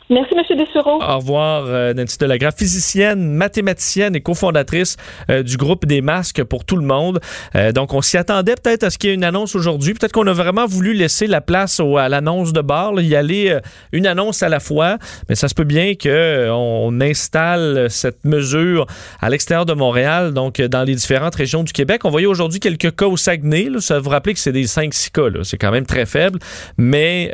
Merci, 0.07 0.35
M. 0.35 0.57
Dessureau. 0.57 1.01
Au 1.01 1.17
revoir, 1.17 1.65
euh, 1.65 1.93
Nancy 1.95 2.19
Delagrave, 2.19 2.53
physicienne, 2.55 3.33
mathématicienne 3.33 4.15
et 4.15 4.21
cofondatrice 4.21 4.97
euh, 5.31 5.41
du 5.41 5.57
groupe 5.57 5.87
des 5.87 6.01
masques 6.01 6.43
pour 6.43 6.63
tout 6.63 6.75
le 6.75 6.85
monde. 6.85 7.19
Euh, 7.55 7.71
donc, 7.71 7.91
on 7.91 8.03
s'y 8.03 8.15
attendait 8.15 8.53
peut-être 8.53 8.83
à 8.83 8.91
ce 8.91 8.99
qu'il 8.99 9.09
y 9.09 9.13
ait 9.13 9.15
une 9.15 9.23
annonce 9.23 9.55
aujourd'hui. 9.55 9.95
Peut-être 9.95 10.11
qu'on 10.11 10.27
a 10.27 10.33
vraiment 10.33 10.67
voulu 10.67 10.93
laisser 10.93 11.25
la 11.25 11.41
place 11.41 11.79
à 11.79 12.07
l'annonce 12.07 12.53
de 12.53 12.61
bar, 12.61 12.93
là, 12.93 13.01
y 13.01 13.15
aller 13.15 13.57
une 13.93 14.05
annonce 14.05 14.43
à 14.43 14.49
la 14.49 14.59
fois. 14.59 14.99
Mais 15.27 15.33
ça 15.33 15.47
se 15.47 15.55
peut 15.55 15.63
bien 15.63 15.93
qu'on 15.95 17.01
installe 17.01 17.89
cette 17.89 18.25
mesure 18.25 18.85
à 19.21 19.29
l'extérieur 19.31 19.65
de 19.65 19.73
Montréal, 19.73 20.33
donc 20.33 20.61
dans 20.61 20.83
les 20.83 20.93
différentes 20.93 21.35
régions 21.35 21.63
du 21.63 21.73
Québec. 21.73 22.05
On 22.05 22.11
voyait 22.11 22.27
aujourd'hui 22.27 22.59
quelques 22.59 22.95
cas 22.95 23.07
au 23.07 23.17
Saguenay. 23.17 23.69
Là. 23.69 23.81
Ça 23.81 23.99
vous 23.99 24.11
rappeler 24.11 24.35
que 24.35 24.39
c'est 24.39 24.51
des 24.51 24.67
5-6 24.67 25.11
cas. 25.11 25.43
C'est 25.43 25.57
quand 25.57 25.71
même 25.71 25.87
très 25.87 26.05
faible. 26.05 26.37
Mais 26.77 27.31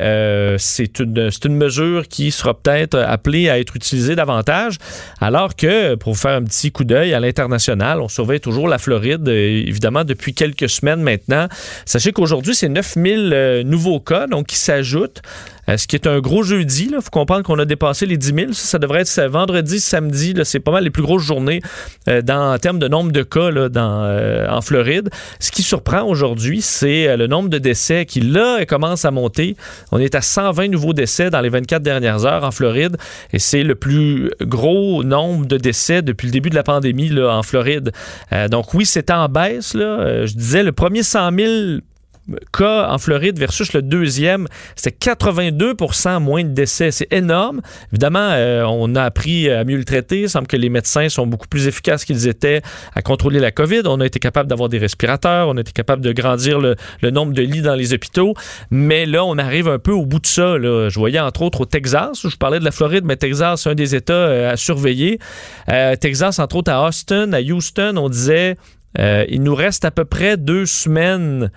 c'est 0.58 1.00
une, 1.00 1.30
une 1.44 1.56
mesure 1.56 2.08
qui 2.08 2.32
sera 2.32 2.54
peut-être 2.62 2.98
appelée 2.98 3.50
à 3.50 3.60
être 3.60 3.76
utilisée 3.76 4.16
davantage. 4.16 4.78
Alors 5.20 5.56
que, 5.56 5.96
pour 5.96 6.18
faire 6.18 6.32
un 6.32 6.44
petit 6.44 6.72
coup 6.72 6.84
d'œil 6.84 7.14
à 7.14 7.20
l'international, 7.20 8.02
on 8.02 8.08
surveille 8.08 8.40
toujours 8.40 8.68
la 8.68 8.78
Floride, 8.78 9.28
euh, 9.28 9.64
évidemment, 9.68 10.04
depuis 10.04 10.34
quelques 10.34 10.70
semaines 10.70 11.02
maintenant. 11.02 11.48
Sachez 11.86 12.12
qu'aujourd'hui, 12.12 12.56
c'est 12.56 12.70
9000 12.70 13.32
euh, 13.34 13.64
nouveaux 13.64 14.00
cas 14.00 14.28
donc, 14.28 14.48
qui 14.48 14.58
s'ajoutent. 14.58 15.22
Euh, 15.70 15.78
ce 15.78 15.88
qui 15.88 15.96
est 15.96 16.08
un 16.08 16.20
gros 16.20 16.44
jeudi. 16.44 16.90
Il 16.92 17.02
faut 17.02 17.10
comprendre 17.10 17.44
qu'on 17.44 17.60
a 17.60 17.66
dépassé 17.66 18.06
les 18.06 18.18
10 18.18 18.34
000. 18.36 18.54
Ça, 18.54 18.80
devrait 18.80 19.02
être 19.02 19.22
vendredi, 19.28 19.80
samedi. 19.80 20.34
C'est 20.44 20.60
pas 20.60 20.72
mal 20.72 20.84
les 20.84 20.90
plus 20.90 21.04
grosses 21.04 21.24
journées 21.24 21.62
euh, 22.08 22.22
en 22.30 22.58
termes 22.58 22.80
de 22.80 22.88
nombre 22.88 23.12
de 23.12 23.24
cas 23.24 23.52
euh, 23.52 24.48
en 24.50 24.62
Floride. 24.62 25.10
Ce 25.40 25.52
qui 25.52 25.64
surprend 25.64 26.04
aujourd'hui, 26.04 26.62
c'est 26.62 27.16
le 27.16 27.28
nombre 27.28 27.50
de 27.50 27.58
décès 27.58 28.06
qui, 28.06 28.22
là, 28.22 28.66
commence 28.66 29.06
à 29.06 29.12
monter. 29.12 29.56
On 29.92 30.00
est 30.00 30.16
à 30.16 30.22
120 30.22 30.70
nouveaux 30.70 30.94
décès 30.94 31.30
dans 31.30 31.42
les 31.42 31.50
24 31.50 31.82
dernières 31.82 32.26
heures 32.26 32.44
en 32.44 32.52
Floride. 32.52 32.98
Et 33.34 33.40
c'est 33.40 33.64
le 33.64 33.76
plus 33.76 34.32
gros 34.42 35.04
nombre 35.04 35.46
de 35.46 35.58
décès 35.58 36.02
depuis 36.02 36.28
le 36.28 36.32
début 36.32 36.50
de 36.50 36.56
la 36.56 36.64
pandémie 36.64 37.12
en 37.22 37.44
Floride. 37.44 37.92
Donc 38.50 38.74
oui, 38.74 38.86
c'est 38.86 39.12
en 39.12 39.28
baisse. 39.28 39.74
Je 39.74 40.34
disais, 40.34 40.64
le 40.64 40.72
premier 40.72 41.04
100 41.04 41.32
000 41.38 41.82
cas 42.54 42.90
en 42.90 42.98
Floride 42.98 43.40
versus 43.40 43.74
le 43.74 43.82
deuxième, 43.82 44.48
c'était 44.76 45.12
82% 45.12 46.20
moins 46.20 46.44
de 46.44 46.50
décès. 46.50 46.92
C'est 46.92 47.12
énorme. 47.12 47.62
Évidemment, 47.92 48.30
euh, 48.32 48.64
on 48.64 48.96
a 48.96 49.04
appris 49.04 49.50
à 49.50 49.64
mieux 49.64 49.78
le 49.78 49.84
traiter. 49.84 50.22
Il 50.22 50.30
semble 50.30 50.48
que 50.48 50.58
les 50.58 50.70
médecins 50.70 51.10
sont 51.10 51.28
beaucoup 51.28 51.48
plus 51.48 51.68
efficaces 51.68 52.06
qu'ils 52.06 52.28
étaient 52.28 52.62
à 52.96 53.02
contrôler 53.02 53.40
la 53.40 53.52
COVID. 53.52 53.82
On 53.86 54.00
a 54.00 54.06
été 54.06 54.20
capable 54.20 54.50
d'avoir 54.50 54.70
des 54.70 54.78
respirateurs. 54.78 55.50
On 55.50 55.58
a 55.58 55.62
été 55.62 55.72
capable 55.72 56.02
de 56.02 56.12
grandir 56.12 56.60
le, 56.60 56.76
nombre 57.12 57.34
de 57.34 57.42
lits 57.42 57.62
dans 57.62 57.76
les 57.76 57.94
hôpitaux. 57.94 58.34
Mais 58.70 59.06
là, 59.06 59.26
on 59.26 59.38
arrive 59.38 59.68
un 59.68 59.80
peu 59.80 59.92
au 59.92 60.06
bout 60.06 60.20
de 60.20 60.28
ça. 60.28 60.58
Là. 60.58 60.90
Je 60.90 61.00
voyais 61.00 61.20
entre 61.20 61.42
autres 61.42 61.62
au 61.62 61.66
Texas. 61.66 62.28
Je 62.28 62.36
parlais 62.38 62.60
de 62.60 62.66
la 62.66 62.72
Floride, 62.72 63.04
mais 63.06 63.18
Texas, 63.18 63.62
c'est 63.64 63.70
un 63.70 63.76
des 63.76 63.96
États 63.96 64.14
euh, 64.14 64.52
à 64.52 64.58
surveiller. 64.58 65.20
Euh, 65.70 65.96
Texas, 65.96 66.40
entre 66.40 66.58
autres 66.58 66.72
à 66.72 66.88
Austin, 66.88 67.34
à 67.34 67.42
Houston, 67.42 67.96
on 67.98 68.10
disait 68.10 68.58
il 68.98 69.42
nous 69.42 69.56
reste 69.56 69.86
à 69.86 69.92
peu 69.92 70.04
près 70.04 70.36
deux 70.36 70.66
semaines 70.66 71.50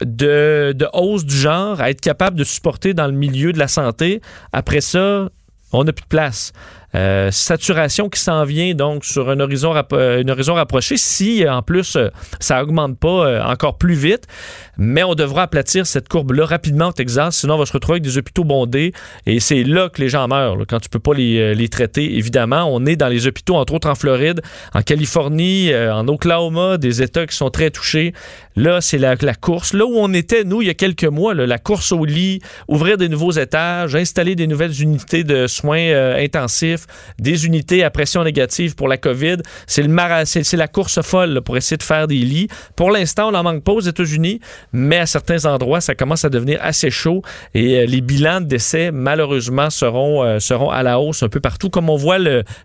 de, 0.00 0.72
de 0.74 0.86
hausse 0.92 1.24
du 1.24 1.36
genre 1.36 1.80
à 1.80 1.90
être 1.90 2.00
capable 2.00 2.36
de 2.36 2.44
supporter 2.44 2.94
dans 2.94 3.06
le 3.06 3.12
milieu 3.12 3.52
de 3.52 3.58
la 3.58 3.68
santé. 3.68 4.20
Après 4.52 4.80
ça, 4.80 5.28
on 5.72 5.84
n'a 5.84 5.92
plus 5.92 6.04
de 6.04 6.08
place. 6.08 6.52
Euh, 6.94 7.30
saturation 7.30 8.08
qui 8.08 8.18
s'en 8.18 8.44
vient 8.44 8.74
donc 8.74 9.04
sur 9.04 9.28
un 9.28 9.40
horizon, 9.40 9.74
euh, 9.92 10.22
rapproché 10.48 10.96
si 10.96 11.46
en 11.46 11.60
plus 11.60 11.96
euh, 11.96 12.08
ça 12.40 12.62
augmente 12.62 12.98
pas 12.98 13.26
euh, 13.26 13.42
encore 13.42 13.76
plus 13.76 13.94
vite. 13.94 14.26
Mais 14.78 15.02
on 15.02 15.14
devra 15.14 15.42
aplatir 15.42 15.86
cette 15.86 16.08
courbe-là 16.08 16.46
rapidement 16.46 16.88
au 16.88 16.92
Texas, 16.92 17.38
sinon 17.38 17.56
on 17.56 17.58
va 17.58 17.66
se 17.66 17.72
retrouver 17.72 17.94
avec 17.96 18.04
des 18.04 18.16
hôpitaux 18.16 18.44
bondés 18.44 18.92
et 19.26 19.40
c'est 19.40 19.64
là 19.64 19.88
que 19.88 20.00
les 20.00 20.08
gens 20.08 20.28
meurent, 20.28 20.56
quand 20.68 20.78
tu 20.80 20.88
peux 20.88 21.00
pas 21.00 21.14
les, 21.14 21.38
euh, 21.38 21.68
traiter. 21.68 22.16
Évidemment, 22.16 22.64
on 22.72 22.86
est 22.86 22.96
dans 22.96 23.08
les 23.08 23.26
hôpitaux, 23.26 23.56
entre 23.56 23.74
autres 23.74 23.90
en 23.90 23.94
Floride, 23.94 24.40
en 24.72 24.82
Californie, 24.82 25.72
euh, 25.72 25.92
en 25.94 26.06
Oklahoma, 26.08 26.78
des 26.78 27.02
États 27.02 27.26
qui 27.26 27.36
sont 27.36 27.50
très 27.50 27.70
touchés. 27.70 28.14
Là, 28.56 28.80
c'est 28.80 28.98
la, 28.98 29.16
la 29.20 29.34
course. 29.34 29.74
Là 29.74 29.84
où 29.84 29.94
on 29.96 30.12
était, 30.14 30.44
nous, 30.44 30.62
il 30.62 30.68
y 30.68 30.70
a 30.70 30.74
quelques 30.74 31.04
mois, 31.04 31.34
la 31.34 31.58
course 31.58 31.92
au 31.92 32.04
lit, 32.04 32.40
ouvrir 32.68 32.96
des 32.96 33.08
nouveaux 33.08 33.32
étages, 33.32 33.94
installer 33.94 34.34
des 34.34 34.46
nouvelles 34.46 34.80
unités 34.80 35.24
de 35.24 35.46
soins 35.46 35.78
euh, 35.78 36.24
intensifs, 36.24 36.77
des 37.18 37.46
unités 37.46 37.84
à 37.84 37.90
pression 37.90 38.24
négative 38.24 38.74
pour 38.74 38.88
la 38.88 38.96
COVID. 38.96 39.38
C'est 39.66 39.86
la 40.56 40.68
course 40.68 41.00
folle 41.02 41.40
pour 41.42 41.56
essayer 41.56 41.76
de 41.76 41.82
faire 41.82 42.06
des 42.06 42.16
lits. 42.16 42.48
Pour 42.76 42.90
l'instant, 42.90 43.28
on 43.28 43.32
n'en 43.32 43.42
manque 43.42 43.64
pas 43.64 43.72
aux 43.72 43.80
États-Unis, 43.80 44.40
mais 44.72 44.98
à 44.98 45.06
certains 45.06 45.44
endroits, 45.44 45.80
ça 45.80 45.94
commence 45.94 46.24
à 46.24 46.28
devenir 46.28 46.58
assez 46.62 46.90
chaud 46.90 47.22
et 47.54 47.78
euh, 47.78 47.86
les 47.86 48.00
bilans 48.00 48.40
de 48.40 48.46
décès, 48.46 48.90
malheureusement, 48.92 49.70
seront, 49.70 50.22
euh, 50.22 50.38
seront 50.38 50.70
à 50.70 50.82
la 50.82 51.00
hausse 51.00 51.22
un 51.22 51.28
peu 51.28 51.40
partout. 51.40 51.70
Comme 51.70 51.90
on 51.90 51.96
voit 51.96 52.18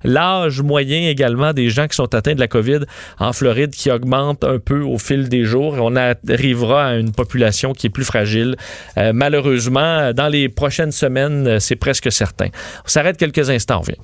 l'âge 0.04 0.62
moyen 0.62 1.10
également 1.10 1.54
des 1.54 1.70
gens 1.70 1.88
qui 1.88 1.96
sont 1.96 2.14
atteints 2.14 2.36
de 2.36 2.40
la 2.40 2.48
COVID 2.48 2.80
en 3.20 3.34
Floride 3.34 3.72
qui 3.72 3.92
augmente 3.92 4.44
un 4.44 4.60
peu 4.60 4.82
au 4.82 4.98
fil 4.98 5.30
des 5.30 5.44
jours. 5.44 5.76
On 5.80 5.96
arrivera 5.96 6.88
à 6.88 6.96
une 6.96 7.12
population 7.12 7.74
qui 7.74 7.88
est 7.88 7.90
plus 7.90 8.06
fragile. 8.06 8.56
Euh, 8.98 9.12
malheureusement, 9.14 10.14
dans 10.14 10.28
les 10.28 10.50
prochaines 10.50 10.92
semaines, 10.92 11.60
c'est 11.60 11.76
presque 11.76 12.12
certain. 12.12 12.48
On 12.86 12.90
s'arrête 12.90 13.18
quelques 13.18 13.50
instants, 13.50 13.78
on 13.78 13.82
revient. 13.82 14.03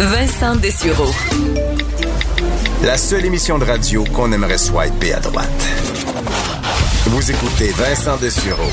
Vincent 0.00 0.54
Dessureau. 0.54 1.10
La 2.84 2.96
seule 2.96 3.24
émission 3.24 3.58
de 3.58 3.64
radio 3.64 4.04
qu'on 4.04 4.30
aimerait 4.30 4.56
swiper 4.56 5.14
à 5.14 5.20
droite. 5.20 5.48
Vous 7.06 7.30
écoutez 7.30 7.72
Vincent 7.72 8.16
Dessureau. 8.16 8.70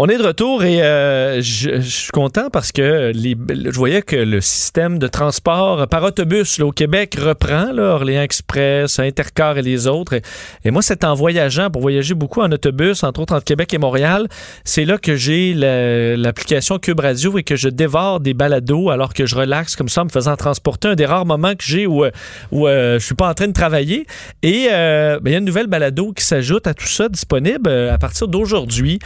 On 0.00 0.06
est 0.06 0.16
de 0.16 0.22
retour 0.22 0.62
et 0.62 0.80
euh, 0.80 1.42
je, 1.42 1.80
suis 1.80 2.12
content 2.12 2.50
parce 2.50 2.70
que 2.70 3.10
je 3.12 3.76
voyais 3.76 4.00
que 4.00 4.14
le 4.14 4.40
système 4.40 5.00
de 5.00 5.08
transport 5.08 5.88
par 5.88 6.04
autobus 6.04 6.60
au 6.60 6.70
Québec 6.70 7.16
reprend, 7.20 7.72
là, 7.72 7.94
Orléans 7.94 8.22
Express, 8.22 9.00
Intercar 9.00 9.58
et 9.58 9.62
les 9.62 9.88
autres. 9.88 10.20
Et, 10.64 10.70
moi, 10.70 10.82
c'est 10.82 11.02
en 11.02 11.14
voyageant, 11.14 11.68
pour 11.68 11.82
voyager 11.82 12.14
beaucoup 12.14 12.42
en 12.42 12.52
autobus, 12.52 13.02
entre 13.02 13.22
autres 13.22 13.34
entre 13.34 13.44
Québec 13.44 13.74
et 13.74 13.78
Montréal, 13.78 14.28
c'est 14.62 14.84
là 14.84 14.98
que 14.98 15.16
j'ai 15.16 15.52
la- 15.52 16.16
l'application 16.16 16.78
Cube 16.78 17.00
Radio 17.00 17.36
et 17.36 17.42
que 17.42 17.56
je 17.56 17.68
dévore 17.68 18.20
des 18.20 18.34
balados 18.34 18.90
alors 18.90 19.12
que 19.12 19.26
je 19.26 19.34
relaxe 19.34 19.74
comme 19.74 19.88
ça 19.88 20.02
en 20.02 20.04
me 20.04 20.10
faisant 20.10 20.36
transporter. 20.36 20.86
Un 20.86 20.94
des 20.94 21.06
rares 21.06 21.26
moments 21.26 21.56
que 21.56 21.64
j'ai 21.64 21.88
où, 21.88 22.04
euh, 22.04 22.12
où 22.52 22.68
euh, 22.68 23.00
je 23.00 23.04
suis 23.04 23.16
pas 23.16 23.28
en 23.28 23.34
train 23.34 23.48
de 23.48 23.52
travailler. 23.52 24.06
Et 24.44 24.68
euh, 24.70 25.18
ben, 25.18 25.30
il 25.30 25.32
y 25.32 25.34
a 25.34 25.38
une 25.38 25.44
nouvelle 25.44 25.66
balado 25.66 26.12
qui 26.12 26.24
s'ajoute 26.24 26.68
à 26.68 26.74
tout 26.74 26.86
ça, 26.86 27.08
disponible 27.08 27.68
à 27.68 27.98
partir 27.98 28.28
d'aujourd'hui, 28.28 29.00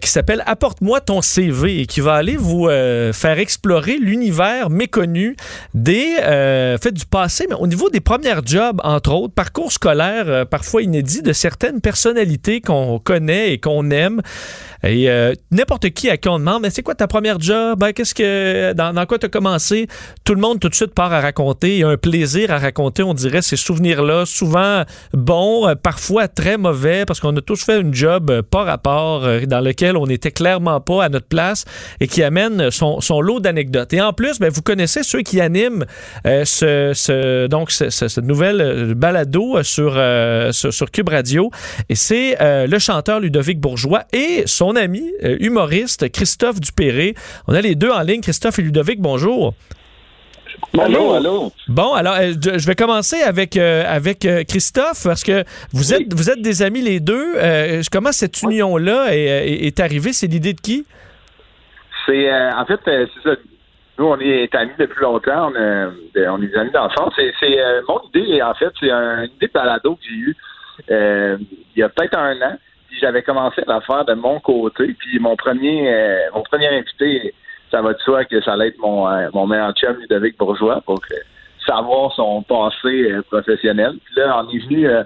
qui 0.00 0.08
s'appelle 0.08 0.27
Apporte-moi 0.44 1.00
ton 1.00 1.22
CV 1.22 1.80
et 1.80 1.86
qui 1.86 2.00
va 2.00 2.14
aller 2.14 2.36
vous 2.36 2.68
euh, 2.68 3.12
faire 3.12 3.38
explorer 3.38 3.96
l'univers 3.98 4.68
méconnu 4.68 5.36
des 5.72 6.16
euh, 6.20 6.76
fait 6.76 6.92
du 6.92 7.06
passé, 7.06 7.46
mais 7.48 7.56
au 7.56 7.66
niveau 7.66 7.88
des 7.88 8.00
premières 8.00 8.46
jobs, 8.46 8.78
entre 8.84 9.12
autres, 9.12 9.32
parcours 9.32 9.72
scolaire 9.72 10.24
euh, 10.28 10.44
parfois 10.44 10.82
inédit 10.82 11.22
de 11.22 11.32
certaines 11.32 11.80
personnalités 11.80 12.60
qu'on 12.60 12.98
connaît 12.98 13.52
et 13.52 13.58
qu'on 13.58 13.90
aime. 13.90 14.20
Et 14.84 15.10
euh, 15.10 15.32
n'importe 15.50 15.90
qui 15.90 16.08
à 16.08 16.16
qui 16.16 16.28
on 16.28 16.38
demande, 16.38 16.62
mais 16.62 16.70
c'est 16.70 16.82
quoi 16.82 16.94
ta 16.94 17.06
première 17.08 17.40
job? 17.40 17.78
Ben, 17.80 17.92
qu'est-ce 17.92 18.14
que, 18.14 18.72
dans, 18.74 19.06
quoi 19.06 19.18
tu 19.18 19.26
as 19.26 19.28
commencé? 19.28 19.88
Tout 20.24 20.34
le 20.34 20.40
monde 20.40 20.60
tout 20.60 20.68
de 20.68 20.74
suite 20.74 20.94
part 20.94 21.12
à 21.12 21.20
raconter. 21.20 21.74
Il 21.74 21.78
y 21.80 21.84
a 21.84 21.88
un 21.88 21.96
plaisir 21.96 22.52
à 22.52 22.58
raconter, 22.58 23.02
on 23.02 23.12
dirait, 23.14 23.42
ces 23.42 23.56
souvenirs-là, 23.56 24.24
souvent 24.24 24.84
bons, 25.12 25.66
euh, 25.68 25.74
parfois 25.74 26.28
très 26.28 26.56
mauvais, 26.58 27.04
parce 27.06 27.18
qu'on 27.20 27.36
a 27.36 27.40
tous 27.40 27.64
fait 27.64 27.80
une 27.80 27.92
job 27.92 28.30
euh, 28.30 28.42
pas 28.42 28.62
rapport, 28.64 29.26
dans 29.46 29.60
lequel 29.60 29.96
on 29.96 30.06
n'était 30.06 30.30
clairement 30.30 30.80
pas 30.80 31.04
à 31.04 31.08
notre 31.08 31.26
place 31.26 31.64
et 32.00 32.06
qui 32.06 32.22
amène 32.22 32.70
son, 32.70 33.00
lot 33.20 33.40
d'anecdotes. 33.40 33.92
Et 33.92 34.00
en 34.00 34.12
plus, 34.12 34.38
ben, 34.38 34.50
vous 34.50 34.62
connaissez 34.62 35.02
ceux 35.02 35.22
qui 35.22 35.40
animent 35.40 35.84
ce, 36.24 36.92
ce- 36.94 37.46
donc 37.48 37.70
ce- 37.70 37.90
ce- 37.90 38.08
cette 38.08 38.24
nouvelle 38.24 38.94
balado 38.94 39.62
sur, 39.62 40.00
sur, 40.52 40.72
Cube 40.90 41.08
Radio. 41.08 41.50
Et 41.88 41.94
c'est 41.94 42.36
le 42.40 42.78
chanteur 42.78 43.20
Ludovic 43.20 43.58
Bourgeois 43.60 44.04
et 44.12 44.44
son 44.46 44.67
ami 44.76 45.12
euh, 45.24 45.36
humoriste 45.40 46.10
Christophe 46.12 46.60
Dupéré. 46.60 47.14
On 47.46 47.54
a 47.54 47.60
les 47.60 47.74
deux 47.74 47.90
en 47.90 48.00
ligne. 48.02 48.20
Christophe 48.20 48.58
et 48.58 48.62
Ludovic, 48.62 49.00
bonjour. 49.00 49.54
Allô, 50.78 51.12
allô? 51.14 51.52
Bon, 51.68 51.94
alors 51.94 52.14
euh, 52.14 52.32
je 52.42 52.58
je 52.58 52.66
vais 52.66 52.74
commencer 52.74 53.20
avec 53.22 53.56
euh, 53.56 53.84
avec 53.86 54.24
euh, 54.24 54.42
Christophe 54.44 55.04
parce 55.04 55.22
que 55.22 55.44
vous 55.72 55.94
êtes 55.94 56.12
vous 56.12 56.30
êtes 56.30 56.42
des 56.42 56.62
amis 56.62 56.82
les 56.82 57.00
deux. 57.00 57.34
Euh, 57.36 57.80
comment 57.92 58.10
cette 58.12 58.42
union 58.42 58.76
là 58.76 59.14
est, 59.14 59.18
est- 59.20 59.66
est 59.66 59.80
arrivée? 59.80 60.12
C'est 60.12 60.26
l'idée 60.26 60.54
de 60.54 60.60
qui? 60.60 60.84
C'est 62.06 62.32
euh, 62.32 62.52
en 62.56 62.64
fait 62.66 62.80
euh, 62.88 63.06
c'est 63.14 63.28
ça. 63.30 63.36
Nous 63.98 64.06
on 64.06 64.18
est 64.20 64.52
amis 64.54 64.72
depuis 64.78 65.00
longtemps. 65.02 65.50
On, 65.50 65.54
euh, 65.54 65.90
on 66.28 66.42
est 66.42 66.46
des 66.48 66.56
amis 66.56 66.70
d'enfance. 66.72 67.12
C'est, 67.16 67.32
c'est 67.40 67.60
euh, 67.60 67.80
mon 67.88 68.00
idée. 68.12 68.42
En 68.42 68.54
fait, 68.54 68.70
c'est 68.80 68.90
un- 68.90 69.24
une 69.24 69.30
idée 69.36 69.46
de 69.46 69.52
balado 69.52 69.94
que 69.94 70.02
j'ai 70.08 70.14
eue 70.16 70.36
euh, 70.90 71.36
il 71.76 71.80
y 71.80 71.82
a 71.82 71.88
peut-être 71.88 72.16
un 72.18 72.34
an. 72.42 72.56
Puis 72.88 72.98
j'avais 73.00 73.22
commencé 73.22 73.62
à 73.62 73.70
la 73.72 73.80
faire 73.82 74.04
de 74.04 74.14
mon 74.14 74.40
côté. 74.40 74.94
Puis 74.98 75.18
mon 75.18 75.36
premier 75.36 75.92
euh, 75.92 76.18
mon 76.34 76.42
premier 76.42 76.68
invité, 76.68 77.34
ça 77.70 77.82
va 77.82 77.92
de 77.92 77.98
soi 78.00 78.24
que 78.24 78.40
ça 78.40 78.54
allait 78.54 78.68
être 78.68 78.78
mon 78.78 79.08
euh, 79.08 79.28
mon 79.34 79.46
meilleur 79.46 79.72
chum 79.74 79.96
Ludovic 80.00 80.36
Bourgeois 80.38 80.80
pour 80.86 81.00
que- 81.00 81.14
savoir 81.66 82.12
son 82.14 82.42
passé 82.42 83.10
euh, 83.12 83.22
professionnel. 83.30 83.98
Puis 84.04 84.14
là, 84.16 84.42
on 84.42 84.48
est 84.50 84.58
venu 84.58 84.88
euh, 84.88 85.02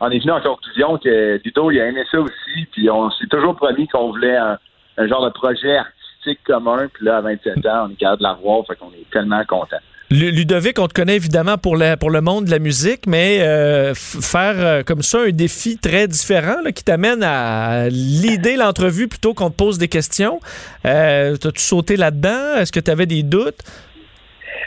on 0.00 0.10
est 0.10 0.18
venu 0.18 0.30
en 0.32 0.40
conclusion 0.40 0.98
que 0.98 1.40
Ludo, 1.44 1.70
il 1.70 1.80
a 1.80 1.86
aimé 1.86 2.04
ça 2.10 2.20
aussi, 2.20 2.66
puis 2.72 2.88
on 2.90 3.10
s'est 3.10 3.26
toujours 3.26 3.56
promis 3.56 3.88
qu'on 3.88 4.10
voulait 4.10 4.36
un, 4.36 4.58
un 4.98 5.06
genre 5.06 5.24
de 5.24 5.30
projet 5.30 5.76
artistique 5.76 6.40
commun, 6.44 6.88
puis 6.92 7.04
là, 7.06 7.18
à 7.18 7.20
27 7.20 7.64
ans, 7.66 7.86
on 7.86 7.90
est 7.90 7.96
capable 7.96 8.18
de 8.18 8.22
l'avoir, 8.24 8.66
fait 8.66 8.76
qu'on 8.76 8.90
est 8.90 9.08
tellement 9.10 9.44
content. 9.44 9.78
Lu- 10.18 10.30
Ludovic, 10.30 10.78
on 10.78 10.86
te 10.86 10.92
connaît 10.94 11.16
évidemment 11.16 11.58
pour, 11.58 11.76
la- 11.76 11.96
pour 11.96 12.10
le 12.10 12.20
monde 12.20 12.44
de 12.44 12.50
la 12.50 12.58
musique, 12.58 13.06
mais 13.06 13.38
euh, 13.40 13.94
faire 13.94 14.54
euh, 14.58 14.82
comme 14.82 15.02
ça 15.02 15.18
un 15.26 15.30
défi 15.30 15.76
très 15.78 16.06
différent 16.06 16.58
qui 16.74 16.84
t'amène 16.84 17.22
à 17.22 17.88
l'idée 17.88 18.56
l'entrevue 18.56 19.08
plutôt 19.08 19.34
qu'on 19.34 19.50
te 19.50 19.56
pose 19.56 19.78
des 19.78 19.88
questions. 19.88 20.38
Euh, 20.86 21.36
T'as-tu 21.36 21.60
sauté 21.62 21.96
là-dedans? 21.96 22.56
Est-ce 22.58 22.70
que 22.70 22.80
tu 22.80 22.90
avais 22.90 23.06
des 23.06 23.22
doutes? 23.22 23.58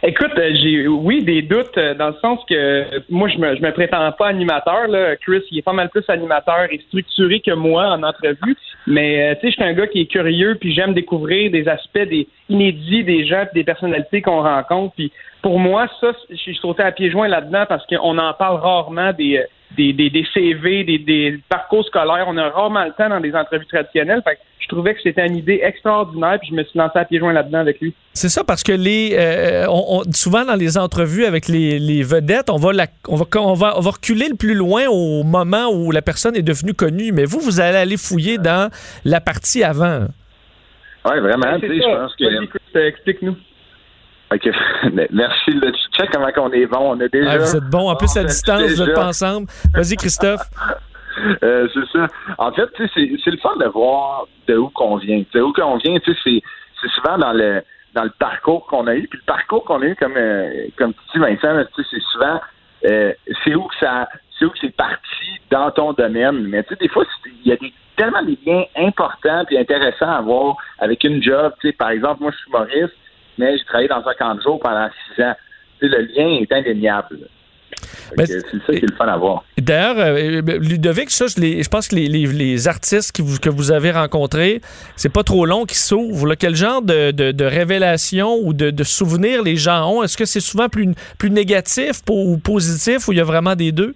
Écoute, 0.03 0.32
euh, 0.38 0.52
j'ai 0.61 0.88
oui 0.88 1.24
des 1.24 1.41
doutes 1.41 1.80
dans 1.98 2.10
le 2.10 2.15
sens 2.22 2.40
que 2.48 2.84
moi 3.10 3.30
je 3.30 3.38
me 3.40 3.56
je 3.56 3.61
me 3.61 3.72
prétends 3.72 4.11
pas 4.11 4.28
animateur 4.28 4.88
là. 4.88 5.15
Chris 5.15 5.41
il 5.49 5.57
est 5.57 5.64
pas 5.64 5.74
mal 5.74 5.90
plus 5.90 6.03
animateur 6.07 6.65
et 6.72 6.80
structuré 6.88 7.41
que 7.44 7.53
moi 7.53 7.88
en 7.88 8.03
entrevue, 8.03 8.56
mais 8.88 9.22
euh, 9.22 9.35
tu 9.35 9.41
sais 9.41 9.47
je 9.47 9.53
suis 9.55 9.64
un 9.64 9.73
gars 9.73 9.85
qui 9.85 10.01
est 10.01 10.05
curieux 10.05 10.55
puis 10.59 10.73
j'aime 10.73 10.93
découvrir 10.93 11.51
des 11.51 11.68
aspects 11.68 11.99
des 11.99 12.27
inédits 12.49 13.03
des 13.03 13.26
gens 13.26 13.45
des 13.53 13.65
personnalités 13.65 14.22
qu'on 14.22 14.41
rencontre. 14.41 14.95
Puis 14.95 15.11
pour 15.41 15.59
moi 15.59 15.88
ça 15.99 16.14
je 16.30 16.35
suis 16.35 16.55
sauté 16.55 16.81
à 16.84 16.91
pieds 16.91 17.11
joints 17.11 17.27
là-dedans 17.27 17.65
parce 17.68 17.85
qu'on 17.85 18.18
en 18.18 18.34
parle 18.34 18.59
rarement 18.61 19.11
des 19.11 19.38
euh, 19.38 19.43
des, 19.76 19.91
des, 19.94 20.10
des 20.10 20.26
CV, 20.34 20.84
des, 20.84 20.99
des 20.99 21.39
parcours 21.49 21.85
scolaires. 21.85 22.26
On 22.27 22.38
a 22.38 22.49
rarement 22.49 22.85
le 22.85 22.91
temps 22.91 23.10
dans 23.10 23.19
des 23.19 23.34
entrevues 23.35 23.65
traditionnelles. 23.65 24.22
Fait 24.23 24.35
que 24.35 24.39
je 24.60 24.68
trouvais 24.69 24.94
que 24.95 25.02
c'était 25.02 25.26
une 25.27 25.35
idée 25.38 25.60
extraordinaire, 25.64 26.38
puis 26.39 26.49
je 26.49 26.56
me 26.56 26.64
suis 26.64 26.77
lancé 26.80 26.98
à 26.99 27.06
pieds 27.06 27.19
joints 27.19 27.34
là-dedans 27.34 27.60
avec 27.60 27.80
lui. 27.80 27.94
C'est 28.14 28.30
ça, 28.30 28.44
parce 28.44 28.64
que 28.64 28.72
les, 28.72 29.15
euh, 29.18 29.65
on- 29.69 29.99
on- 30.02 30.11
souvent 30.14 30.44
dans 30.45 30.56
les 30.56 30.77
entrevues 30.77 31.26
avec 31.26 31.48
les, 31.48 31.80
les 31.80 32.02
vedettes, 32.03 32.49
on 32.49 32.57
va, 32.57 32.73
la- 32.73 32.88
on, 33.07 33.15
va, 33.15 33.26
on, 33.35 33.53
va, 33.53 33.77
on 33.77 33.81
va 33.81 33.91
reculer 33.91 34.27
le 34.30 34.35
plus 34.35 34.56
loin 34.56 34.85
au 34.89 35.23
moment 35.23 35.69
où 35.72 35.91
la 35.91 36.02
personne 36.02 36.35
est 36.35 36.41
devenue 36.41 36.73
connue. 36.73 37.11
Mais 37.11 37.26
vous, 37.26 37.39
vous 37.39 37.60
allez 37.60 37.77
aller 37.77 37.98
fouiller 37.98 38.38
dans 38.38 38.69
la 39.06 39.22
partie 39.22 39.64
avant. 39.64 40.07
Oui, 41.10 41.19
vraiment, 41.22 41.57
je 41.61 41.81
ça. 41.81 41.98
pense 41.98 42.15
que... 42.15 42.26
Euh, 42.77 42.88
explique-nous. 42.88 43.35
Ok, 44.32 44.49
merci, 45.12 45.52
là, 45.52 45.72
tu 45.72 45.98
check 45.98 46.10
comment 46.12 46.32
qu'on 46.32 46.52
est 46.52 46.66
bon, 46.66 46.95
on 46.95 46.99
a 46.99 47.08
déjà... 47.08 47.32
Ah, 47.32 47.38
vous 47.38 47.56
êtes 47.56 47.70
bon. 47.70 47.90
En 47.90 47.95
plus, 47.95 48.16
à 48.18 48.22
on 48.22 48.26
distance, 48.26 48.62
vous 48.62 48.68
déjà- 48.68 48.86
n'êtes 48.86 48.95
pas 48.95 49.08
ensemble. 49.08 49.48
Vas-y, 49.74 49.95
Christophe. 49.95 50.41
Euh, 51.44 51.68
c'est 51.74 51.98
ça. 51.98 52.08
En 52.38 52.52
fait, 52.52 52.70
sais, 52.78 52.88
c'est, 52.94 53.32
le 53.32 53.38
fun 53.38 53.56
de 53.56 53.66
voir 53.66 54.28
de 54.48 54.56
où 54.56 54.70
qu'on 54.70 54.98
vient. 54.98 55.24
De 55.34 55.41
où 55.41 55.52
qu'on 55.52 55.78
vient, 55.78 55.98
tu 55.98 56.14
sais, 56.14 56.20
c'est, 56.80 56.90
souvent 56.90 57.18
dans 57.18 57.34
le 57.34 57.64
dans 57.95 58.04
le 58.04 58.12
parcours 58.20 58.68
qu'on 58.68 58.86
a 58.86 58.94
eu. 58.94 59.08
Puis 59.08 59.18
le 59.18 59.26
parcours 59.26 59.64
qu'on 59.66 59.82
a 59.82 59.86
eu, 59.86 59.95
comme 59.95 60.14
euh, 60.16 60.68
comme 60.78 60.94
tu 60.94 60.99
dis, 61.16 61.20
Vincent, 61.20 61.64
sais, 61.76 61.82
c'est 61.90 62.02
souvent 62.12 62.40
euh, 62.86 63.14
c'est 63.44 63.56
où 63.56 63.64
que 63.64 63.76
ça 63.80 64.08
c'est 64.38 64.45
où 64.45 64.52
que 64.52 64.60
c'est 64.62 64.76
parti 64.76 65.41
dans 65.49 65.72
ton 65.72 65.94
domaine. 65.94 66.44
Mais 66.48 66.62
tu 66.64 66.70
sais, 66.70 66.76
des 66.76 66.90
fois, 66.90 67.04
il 67.26 67.49
y 67.49 67.52
a 67.52 67.56
des, 67.56 67.74
tellement 67.95 68.22
des 68.22 68.38
liens 68.45 68.64
importants 68.76 69.44
et 69.49 69.58
intéressants 69.58 70.12
à 70.12 70.22
voir 70.22 70.56
avec 70.80 71.04
une 71.04 71.22
job. 71.22 71.54
Tu 71.62 71.70
sais, 71.70 71.74
par 71.74 71.90
exemple, 71.90 72.22
moi, 72.22 72.32
je 72.32 72.38
suis 72.38 72.49
humoriste, 72.49 72.94
mais 73.38 73.57
j'ai 73.57 73.64
travaillé 73.65 73.88
dans 73.88 74.03
un 74.07 74.14
camp 74.18 74.35
de 74.35 74.41
jour 74.41 74.59
pendant 74.59 74.88
six 75.15 75.22
ans. 75.23 75.34
Le 75.80 75.89
lien 76.01 76.39
est 76.41 76.51
indéniable. 76.51 77.19
C'est 78.18 78.39
ça 78.41 78.47
qui 78.69 78.72
est 78.77 78.89
le 78.89 78.95
fun 78.95 79.05
à 79.07 79.18
voir. 79.18 79.43
D'ailleurs, 79.57 79.95
euh, 79.99 80.41
Ludovic, 80.59 81.11
ça, 81.11 81.27
je, 81.27 81.39
les- 81.39 81.61
je 81.61 81.69
pense 81.69 81.88
que 81.89 81.95
les, 81.95 82.07
les- 82.07 82.26
les 82.26 82.68
artistes 82.68 83.11
qui 83.11 83.22
vous- 83.22 83.38
que 83.38 83.49
vous 83.49 83.72
avez 83.72 83.91
rencontrés, 83.91 84.61
c'est 84.95 85.11
pas 85.11 85.23
trop 85.23 85.45
long 85.45 85.65
qu'ils 85.65 85.77
s'ouvrent. 85.77 86.34
Quel 86.35 86.55
genre 86.55 86.81
de, 86.81 87.11
de, 87.11 87.31
de 87.31 87.45
révélation 87.45 88.38
ou 88.41 88.53
de, 88.53 88.72
de 88.72 88.84
souvenirs 88.84 89.43
les 89.43 89.57
gens 89.57 89.91
ont? 89.91 90.03
Est-ce 90.03 90.18
que 90.18 90.26
c'est 90.26 90.39
souvent 90.39 90.69
plus, 90.69 90.88
plus 91.19 91.30
négatif 91.30 92.01
ou 92.09 92.38
positif 92.38 93.07
ou 93.07 93.11
il 93.11 93.18
y 93.18 93.22
a 93.22 93.26
vraiment 93.26 93.55
des 93.55 93.72
deux? 93.73 93.93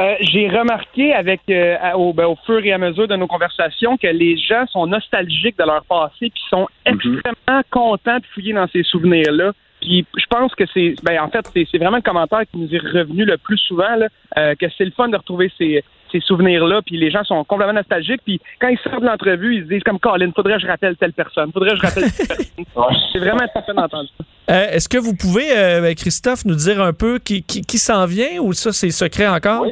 Euh, 0.00 0.14
J'ai 0.20 0.48
remarqué 0.48 1.12
avec 1.12 1.40
euh, 1.50 1.76
au, 1.94 2.12
ben, 2.12 2.26
au 2.26 2.36
fur 2.46 2.64
et 2.64 2.72
à 2.72 2.78
mesure 2.78 3.08
de 3.08 3.16
nos 3.16 3.26
conversations 3.26 3.96
que 3.96 4.06
les 4.06 4.36
gens 4.36 4.64
sont 4.68 4.86
nostalgiques 4.86 5.58
de 5.58 5.64
leur 5.64 5.84
passé 5.84 6.30
puis 6.30 6.42
sont 6.48 6.68
extrêmement 6.86 7.62
contents 7.70 8.18
de 8.18 8.24
fouiller 8.32 8.52
dans 8.52 8.68
ces 8.68 8.84
souvenirs-là. 8.84 9.52
Puis 9.80 10.06
je 10.16 10.26
pense 10.26 10.54
que 10.54 10.64
c'est 10.72 10.94
ben 11.02 11.20
en 11.20 11.28
fait 11.28 11.44
c'est 11.52 11.66
c'est 11.70 11.78
vraiment 11.78 11.96
le 11.96 12.02
commentaire 12.02 12.42
qui 12.50 12.58
nous 12.58 12.72
est 12.74 12.78
revenu 12.78 13.24
le 13.24 13.38
plus 13.38 13.58
souvent 13.58 13.96
là, 13.96 14.08
euh, 14.36 14.54
que 14.54 14.66
c'est 14.76 14.84
le 14.84 14.90
fun 14.90 15.08
de 15.08 15.16
retrouver 15.16 15.50
ces 15.56 15.82
ces 16.12 16.20
souvenirs-là, 16.20 16.80
puis 16.84 16.96
les 16.96 17.10
gens 17.10 17.24
sont 17.24 17.42
complètement 17.44 17.74
nostalgiques, 17.74 18.20
puis 18.24 18.40
quand 18.60 18.68
ils 18.68 18.78
sortent 18.78 19.00
de 19.02 19.06
l'entrevue, 19.06 19.56
ils 19.56 19.62
se 19.64 19.68
disent 19.68 19.82
comme 19.82 19.98
Colin, 19.98 20.30
faudrait 20.34 20.54
que 20.54 20.60
je 20.62 20.66
rappelle 20.66 20.96
telle 20.96 21.12
personne, 21.12 21.50
faudrait 21.52 21.70
que 21.70 21.76
je 21.76 21.82
rappelle 21.82 22.10
telle 22.12 22.26
personne. 22.26 22.64
C'est 23.12 23.18
vraiment 23.18 23.46
très 23.54 23.74
d'entendre 23.74 24.08
ça. 24.18 24.24
Euh, 24.54 24.70
Est-ce 24.70 24.88
que 24.88 24.98
vous 24.98 25.14
pouvez, 25.14 25.56
euh, 25.56 25.92
Christophe, 25.94 26.44
nous 26.44 26.54
dire 26.54 26.80
un 26.82 26.92
peu 26.92 27.18
qui, 27.18 27.42
qui, 27.42 27.60
qui 27.62 27.78
s'en 27.78 28.06
vient 28.06 28.40
ou 28.40 28.52
ça, 28.52 28.72
c'est 28.72 28.90
secret 28.90 29.26
encore? 29.28 29.66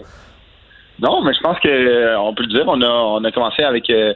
Non, 0.98 1.22
mais 1.22 1.32
je 1.34 1.40
pense 1.40 1.58
que 1.60 1.68
euh, 1.68 2.18
on 2.20 2.34
peut 2.34 2.42
le 2.44 2.48
dire. 2.48 2.64
On 2.66 2.80
a 2.80 2.86
on 2.88 3.22
a 3.24 3.30
commencé 3.30 3.62
avec 3.62 3.88
euh, 3.90 4.14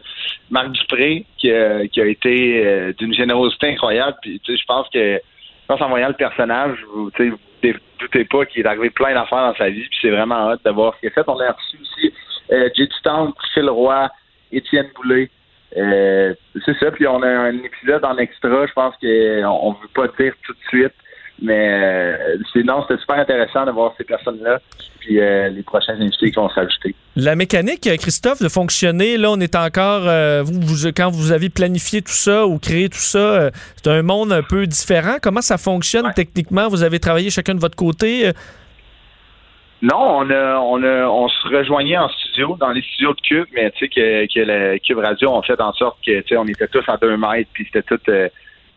Marc 0.51 0.71
Dupré 0.73 1.27
qui, 1.39 1.51
a- 1.53 1.87
qui 1.89 2.01
a 2.01 2.07
été 2.07 2.65
euh, 2.67 2.93
d'une 2.99 3.13
générosité 3.13 3.69
incroyable. 3.69 4.17
Puis 4.23 4.41
tu 4.43 4.53
sais, 4.53 4.59
je 4.61 4.65
pense 4.67 4.87
que 4.93 5.21
pense 5.71 5.83
en 5.83 5.89
voyant 5.89 6.09
le 6.09 6.15
personnage, 6.15 6.79
vous 6.93 7.11
sais, 7.17 7.29
vous 7.29 7.39
doutez 8.01 8.25
pas 8.25 8.45
qu'il 8.47 8.63
est 8.63 8.67
arrivé 8.67 8.91
plein 8.91 9.15
d'affaires 9.15 9.53
dans 9.53 9.55
sa 9.55 9.71
vie. 9.71 9.87
Puis 9.89 9.99
c'est 10.03 10.11
vraiment 10.11 10.51
hâte 10.51 10.65
de 10.65 10.71
voir 10.71 10.95
ce 10.95 11.01
qu'il 11.01 11.09
a 11.11 11.13
fait. 11.13 11.29
On 11.29 11.39
a 11.39 11.53
reçu 11.53 11.79
aussi 11.81 12.13
euh, 12.51 12.69
J.D. 12.75 12.93
Town, 13.05 13.33
Phil 13.55 13.71
Roy, 13.71 14.11
Étienne 14.51 14.89
Boulay. 14.97 15.31
Euh, 15.77 16.35
c'est 16.65 16.77
ça. 16.79 16.91
Puis 16.91 17.07
on 17.07 17.23
a 17.23 17.29
un 17.29 17.57
épisode 17.59 18.05
en 18.05 18.17
extra. 18.19 18.67
Je 18.67 18.73
pense 18.73 18.95
qu'on 18.97 19.69
on 19.69 19.73
veut 19.75 19.89
pas 19.95 20.09
dire 20.21 20.35
tout 20.43 20.53
de 20.53 20.69
suite. 20.69 20.95
Mais 21.43 21.69
euh, 21.73 22.37
c'est 22.53 22.63
non, 22.65 22.83
c'était 22.87 23.01
super 23.01 23.17
intéressant 23.17 23.65
de 23.65 23.71
voir 23.71 23.95
ces 23.97 24.05
personnes-là, 24.05 24.59
puis 24.99 25.19
euh, 25.19 25.49
les 25.49 25.63
prochains 25.63 25.95
invités 25.95 26.31
qui 26.31 26.37
vont 26.37 26.51
s'ajouter. 26.51 26.95
La 27.17 27.35
mécanique, 27.35 27.87
euh, 27.87 27.97
Christophe, 27.97 28.43
de 28.43 28.49
fonctionner, 28.49 29.17
là, 29.17 29.31
on 29.31 29.41
est 29.41 29.57
encore. 29.57 30.03
euh, 30.07 30.43
vous, 30.45 30.61
vous- 30.61 30.93
quand 30.95 31.11
vous 31.11 31.33
avez 31.33 31.49
planifié 31.49 32.03
tout 32.03 32.13
ça 32.13 32.47
ou 32.47 32.59
créé 32.59 32.89
tout 32.91 32.99
ça, 32.99 33.19
euh, 33.19 33.51
c'est 33.77 33.89
un 33.91 34.03
monde 34.03 34.33
un 34.33 34.43
peu 34.43 34.67
différent. 34.67 35.17
Comment 35.23 35.41
ça 35.41 35.57
fonctionne 35.57 36.13
techniquement? 36.15 36.69
Vous 36.69 36.83
avez 36.83 37.01
travaillé 37.01 37.31
chacun 37.31 37.55
de 37.55 37.61
votre 37.61 37.77
côté? 37.77 38.33
Non, 39.83 39.97
on 39.97 40.31
a, 40.31 40.59
on 40.59 40.83
a, 40.83 41.07
on 41.09 41.27
se 41.29 41.49
rejoignait 41.49 41.97
en 41.97 42.11
studio, 42.11 42.55
dans 42.61 42.69
les 42.71 42.83
studios 42.83 43.15
de 43.15 43.21
Cube, 43.23 43.47
mais 43.55 43.71
tu 43.71 43.79
sais 43.79 43.89
que, 43.89 44.27
que 44.27 44.41
le 44.41 44.79
Cube 44.79 44.99
Radio 44.99 45.31
ont 45.31 45.41
fait 45.41 45.59
en 45.59 45.73
sorte 45.73 45.97
que, 46.05 46.21
tu 46.21 46.29
sais, 46.29 46.37
on 46.37 46.45
était 46.47 46.69
tous 46.69 46.85
à 46.87 46.99
deux 46.99 47.17
mètres, 47.17 47.49
puis 47.55 47.65
c'était 47.65 47.81
tout, 47.83 47.99
euh, 48.11 48.29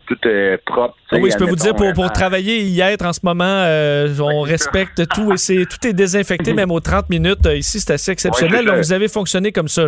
tout 0.06 0.18
euh, 0.26 0.56
propre. 0.64 0.94
Ah 1.10 1.16
oui, 1.20 1.30
je 1.30 1.36
peux 1.36 1.44
vous 1.44 1.56
dire, 1.56 1.74
pour, 1.74 1.92
pour 1.92 2.12
travailler 2.12 2.58
et 2.60 2.64
y 2.64 2.80
être 2.80 3.04
en 3.04 3.12
ce 3.12 3.20
moment, 3.22 3.44
euh, 3.44 4.08
on 4.20 4.40
respecte 4.42 5.06
tout 5.14 5.32
et 5.32 5.36
c'est 5.36 5.64
tout 5.66 5.86
est 5.86 5.92
désinfecté, 5.92 6.52
même 6.54 6.70
aux 6.70 6.80
30 6.80 7.08
minutes. 7.10 7.46
Euh, 7.46 7.56
Ici, 7.56 7.80
c'est 7.80 7.92
assez 7.94 8.12
exceptionnel. 8.12 8.60
Ouais, 8.60 8.64
Donc, 8.66 8.76
vous 8.84 8.92
avez 8.92 9.08
fonctionné 9.08 9.52
comme 9.52 9.68
ça. 9.68 9.86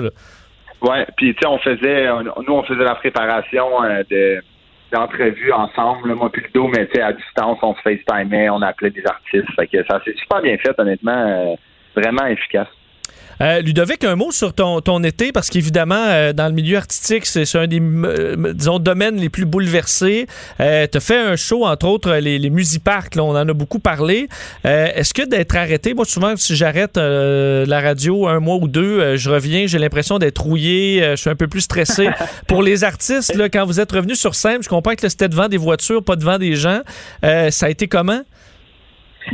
Ouais, 0.82 1.06
puis 1.16 1.34
tu 1.34 1.40
sais, 1.40 1.46
on 1.46 1.58
faisait, 1.58 2.08
on- 2.10 2.22
nous, 2.42 2.52
on 2.52 2.62
faisait 2.64 2.84
la 2.84 2.94
préparation 2.96 3.82
euh, 3.84 4.02
de 4.10 4.42
d'entrevues 4.92 5.52
ensemble, 5.52 6.08
là, 6.10 6.14
moi 6.14 6.30
puis 6.30 6.42
Ludo, 6.42 6.68
mais 6.68 6.88
à 7.00 7.12
distance, 7.12 7.58
on 7.60 7.74
se 7.74 7.80
FaceTimait, 7.82 8.48
on 8.50 8.62
appelait 8.62 8.90
des 8.90 9.04
artistes. 9.04 9.52
Fait 9.56 9.66
que 9.66 9.78
ça 9.90 10.00
s'est 10.04 10.14
super 10.16 10.40
bien 10.42 10.56
fait, 10.58 10.78
honnêtement, 10.78 11.10
euh, 11.26 11.54
vraiment 11.96 12.24
efficace. 12.26 12.68
Euh, 13.40 13.60
Ludovic, 13.60 14.02
un 14.04 14.16
mot 14.16 14.32
sur 14.32 14.54
ton, 14.54 14.80
ton 14.80 15.02
été, 15.02 15.32
parce 15.32 15.50
qu'évidemment, 15.50 15.94
euh, 16.06 16.32
dans 16.32 16.46
le 16.46 16.52
milieu 16.54 16.78
artistique, 16.78 17.26
c'est 17.26 17.54
un 17.56 17.66
des 17.66 17.80
euh, 17.80 18.52
disons, 18.54 18.78
domaines 18.78 19.16
les 19.16 19.28
plus 19.28 19.44
bouleversés. 19.44 20.26
Euh, 20.60 20.86
tu 20.90 20.96
as 20.96 21.00
fait 21.00 21.18
un 21.18 21.36
show, 21.36 21.66
entre 21.66 21.86
autres, 21.86 22.14
les, 22.14 22.38
les 22.38 22.50
Musiparks, 22.50 23.14
là, 23.14 23.24
on 23.24 23.30
en 23.30 23.48
a 23.48 23.52
beaucoup 23.52 23.78
parlé. 23.78 24.28
Euh, 24.64 24.88
Est-ce 24.94 25.12
que 25.12 25.22
d'être 25.22 25.54
arrêté, 25.56 25.92
moi, 25.94 26.04
souvent, 26.04 26.34
si 26.36 26.56
j'arrête 26.56 26.96
euh, 26.96 27.66
la 27.66 27.80
radio 27.80 28.26
un 28.26 28.40
mois 28.40 28.56
ou 28.56 28.68
deux, 28.68 29.00
euh, 29.00 29.16
je 29.16 29.28
reviens, 29.30 29.66
j'ai 29.66 29.78
l'impression 29.78 30.18
d'être 30.18 30.38
rouillé, 30.42 31.02
euh, 31.02 31.10
je 31.16 31.20
suis 31.20 31.30
un 31.30 31.36
peu 31.36 31.46
plus 31.48 31.60
stressé. 31.62 32.08
Pour 32.46 32.62
les 32.62 32.84
artistes, 32.84 33.34
là, 33.34 33.48
quand 33.48 33.66
vous 33.66 33.80
êtes 33.80 33.92
revenu 33.92 34.14
sur 34.14 34.34
scène, 34.34 34.62
je 34.62 34.68
comprends 34.68 34.94
que 34.94 35.08
c'était 35.08 35.28
devant 35.28 35.48
des 35.48 35.56
voitures, 35.58 36.02
pas 36.02 36.16
devant 36.16 36.38
des 36.38 36.54
gens. 36.54 36.80
Euh, 37.24 37.50
ça 37.50 37.66
a 37.66 37.68
été 37.68 37.86
comment? 37.86 38.22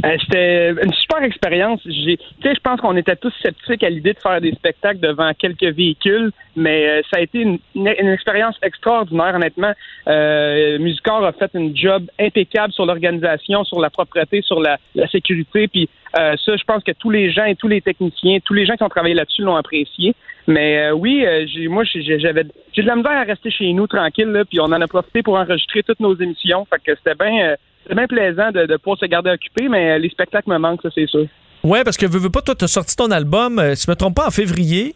Euh, 0.04 0.16
C'était 0.20 0.70
une 0.70 0.92
super 0.94 1.22
expérience. 1.22 1.80
J'ai, 1.84 2.16
tu 2.16 2.24
sais, 2.42 2.54
je 2.54 2.60
pense 2.60 2.80
qu'on 2.80 2.96
était 2.96 3.16
tous 3.16 3.32
sceptiques 3.42 3.82
à 3.82 3.90
l'idée 3.90 4.14
de 4.14 4.18
faire 4.18 4.40
des 4.40 4.52
spectacles 4.52 5.00
devant 5.00 5.32
quelques 5.34 5.62
véhicules, 5.74 6.30
mais 6.56 6.88
euh, 6.88 7.02
ça 7.10 7.18
a 7.18 7.20
été 7.20 7.40
une, 7.40 7.58
une- 7.74 7.88
expérience 8.08 8.56
extraordinaire, 8.62 9.34
honnêtement. 9.34 9.72
Euh, 10.08 10.78
Musicor 10.78 11.24
a 11.24 11.32
fait 11.32 11.50
une 11.54 11.76
job 11.76 12.04
impeccable 12.18 12.72
sur 12.72 12.86
l'organisation, 12.86 13.64
sur 13.64 13.80
la 13.80 13.90
propreté, 13.90 14.42
sur 14.42 14.60
la, 14.60 14.78
la 14.94 15.06
sécurité, 15.08 15.68
puis 15.68 15.88
euh, 16.18 16.36
ça, 16.44 16.56
je 16.56 16.64
pense 16.64 16.82
que 16.84 16.92
tous 16.92 17.10
les 17.10 17.30
gens 17.30 17.44
et 17.44 17.54
tous 17.56 17.68
les 17.68 17.80
techniciens, 17.80 18.38
tous 18.44 18.54
les 18.54 18.66
gens 18.66 18.76
qui 18.76 18.82
ont 18.82 18.88
travaillé 18.88 19.14
là-dessus 19.14 19.42
l'ont 19.42 19.56
apprécié. 19.56 20.14
Mais 20.46 20.78
euh, 20.88 20.92
oui, 20.92 21.24
euh, 21.24 21.46
j'ai, 21.46 21.68
moi, 21.68 21.84
j'ai, 21.84 22.18
j'avais, 22.18 22.44
j'ai 22.72 22.82
de 22.82 22.86
la 22.86 22.96
misère 22.96 23.12
à 23.12 23.22
rester 23.22 23.50
chez 23.50 23.72
nous 23.72 23.86
tranquille, 23.86 24.26
là, 24.26 24.44
puis 24.44 24.58
on 24.60 24.64
en 24.64 24.80
a 24.80 24.86
profité 24.88 25.22
pour 25.22 25.34
enregistrer 25.36 25.82
toutes 25.82 26.00
nos 26.00 26.14
émissions. 26.16 26.64
Fait 26.66 26.80
que 26.84 26.96
c'était 26.98 27.14
bien, 27.14 27.54
c'était 27.82 27.94
bien 27.94 28.06
plaisant 28.06 28.50
de, 28.52 28.66
de 28.66 28.76
pouvoir 28.76 28.98
se 28.98 29.06
garder 29.06 29.30
occupé, 29.30 29.68
mais 29.68 29.92
euh, 29.92 29.98
les 29.98 30.08
spectacles 30.10 30.50
me 30.50 30.58
manquent, 30.58 30.82
ça 30.82 30.88
c'est 30.94 31.06
sûr. 31.08 31.26
Ouais, 31.64 31.84
parce 31.84 31.96
que 31.96 32.06
veux, 32.06 32.18
veux 32.18 32.30
pas, 32.30 32.42
toi, 32.42 32.54
tu 32.54 32.64
as 32.64 32.68
sorti 32.68 32.96
ton 32.96 33.10
album, 33.10 33.58
euh, 33.58 33.74
si 33.74 33.84
je 33.86 33.90
me 33.90 33.96
trompe 33.96 34.16
pas, 34.16 34.26
en 34.26 34.30
février. 34.30 34.94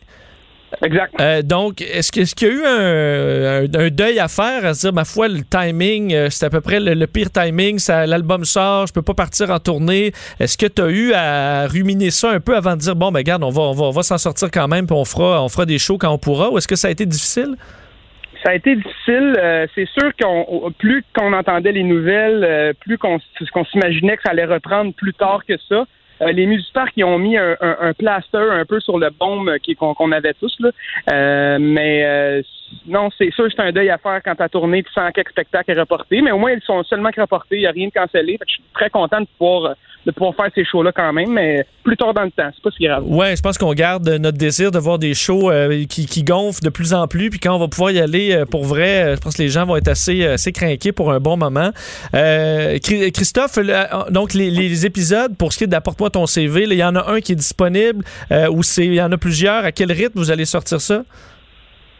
Exact. 0.82 1.14
Euh, 1.20 1.42
donc, 1.42 1.80
est-ce 1.80 2.10
qu'il 2.34 2.48
y 2.48 2.50
a 2.50 2.54
eu 2.54 2.64
un, 2.64 3.64
un- 3.80 3.86
un 3.86 3.88
deuil 3.88 4.18
à 4.18 4.26
faire, 4.26 4.64
à 4.66 4.74
se 4.74 4.80
dire, 4.80 4.92
ma 4.92 5.04
foi, 5.04 5.28
le 5.28 5.42
timing, 5.44 6.12
euh, 6.12 6.28
c'est 6.28 6.44
à 6.44 6.50
peu 6.50 6.60
près 6.60 6.80
le, 6.80 6.94
le 6.94 7.06
pire 7.06 7.30
timing, 7.30 7.78
ça, 7.78 8.04
l'album 8.04 8.44
sort, 8.44 8.88
je 8.88 8.92
peux 8.92 9.00
pas 9.02 9.14
partir 9.14 9.50
en 9.50 9.60
tournée. 9.60 10.12
Est-ce 10.40 10.58
que 10.58 10.66
tu 10.66 10.82
as 10.82 10.88
eu 10.88 11.12
à 11.12 11.68
ruminer 11.68 12.10
ça 12.10 12.30
un 12.32 12.40
peu 12.40 12.56
avant 12.56 12.74
de 12.74 12.80
dire, 12.80 12.96
bon, 12.96 13.12
ben 13.12 13.20
regarde, 13.20 13.44
on 13.44 13.50
va, 13.50 13.62
on 13.62 13.72
va, 13.74 13.84
on 13.84 13.90
va 13.92 14.02
s'en 14.02 14.18
sortir 14.18 14.50
quand 14.50 14.66
même, 14.66 14.86
puis 14.88 14.96
on 14.96 15.04
fera, 15.04 15.40
on 15.42 15.48
fera 15.48 15.66
des 15.66 15.78
shows 15.78 15.98
quand 15.98 16.10
on 16.10 16.18
pourra, 16.18 16.50
ou 16.50 16.58
est-ce 16.58 16.68
que 16.68 16.76
ça 16.76 16.88
a 16.88 16.90
été 16.90 17.06
difficile? 17.06 17.54
Ça 18.46 18.52
a 18.52 18.54
été 18.54 18.76
difficile. 18.76 19.34
Euh, 19.38 19.66
c'est 19.74 19.88
sûr 19.88 20.12
qu'on 20.14 20.72
plus 20.78 21.02
qu'on 21.16 21.32
entendait 21.32 21.72
les 21.72 21.82
nouvelles, 21.82 22.44
euh, 22.44 22.72
plus 22.78 22.96
qu'on 22.96 23.18
s'imaginait 23.72 24.16
que 24.16 24.22
ça 24.22 24.30
allait 24.30 24.44
reprendre 24.44 24.94
plus 24.94 25.12
tard 25.14 25.44
que 25.44 25.54
ça. 25.68 25.84
Euh, 26.22 26.30
les 26.30 26.46
musiciens 26.46 26.86
qui 26.94 27.02
ont 27.02 27.18
mis 27.18 27.36
un, 27.36 27.56
un, 27.60 27.76
un 27.80 27.92
plaster 27.92 28.38
un 28.38 28.64
peu 28.64 28.78
sur 28.78 28.98
le 29.00 29.10
baume 29.10 29.52
qu'on 29.76 30.12
avait 30.12 30.34
tous 30.34 30.56
là. 30.60 30.70
Euh, 31.10 31.58
mais 31.60 32.04
euh, 32.04 32.42
non, 32.86 33.10
c'est 33.16 33.30
sûr, 33.32 33.46
c'est 33.54 33.62
un 33.62 33.72
deuil 33.72 33.90
à 33.90 33.98
faire 33.98 34.20
quand 34.24 34.34
ta 34.34 34.48
tournée 34.48 34.82
de 34.82 34.88
100 34.94 35.10
quelques 35.12 35.30
spectacles 35.30 35.70
est 35.72 35.80
reporté. 35.80 36.20
Mais 36.22 36.30
au 36.30 36.38
moins, 36.38 36.52
ils 36.52 36.62
sont 36.62 36.82
seulement 36.84 37.10
reportés. 37.16 37.56
Il 37.56 37.60
n'y 37.60 37.66
a 37.66 37.70
rien 37.70 37.88
de 37.88 37.92
cancellé. 37.92 38.38
Je 38.46 38.52
suis 38.54 38.62
très 38.74 38.90
content 38.90 39.20
de 39.20 39.26
pouvoir, 39.38 39.74
faire 40.36 40.50
ces 40.54 40.64
shows-là 40.64 40.92
quand 40.92 41.12
même, 41.12 41.30
mais 41.30 41.66
plus 41.82 41.96
tard 41.96 42.14
dans 42.14 42.22
le 42.22 42.30
temps. 42.30 42.48
C'est 42.54 42.62
pas 42.62 42.70
si 42.70 42.84
grave. 42.84 43.04
Ouais, 43.06 43.34
je 43.34 43.42
pense 43.42 43.58
qu'on 43.58 43.72
garde 43.72 44.08
notre 44.08 44.38
désir 44.38 44.70
de 44.70 44.78
voir 44.78 44.98
des 44.98 45.14
shows 45.14 45.50
euh, 45.50 45.84
qui, 45.88 46.22
gonflent 46.22 46.62
de 46.62 46.70
plus 46.70 46.94
en 46.94 47.08
plus. 47.08 47.30
Puis 47.30 47.40
quand 47.40 47.54
on 47.54 47.58
va 47.58 47.68
pouvoir 47.68 47.90
y 47.90 47.98
aller 47.98 48.32
euh, 48.32 48.44
pour 48.44 48.64
vrai, 48.64 49.02
euh, 49.02 49.16
je 49.16 49.20
pense 49.20 49.36
que 49.36 49.42
les 49.42 49.48
gens 49.48 49.66
vont 49.66 49.76
être 49.76 49.88
assez, 49.88 50.24
assez 50.24 50.52
pour 50.94 51.12
un 51.12 51.18
bon 51.20 51.36
moment. 51.36 51.70
Chri- 52.12 53.10
Christophe, 53.12 53.58
donc 54.10 54.34
les, 54.34 54.86
épisodes, 54.86 55.36
pour 55.36 55.52
ce 55.52 55.58
qui 55.58 55.64
est 55.64 55.68
d'Apporte-moi 55.68 56.10
ton 56.10 56.26
CV, 56.26 56.64
il 56.64 56.72
y 56.74 56.84
en 56.84 56.94
a 56.94 57.10
un 57.10 57.20
qui 57.20 57.32
est 57.32 57.36
disponible 57.36 58.04
ou 58.30 58.60
il 58.78 58.94
y 58.94 59.02
en 59.02 59.10
a 59.10 59.18
plusieurs. 59.18 59.64
À 59.64 59.72
quel 59.72 59.90
rythme 59.90 60.18
vous 60.18 60.30
allez 60.30 60.44
sortir 60.44 60.80
ça? 60.80 61.02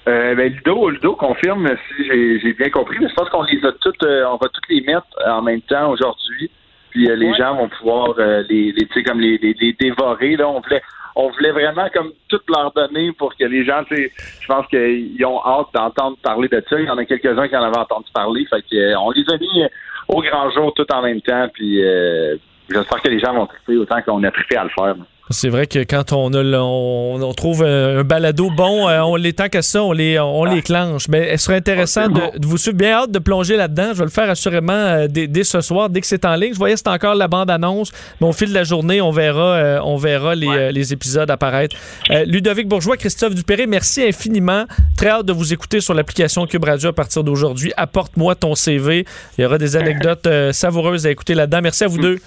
Euh, 0.08 0.34
ben, 0.36 0.52
Ludo, 0.52 0.88
Ludo 0.88 1.16
confirme 1.16 1.68
si 1.88 2.40
j'ai 2.40 2.52
bien 2.52 2.70
compris, 2.70 2.96
mais 3.00 3.08
je 3.08 3.14
pense 3.14 3.28
qu'on 3.28 3.42
les 3.42 3.64
a 3.64 3.72
toutes, 3.72 4.02
euh, 4.04 4.24
on 4.26 4.36
va 4.36 4.48
toutes 4.48 4.68
les 4.68 4.80
mettre 4.82 5.06
en 5.26 5.42
même 5.42 5.62
temps 5.62 5.90
aujourd'hui. 5.90 6.50
Puis 6.90 7.10
euh, 7.10 7.16
les 7.16 7.34
gens 7.34 7.56
vont 7.56 7.68
pouvoir 7.68 8.14
euh, 8.18 8.42
les, 8.48 8.72
les 8.72 8.86
tu 8.86 8.94
sais, 8.94 9.02
comme 9.02 9.20
les, 9.20 9.36
les, 9.38 9.54
les 9.54 9.72
dévorer. 9.72 10.36
Là, 10.36 10.48
on 10.48 10.60
voulait, 10.60 10.82
on 11.16 11.28
voulait 11.30 11.50
vraiment 11.50 11.88
comme 11.92 12.12
toutes 12.28 12.48
leur 12.48 12.72
donner 12.72 13.10
pour 13.18 13.34
que 13.36 13.44
les 13.44 13.64
gens, 13.64 13.82
tu 13.84 13.96
sais, 13.96 14.12
je 14.40 14.46
pense 14.46 14.66
qu'ils 14.68 15.24
ont 15.26 15.44
hâte 15.44 15.66
d'entendre 15.74 16.16
parler 16.22 16.48
de 16.48 16.62
ça. 16.70 16.78
Il 16.78 16.86
y 16.86 16.90
en 16.90 16.98
a 16.98 17.04
quelques-uns 17.04 17.48
qui 17.48 17.56
en 17.56 17.62
avaient 17.64 17.78
entendu 17.78 18.06
parler. 18.14 18.46
Fait 18.48 18.62
que 18.62 18.96
on 18.96 19.10
les 19.10 19.24
a 19.28 19.36
mis 19.38 19.64
au 20.08 20.22
grand 20.22 20.50
jour 20.50 20.72
tout 20.74 20.86
en 20.92 21.02
même 21.02 21.20
temps. 21.20 21.48
Puis 21.52 21.82
euh, 21.82 22.36
j'espère 22.70 23.02
que 23.02 23.08
les 23.08 23.18
gens 23.18 23.34
vont 23.34 23.46
triper 23.46 23.76
autant 23.76 24.00
qu'on 24.02 24.22
a 24.22 24.30
trippé 24.30 24.56
à 24.56 24.64
le 24.64 24.70
faire. 24.70 24.94
C'est 25.30 25.48
vrai 25.48 25.66
que 25.66 25.80
quand 25.80 26.12
on 26.12 26.32
a 26.34 26.42
on, 26.60 27.20
on 27.20 27.34
trouve 27.34 27.64
un, 27.64 27.98
un 27.98 28.04
balado 28.04 28.48
bon, 28.50 28.88
euh, 28.88 29.00
on 29.00 29.16
les 29.16 29.32
tant 29.32 29.48
que 29.48 29.60
ça, 29.60 29.82
on 29.82 29.90
les 29.92 30.20
on 30.20 30.44
les 30.44 30.62
clenche. 30.62 31.08
Mais 31.08 31.36
ce 31.36 31.44
serait 31.46 31.56
intéressant 31.56 32.08
de, 32.08 32.38
de 32.38 32.46
vous 32.46 32.58
suivre. 32.58 32.76
Bien 32.76 32.92
hâte 32.92 33.10
de 33.10 33.18
plonger 33.18 33.56
là-dedans. 33.56 33.88
Je 33.92 33.98
vais 33.98 34.04
le 34.04 34.10
faire 34.10 34.30
assurément 34.30 34.72
euh, 34.72 35.08
dès, 35.08 35.26
dès 35.26 35.42
ce 35.42 35.60
soir, 35.60 35.90
dès 35.90 36.00
que 36.00 36.06
c'est 36.06 36.24
en 36.24 36.36
ligne. 36.36 36.52
Je 36.52 36.58
voyais 36.58 36.76
c'est 36.76 36.86
encore 36.88 37.16
la 37.16 37.26
bande-annonce, 37.26 37.90
mais 38.20 38.28
au 38.28 38.32
fil 38.32 38.50
de 38.50 38.54
la 38.54 38.62
journée, 38.64 39.00
on 39.00 39.10
verra, 39.10 39.54
euh, 39.56 39.80
on 39.82 39.96
verra 39.96 40.34
les, 40.36 40.46
euh, 40.46 40.70
les 40.70 40.92
épisodes 40.92 41.28
apparaître. 41.30 41.74
Euh, 42.10 42.24
Ludovic 42.24 42.68
Bourgeois, 42.68 42.96
Christophe 42.96 43.34
Dupéré, 43.34 43.66
merci 43.66 44.02
infiniment. 44.04 44.64
Très 44.96 45.08
hâte 45.08 45.26
de 45.26 45.32
vous 45.32 45.52
écouter 45.52 45.80
sur 45.80 45.94
l'application 45.94 46.46
Cube 46.46 46.64
Radio 46.64 46.90
à 46.90 46.92
partir 46.92 47.24
d'aujourd'hui. 47.24 47.72
Apporte-moi 47.76 48.36
ton 48.36 48.54
CV. 48.54 49.04
Il 49.38 49.42
y 49.42 49.44
aura 49.44 49.58
des 49.58 49.76
anecdotes 49.76 50.26
euh, 50.28 50.52
savoureuses 50.52 51.06
à 51.06 51.10
écouter 51.10 51.34
là-dedans. 51.34 51.60
Merci 51.62 51.82
à 51.84 51.88
vous 51.88 51.98
deux. 51.98 52.18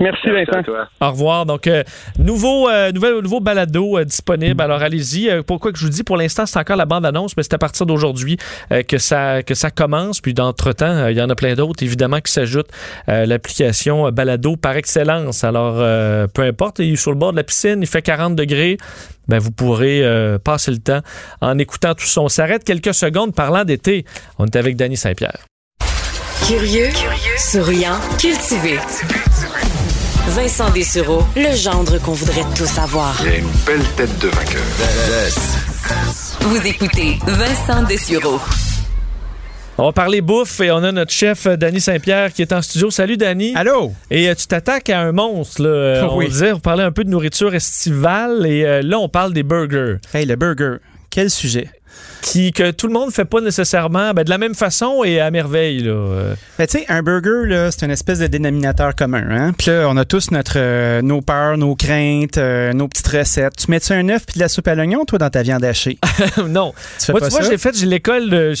Merci, 0.00 0.28
Vincent. 0.30 0.60
Au 1.00 1.10
revoir. 1.10 1.46
Donc, 1.46 1.66
euh, 1.66 1.82
nouveau, 2.18 2.68
euh, 2.68 2.90
nouvel, 2.92 3.20
nouveau 3.20 3.40
balado 3.40 3.98
euh, 3.98 4.04
disponible. 4.04 4.60
Alors, 4.60 4.82
allez-y. 4.82 5.30
Euh, 5.30 5.42
pourquoi 5.46 5.72
que 5.72 5.78
je 5.78 5.84
vous 5.84 5.90
dis, 5.90 6.02
pour 6.02 6.16
l'instant, 6.16 6.46
c'est 6.46 6.58
encore 6.58 6.76
la 6.76 6.84
bande-annonce, 6.84 7.36
mais 7.36 7.42
c'est 7.42 7.54
à 7.54 7.58
partir 7.58 7.86
d'aujourd'hui 7.86 8.36
euh, 8.72 8.82
que, 8.82 8.98
ça, 8.98 9.42
que 9.42 9.54
ça 9.54 9.70
commence. 9.70 10.20
Puis, 10.20 10.34
d'entre-temps, 10.34 10.86
euh, 10.86 11.10
il 11.12 11.16
y 11.16 11.22
en 11.22 11.30
a 11.30 11.34
plein 11.34 11.54
d'autres, 11.54 11.82
évidemment, 11.84 12.20
qui 12.20 12.32
s'ajoutent. 12.32 12.70
Euh, 13.08 13.26
L'application 13.26 14.06
euh, 14.06 14.10
balado 14.10 14.56
par 14.56 14.76
excellence. 14.76 15.44
Alors, 15.44 15.74
euh, 15.78 16.26
peu 16.26 16.42
importe, 16.42 16.80
il 16.80 16.92
est 16.92 16.96
sur 16.96 17.12
le 17.12 17.18
bord 17.18 17.32
de 17.32 17.36
la 17.36 17.44
piscine, 17.44 17.78
il 17.80 17.86
fait 17.86 18.02
40 18.02 18.34
degrés. 18.34 18.76
Ben, 19.28 19.38
vous 19.38 19.52
pourrez 19.52 20.04
euh, 20.04 20.38
passer 20.38 20.70
le 20.70 20.78
temps 20.78 21.00
en 21.40 21.56
écoutant 21.58 21.94
tout 21.94 22.04
ça. 22.06 22.20
On 22.20 22.28
s'arrête 22.28 22.64
quelques 22.64 22.92
secondes 22.94 23.34
parlant 23.34 23.64
d'été. 23.64 24.04
On 24.38 24.44
est 24.46 24.56
avec 24.56 24.76
Danny 24.76 24.96
Saint-Pierre. 24.96 25.38
Curieux, 26.46 26.90
souriant, 27.38 27.96
cultivé. 28.18 28.78
Vincent 30.28 30.70
Dessureau, 30.70 31.22
le 31.36 31.54
gendre 31.54 31.98
qu'on 32.00 32.12
voudrait 32.12 32.44
tous 32.56 32.78
avoir. 32.78 33.14
Il 33.22 33.28
a 33.32 33.36
une 33.36 33.48
belle 33.66 33.84
tête 33.96 34.18
de 34.20 34.28
vainqueur. 34.28 34.62
Vous 36.40 36.66
écoutez 36.66 37.18
Vincent 37.26 37.82
Dessureau. 37.84 38.40
On 39.76 39.86
va 39.86 39.92
parler 39.92 40.20
bouffe 40.20 40.60
et 40.60 40.70
on 40.70 40.82
a 40.84 40.92
notre 40.92 41.10
chef 41.10 41.46
euh, 41.46 41.56
Danny 41.56 41.80
Saint-Pierre 41.80 42.32
qui 42.32 42.42
est 42.42 42.52
en 42.52 42.62
studio. 42.62 42.90
Salut 42.90 43.16
Danny. 43.16 43.54
Allô? 43.56 43.92
Et 44.10 44.28
euh, 44.28 44.34
tu 44.36 44.46
t'attaques 44.46 44.88
à 44.88 45.00
un 45.00 45.10
monstre. 45.12 45.62
Là. 45.62 45.68
Euh, 45.68 46.02
On 46.10 46.18
Oui. 46.18 46.28
disait, 46.28 46.52
on 46.52 46.60
parlait 46.60 46.84
un 46.84 46.92
peu 46.92 47.02
de 47.04 47.10
nourriture 47.10 47.54
estivale 47.54 48.46
et 48.46 48.64
euh, 48.64 48.82
là 48.82 48.98
on 49.00 49.08
parle 49.08 49.32
des 49.32 49.42
burgers. 49.42 49.96
Hey, 50.14 50.26
le 50.26 50.36
burger. 50.36 50.76
Quel 51.10 51.28
sujet? 51.28 51.68
Qui, 52.26 52.52
que 52.52 52.70
tout 52.70 52.86
le 52.86 52.94
monde 52.94 53.12
fait 53.12 53.26
pas 53.26 53.42
nécessairement 53.42 54.12
ben, 54.14 54.24
de 54.24 54.30
la 54.30 54.38
même 54.38 54.54
façon 54.54 55.04
et 55.04 55.20
à 55.20 55.30
merveille. 55.30 55.80
Là. 55.80 55.90
Euh, 55.92 56.34
Ben, 56.58 56.66
tu 56.66 56.78
sais, 56.78 56.86
un 56.88 57.02
burger, 57.02 57.46
là, 57.46 57.70
c'est 57.70 57.84
une 57.84 57.90
espèce 57.92 58.18
de 58.20 58.26
dénominateur 58.28 58.94
commun. 58.94 59.24
Hein? 59.30 59.52
Puis 59.58 59.68
là, 59.70 59.86
on 59.90 59.96
a 59.98 60.06
tous 60.06 60.30
notre, 60.30 60.54
euh, 60.56 61.02
nos 61.02 61.20
peurs, 61.20 61.58
nos 61.58 61.74
craintes, 61.76 62.38
euh, 62.38 62.72
nos 62.72 62.88
petites 62.88 63.08
recettes. 63.08 63.56
Tu 63.56 63.70
mets-tu 63.70 63.92
un 63.92 64.08
œuf 64.08 64.24
puis 64.26 64.36
de 64.36 64.40
la 64.40 64.48
soupe 64.48 64.66
à 64.68 64.74
l'oignon, 64.74 65.04
toi, 65.04 65.18
dans 65.18 65.28
ta 65.28 65.42
viande 65.42 65.64
hachée? 65.64 65.98
non. 66.48 66.72
Tu 66.98 67.04
fais 67.06 67.12
Moi, 67.12 67.20
pas 67.20 67.26
tu 67.28 67.32
vois, 67.34 67.42
ça? 67.42 67.50
j'ai 67.50 67.58
fait, 67.58 67.76
j'ai 67.76 67.86
l'école 67.86 68.30
de 68.30 68.54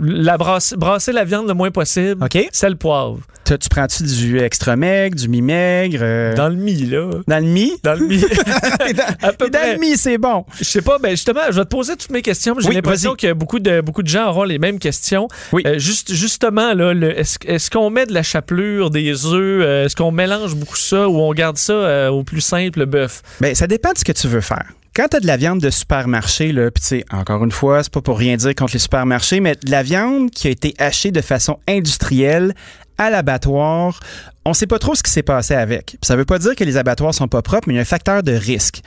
la 0.00 0.38
brasse- 0.38 0.74
brasser 0.74 1.12
la 1.12 1.24
viande 1.24 1.46
le 1.48 1.54
moins 1.54 1.70
possible. 1.70 2.24
OK. 2.24 2.48
Sel 2.50 2.76
poivre. 2.76 3.18
Tu, 3.44 3.58
tu 3.58 3.68
prends-tu 3.68 4.04
du 4.04 4.38
extra 4.38 4.76
maigre, 4.76 5.16
du 5.16 5.28
mi-maigre? 5.28 5.98
euh, 6.00 6.32
Dans 6.34 6.48
le 6.48 6.54
mi, 6.54 6.86
là. 6.86 7.10
dans 7.26 7.38
le 7.40 7.44
mi? 7.44 7.72
Dans 7.82 7.94
le 7.94 8.06
mi. 8.06 8.20
Dans, 8.22 9.28
À 9.28 9.32
peu 9.32 9.46
t'es 9.46 9.50
dans 9.50 9.58
près. 9.58 9.72
le 9.74 9.80
mi, 9.80 9.96
c'est 9.96 10.16
bon. 10.16 10.44
Je 10.58 10.64
sais 10.64 10.80
pas, 10.82 10.98
ben 10.98 11.10
justement, 11.10 11.40
je 11.50 11.56
vais 11.56 11.64
te 11.64 11.68
poser 11.68 11.96
toutes 11.96 12.10
mes 12.10 12.22
questions. 12.22 12.54
J'ai 12.60 12.68
Oui, 12.68 12.74
l'impression 12.76 13.01
vas-y. 13.10 13.16
que 13.16 13.32
beaucoup 13.32 13.58
de, 13.58 13.80
beaucoup 13.80 14.02
de 14.02 14.08
gens 14.08 14.28
auront 14.28 14.44
les 14.44 14.58
mêmes 14.58 14.78
questions. 14.78 15.28
Oui. 15.52 15.62
Euh, 15.66 15.78
juste, 15.78 16.12
justement, 16.12 16.74
là, 16.74 16.92
est-ce 17.16 17.70
qu'on 17.70 17.90
met 17.90 18.06
de 18.06 18.12
la 18.14 18.22
chapelure, 18.22 18.90
des 18.90 19.26
œufs? 19.26 19.62
euh, 19.62 19.84
est-ce 19.84 19.96
qu'on 19.96 20.10
mélange 20.10 20.54
beaucoup 20.54 20.76
ça 20.76 21.08
ou 21.08 21.18
on 21.18 21.32
garde 21.32 21.56
ça 21.56 21.72
euh, 21.72 22.08
au 22.08 22.22
plus 22.22 22.40
simple, 22.40 22.80
le 22.80 22.86
bœuf? 22.86 23.22
Ben, 23.40 23.54
ça 23.54 23.66
dépend 23.66 23.92
de 23.92 23.98
ce 23.98 24.04
que 24.04 24.12
tu 24.12 24.28
veux 24.28 24.40
faire. 24.40 24.66
Quand 24.94 25.08
tu 25.08 25.16
as 25.16 25.20
de 25.20 25.26
la 25.26 25.38
viande 25.38 25.60
de 25.60 25.70
supermarché, 25.70 26.52
là, 26.52 26.68
encore 27.12 27.42
une 27.44 27.50
fois, 27.50 27.82
c'est 27.82 27.92
pas 27.92 28.02
pour 28.02 28.18
rien 28.18 28.36
dire 28.36 28.54
contre 28.54 28.74
les 28.74 28.78
supermarchés, 28.78 29.40
mais 29.40 29.54
de 29.54 29.70
la 29.70 29.82
viande 29.82 30.30
qui 30.30 30.48
a 30.48 30.50
été 30.50 30.74
hachée 30.76 31.10
de 31.10 31.22
façon 31.22 31.58
industrielle 31.66 32.52
à 32.98 33.10
l'abattoir, 33.10 34.00
on 34.44 34.54
sait 34.54 34.66
pas 34.66 34.78
trop 34.78 34.94
ce 34.94 35.02
qui 35.02 35.10
s'est 35.10 35.22
passé 35.22 35.54
avec. 35.54 35.96
Ça 36.02 36.16
veut 36.16 36.24
pas 36.24 36.38
dire 36.38 36.56
que 36.56 36.64
les 36.64 36.76
abattoirs 36.76 37.14
sont 37.14 37.28
pas 37.28 37.42
propres, 37.42 37.68
mais 37.68 37.74
il 37.74 37.76
y 37.76 37.78
a 37.78 37.82
un 37.82 37.84
facteur 37.86 38.22
de 38.24 38.32
risque. 38.32 38.80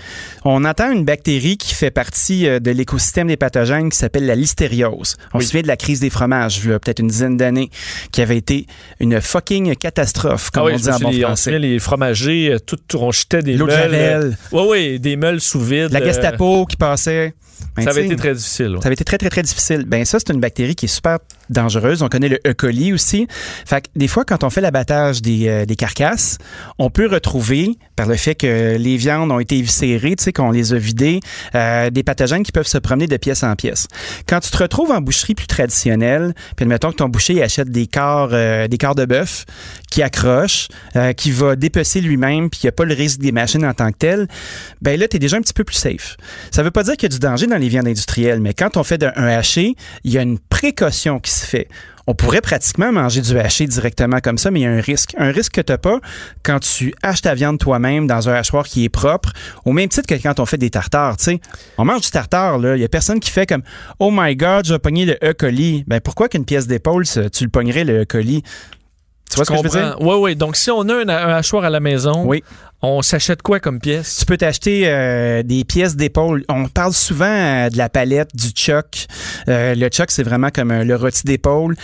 On 0.43 0.65
entend 0.65 0.91
une 0.91 1.05
bactérie 1.05 1.57
qui 1.57 1.73
fait 1.73 1.91
partie 1.91 2.47
euh, 2.47 2.59
de 2.59 2.71
l'écosystème 2.71 3.27
des 3.27 3.37
pathogènes 3.37 3.89
qui 3.89 3.97
s'appelle 3.97 4.25
la 4.25 4.35
listériose. 4.35 5.15
On 5.33 5.39
se 5.39 5.47
souvient 5.47 5.61
de 5.61 5.67
la 5.67 5.77
crise 5.77 5.99
des 6.01 6.09
fromages, 6.09 6.59
il 6.63 6.69
y 6.71 6.73
a 6.73 6.79
peut-être 6.79 6.99
une 6.99 7.07
dizaine 7.07 7.37
d'années, 7.37 7.69
qui 8.11 8.21
avait 8.21 8.37
été 8.37 8.67
une 8.99 9.21
fucking 9.21 9.75
catastrophe, 9.75 10.51
comme 10.51 10.63
Ah 10.63 10.65
oui, 10.65 10.73
on 10.75 10.77
dit 10.77 10.89
en 10.89 10.99
bon 10.99 11.09
les- 11.11 11.23
on 11.23 11.27
français. 11.29 11.43
souvient, 11.43 11.59
les 11.59 11.79
fromagers, 11.79 12.53
euh, 12.53 12.59
tout, 12.59 12.77
tout- 12.87 12.97
on 12.99 13.11
jetait 13.11 13.41
des 13.41 13.55
meules. 13.57 14.35
Oui, 14.51 14.63
oui, 14.69 14.99
des 14.99 15.15
meules 15.15 15.39
sous 15.41 15.61
vide. 15.61 15.89
La 15.91 16.01
euh, 16.01 16.05
Gestapo 16.05 16.65
qui 16.65 16.75
passait. 16.75 17.33
Ben, 17.77 17.83
ça 17.83 17.91
avait 17.91 18.05
été 18.05 18.17
très 18.17 18.33
difficile. 18.33 18.71
ouais. 18.75 18.81
Ça 18.81 18.87
avait 18.87 18.93
été 18.95 19.05
très, 19.05 19.17
très, 19.17 19.29
très 19.29 19.41
difficile. 19.41 19.85
Ben 19.87 20.03
ça, 20.03 20.17
c'est 20.19 20.33
une 20.33 20.41
bactérie 20.41 20.75
qui 20.75 20.85
est 20.85 20.89
super 20.89 21.19
dangereuse. 21.49 22.01
On 22.01 22.07
connaît 22.09 22.29
le 22.29 22.39
E. 22.47 22.53
coli 22.53 22.93
aussi. 22.93 23.27
Fait 23.65 23.81
que 23.81 23.87
des 23.95 24.07
fois, 24.07 24.25
quand 24.25 24.43
on 24.43 24.49
fait 24.49 24.61
l'abattage 24.61 25.21
des, 25.21 25.47
euh, 25.47 25.65
des 25.65 25.75
carcasses, 25.75 26.37
on 26.79 26.89
peut 26.89 27.07
retrouver, 27.07 27.77
par 27.95 28.07
le 28.07 28.15
fait 28.15 28.35
que 28.35 28.75
les 28.77 28.97
viandes 28.97 29.31
ont 29.31 29.39
été 29.39 29.57
éviscérées, 29.57 30.15
tu 30.15 30.23
sais, 30.23 30.33
qu'on 30.33 30.51
les 30.51 30.73
a 30.73 30.77
vidées, 30.77 31.19
euh, 31.55 31.89
des 31.89 32.03
pathogènes 32.03 32.43
qui 32.43 32.51
peuvent 32.51 32.67
se 32.67 32.77
promener 32.77 33.07
de 33.07 33.17
pièce 33.17 33.43
en 33.43 33.55
pièce. 33.55 33.87
Quand 34.27 34.39
tu 34.39 34.49
te 34.51 34.57
retrouves 34.57 34.91
en 34.91 35.01
boucherie 35.01 35.35
plus 35.35 35.47
traditionnelle, 35.47 36.33
puis 36.55 36.63
admettons 36.63 36.91
que 36.91 36.97
ton 36.97 37.09
boucher 37.09 37.41
achète 37.43 37.69
des 37.69 37.87
corps, 37.87 38.29
euh, 38.33 38.67
des 38.67 38.77
corps 38.77 38.95
de 38.95 39.05
bœuf 39.05 39.45
qui 39.91 40.01
accrochent, 40.03 40.67
qui 41.15 41.31
va 41.31 41.55
dépecer 41.55 42.01
lui-même, 42.01 42.49
puis 42.49 42.61
il 42.63 42.65
n'y 42.65 42.69
a 42.69 42.73
pas 42.73 42.83
le 42.83 42.93
risque 42.93 43.19
des 43.19 43.31
machines 43.31 43.65
en 43.65 43.73
tant 43.73 43.91
que 43.91 43.97
telles, 43.97 44.27
ben 44.81 44.99
là, 44.99 45.07
tu 45.07 45.15
es 45.15 45.19
déjà 45.19 45.37
un 45.37 45.41
petit 45.41 45.53
peu 45.53 45.63
plus 45.63 45.75
safe. 45.75 46.17
Ça 46.51 46.63
veut 46.63 46.71
pas 46.71 46.83
dire 46.83 46.93
qu'il 46.97 47.03
y 47.03 47.13
a 47.13 47.15
du 47.15 47.19
danger 47.19 47.47
dans 47.47 47.57
les 47.57 47.69
viandes 47.69 47.87
industrielles, 47.87 48.41
mais 48.41 48.53
quand 48.53 48.75
on 48.77 48.83
fait 48.83 48.97
de- 48.97 49.11
un 49.15 49.27
haché, 49.27 49.75
il 50.03 50.11
y 50.11 50.17
a 50.17 50.21
une 50.21 50.37
précaution 50.39 51.19
qui 51.19 51.31
se 51.35 51.45
fait. 51.45 51.67
On 52.07 52.13
pourrait 52.13 52.41
pratiquement 52.41 52.91
manger 52.91 53.19
du 53.21 53.35
haché 53.39 53.65
directement 53.65 54.19
comme 54.19 54.37
ça, 54.37 54.51
mais 54.51 54.59
il 54.59 54.63
y 54.63 54.65
a 54.67 54.71
un 54.71 54.79
risque. 54.79 55.15
Un 55.17 55.31
risque 55.31 55.53
que 55.53 55.61
tu 55.61 55.71
n'as 55.71 55.79
pas 55.79 55.99
quand 56.43 56.59
tu 56.59 56.93
haches 57.01 57.21
ta 57.21 57.33
viande 57.33 57.57
toi-même 57.57 58.05
dans 58.05 58.29
un 58.29 58.33
hachoir 58.33 58.65
qui 58.65 58.83
est 58.85 58.89
propre, 58.89 59.31
au 59.65 59.71
même 59.71 59.89
titre 59.89 60.07
que 60.07 60.21
quand 60.21 60.39
on 60.39 60.45
fait 60.45 60.59
des 60.59 60.69
tartares. 60.69 61.17
tu 61.17 61.23
sais. 61.23 61.39
On 61.79 61.85
mange 61.85 62.01
du 62.01 62.11
tartare, 62.11 62.59
là. 62.59 62.75
Il 62.75 62.81
y 62.81 62.85
a 62.85 62.89
personne 62.89 63.19
qui 63.19 63.31
fait 63.31 63.47
comme 63.47 63.63
Oh 63.99 64.11
my 64.13 64.35
God, 64.35 64.67
je 64.67 64.73
vais 64.73 64.79
pogner 64.79 65.05
le 65.05 65.17
E. 65.23 65.33
coli. 65.33 65.83
Ben 65.87 65.99
pourquoi 65.99 66.29
qu'une 66.29 66.45
pièce 66.45 66.67
d'épaule, 66.67 67.05
tu 67.07 67.43
le 67.43 67.49
pognerais 67.49 67.83
le 67.85 68.01
E. 68.01 68.05
coli? 68.05 68.43
Tu 69.27 69.37
vois 69.37 69.45
ce 69.45 69.49
que 69.51 69.57
je 69.57 69.63
veux 69.63 69.69
dire? 69.69 69.97
Oui, 69.99 70.15
oui. 70.19 70.35
Donc, 70.35 70.55
si 70.55 70.69
on 70.69 70.87
a 70.87 70.93
un, 70.93 71.09
un 71.09 71.33
hachoir 71.35 71.63
à 71.63 71.71
la 71.71 71.79
maison, 71.79 72.23
Oui. 72.27 72.43
On 72.85 73.01
s'achète 73.01 73.41
quoi 73.41 73.59
comme 73.59 73.79
pièce? 73.79 74.17
Tu 74.19 74.25
peux 74.25 74.37
t'acheter 74.37 74.83
euh, 74.85 75.43
des 75.43 75.63
pièces 75.63 75.95
d'épaule. 75.95 76.43
On 76.49 76.67
parle 76.67 76.93
souvent 76.93 77.25
euh, 77.25 77.69
de 77.69 77.77
la 77.77 77.89
palette, 77.89 78.35
du 78.35 78.49
chuck. 78.49 79.07
Euh, 79.47 79.75
le 79.75 79.87
chuck, 79.89 80.11
c'est 80.11 80.23
vraiment 80.23 80.49
comme 80.49 80.71
le 80.71 80.95
rôti 80.95 81.23
d'épaule. 81.25 81.75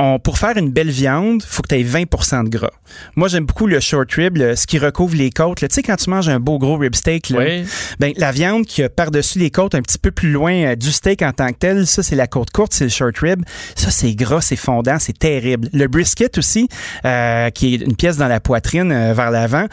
On, 0.00 0.20
pour 0.20 0.38
faire 0.38 0.56
une 0.56 0.70
belle 0.70 0.90
viande, 0.90 1.42
faut 1.42 1.60
que 1.60 1.68
tu 1.68 1.74
aies 1.74 1.82
20% 1.82 2.44
de 2.44 2.48
gras. 2.50 2.70
Moi, 3.16 3.26
j'aime 3.26 3.46
beaucoup 3.46 3.66
le 3.66 3.80
short 3.80 4.12
rib, 4.12 4.36
le- 4.36 4.54
ce 4.54 4.64
qui 4.66 4.78
recouvre 4.78 5.16
les 5.16 5.30
côtes. 5.30 5.58
Tu 5.58 5.66
sais, 5.68 5.82
quand 5.82 5.96
tu 5.96 6.08
manges 6.08 6.28
un 6.28 6.38
beau 6.38 6.58
gros 6.60 6.76
rib 6.76 6.94
steak, 6.94 7.30
là, 7.30 7.38
Oui. 7.40 7.64
ben, 7.98 8.12
la 8.16 8.30
viande 8.30 8.64
qui 8.64 8.84
a 8.84 8.88
par-dessus 8.88 9.40
les 9.40 9.50
côtes, 9.50 9.74
un 9.74 9.82
petit 9.82 9.98
peu 9.98 10.12
plus 10.12 10.30
loin 10.30 10.52
euh, 10.52 10.76
du 10.76 10.92
steak 10.92 11.22
en 11.22 11.32
tant 11.32 11.48
que 11.48 11.58
tel, 11.58 11.84
ça, 11.84 12.04
c'est 12.04 12.14
la 12.14 12.28
côte 12.28 12.50
courte, 12.50 12.72
c'est 12.74 12.84
le 12.84 12.90
short 12.90 13.18
rib. 13.18 13.42
Ça, 13.74 13.90
c'est 13.90 14.14
gras, 14.14 14.40
c'est 14.40 14.54
fondant, 14.54 15.00
c'est 15.00 15.18
terrible. 15.18 15.68
Le 15.72 15.88
brisket 15.88 16.38
aussi, 16.38 16.68
euh, 17.04 17.50
qui 17.50 17.74
est 17.74 17.78
une 17.78 17.96
pièce 17.96 18.16
dans 18.18 18.28
la 18.28 18.38
poitrine 18.38 18.92
euh, 18.92 19.12
vers 19.14 19.32
l'avant. 19.32 19.66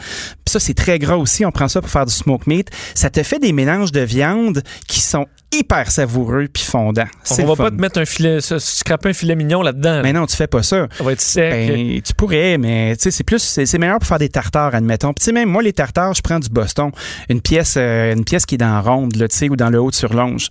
Ça, 0.48 0.58
c'est 0.58 0.74
très 0.74 0.98
gras 0.98 1.16
aussi. 1.16 1.44
On 1.44 1.52
prend 1.52 1.68
ça 1.68 1.80
pour 1.80 1.90
faire 1.90 2.04
du 2.06 2.12
smoke 2.12 2.44
meat. 2.48 2.70
Ça 2.94 3.10
te 3.10 3.22
fait 3.22 3.38
des 3.38 3.52
mélanges 3.52 3.92
de 3.92 4.00
viande 4.00 4.62
qui 4.88 5.00
sont 5.00 5.26
hyper 5.52 5.90
savoureux 5.90 6.48
puis 6.52 6.62
fondants. 6.64 7.06
C'est 7.22 7.44
On 7.44 7.46
va 7.48 7.56
fun. 7.56 7.64
pas 7.64 7.70
te 7.70 7.80
mettre 7.80 8.00
un 8.00 8.04
filet, 8.04 8.38
scraper 8.40 9.10
un 9.10 9.12
filet 9.12 9.34
mignon 9.36 9.62
là-dedans. 9.62 10.00
Mais 10.02 10.12
non, 10.12 10.26
tu 10.26 10.36
fais 10.36 10.46
pas 10.46 10.62
ça. 10.62 10.86
Ça 10.96 11.04
va 11.04 11.12
être 11.12 11.20
sec. 11.20 11.50
Ben, 11.50 12.00
tu 12.02 12.14
pourrais, 12.14 12.58
mais 12.58 12.94
c'est 12.98 13.24
plus, 13.24 13.38
c'est 13.42 13.78
meilleur 13.78 13.98
pour 13.98 14.08
faire 14.08 14.18
des 14.18 14.28
tartares, 14.28 14.74
admettons. 14.74 15.12
Puis 15.12 15.32
même 15.32 15.48
moi, 15.48 15.62
les 15.62 15.72
tartares, 15.72 16.14
je 16.14 16.22
prends 16.22 16.38
du 16.38 16.48
Boston, 16.48 16.90
une 17.28 17.40
pièce, 17.40 17.74
euh, 17.76 18.12
une 18.12 18.24
pièce 18.24 18.46
qui 18.46 18.56
est 18.56 18.58
dans 18.58 18.72
la 18.72 18.80
ronde, 18.80 19.16
là, 19.16 19.26
ou 19.50 19.56
dans 19.56 19.70
le 19.70 19.80
haut 19.80 19.90
de 19.90 19.94
surlonge, 19.94 20.48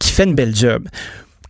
qui 0.00 0.10
fait 0.10 0.24
une 0.24 0.34
belle 0.34 0.54
job. 0.54 0.88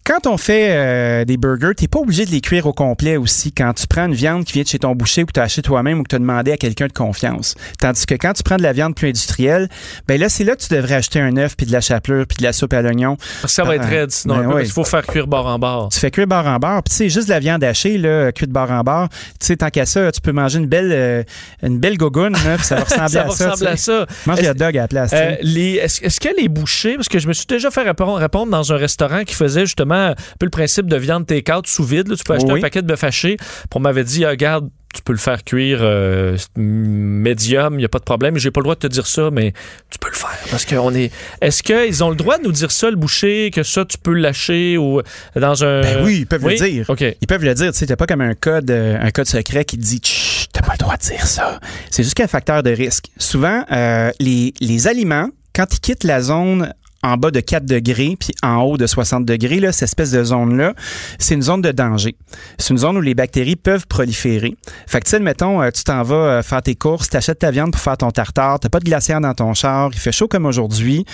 Quand 0.06 0.28
on 0.28 0.36
fait 0.36 0.68
euh, 0.70 1.24
des 1.24 1.36
burgers, 1.36 1.72
t'es 1.76 1.88
pas 1.88 1.98
obligé 1.98 2.24
de 2.24 2.30
les 2.30 2.40
cuire 2.40 2.66
au 2.66 2.72
complet 2.72 3.16
aussi. 3.16 3.50
Quand 3.50 3.72
tu 3.72 3.88
prends 3.88 4.06
une 4.06 4.14
viande 4.14 4.44
qui 4.44 4.52
vient 4.52 4.62
de 4.62 4.68
chez 4.68 4.78
ton 4.78 4.94
boucher 4.94 5.24
ou 5.24 5.26
que 5.26 5.32
tu 5.32 5.40
as 5.40 5.42
acheté 5.42 5.62
toi-même 5.62 5.98
ou 5.98 6.02
que 6.04 6.08
tu 6.10 6.14
as 6.14 6.20
demandé 6.20 6.52
à 6.52 6.56
quelqu'un 6.56 6.86
de 6.86 6.92
confiance. 6.92 7.56
Tandis 7.80 8.06
que 8.06 8.14
quand 8.14 8.32
tu 8.32 8.44
prends 8.44 8.56
de 8.56 8.62
la 8.62 8.72
viande 8.72 8.94
plus 8.94 9.08
industrielle, 9.08 9.68
ben 10.06 10.20
là, 10.20 10.28
c'est 10.28 10.44
là 10.44 10.54
que 10.54 10.62
tu 10.62 10.72
devrais 10.72 10.94
acheter 10.94 11.18
un 11.18 11.36
œuf, 11.38 11.56
puis 11.56 11.66
de 11.66 11.72
la 11.72 11.80
chapelure, 11.80 12.24
puis 12.28 12.36
de 12.36 12.44
la 12.44 12.52
soupe 12.52 12.72
à 12.72 12.82
l'oignon. 12.82 13.16
Parce 13.42 13.52
que 13.52 13.56
ça 13.56 13.64
va 13.64 13.74
être 13.74 13.88
raide, 13.88 14.12
sinon, 14.12 14.36
Ben 14.36 14.46
ouais. 14.46 14.52
parce 14.52 14.62
qu'il 14.62 14.72
faut 14.74 14.84
faire 14.84 15.04
cuire 15.04 15.26
bord 15.26 15.46
en 15.48 15.58
bord. 15.58 15.88
Tu 15.88 15.98
fais 15.98 16.12
cuire 16.12 16.28
bord 16.28 16.46
en 16.46 16.58
bord. 16.60 16.84
Puis 16.84 16.94
sais, 16.94 17.08
juste 17.08 17.26
de 17.26 17.32
la 17.32 17.40
viande 17.40 17.64
hachée, 17.64 17.98
là, 17.98 18.30
cuite 18.30 18.50
bord 18.50 18.70
en 18.70 18.84
bord. 18.84 19.08
Tu 19.40 19.46
sais, 19.46 19.56
tant 19.56 19.70
qu'à 19.70 19.86
ça, 19.86 20.12
tu 20.12 20.20
peux 20.20 20.30
manger 20.30 20.60
une 20.60 20.66
belle, 20.66 20.92
euh, 20.92 21.22
une 21.64 21.80
belle 21.80 21.96
gogoune, 21.98 22.34
là, 22.44 22.56
puis 22.58 22.64
ça 22.64 22.76
va 22.76 22.84
ressembler 22.84 23.08
Ça 23.10 23.20
à 23.22 23.24
va 23.26 23.30
ça. 23.34 23.50
ressembler 23.50 23.72
à 23.72 23.76
ça. 23.76 24.06
Mange 24.26 24.40
des 24.40 24.54
dogs 24.54 24.78
à 24.78 24.82
la 24.82 24.88
place. 24.88 25.10
Euh, 25.14 25.34
Est-ce 25.42 26.04
est-ce 26.04 26.20
que 26.20 26.28
les 26.40 26.48
bouchers, 26.48 26.94
parce 26.94 27.08
que 27.08 27.18
je 27.18 27.26
me 27.26 27.32
suis 27.32 27.46
déjà 27.46 27.72
fait 27.72 27.82
répondre 27.82 28.46
dans 28.52 28.72
un 28.72 28.76
restaurant 28.76 29.24
qui 29.24 29.34
faisait 29.34 29.62
justement 29.66 29.95
un 29.97 30.14
peu 30.39 30.47
le 30.47 30.51
principe 30.51 30.86
de 30.86 30.97
viande 30.97 31.27
take-out 31.27 31.66
sous 31.66 31.85
vide, 31.85 32.09
là, 32.09 32.16
tu 32.16 32.24
peux 32.24 32.35
acheter 32.35 32.52
Oui. 32.52 32.59
un 32.59 32.62
paquet 32.62 32.82
de 32.82 32.86
bœuf 32.86 33.05
haché, 33.05 33.36
on 33.74 33.81
m'avait 33.81 34.05
dit, 34.05 34.24
ah, 34.24 34.31
regarde, 34.31 34.68
tu 34.94 35.02
peux 35.02 35.12
le 35.12 35.18
faire 35.18 35.44
cuire 35.44 35.81
euh, 35.82 36.39
médium, 36.56 37.74
il 37.74 37.78
n'y 37.78 37.85
a 37.85 37.89
pas 37.89 37.98
de 37.98 38.05
problème. 38.05 38.39
J'ai 38.39 38.51
pas 38.51 38.60
le 38.60 38.64
droit 38.64 38.74
de 38.77 38.81
te 38.81 38.86
dire 38.86 39.06
ça, 39.06 39.31
mais 39.31 39.52
tu 39.90 39.98
peux 39.98 40.09
le 40.09 40.16
faire. 40.16 40.31
Parce 40.51 40.64
qu'on 40.64 40.94
est. 40.94 41.12
Est-ce 41.43 41.62
qu'ils 41.62 42.02
ont 42.02 42.09
le 42.09 42.16
droit 42.16 42.39
de 42.39 42.44
nous 42.44 42.52
dire 42.52 42.70
ça, 42.70 42.89
le 42.90 42.97
boucher, 42.97 43.51
que 43.52 43.62
ça, 43.62 43.85
tu 43.85 43.98
peux 43.98 44.12
le 44.14 44.20
lâcher 44.20 44.78
ou 44.78 45.02
dans 45.35 45.64
un. 45.64 45.82
Ben 45.82 46.02
oui, 46.05 46.20
ils 46.20 46.27
peuvent 46.27 46.43
oui? 46.44 46.56
le 46.59 46.66
dire. 46.66 46.86
Ils 47.20 47.27
peuvent 47.27 47.44
le 47.44 47.52
dire. 47.55 47.73
Tu 47.73 47.86
sais, 47.86 47.97
pas 47.97 48.06
comme 48.06 48.23
un 48.23 48.35
code, 48.35 48.70
euh, 48.70 48.97
un 48.98 49.10
code 49.10 49.27
secret 49.27 49.64
qui 49.66 49.77
te 49.77 49.82
dit, 49.82 50.01
Chut, 50.02 50.48
t'as 50.52 50.62
pas 50.62 50.73
le 50.73 50.78
droit 50.78 50.97
de 50.97 51.02
dire 51.02 51.27
ça. 51.27 51.60
C'est 51.90 52.02
juste 52.02 52.14
qu'un 52.14 52.27
facteur 52.27 52.62
de 52.62 52.70
risque. 52.70 53.06
Souvent, 53.18 53.64
euh, 53.73 54.10
les, 54.18 54.55
les 54.60 54.89
aliments, 54.89 55.28
quand 55.55 55.66
ils 55.74 55.81
quittent 55.81 56.05
la 56.05 56.23
zone 56.23 56.73
en 57.06 57.16
bas 57.16 57.30
de 57.30 57.40
4 57.40 57.64
degrés, 57.64 58.16
puis 58.18 58.34
en 58.42 58.62
haut 58.62 58.76
de 58.76 58.86
60 58.86 59.24
degrés, 59.24 59.60
là, 59.60 59.72
cette 59.72 59.84
espèce 59.84 60.10
de 60.10 60.24
zone-là, 60.24 60.74
c'est 61.18 61.34
une 61.34 61.42
zone 61.42 61.62
de 61.62 61.70
danger. 61.70 62.16
C'est 62.58 62.70
une 62.70 62.78
zone 62.78 62.96
où 62.96 63.00
les 63.00 63.14
bactéries 63.14 63.56
peuvent 63.56 63.86
proliférer. 63.86 64.56
Fait 64.86 65.00
que, 65.00 65.04
tu 65.04 65.10
sais, 65.10 65.20
mettons, 65.20 65.62
euh, 65.62 65.70
tu 65.70 65.84
t'en 65.84 66.02
vas 66.02 66.16
euh, 66.16 66.42
faire 66.42 66.62
tes 66.62 66.74
courses, 66.74 67.08
t'achètes 67.08 67.38
ta 67.38 67.50
viande 67.50 67.72
pour 67.72 67.80
faire 67.80 67.96
ton 67.96 68.10
tartare, 68.10 68.58
t'as 68.58 68.68
pas 68.68 68.80
de 68.80 68.84
glacière 68.84 69.20
dans 69.20 69.34
ton 69.34 69.54
char, 69.54 69.90
il 69.92 69.98
fait 69.98 70.12
chaud 70.12 70.28
comme 70.28 70.46
aujourd'hui, 70.46 71.04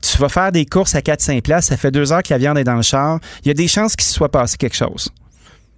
tu 0.00 0.18
vas 0.18 0.28
faire 0.28 0.52
des 0.52 0.66
courses 0.66 0.94
à 0.94 1.00
4-5 1.00 1.42
places, 1.42 1.66
ça 1.66 1.76
fait 1.76 1.90
deux 1.90 2.12
heures 2.12 2.22
que 2.22 2.32
la 2.32 2.38
viande 2.38 2.58
est 2.58 2.64
dans 2.64 2.76
le 2.76 2.82
char, 2.82 3.18
il 3.44 3.48
y 3.48 3.50
a 3.50 3.54
des 3.54 3.68
chances 3.68 3.96
qu'il 3.96 4.06
se 4.06 4.14
soit 4.14 4.30
passé 4.30 4.56
quelque 4.56 4.76
chose. 4.76 5.10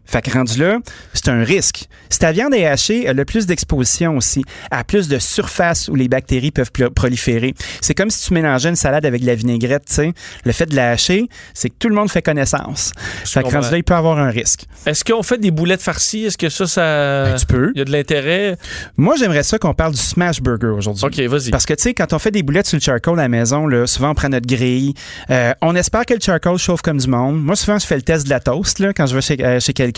Fait 0.05 0.21
que 0.21 0.31
rendu 0.31 0.59
là, 0.59 0.79
c'est 1.15 1.29
un 1.29 1.43
risque. 1.43 1.87
Si 2.11 2.19
ta 2.19 2.33
viande 2.33 2.55
est 2.55 2.67
hachée, 2.67 3.05
elle 3.07 3.19
a 3.19 3.25
plus 3.25 3.47
d'exposition 3.47 4.17
aussi, 4.17 4.45
à 4.71 4.85
plus 4.85 5.09
de 5.09 5.19
surface 5.19 5.89
où 5.89 5.95
les 5.95 6.09
bactéries 6.09 6.51
peuvent 6.51 6.71
proliférer. 6.95 7.55
C'est 7.81 7.95
comme 7.95 8.11
si 8.11 8.27
tu 8.27 8.35
mélangeais 8.35 8.69
une 8.69 8.77
salade 8.77 9.07
avec 9.07 9.23
de 9.23 9.27
la 9.27 9.35
vinaigrette, 9.35 9.85
tu 9.87 9.95
sais. 9.95 10.13
Le 10.45 10.53
fait 10.53 10.67
de 10.67 10.77
la 10.77 10.91
hacher, 10.91 11.29
c'est 11.55 11.71
que 11.71 11.75
tout 11.79 11.89
le 11.89 11.95
monde 11.95 12.11
fait 12.11 12.21
connaissance. 12.21 12.93
Fait 13.25 13.43
que 13.43 13.49
rendu 13.49 13.71
là, 13.71 13.77
il 13.79 13.85
peut 13.85 13.95
avoir 13.95 14.19
un 14.19 14.29
risque. 14.31 14.65
Est-ce 14.87 15.05
qu'on 15.05 15.23
fait 15.23 15.39
des 15.39 15.51
boulettes 15.51 15.83
farcies? 15.83 16.25
Est-ce 16.25 16.39
que 16.39 16.49
ça, 16.49 16.67
ça. 16.67 17.25
Ben, 17.25 17.37
tu 17.37 17.47
peux. 17.47 17.73
Il 17.75 17.79
y 17.79 17.83
a 17.83 17.85
de 17.85 17.93
l'intérêt? 17.93 18.57
Moi, 18.97 19.15
j'aimerais 19.17 19.43
ça 19.45 19.59
qu'on 19.59 19.75
parle 19.75 19.93
du 19.93 20.01
smash 20.01 20.41
burger 20.41 20.75
aujourd'hui. 20.77 21.07
OK, 21.07 21.19
vas-y. 21.31 21.51
Parce 21.51 21.65
que, 21.65 21.75
tu 21.75 21.83
sais, 21.83 21.95
quand 21.95 22.13
on 22.13 22.19
fait 22.19 22.31
des 22.31 22.43
boulettes 22.43 22.67
sur 22.67 22.77
le 22.77 22.83
charcoal 22.83 23.19
à 23.19 23.23
la 23.23 23.29
maison, 23.29 23.67
là, 23.67 23.87
souvent, 23.87 24.11
on 24.11 24.15
prend 24.15 24.29
notre 24.29 24.47
grille. 24.47 24.95
Euh, 25.31 25.55
on 25.63 25.75
espère 25.75 26.05
que 26.05 26.15
le 26.15 26.21
charcoal 26.21 26.59
chauffe 26.59 26.83
comme 26.83 26.99
du 26.99 27.09
monde. 27.09 27.43
Moi, 27.43 27.57
souvent, 27.57 27.79
je 27.79 27.87
fais 27.87 27.97
le 27.97 28.03
test 28.03 28.25
de 28.25 28.31
la 28.31 28.41
toast 28.41 28.79
là, 28.79 28.93
quand 28.93 29.07
je 29.07 29.15
vais 29.15 29.23
chez, 29.23 29.37
euh, 29.43 29.61
chez 29.61 29.73
quelqu'un. 29.73 29.92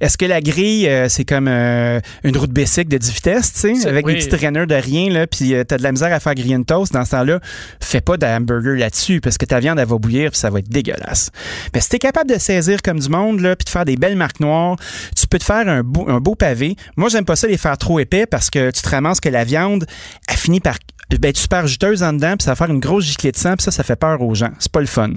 Est-ce 0.00 0.18
que 0.18 0.24
la 0.26 0.40
grille, 0.40 0.88
euh, 0.88 1.08
c'est 1.08 1.24
comme 1.24 1.48
euh, 1.48 2.00
une 2.24 2.36
route 2.36 2.50
bicycle 2.50 2.88
de 2.88 2.98
10 2.98 3.12
vitesses, 3.12 3.52
tu 3.52 3.60
sais, 3.60 3.74
C'est- 3.74 3.88
avec 3.88 4.06
oui. 4.06 4.14
des 4.18 4.24
petits 4.26 4.36
raineurs 4.36 4.66
de 4.66 4.74
rien, 4.74 5.10
là, 5.10 5.26
puis 5.26 5.54
euh, 5.54 5.64
t'as 5.64 5.76
de 5.78 5.82
la 5.82 5.92
misère 5.92 6.12
à 6.12 6.20
faire 6.20 6.34
griller 6.34 6.54
une 6.54 6.64
toast? 6.64 6.92
Dans 6.92 7.04
ce 7.04 7.10
temps-là, 7.12 7.40
fais 7.80 8.00
pas 8.00 8.16
de 8.16 8.26
hamburger 8.26 8.76
là-dessus, 8.76 9.20
parce 9.20 9.38
que 9.38 9.44
ta 9.46 9.60
viande, 9.60 9.78
elle 9.78 9.86
va 9.88 9.96
bouillir, 9.98 10.30
puis 10.30 10.38
ça 10.40 10.50
va 10.50 10.58
être 10.60 10.68
dégueulasse. 10.68 11.30
Mais 11.74 11.80
si 11.80 11.88
t'es 11.90 11.98
capable 11.98 12.30
de 12.30 12.38
saisir 12.38 12.82
comme 12.82 12.98
du 13.00 13.08
monde, 13.08 13.40
là, 13.40 13.56
puis 13.56 13.64
de 13.64 13.70
faire 13.70 13.84
des 13.84 13.96
belles 13.96 14.16
marques 14.16 14.40
noires, 14.40 14.76
tu 15.16 15.26
peux 15.26 15.38
te 15.38 15.44
faire 15.44 15.68
un 15.68 15.82
beau, 15.82 16.08
un 16.08 16.20
beau 16.20 16.34
pavé. 16.34 16.76
Moi, 16.96 17.08
j'aime 17.08 17.24
pas 17.24 17.36
ça 17.36 17.46
les 17.46 17.56
faire 17.58 17.76
trop 17.78 17.98
épais 18.00 18.26
parce 18.26 18.50
que 18.50 18.70
tu 18.70 18.82
te 18.82 18.88
ramasses 18.88 19.20
que 19.20 19.28
la 19.28 19.44
viande, 19.44 19.86
elle 20.28 20.36
finit 20.36 20.60
par 20.60 20.78
ben, 21.16 21.30
être 21.30 21.38
super 21.38 21.66
juteuse 21.66 22.02
en 22.02 22.12
dedans, 22.12 22.36
puis 22.36 22.44
ça 22.44 22.52
va 22.52 22.56
faire 22.56 22.70
une 22.70 22.80
grosse 22.80 23.04
giclée 23.04 23.32
de 23.32 23.36
sang, 23.36 23.54
puis 23.56 23.64
ça, 23.64 23.70
ça 23.70 23.82
fait 23.82 23.96
peur 23.96 24.20
aux 24.20 24.34
gens. 24.34 24.50
C'est 24.58 24.70
pas 24.70 24.80
le 24.80 24.86
fun. 24.86 25.12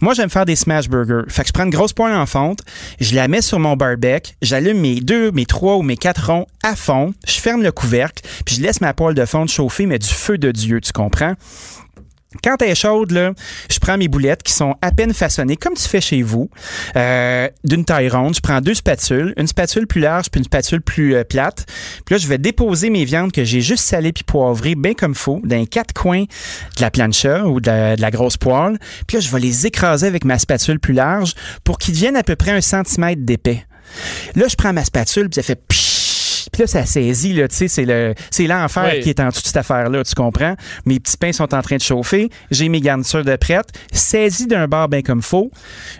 Moi, 0.00 0.14
j'aime 0.14 0.30
faire 0.30 0.44
des 0.44 0.56
smash 0.56 0.88
burgers. 0.88 1.24
Fait 1.28 1.42
que 1.42 1.48
je 1.48 1.52
prends 1.52 1.64
une 1.64 1.70
grosse 1.70 1.92
poêle 1.92 2.14
en 2.14 2.26
fonte, 2.26 2.60
je 3.00 3.14
la 3.14 3.28
mets 3.28 3.42
sur 3.42 3.58
mon 3.58 3.76
barbecue, 3.76 4.32
j'allume 4.42 4.80
mes 4.80 5.00
deux, 5.00 5.30
mes 5.32 5.46
trois 5.46 5.76
ou 5.76 5.82
mes 5.82 5.96
quatre 5.96 6.26
ronds 6.26 6.46
à 6.62 6.76
fond, 6.76 7.14
je 7.26 7.40
ferme 7.40 7.62
le 7.62 7.72
couvercle, 7.72 8.22
puis 8.44 8.56
je 8.56 8.62
laisse 8.62 8.80
ma 8.80 8.92
poêle 8.92 9.14
de 9.14 9.24
fonte 9.24 9.48
chauffer, 9.48 9.86
mais 9.86 9.98
du 9.98 10.08
feu 10.08 10.36
de 10.36 10.50
Dieu, 10.52 10.80
tu 10.80 10.92
comprends? 10.92 11.34
Quand 12.44 12.62
elle 12.62 12.70
est 12.70 12.74
chaude, 12.76 13.10
là, 13.10 13.32
je 13.68 13.78
prends 13.80 13.98
mes 13.98 14.06
boulettes 14.06 14.44
qui 14.44 14.52
sont 14.52 14.76
à 14.82 14.92
peine 14.92 15.12
façonnées, 15.12 15.56
comme 15.56 15.74
tu 15.74 15.88
fais 15.88 16.00
chez 16.00 16.22
vous, 16.22 16.48
euh, 16.94 17.48
d'une 17.64 17.84
taille 17.84 18.08
ronde. 18.08 18.36
Je 18.36 18.40
prends 18.40 18.60
deux 18.60 18.74
spatules, 18.74 19.34
une 19.36 19.48
spatule 19.48 19.88
plus 19.88 20.00
large 20.00 20.30
puis 20.30 20.38
une 20.38 20.44
spatule 20.44 20.80
plus 20.80 21.16
euh, 21.16 21.24
plate. 21.24 21.66
Puis 22.06 22.14
là, 22.14 22.18
je 22.18 22.28
vais 22.28 22.38
déposer 22.38 22.88
mes 22.88 23.04
viandes 23.04 23.32
que 23.32 23.42
j'ai 23.42 23.60
juste 23.60 23.82
salées 23.82 24.12
puis 24.12 24.22
poivrées, 24.22 24.76
bien 24.76 24.94
comme 24.94 25.16
faut, 25.16 25.40
dans 25.42 25.56
les 25.56 25.66
quatre 25.66 25.92
coins 25.92 26.22
de 26.22 26.80
la 26.80 26.92
plancha 26.92 27.44
ou 27.46 27.60
de 27.60 28.00
la, 28.00 28.10
grosse 28.12 28.36
poêle. 28.36 28.78
Puis 29.08 29.16
là, 29.16 29.20
je 29.20 29.30
vais 29.30 29.40
les 29.40 29.66
écraser 29.66 30.06
avec 30.06 30.24
ma 30.24 30.38
spatule 30.38 30.78
plus 30.78 30.94
large 30.94 31.34
pour 31.64 31.78
qu'ils 31.78 31.94
deviennent 31.94 32.16
à 32.16 32.22
peu 32.22 32.36
près 32.36 32.52
un 32.52 32.60
centimètre 32.60 33.22
d'épais. 33.24 33.66
Là, 34.36 34.46
je 34.48 34.54
prends 34.54 34.72
ma 34.72 34.84
spatule 34.84 35.28
puis 35.28 35.34
ça 35.34 35.42
fait 35.42 35.60
pshhh. 35.68 35.89
Puis 36.52 36.62
là, 36.62 36.66
ça 36.66 36.86
saisit, 36.86 37.32
là, 37.34 37.48
tu 37.48 37.56
sais, 37.56 37.68
c'est 37.68 37.84
le, 37.84 38.14
c'est 38.30 38.46
l'enfer 38.46 38.90
Oui. 38.94 39.00
qui 39.00 39.10
est 39.10 39.20
en 39.20 39.28
dessous 39.28 39.42
de 39.42 39.46
cette 39.46 39.56
affaire-là, 39.56 40.02
tu 40.04 40.14
comprends? 40.14 40.54
Mes 40.86 41.00
petits 41.00 41.16
pains 41.16 41.32
sont 41.32 41.52
en 41.54 41.62
train 41.62 41.76
de 41.76 41.82
chauffer, 41.82 42.30
j'ai 42.50 42.68
mes 42.68 42.80
garnitures 42.80 43.24
de 43.24 43.36
prêtes, 43.36 43.68
saisi 43.92 44.46
d'un 44.46 44.68
bord 44.68 44.88
bien 44.88 45.02
comme 45.02 45.22
faut, 45.22 45.50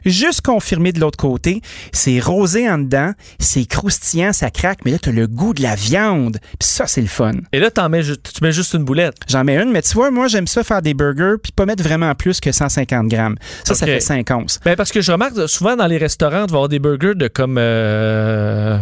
juste 0.05 0.41
confirmé 0.43 0.93
de 0.93 1.01
l'autre 1.01 1.19
côté, 1.19 1.61
c'est 1.93 2.21
rosé 2.21 2.69
en 2.71 2.79
dedans, 2.79 3.12
c'est 3.39 3.65
croustillant, 3.67 4.33
ça 4.33 4.51
craque, 4.51 4.81
mais 4.85 4.93
là, 4.93 4.99
t'as 5.01 5.12
le 5.12 5.27
goût 5.27 5.55
de 5.55 5.62
la 5.62 5.75
viande, 5.75 6.39
puis 6.59 6.69
ça, 6.69 6.87
c'est 6.87 7.01
le 7.03 7.07
fun. 7.09 7.33
Et 7.53 7.59
là, 7.61 7.71
t'en 7.71 7.89
mets, 7.89 8.03
tu 8.03 8.17
mets 8.43 8.53
juste 8.53 8.75
une 8.75 8.85
boulette. 8.85 9.17
J'en 9.29 9.45
mets 9.45 9.57
une, 9.57 9.71
mais 9.71 9.83
tu 9.83 9.95
vois, 9.95 10.11
moi, 10.11 10.29
j'aime 10.29 10.47
ça 10.47 10.62
faire 10.65 10.83
des 10.83 10.95
burgers, 10.95 11.35
puis 11.43 11.53
pas 11.53 11.67
mettre 11.67 11.83
vraiment 11.83 12.15
plus 12.15 12.41
que 12.41 12.53
150 12.53 13.09
grammes. 13.09 13.37
Ça, 13.65 13.75
ça 13.75 13.87
fait 13.87 14.01
5 14.01 14.31
onces. 14.31 14.61
Ben, 14.65 14.77
parce 14.77 14.93
que 14.93 15.01
je 15.01 15.12
remarque 15.12 15.49
souvent 15.49 15.77
dans 15.77 15.87
les 15.87 15.99
restaurants, 15.99 16.47
tu 16.47 16.53
vas 16.53 16.59
avoir 16.59 16.69
des 16.69 16.79
burgers 16.79 17.15
de 17.15 17.29
comme. 17.29 17.57
euh, 17.59 18.79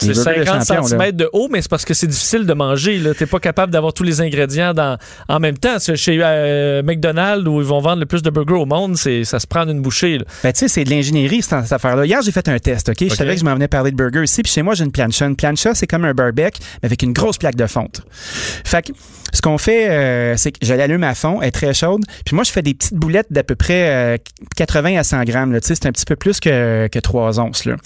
c'est 0.00 0.12
burgers 0.12 0.40
de 0.40 0.44
50 0.44 0.66
champion, 0.66 0.82
là. 0.82 1.04
cm 1.04 1.12
de 1.12 1.30
haut, 1.32 1.48
mais 1.50 1.62
c'est 1.62 1.70
parce 1.70 1.84
que 1.84 1.94
c'est 1.94 2.06
difficile 2.06 2.46
de 2.46 2.54
manger. 2.54 3.00
Tu 3.00 3.22
n'es 3.22 3.26
pas 3.26 3.40
capable 3.40 3.72
d'avoir 3.72 3.92
tous 3.92 4.02
les 4.02 4.20
ingrédients 4.20 4.74
dans, 4.74 4.98
en 5.28 5.40
même 5.40 5.58
temps. 5.58 5.76
Chez 5.78 6.18
euh, 6.20 6.82
McDonald's, 6.82 7.46
où 7.46 7.60
ils 7.60 7.66
vont 7.66 7.80
vendre 7.80 8.00
le 8.00 8.06
plus 8.06 8.22
de 8.22 8.30
burgers 8.30 8.54
au 8.54 8.66
monde, 8.66 8.96
ça 8.96 9.38
se 9.38 9.46
prend 9.46 9.66
une 9.66 9.80
bouchée. 9.80 10.18
Ben, 10.42 10.52
tu 10.52 10.60
sais, 10.60 10.68
c'est 10.68 10.84
de 10.84 10.90
l'ingénierie, 10.90 11.42
cette, 11.42 11.72
affaire-là. 11.72 12.06
Hier, 12.06 12.20
j'ai 12.22 12.32
fait 12.32 12.48
un 12.48 12.58
test, 12.58 12.88
OK? 12.88 12.96
Je 13.00 13.14
savais 13.14 13.34
que 13.34 13.40
je 13.40 13.44
m'en 13.44 13.54
venais 13.54 13.68
parler 13.68 13.90
de 13.90 13.96
burger 13.96 14.22
ici, 14.22 14.42
puis 14.42 14.52
chez 14.52 14.62
moi, 14.62 14.74
j'ai 14.74 14.84
une 14.84 14.92
plancha. 14.92 15.26
Une 15.26 15.36
plancha, 15.36 15.74
c'est 15.74 15.86
comme 15.86 16.04
un 16.04 16.14
barbecue, 16.14 16.60
mais 16.82 16.86
avec 16.86 17.02
une 17.02 17.12
grosse 17.12 17.38
plaque 17.38 17.56
de 17.56 17.66
fonte. 17.66 18.02
Fait 18.10 18.82
que, 18.82 18.92
ce 19.32 19.42
qu'on 19.42 19.58
fait, 19.58 19.88
euh, 19.90 20.36
c'est 20.36 20.52
que 20.52 20.58
je 20.62 20.72
l'allume 20.74 21.04
à 21.04 21.14
fond, 21.14 21.40
elle 21.42 21.48
est 21.48 21.52
très 21.52 21.74
chaude, 21.74 22.02
puis 22.24 22.34
moi, 22.34 22.44
je 22.44 22.50
fais 22.50 22.62
des 22.62 22.74
petites 22.74 22.94
boulettes 22.94 23.26
d'à 23.30 23.42
peu 23.44 23.54
près 23.56 24.14
euh, 24.14 24.16
80 24.56 24.96
à 24.98 25.04
100 25.04 25.24
grammes, 25.24 25.52
là. 25.52 25.60
Tu 25.60 25.68
sais, 25.68 25.74
c'est 25.74 25.86
un 25.86 25.92
petit 25.92 26.04
peu 26.06 26.16
plus 26.16 26.40
que, 26.40 26.88
que 26.90 26.98
3 26.98 27.40
onces, 27.40 27.64
là. 27.64 27.76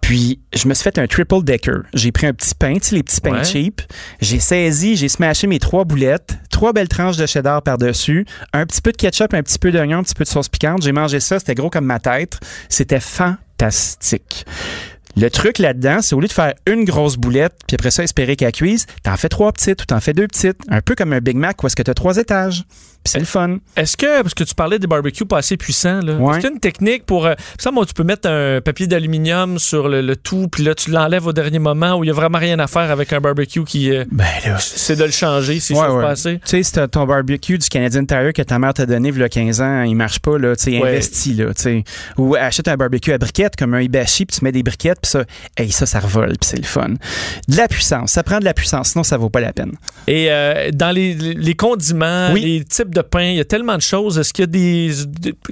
Puis, 0.00 0.40
je 0.54 0.68
me 0.68 0.74
suis 0.74 0.84
fait 0.84 0.98
un 0.98 1.06
triple 1.06 1.42
decker. 1.42 1.82
J'ai 1.92 2.12
pris 2.12 2.26
un 2.26 2.32
petit 2.32 2.54
pain, 2.54 2.74
tu 2.74 2.80
sais, 2.88 2.94
les 2.96 3.02
petits 3.02 3.20
pains 3.20 3.38
Ouais. 3.38 3.44
cheap. 3.44 3.82
J'ai 4.20 4.40
saisi, 4.40 4.96
j'ai 4.96 5.08
smashé 5.08 5.46
mes 5.46 5.58
trois 5.58 5.84
boulettes, 5.84 6.38
trois 6.50 6.72
belles 6.72 6.88
tranches 6.88 7.16
de 7.18 7.26
cheddar 7.26 7.62
par-dessus, 7.62 8.24
un 8.54 8.64
petit 8.64 8.80
peu 8.80 8.90
de 8.92 8.96
ketchup, 8.96 9.34
un 9.34 9.42
petit 9.42 9.58
peu 9.58 9.70
d'oignon, 9.70 9.98
un 9.98 10.02
petit 10.02 10.14
peu 10.14 10.24
de 10.24 10.28
sauce 10.28 10.48
piquante. 10.48 10.82
J'ai 10.82 10.92
mangé 10.92 11.20
ça, 11.20 11.38
c'était 11.38 11.54
gros 11.54 11.68
comme 11.68 11.84
ma 11.84 11.98
tête. 11.98 12.38
C'était 12.70 13.00
fantastique. 13.00 14.46
Le 15.20 15.30
truc 15.30 15.58
là-dedans, 15.58 16.00
c'est 16.00 16.14
au 16.14 16.20
lieu 16.20 16.28
de 16.28 16.32
faire 16.32 16.54
une 16.68 16.84
grosse 16.84 17.16
boulette, 17.16 17.54
puis 17.66 17.74
après 17.74 17.90
ça, 17.90 18.04
espérer 18.04 18.36
qu'elle 18.36 18.52
cuise, 18.52 18.86
t'en 19.02 19.16
fais 19.16 19.28
trois 19.28 19.50
petites 19.50 19.82
ou 19.82 19.84
t'en 19.84 19.98
fais 19.98 20.12
deux 20.12 20.28
petites. 20.28 20.58
Un 20.68 20.80
peu 20.80 20.94
comme 20.94 21.12
un 21.12 21.18
Big 21.18 21.36
Mac 21.36 21.60
où 21.60 21.66
est-ce 21.66 21.74
que 21.74 21.82
t'as 21.82 21.94
trois 21.94 22.18
étages. 22.18 22.64
C'est 23.08 23.18
le 23.18 23.24
fun. 23.24 23.58
Est-ce 23.76 23.96
que, 23.96 24.22
parce 24.22 24.34
que 24.34 24.44
tu 24.44 24.54
parlais 24.54 24.78
des 24.78 24.86
barbecues 24.86 25.24
pas 25.26 25.38
assez 25.38 25.56
puissants, 25.56 26.00
là, 26.00 26.14
Ouais. 26.14 26.30
est-ce 26.32 26.38
qu'il 26.40 26.44
y 26.44 26.52
a 26.52 26.54
une 26.54 26.60
technique 26.60 27.06
pour. 27.06 27.26
euh, 27.26 27.34
ça, 27.58 27.70
moi, 27.70 27.84
tu 27.86 27.94
peux 27.94 28.04
mettre 28.04 28.28
un 28.28 28.60
papier 28.60 28.86
d'aluminium 28.86 29.58
sur 29.58 29.88
le, 29.88 30.00
le 30.02 30.16
tout, 30.16 30.48
puis 30.50 30.62
là, 30.64 30.74
tu 30.74 30.90
l'enlèves 30.90 31.26
au 31.26 31.32
dernier 31.32 31.58
moment 31.58 31.96
où 31.96 32.04
il 32.04 32.08
n'y 32.08 32.10
a 32.10 32.14
vraiment 32.14 32.38
rien 32.38 32.58
à 32.58 32.66
faire 32.66 32.90
avec 32.90 33.12
un 33.12 33.20
barbecue 33.20 33.64
qui. 33.64 33.90
euh, 33.90 34.04
Ben 34.12 34.24
là, 34.44 34.58
c'est 34.58 34.96
de 34.96 35.04
le 35.04 35.10
changer 35.10 35.60
si 35.60 35.72
Ouais, 35.74 35.80
je 35.86 35.92
ouais. 35.92 36.02
pas 36.02 36.10
assez. 36.10 36.40
Tu 36.46 36.62
sais, 36.64 36.88
ton 36.88 37.04
barbecue 37.06 37.58
du 37.58 37.68
Canadian 37.68 38.04
Tire 38.04 38.32
que 38.34 38.42
ta 38.42 38.58
mère 38.58 38.74
t'a 38.74 38.86
donné 38.86 39.08
il 39.08 39.18
y 39.18 39.22
a 39.22 39.28
15 39.28 39.60
ans, 39.60 39.82
il 39.82 39.94
marche 39.94 40.18
pas, 40.20 40.38
là, 40.38 40.54
tu 40.56 40.76
investis, 40.76 41.36
là, 41.36 41.46
tu 41.54 41.62
sais. 41.62 41.84
Ou 42.16 42.34
achète 42.36 42.68
un 42.68 42.76
barbecue 42.76 43.12
à 43.12 43.18
briquettes 43.18 43.56
comme 43.56 43.74
un 43.74 43.80
Hibachi, 43.80 44.26
puis 44.26 44.36
tu 44.38 44.44
mets 44.44 44.52
des 44.52 44.62
briquettes, 44.62 44.98
puis 45.02 45.10
ça, 45.10 45.24
hey, 45.56 45.70
ça, 45.72 45.86
ça 45.86 46.00
revole, 46.00 46.30
puis 46.30 46.38
c'est 46.50 46.56
le 46.58 46.64
fun. 46.64 46.88
De 47.48 47.56
la 47.56 47.68
puissance, 47.68 48.12
ça 48.12 48.22
prend 48.22 48.38
de 48.38 48.44
la 48.44 48.54
puissance, 48.54 48.90
sinon 48.90 49.02
ça 49.04 49.16
vaut 49.16 49.30
pas 49.30 49.40
la 49.40 49.52
peine. 49.52 49.72
Et 50.06 50.26
euh, 50.30 50.70
dans 50.72 50.90
les, 50.90 51.14
les 51.14 51.54
condiments, 51.54 52.32
Oui. 52.32 52.42
les 52.42 52.64
types 52.64 52.94
de 52.94 52.97
pain, 53.02 53.22
il 53.30 53.36
y 53.36 53.40
a 53.40 53.44
tellement 53.44 53.76
de 53.76 53.82
choses. 53.82 54.18
Est-ce 54.18 54.32
qu'il 54.32 54.42
y 54.42 54.44
a 54.44 54.46
des, 54.46 54.90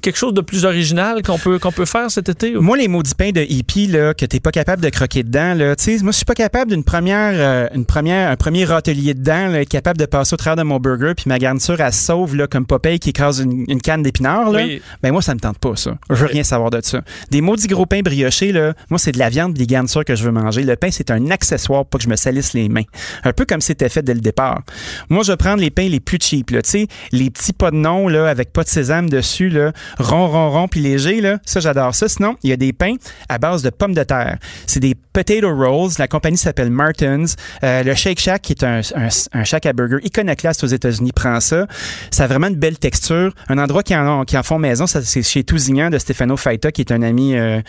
quelque 0.03 0.17
chose 0.19 0.35
de 0.35 0.41
plus 0.41 0.65
original 0.65 1.23
qu'on 1.23 1.39
peut, 1.39 1.59
qu'on 1.59 1.73
peut 1.73 1.85
faire 1.85 2.11
cet 2.11 2.29
été? 2.29 2.57
ou- 2.57 2.63
Moi, 2.63 2.77
les 2.77 2.89
maudits 2.89 3.15
pains 3.15 3.31
de 3.31 3.41
hippie, 3.41 3.87
là, 3.87 4.15
que 4.15 4.25
t'es 4.27 4.41
pas 4.41 4.51
capable 4.53 4.83
de 4.83 4.89
croquer 4.89 5.23
dedans, 5.23 5.55
là, 5.55 5.75
tu 5.77 5.85
sais, 5.97 6.03
moi, 6.03 6.13
je 6.13 6.17
suis 6.17 6.25
pas 6.25 6.35
capable 6.35 6.71
d'une 6.71 6.85
première, 6.85 7.33
euh, 7.35 7.69
une 7.75 7.85
première, 7.87 8.31
un 8.31 8.37
premier 8.37 8.65
râtelier 8.65 9.15
dedans, 9.15 9.49
là, 9.49 9.61
être 9.63 9.69
capable 9.69 9.99
de 9.99 10.07
passer 10.07 10.35
au 10.35 10.37
travers 10.37 10.57
de 10.57 10.63
mon 10.63 10.79
burger, 10.79 11.13
puis 11.17 11.25
ma 11.29 11.39
garniture, 11.39 11.81
elle 11.81 11.93
se 11.93 12.05
sauve, 12.05 12.37
là, 12.37 12.47
comme 12.47 12.67
Popeye 12.67 12.99
qui 12.99 13.11
écrase 13.11 13.41
une, 13.41 13.65
une 13.69 13.81
canne 13.81 14.03
d'épinards, 14.03 14.51
là. 14.51 14.63
Oui. 14.65 14.83
Ben, 15.03 15.13
moi, 15.13 15.23
ça 15.23 15.35
me 15.35 15.41
tente 15.41 15.59
pas, 15.59 15.77
ça. 15.77 15.97
Je 16.11 16.15
veux 16.17 16.27
rien 16.27 16.43
savoir 16.43 16.71
de 16.71 16.81
ça. 16.83 17.03
Des 17.31 17.41
maudits 17.41 17.67
gros 17.69 17.87
pains 17.87 18.01
briochés, 18.03 18.53
là, 18.53 18.75
moi, 18.91 18.99
c'est 18.99 19.13
de 19.13 19.19
la 19.19 19.29
viande, 19.29 19.55
des 19.55 19.67
garnitures 19.67 20.05
que 20.05 20.15
je 20.15 20.25
veux 20.25 20.33
manger. 20.33 20.63
Le 20.63 20.77
pain, 20.77 20.89
c'est 20.91 21.11
un 21.11 21.31
accessoire 21.31 21.85
pour 21.87 21.99
que 21.99 22.05
je 22.05 22.09
me 22.11 22.17
salisse 22.17 22.53
les 22.55 22.69
mains. 22.69 22.83
Un 23.25 23.33
peu 23.33 23.45
comme 23.45 23.61
c'était 23.61 23.89
fait 23.89 24.03
dès 24.03 24.15
le 24.15 24.21
départ. 24.21 24.63
Moi, 25.09 25.23
je 25.25 25.33
vais 25.33 25.37
prendre 25.37 25.61
les 25.61 25.71
pains 25.71 25.89
les 25.89 26.01
plus 26.01 26.19
cheap, 26.21 26.51
là, 26.51 26.63
tu 26.63 26.87
les 27.27 27.31
petits 27.31 27.53
pas 27.53 27.71
de 27.73 27.77
nom, 27.77 28.07
là, 28.09 28.29
avec 28.29 28.53
pas 28.53 28.63
de 28.63 28.69
sésame 28.69 29.11
dessus, 29.11 29.49
là, 29.49 29.73
rond, 29.99 30.29
rond, 30.29 30.51
rond, 30.51 30.69
puis 30.69 30.81
léger, 30.81 31.21
là. 31.21 31.39
Ça, 31.45 31.59
j'adore 31.61 31.95
ça. 31.95 32.09
Sinon, 32.09 32.37
il 32.45 32.51
y 32.51 32.53
a 32.53 32.57
des 32.57 32.73
pains 32.73 32.95
à 33.29 33.39
base 33.39 33.63
de 33.63 33.71
pommes 33.71 33.95
de 33.95 34.03
terre. 34.05 34.37
C'est 34.67 34.79
des 34.81 34.95
potato 35.13 35.49
rolls. 35.55 35.91
La 35.99 36.07
compagnie 36.09 36.37
s'appelle 36.37 36.71
Martins. 36.71 37.25
Euh, 37.65 37.83
le 37.83 37.95
Shake 37.95 38.21
Shack, 38.21 38.43
qui 38.43 38.53
est 38.53 38.63
un, 38.65 38.81
un, 38.95 39.09
un 39.33 39.45
shack 39.45 39.67
à 39.67 39.73
burger 39.73 39.97
iconoclaste 40.05 40.63
aux 40.63 40.69
États-Unis, 40.69 41.11
prend 41.13 41.41
ça. 41.41 41.67
Ça 42.11 42.25
a 42.25 42.27
vraiment 42.27 42.47
une 42.49 42.55
belle 42.57 42.79
texture. 42.79 43.33
Un 43.49 43.59
endroit 43.59 43.83
qui 43.83 43.97
en, 43.97 44.25
qui 44.25 44.37
en 44.39 44.43
font 44.43 44.59
maison, 44.59 44.87
ça, 44.87 45.03
c'est 45.03 45.23
chez 45.23 45.43
Tousignan 45.43 45.91
de 45.91 45.99
Stefano 45.99 46.37
Faita, 46.37 46.71
qui 46.71 46.83
est 46.83 46.93
un 46.93 47.03
ami, 47.03 47.35
euh, 47.37 47.61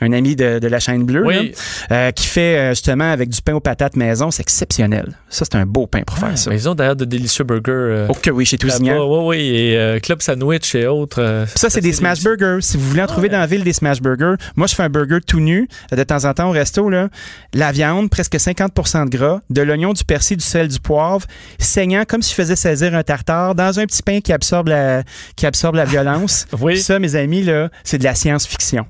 un 0.00 0.12
ami 0.12 0.36
de, 0.36 0.58
de 0.58 0.68
la 0.68 0.78
chaîne 0.80 1.04
bleue, 1.04 1.26
Oui. 1.26 1.54
là, 1.90 1.96
euh, 1.96 2.10
qui 2.12 2.26
fait 2.26 2.70
justement 2.70 3.10
avec 3.10 3.28
du 3.30 3.40
pain 3.42 3.54
aux 3.54 3.60
patates 3.60 3.96
maison. 3.96 4.30
C'est 4.30 4.42
exceptionnel. 4.42 5.16
Ça, 5.28 5.44
c'est 5.44 5.56
un 5.56 5.66
beau 5.66 5.86
pain 5.86 6.02
pour 6.06 6.18
faire 6.18 6.36
ça. 6.38 6.50
Ben, 6.50 6.56
ils 6.56 6.68
ont 6.68 6.74
d'ailleurs 6.74 6.96
de 6.96 7.04
délicieux 7.04 7.44
burgers. 7.44 8.06
que 8.22 8.30
oui, 8.30 8.44
chez 8.44 8.58
Tousignan. 8.58 8.91
Oui, 8.98 9.18
oui, 9.24 9.56
et 9.56 9.76
euh, 9.76 9.98
Club 10.00 10.22
Sandwich 10.22 10.74
et 10.74 10.86
autres. 10.86 11.20
euh, 11.20 11.46
Ça, 11.54 11.70
c'est 11.70 11.80
des 11.80 11.92
smash 11.92 12.22
burgers. 12.22 12.58
Si 12.60 12.76
vous 12.76 12.88
voulez 12.88 13.02
en 13.02 13.06
trouver 13.06 13.28
dans 13.28 13.38
la 13.38 13.46
ville 13.46 13.64
des 13.64 13.72
smash 13.72 14.00
burgers, 14.00 14.34
moi, 14.56 14.66
je 14.66 14.74
fais 14.74 14.82
un 14.82 14.88
burger 14.88 15.18
tout 15.26 15.40
nu 15.40 15.68
euh, 15.92 15.96
de 15.96 16.02
temps 16.04 16.24
en 16.24 16.34
temps 16.34 16.48
au 16.48 16.52
resto. 16.52 16.88
Là. 16.90 17.08
La 17.54 17.72
viande, 17.72 18.10
presque 18.10 18.34
50% 18.34 19.08
de 19.08 19.16
gras, 19.16 19.40
de 19.50 19.62
l'oignon, 19.62 19.92
du 19.92 20.04
persil, 20.04 20.36
du 20.36 20.44
sel, 20.44 20.68
du 20.68 20.80
poivre, 20.80 21.26
saignant 21.58 22.04
comme 22.06 22.22
si 22.22 22.30
je 22.30 22.34
faisais 22.34 22.56
saisir 22.56 22.94
un 22.94 23.02
tartare 23.02 23.54
dans 23.54 23.78
un 23.78 23.86
petit 23.86 24.02
pain 24.02 24.20
qui 24.20 24.32
absorbe 24.32 24.68
la, 24.68 25.02
qui 25.36 25.46
absorbe 25.46 25.74
la 25.76 25.84
violence. 25.84 26.46
Oui. 26.60 26.78
Ça, 26.80 26.98
mes 26.98 27.16
amis, 27.16 27.42
là, 27.42 27.70
c'est 27.82 27.98
de 27.98 28.04
la 28.04 28.14
science-fiction. 28.14 28.86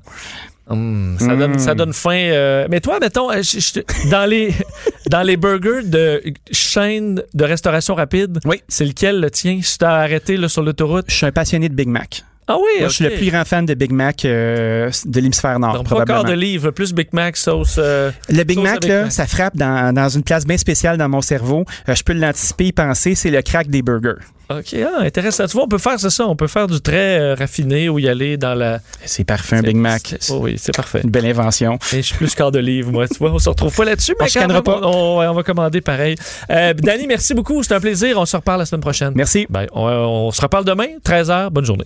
Hum, 0.69 1.17
ça, 1.19 1.35
donne, 1.35 1.59
ça 1.59 1.75
donne 1.75 1.91
faim. 1.93 2.11
euh, 2.31 2.67
mais 2.69 2.79
toi, 2.79 2.97
mettons, 3.01 3.29
euh, 3.29 3.41
je- 3.41 3.59
je- 3.59 4.09
dans, 4.09 4.25
les, 4.25 4.53
dans 5.09 5.21
les 5.21 5.35
burgers 5.35 5.83
de 5.83 6.21
chaîne 6.51 7.21
de 7.33 7.43
restauration 7.43 7.95
rapide, 7.95 8.39
Oui. 8.45 8.61
c'est 8.69 8.85
lequel 8.85 9.19
le 9.19 9.29
tien? 9.29 9.59
Si 9.61 9.77
tu 9.77 9.83
as 9.85 9.91
arrêté 9.95 10.37
là, 10.37 10.47
sur 10.47 10.63
l'autoroute? 10.63 11.05
Je 11.09 11.15
suis 11.15 11.25
un 11.25 11.31
passionné 11.31 11.67
de 11.67 11.75
Big 11.75 11.89
Mac. 11.89 12.23
Ah 12.47 12.57
oui, 12.57 12.79
Moi, 12.81 12.89
je 12.89 12.93
suis 12.95 13.03
le 13.05 13.11
plus 13.11 13.29
grand 13.31 13.45
fan 13.45 13.65
de 13.65 13.73
Big 13.73 13.91
Mac 13.93 14.25
euh, 14.25 14.89
de 15.05 15.19
l'hémisphère 15.21 15.57
nord, 15.59 15.73
Donc, 15.75 15.83
pas 15.83 15.89
probablement. 15.95 16.21
quart 16.23 16.29
de 16.29 16.35
livre, 16.37 16.71
plus 16.71 16.93
Big 16.93 17.07
Mac, 17.13 17.37
sauce. 17.37 17.75
euh, 17.77 18.11
Le 18.29 18.43
Big 18.43 18.55
sauce 18.57 18.63
Mac, 18.65 18.73
avec 18.77 18.89
là, 18.89 19.01
Mac. 19.03 19.11
ça 19.13 19.27
frappe 19.27 19.55
dans, 19.55 19.93
dans 19.93 20.09
une 20.09 20.23
place 20.23 20.45
bien 20.45 20.57
spéciale 20.57 20.97
dans 20.97 21.07
mon 21.07 21.21
cerveau. 21.21 21.63
Euh, 21.87 21.95
je 21.95 22.03
peux 22.03 22.11
l'anticiper, 22.13 22.65
y 22.65 22.71
penser, 22.73 23.15
c'est 23.15 23.31
le 23.31 23.41
crack 23.41 23.69
des 23.69 23.81
burgers. 23.81 24.19
OK, 24.49 24.75
ah, 24.75 25.01
intéressant. 25.01 25.45
Tu 25.45 25.53
vois, 25.53 25.63
on 25.63 25.67
peut 25.67 25.77
faire 25.77 25.99
c'est 25.99 26.09
ça. 26.09 26.27
On 26.27 26.35
peut 26.35 26.47
faire 26.47 26.67
du 26.67 26.81
très 26.81 27.19
euh, 27.19 27.35
raffiné 27.35 27.89
ou 27.89 27.97
y 27.99 28.09
aller 28.09 28.37
dans 28.37 28.53
la. 28.53 28.79
C'est 29.05 29.23
parfait, 29.23 29.57
un 29.57 29.61
Big 29.61 29.77
Mac. 29.77 30.15
Oh 30.29 30.39
oui, 30.41 30.55
c'est 30.57 30.75
parfait. 30.75 31.01
Une 31.03 31.09
belle 31.09 31.25
invention. 31.25 31.79
Et 31.93 31.97
je 31.97 32.01
suis 32.01 32.15
plus 32.17 32.35
quart 32.35 32.51
de 32.51 32.59
livre, 32.59 32.91
moi. 32.91 33.07
Tu 33.07 33.17
vois, 33.17 33.31
on 33.31 33.39
se 33.39 33.49
retrouve 33.49 33.73
pas 33.75 33.85
là-dessus, 33.85 34.15
mais 34.19 34.25
On 34.25 34.39
quand 34.39 34.47
même, 34.47 34.61
pas. 34.61 34.79
On, 34.83 35.19
on 35.21 35.33
va 35.33 35.43
commander 35.43 35.81
pareil. 35.81 36.15
Euh, 36.49 36.73
Danny, 36.73 37.07
merci 37.07 37.33
beaucoup. 37.33 37.63
C'est 37.63 37.73
un 37.73 37.79
plaisir. 37.79 38.17
On 38.19 38.25
se 38.25 38.35
reparle 38.35 38.59
la 38.59 38.65
semaine 38.65 38.81
prochaine. 38.81 39.13
Merci. 39.15 39.47
Ben, 39.49 39.65
on, 39.71 39.85
on 39.87 40.31
se 40.31 40.41
reparle 40.41 40.65
demain, 40.65 40.87
13h. 41.05 41.49
Bonne 41.49 41.65
journée. 41.65 41.85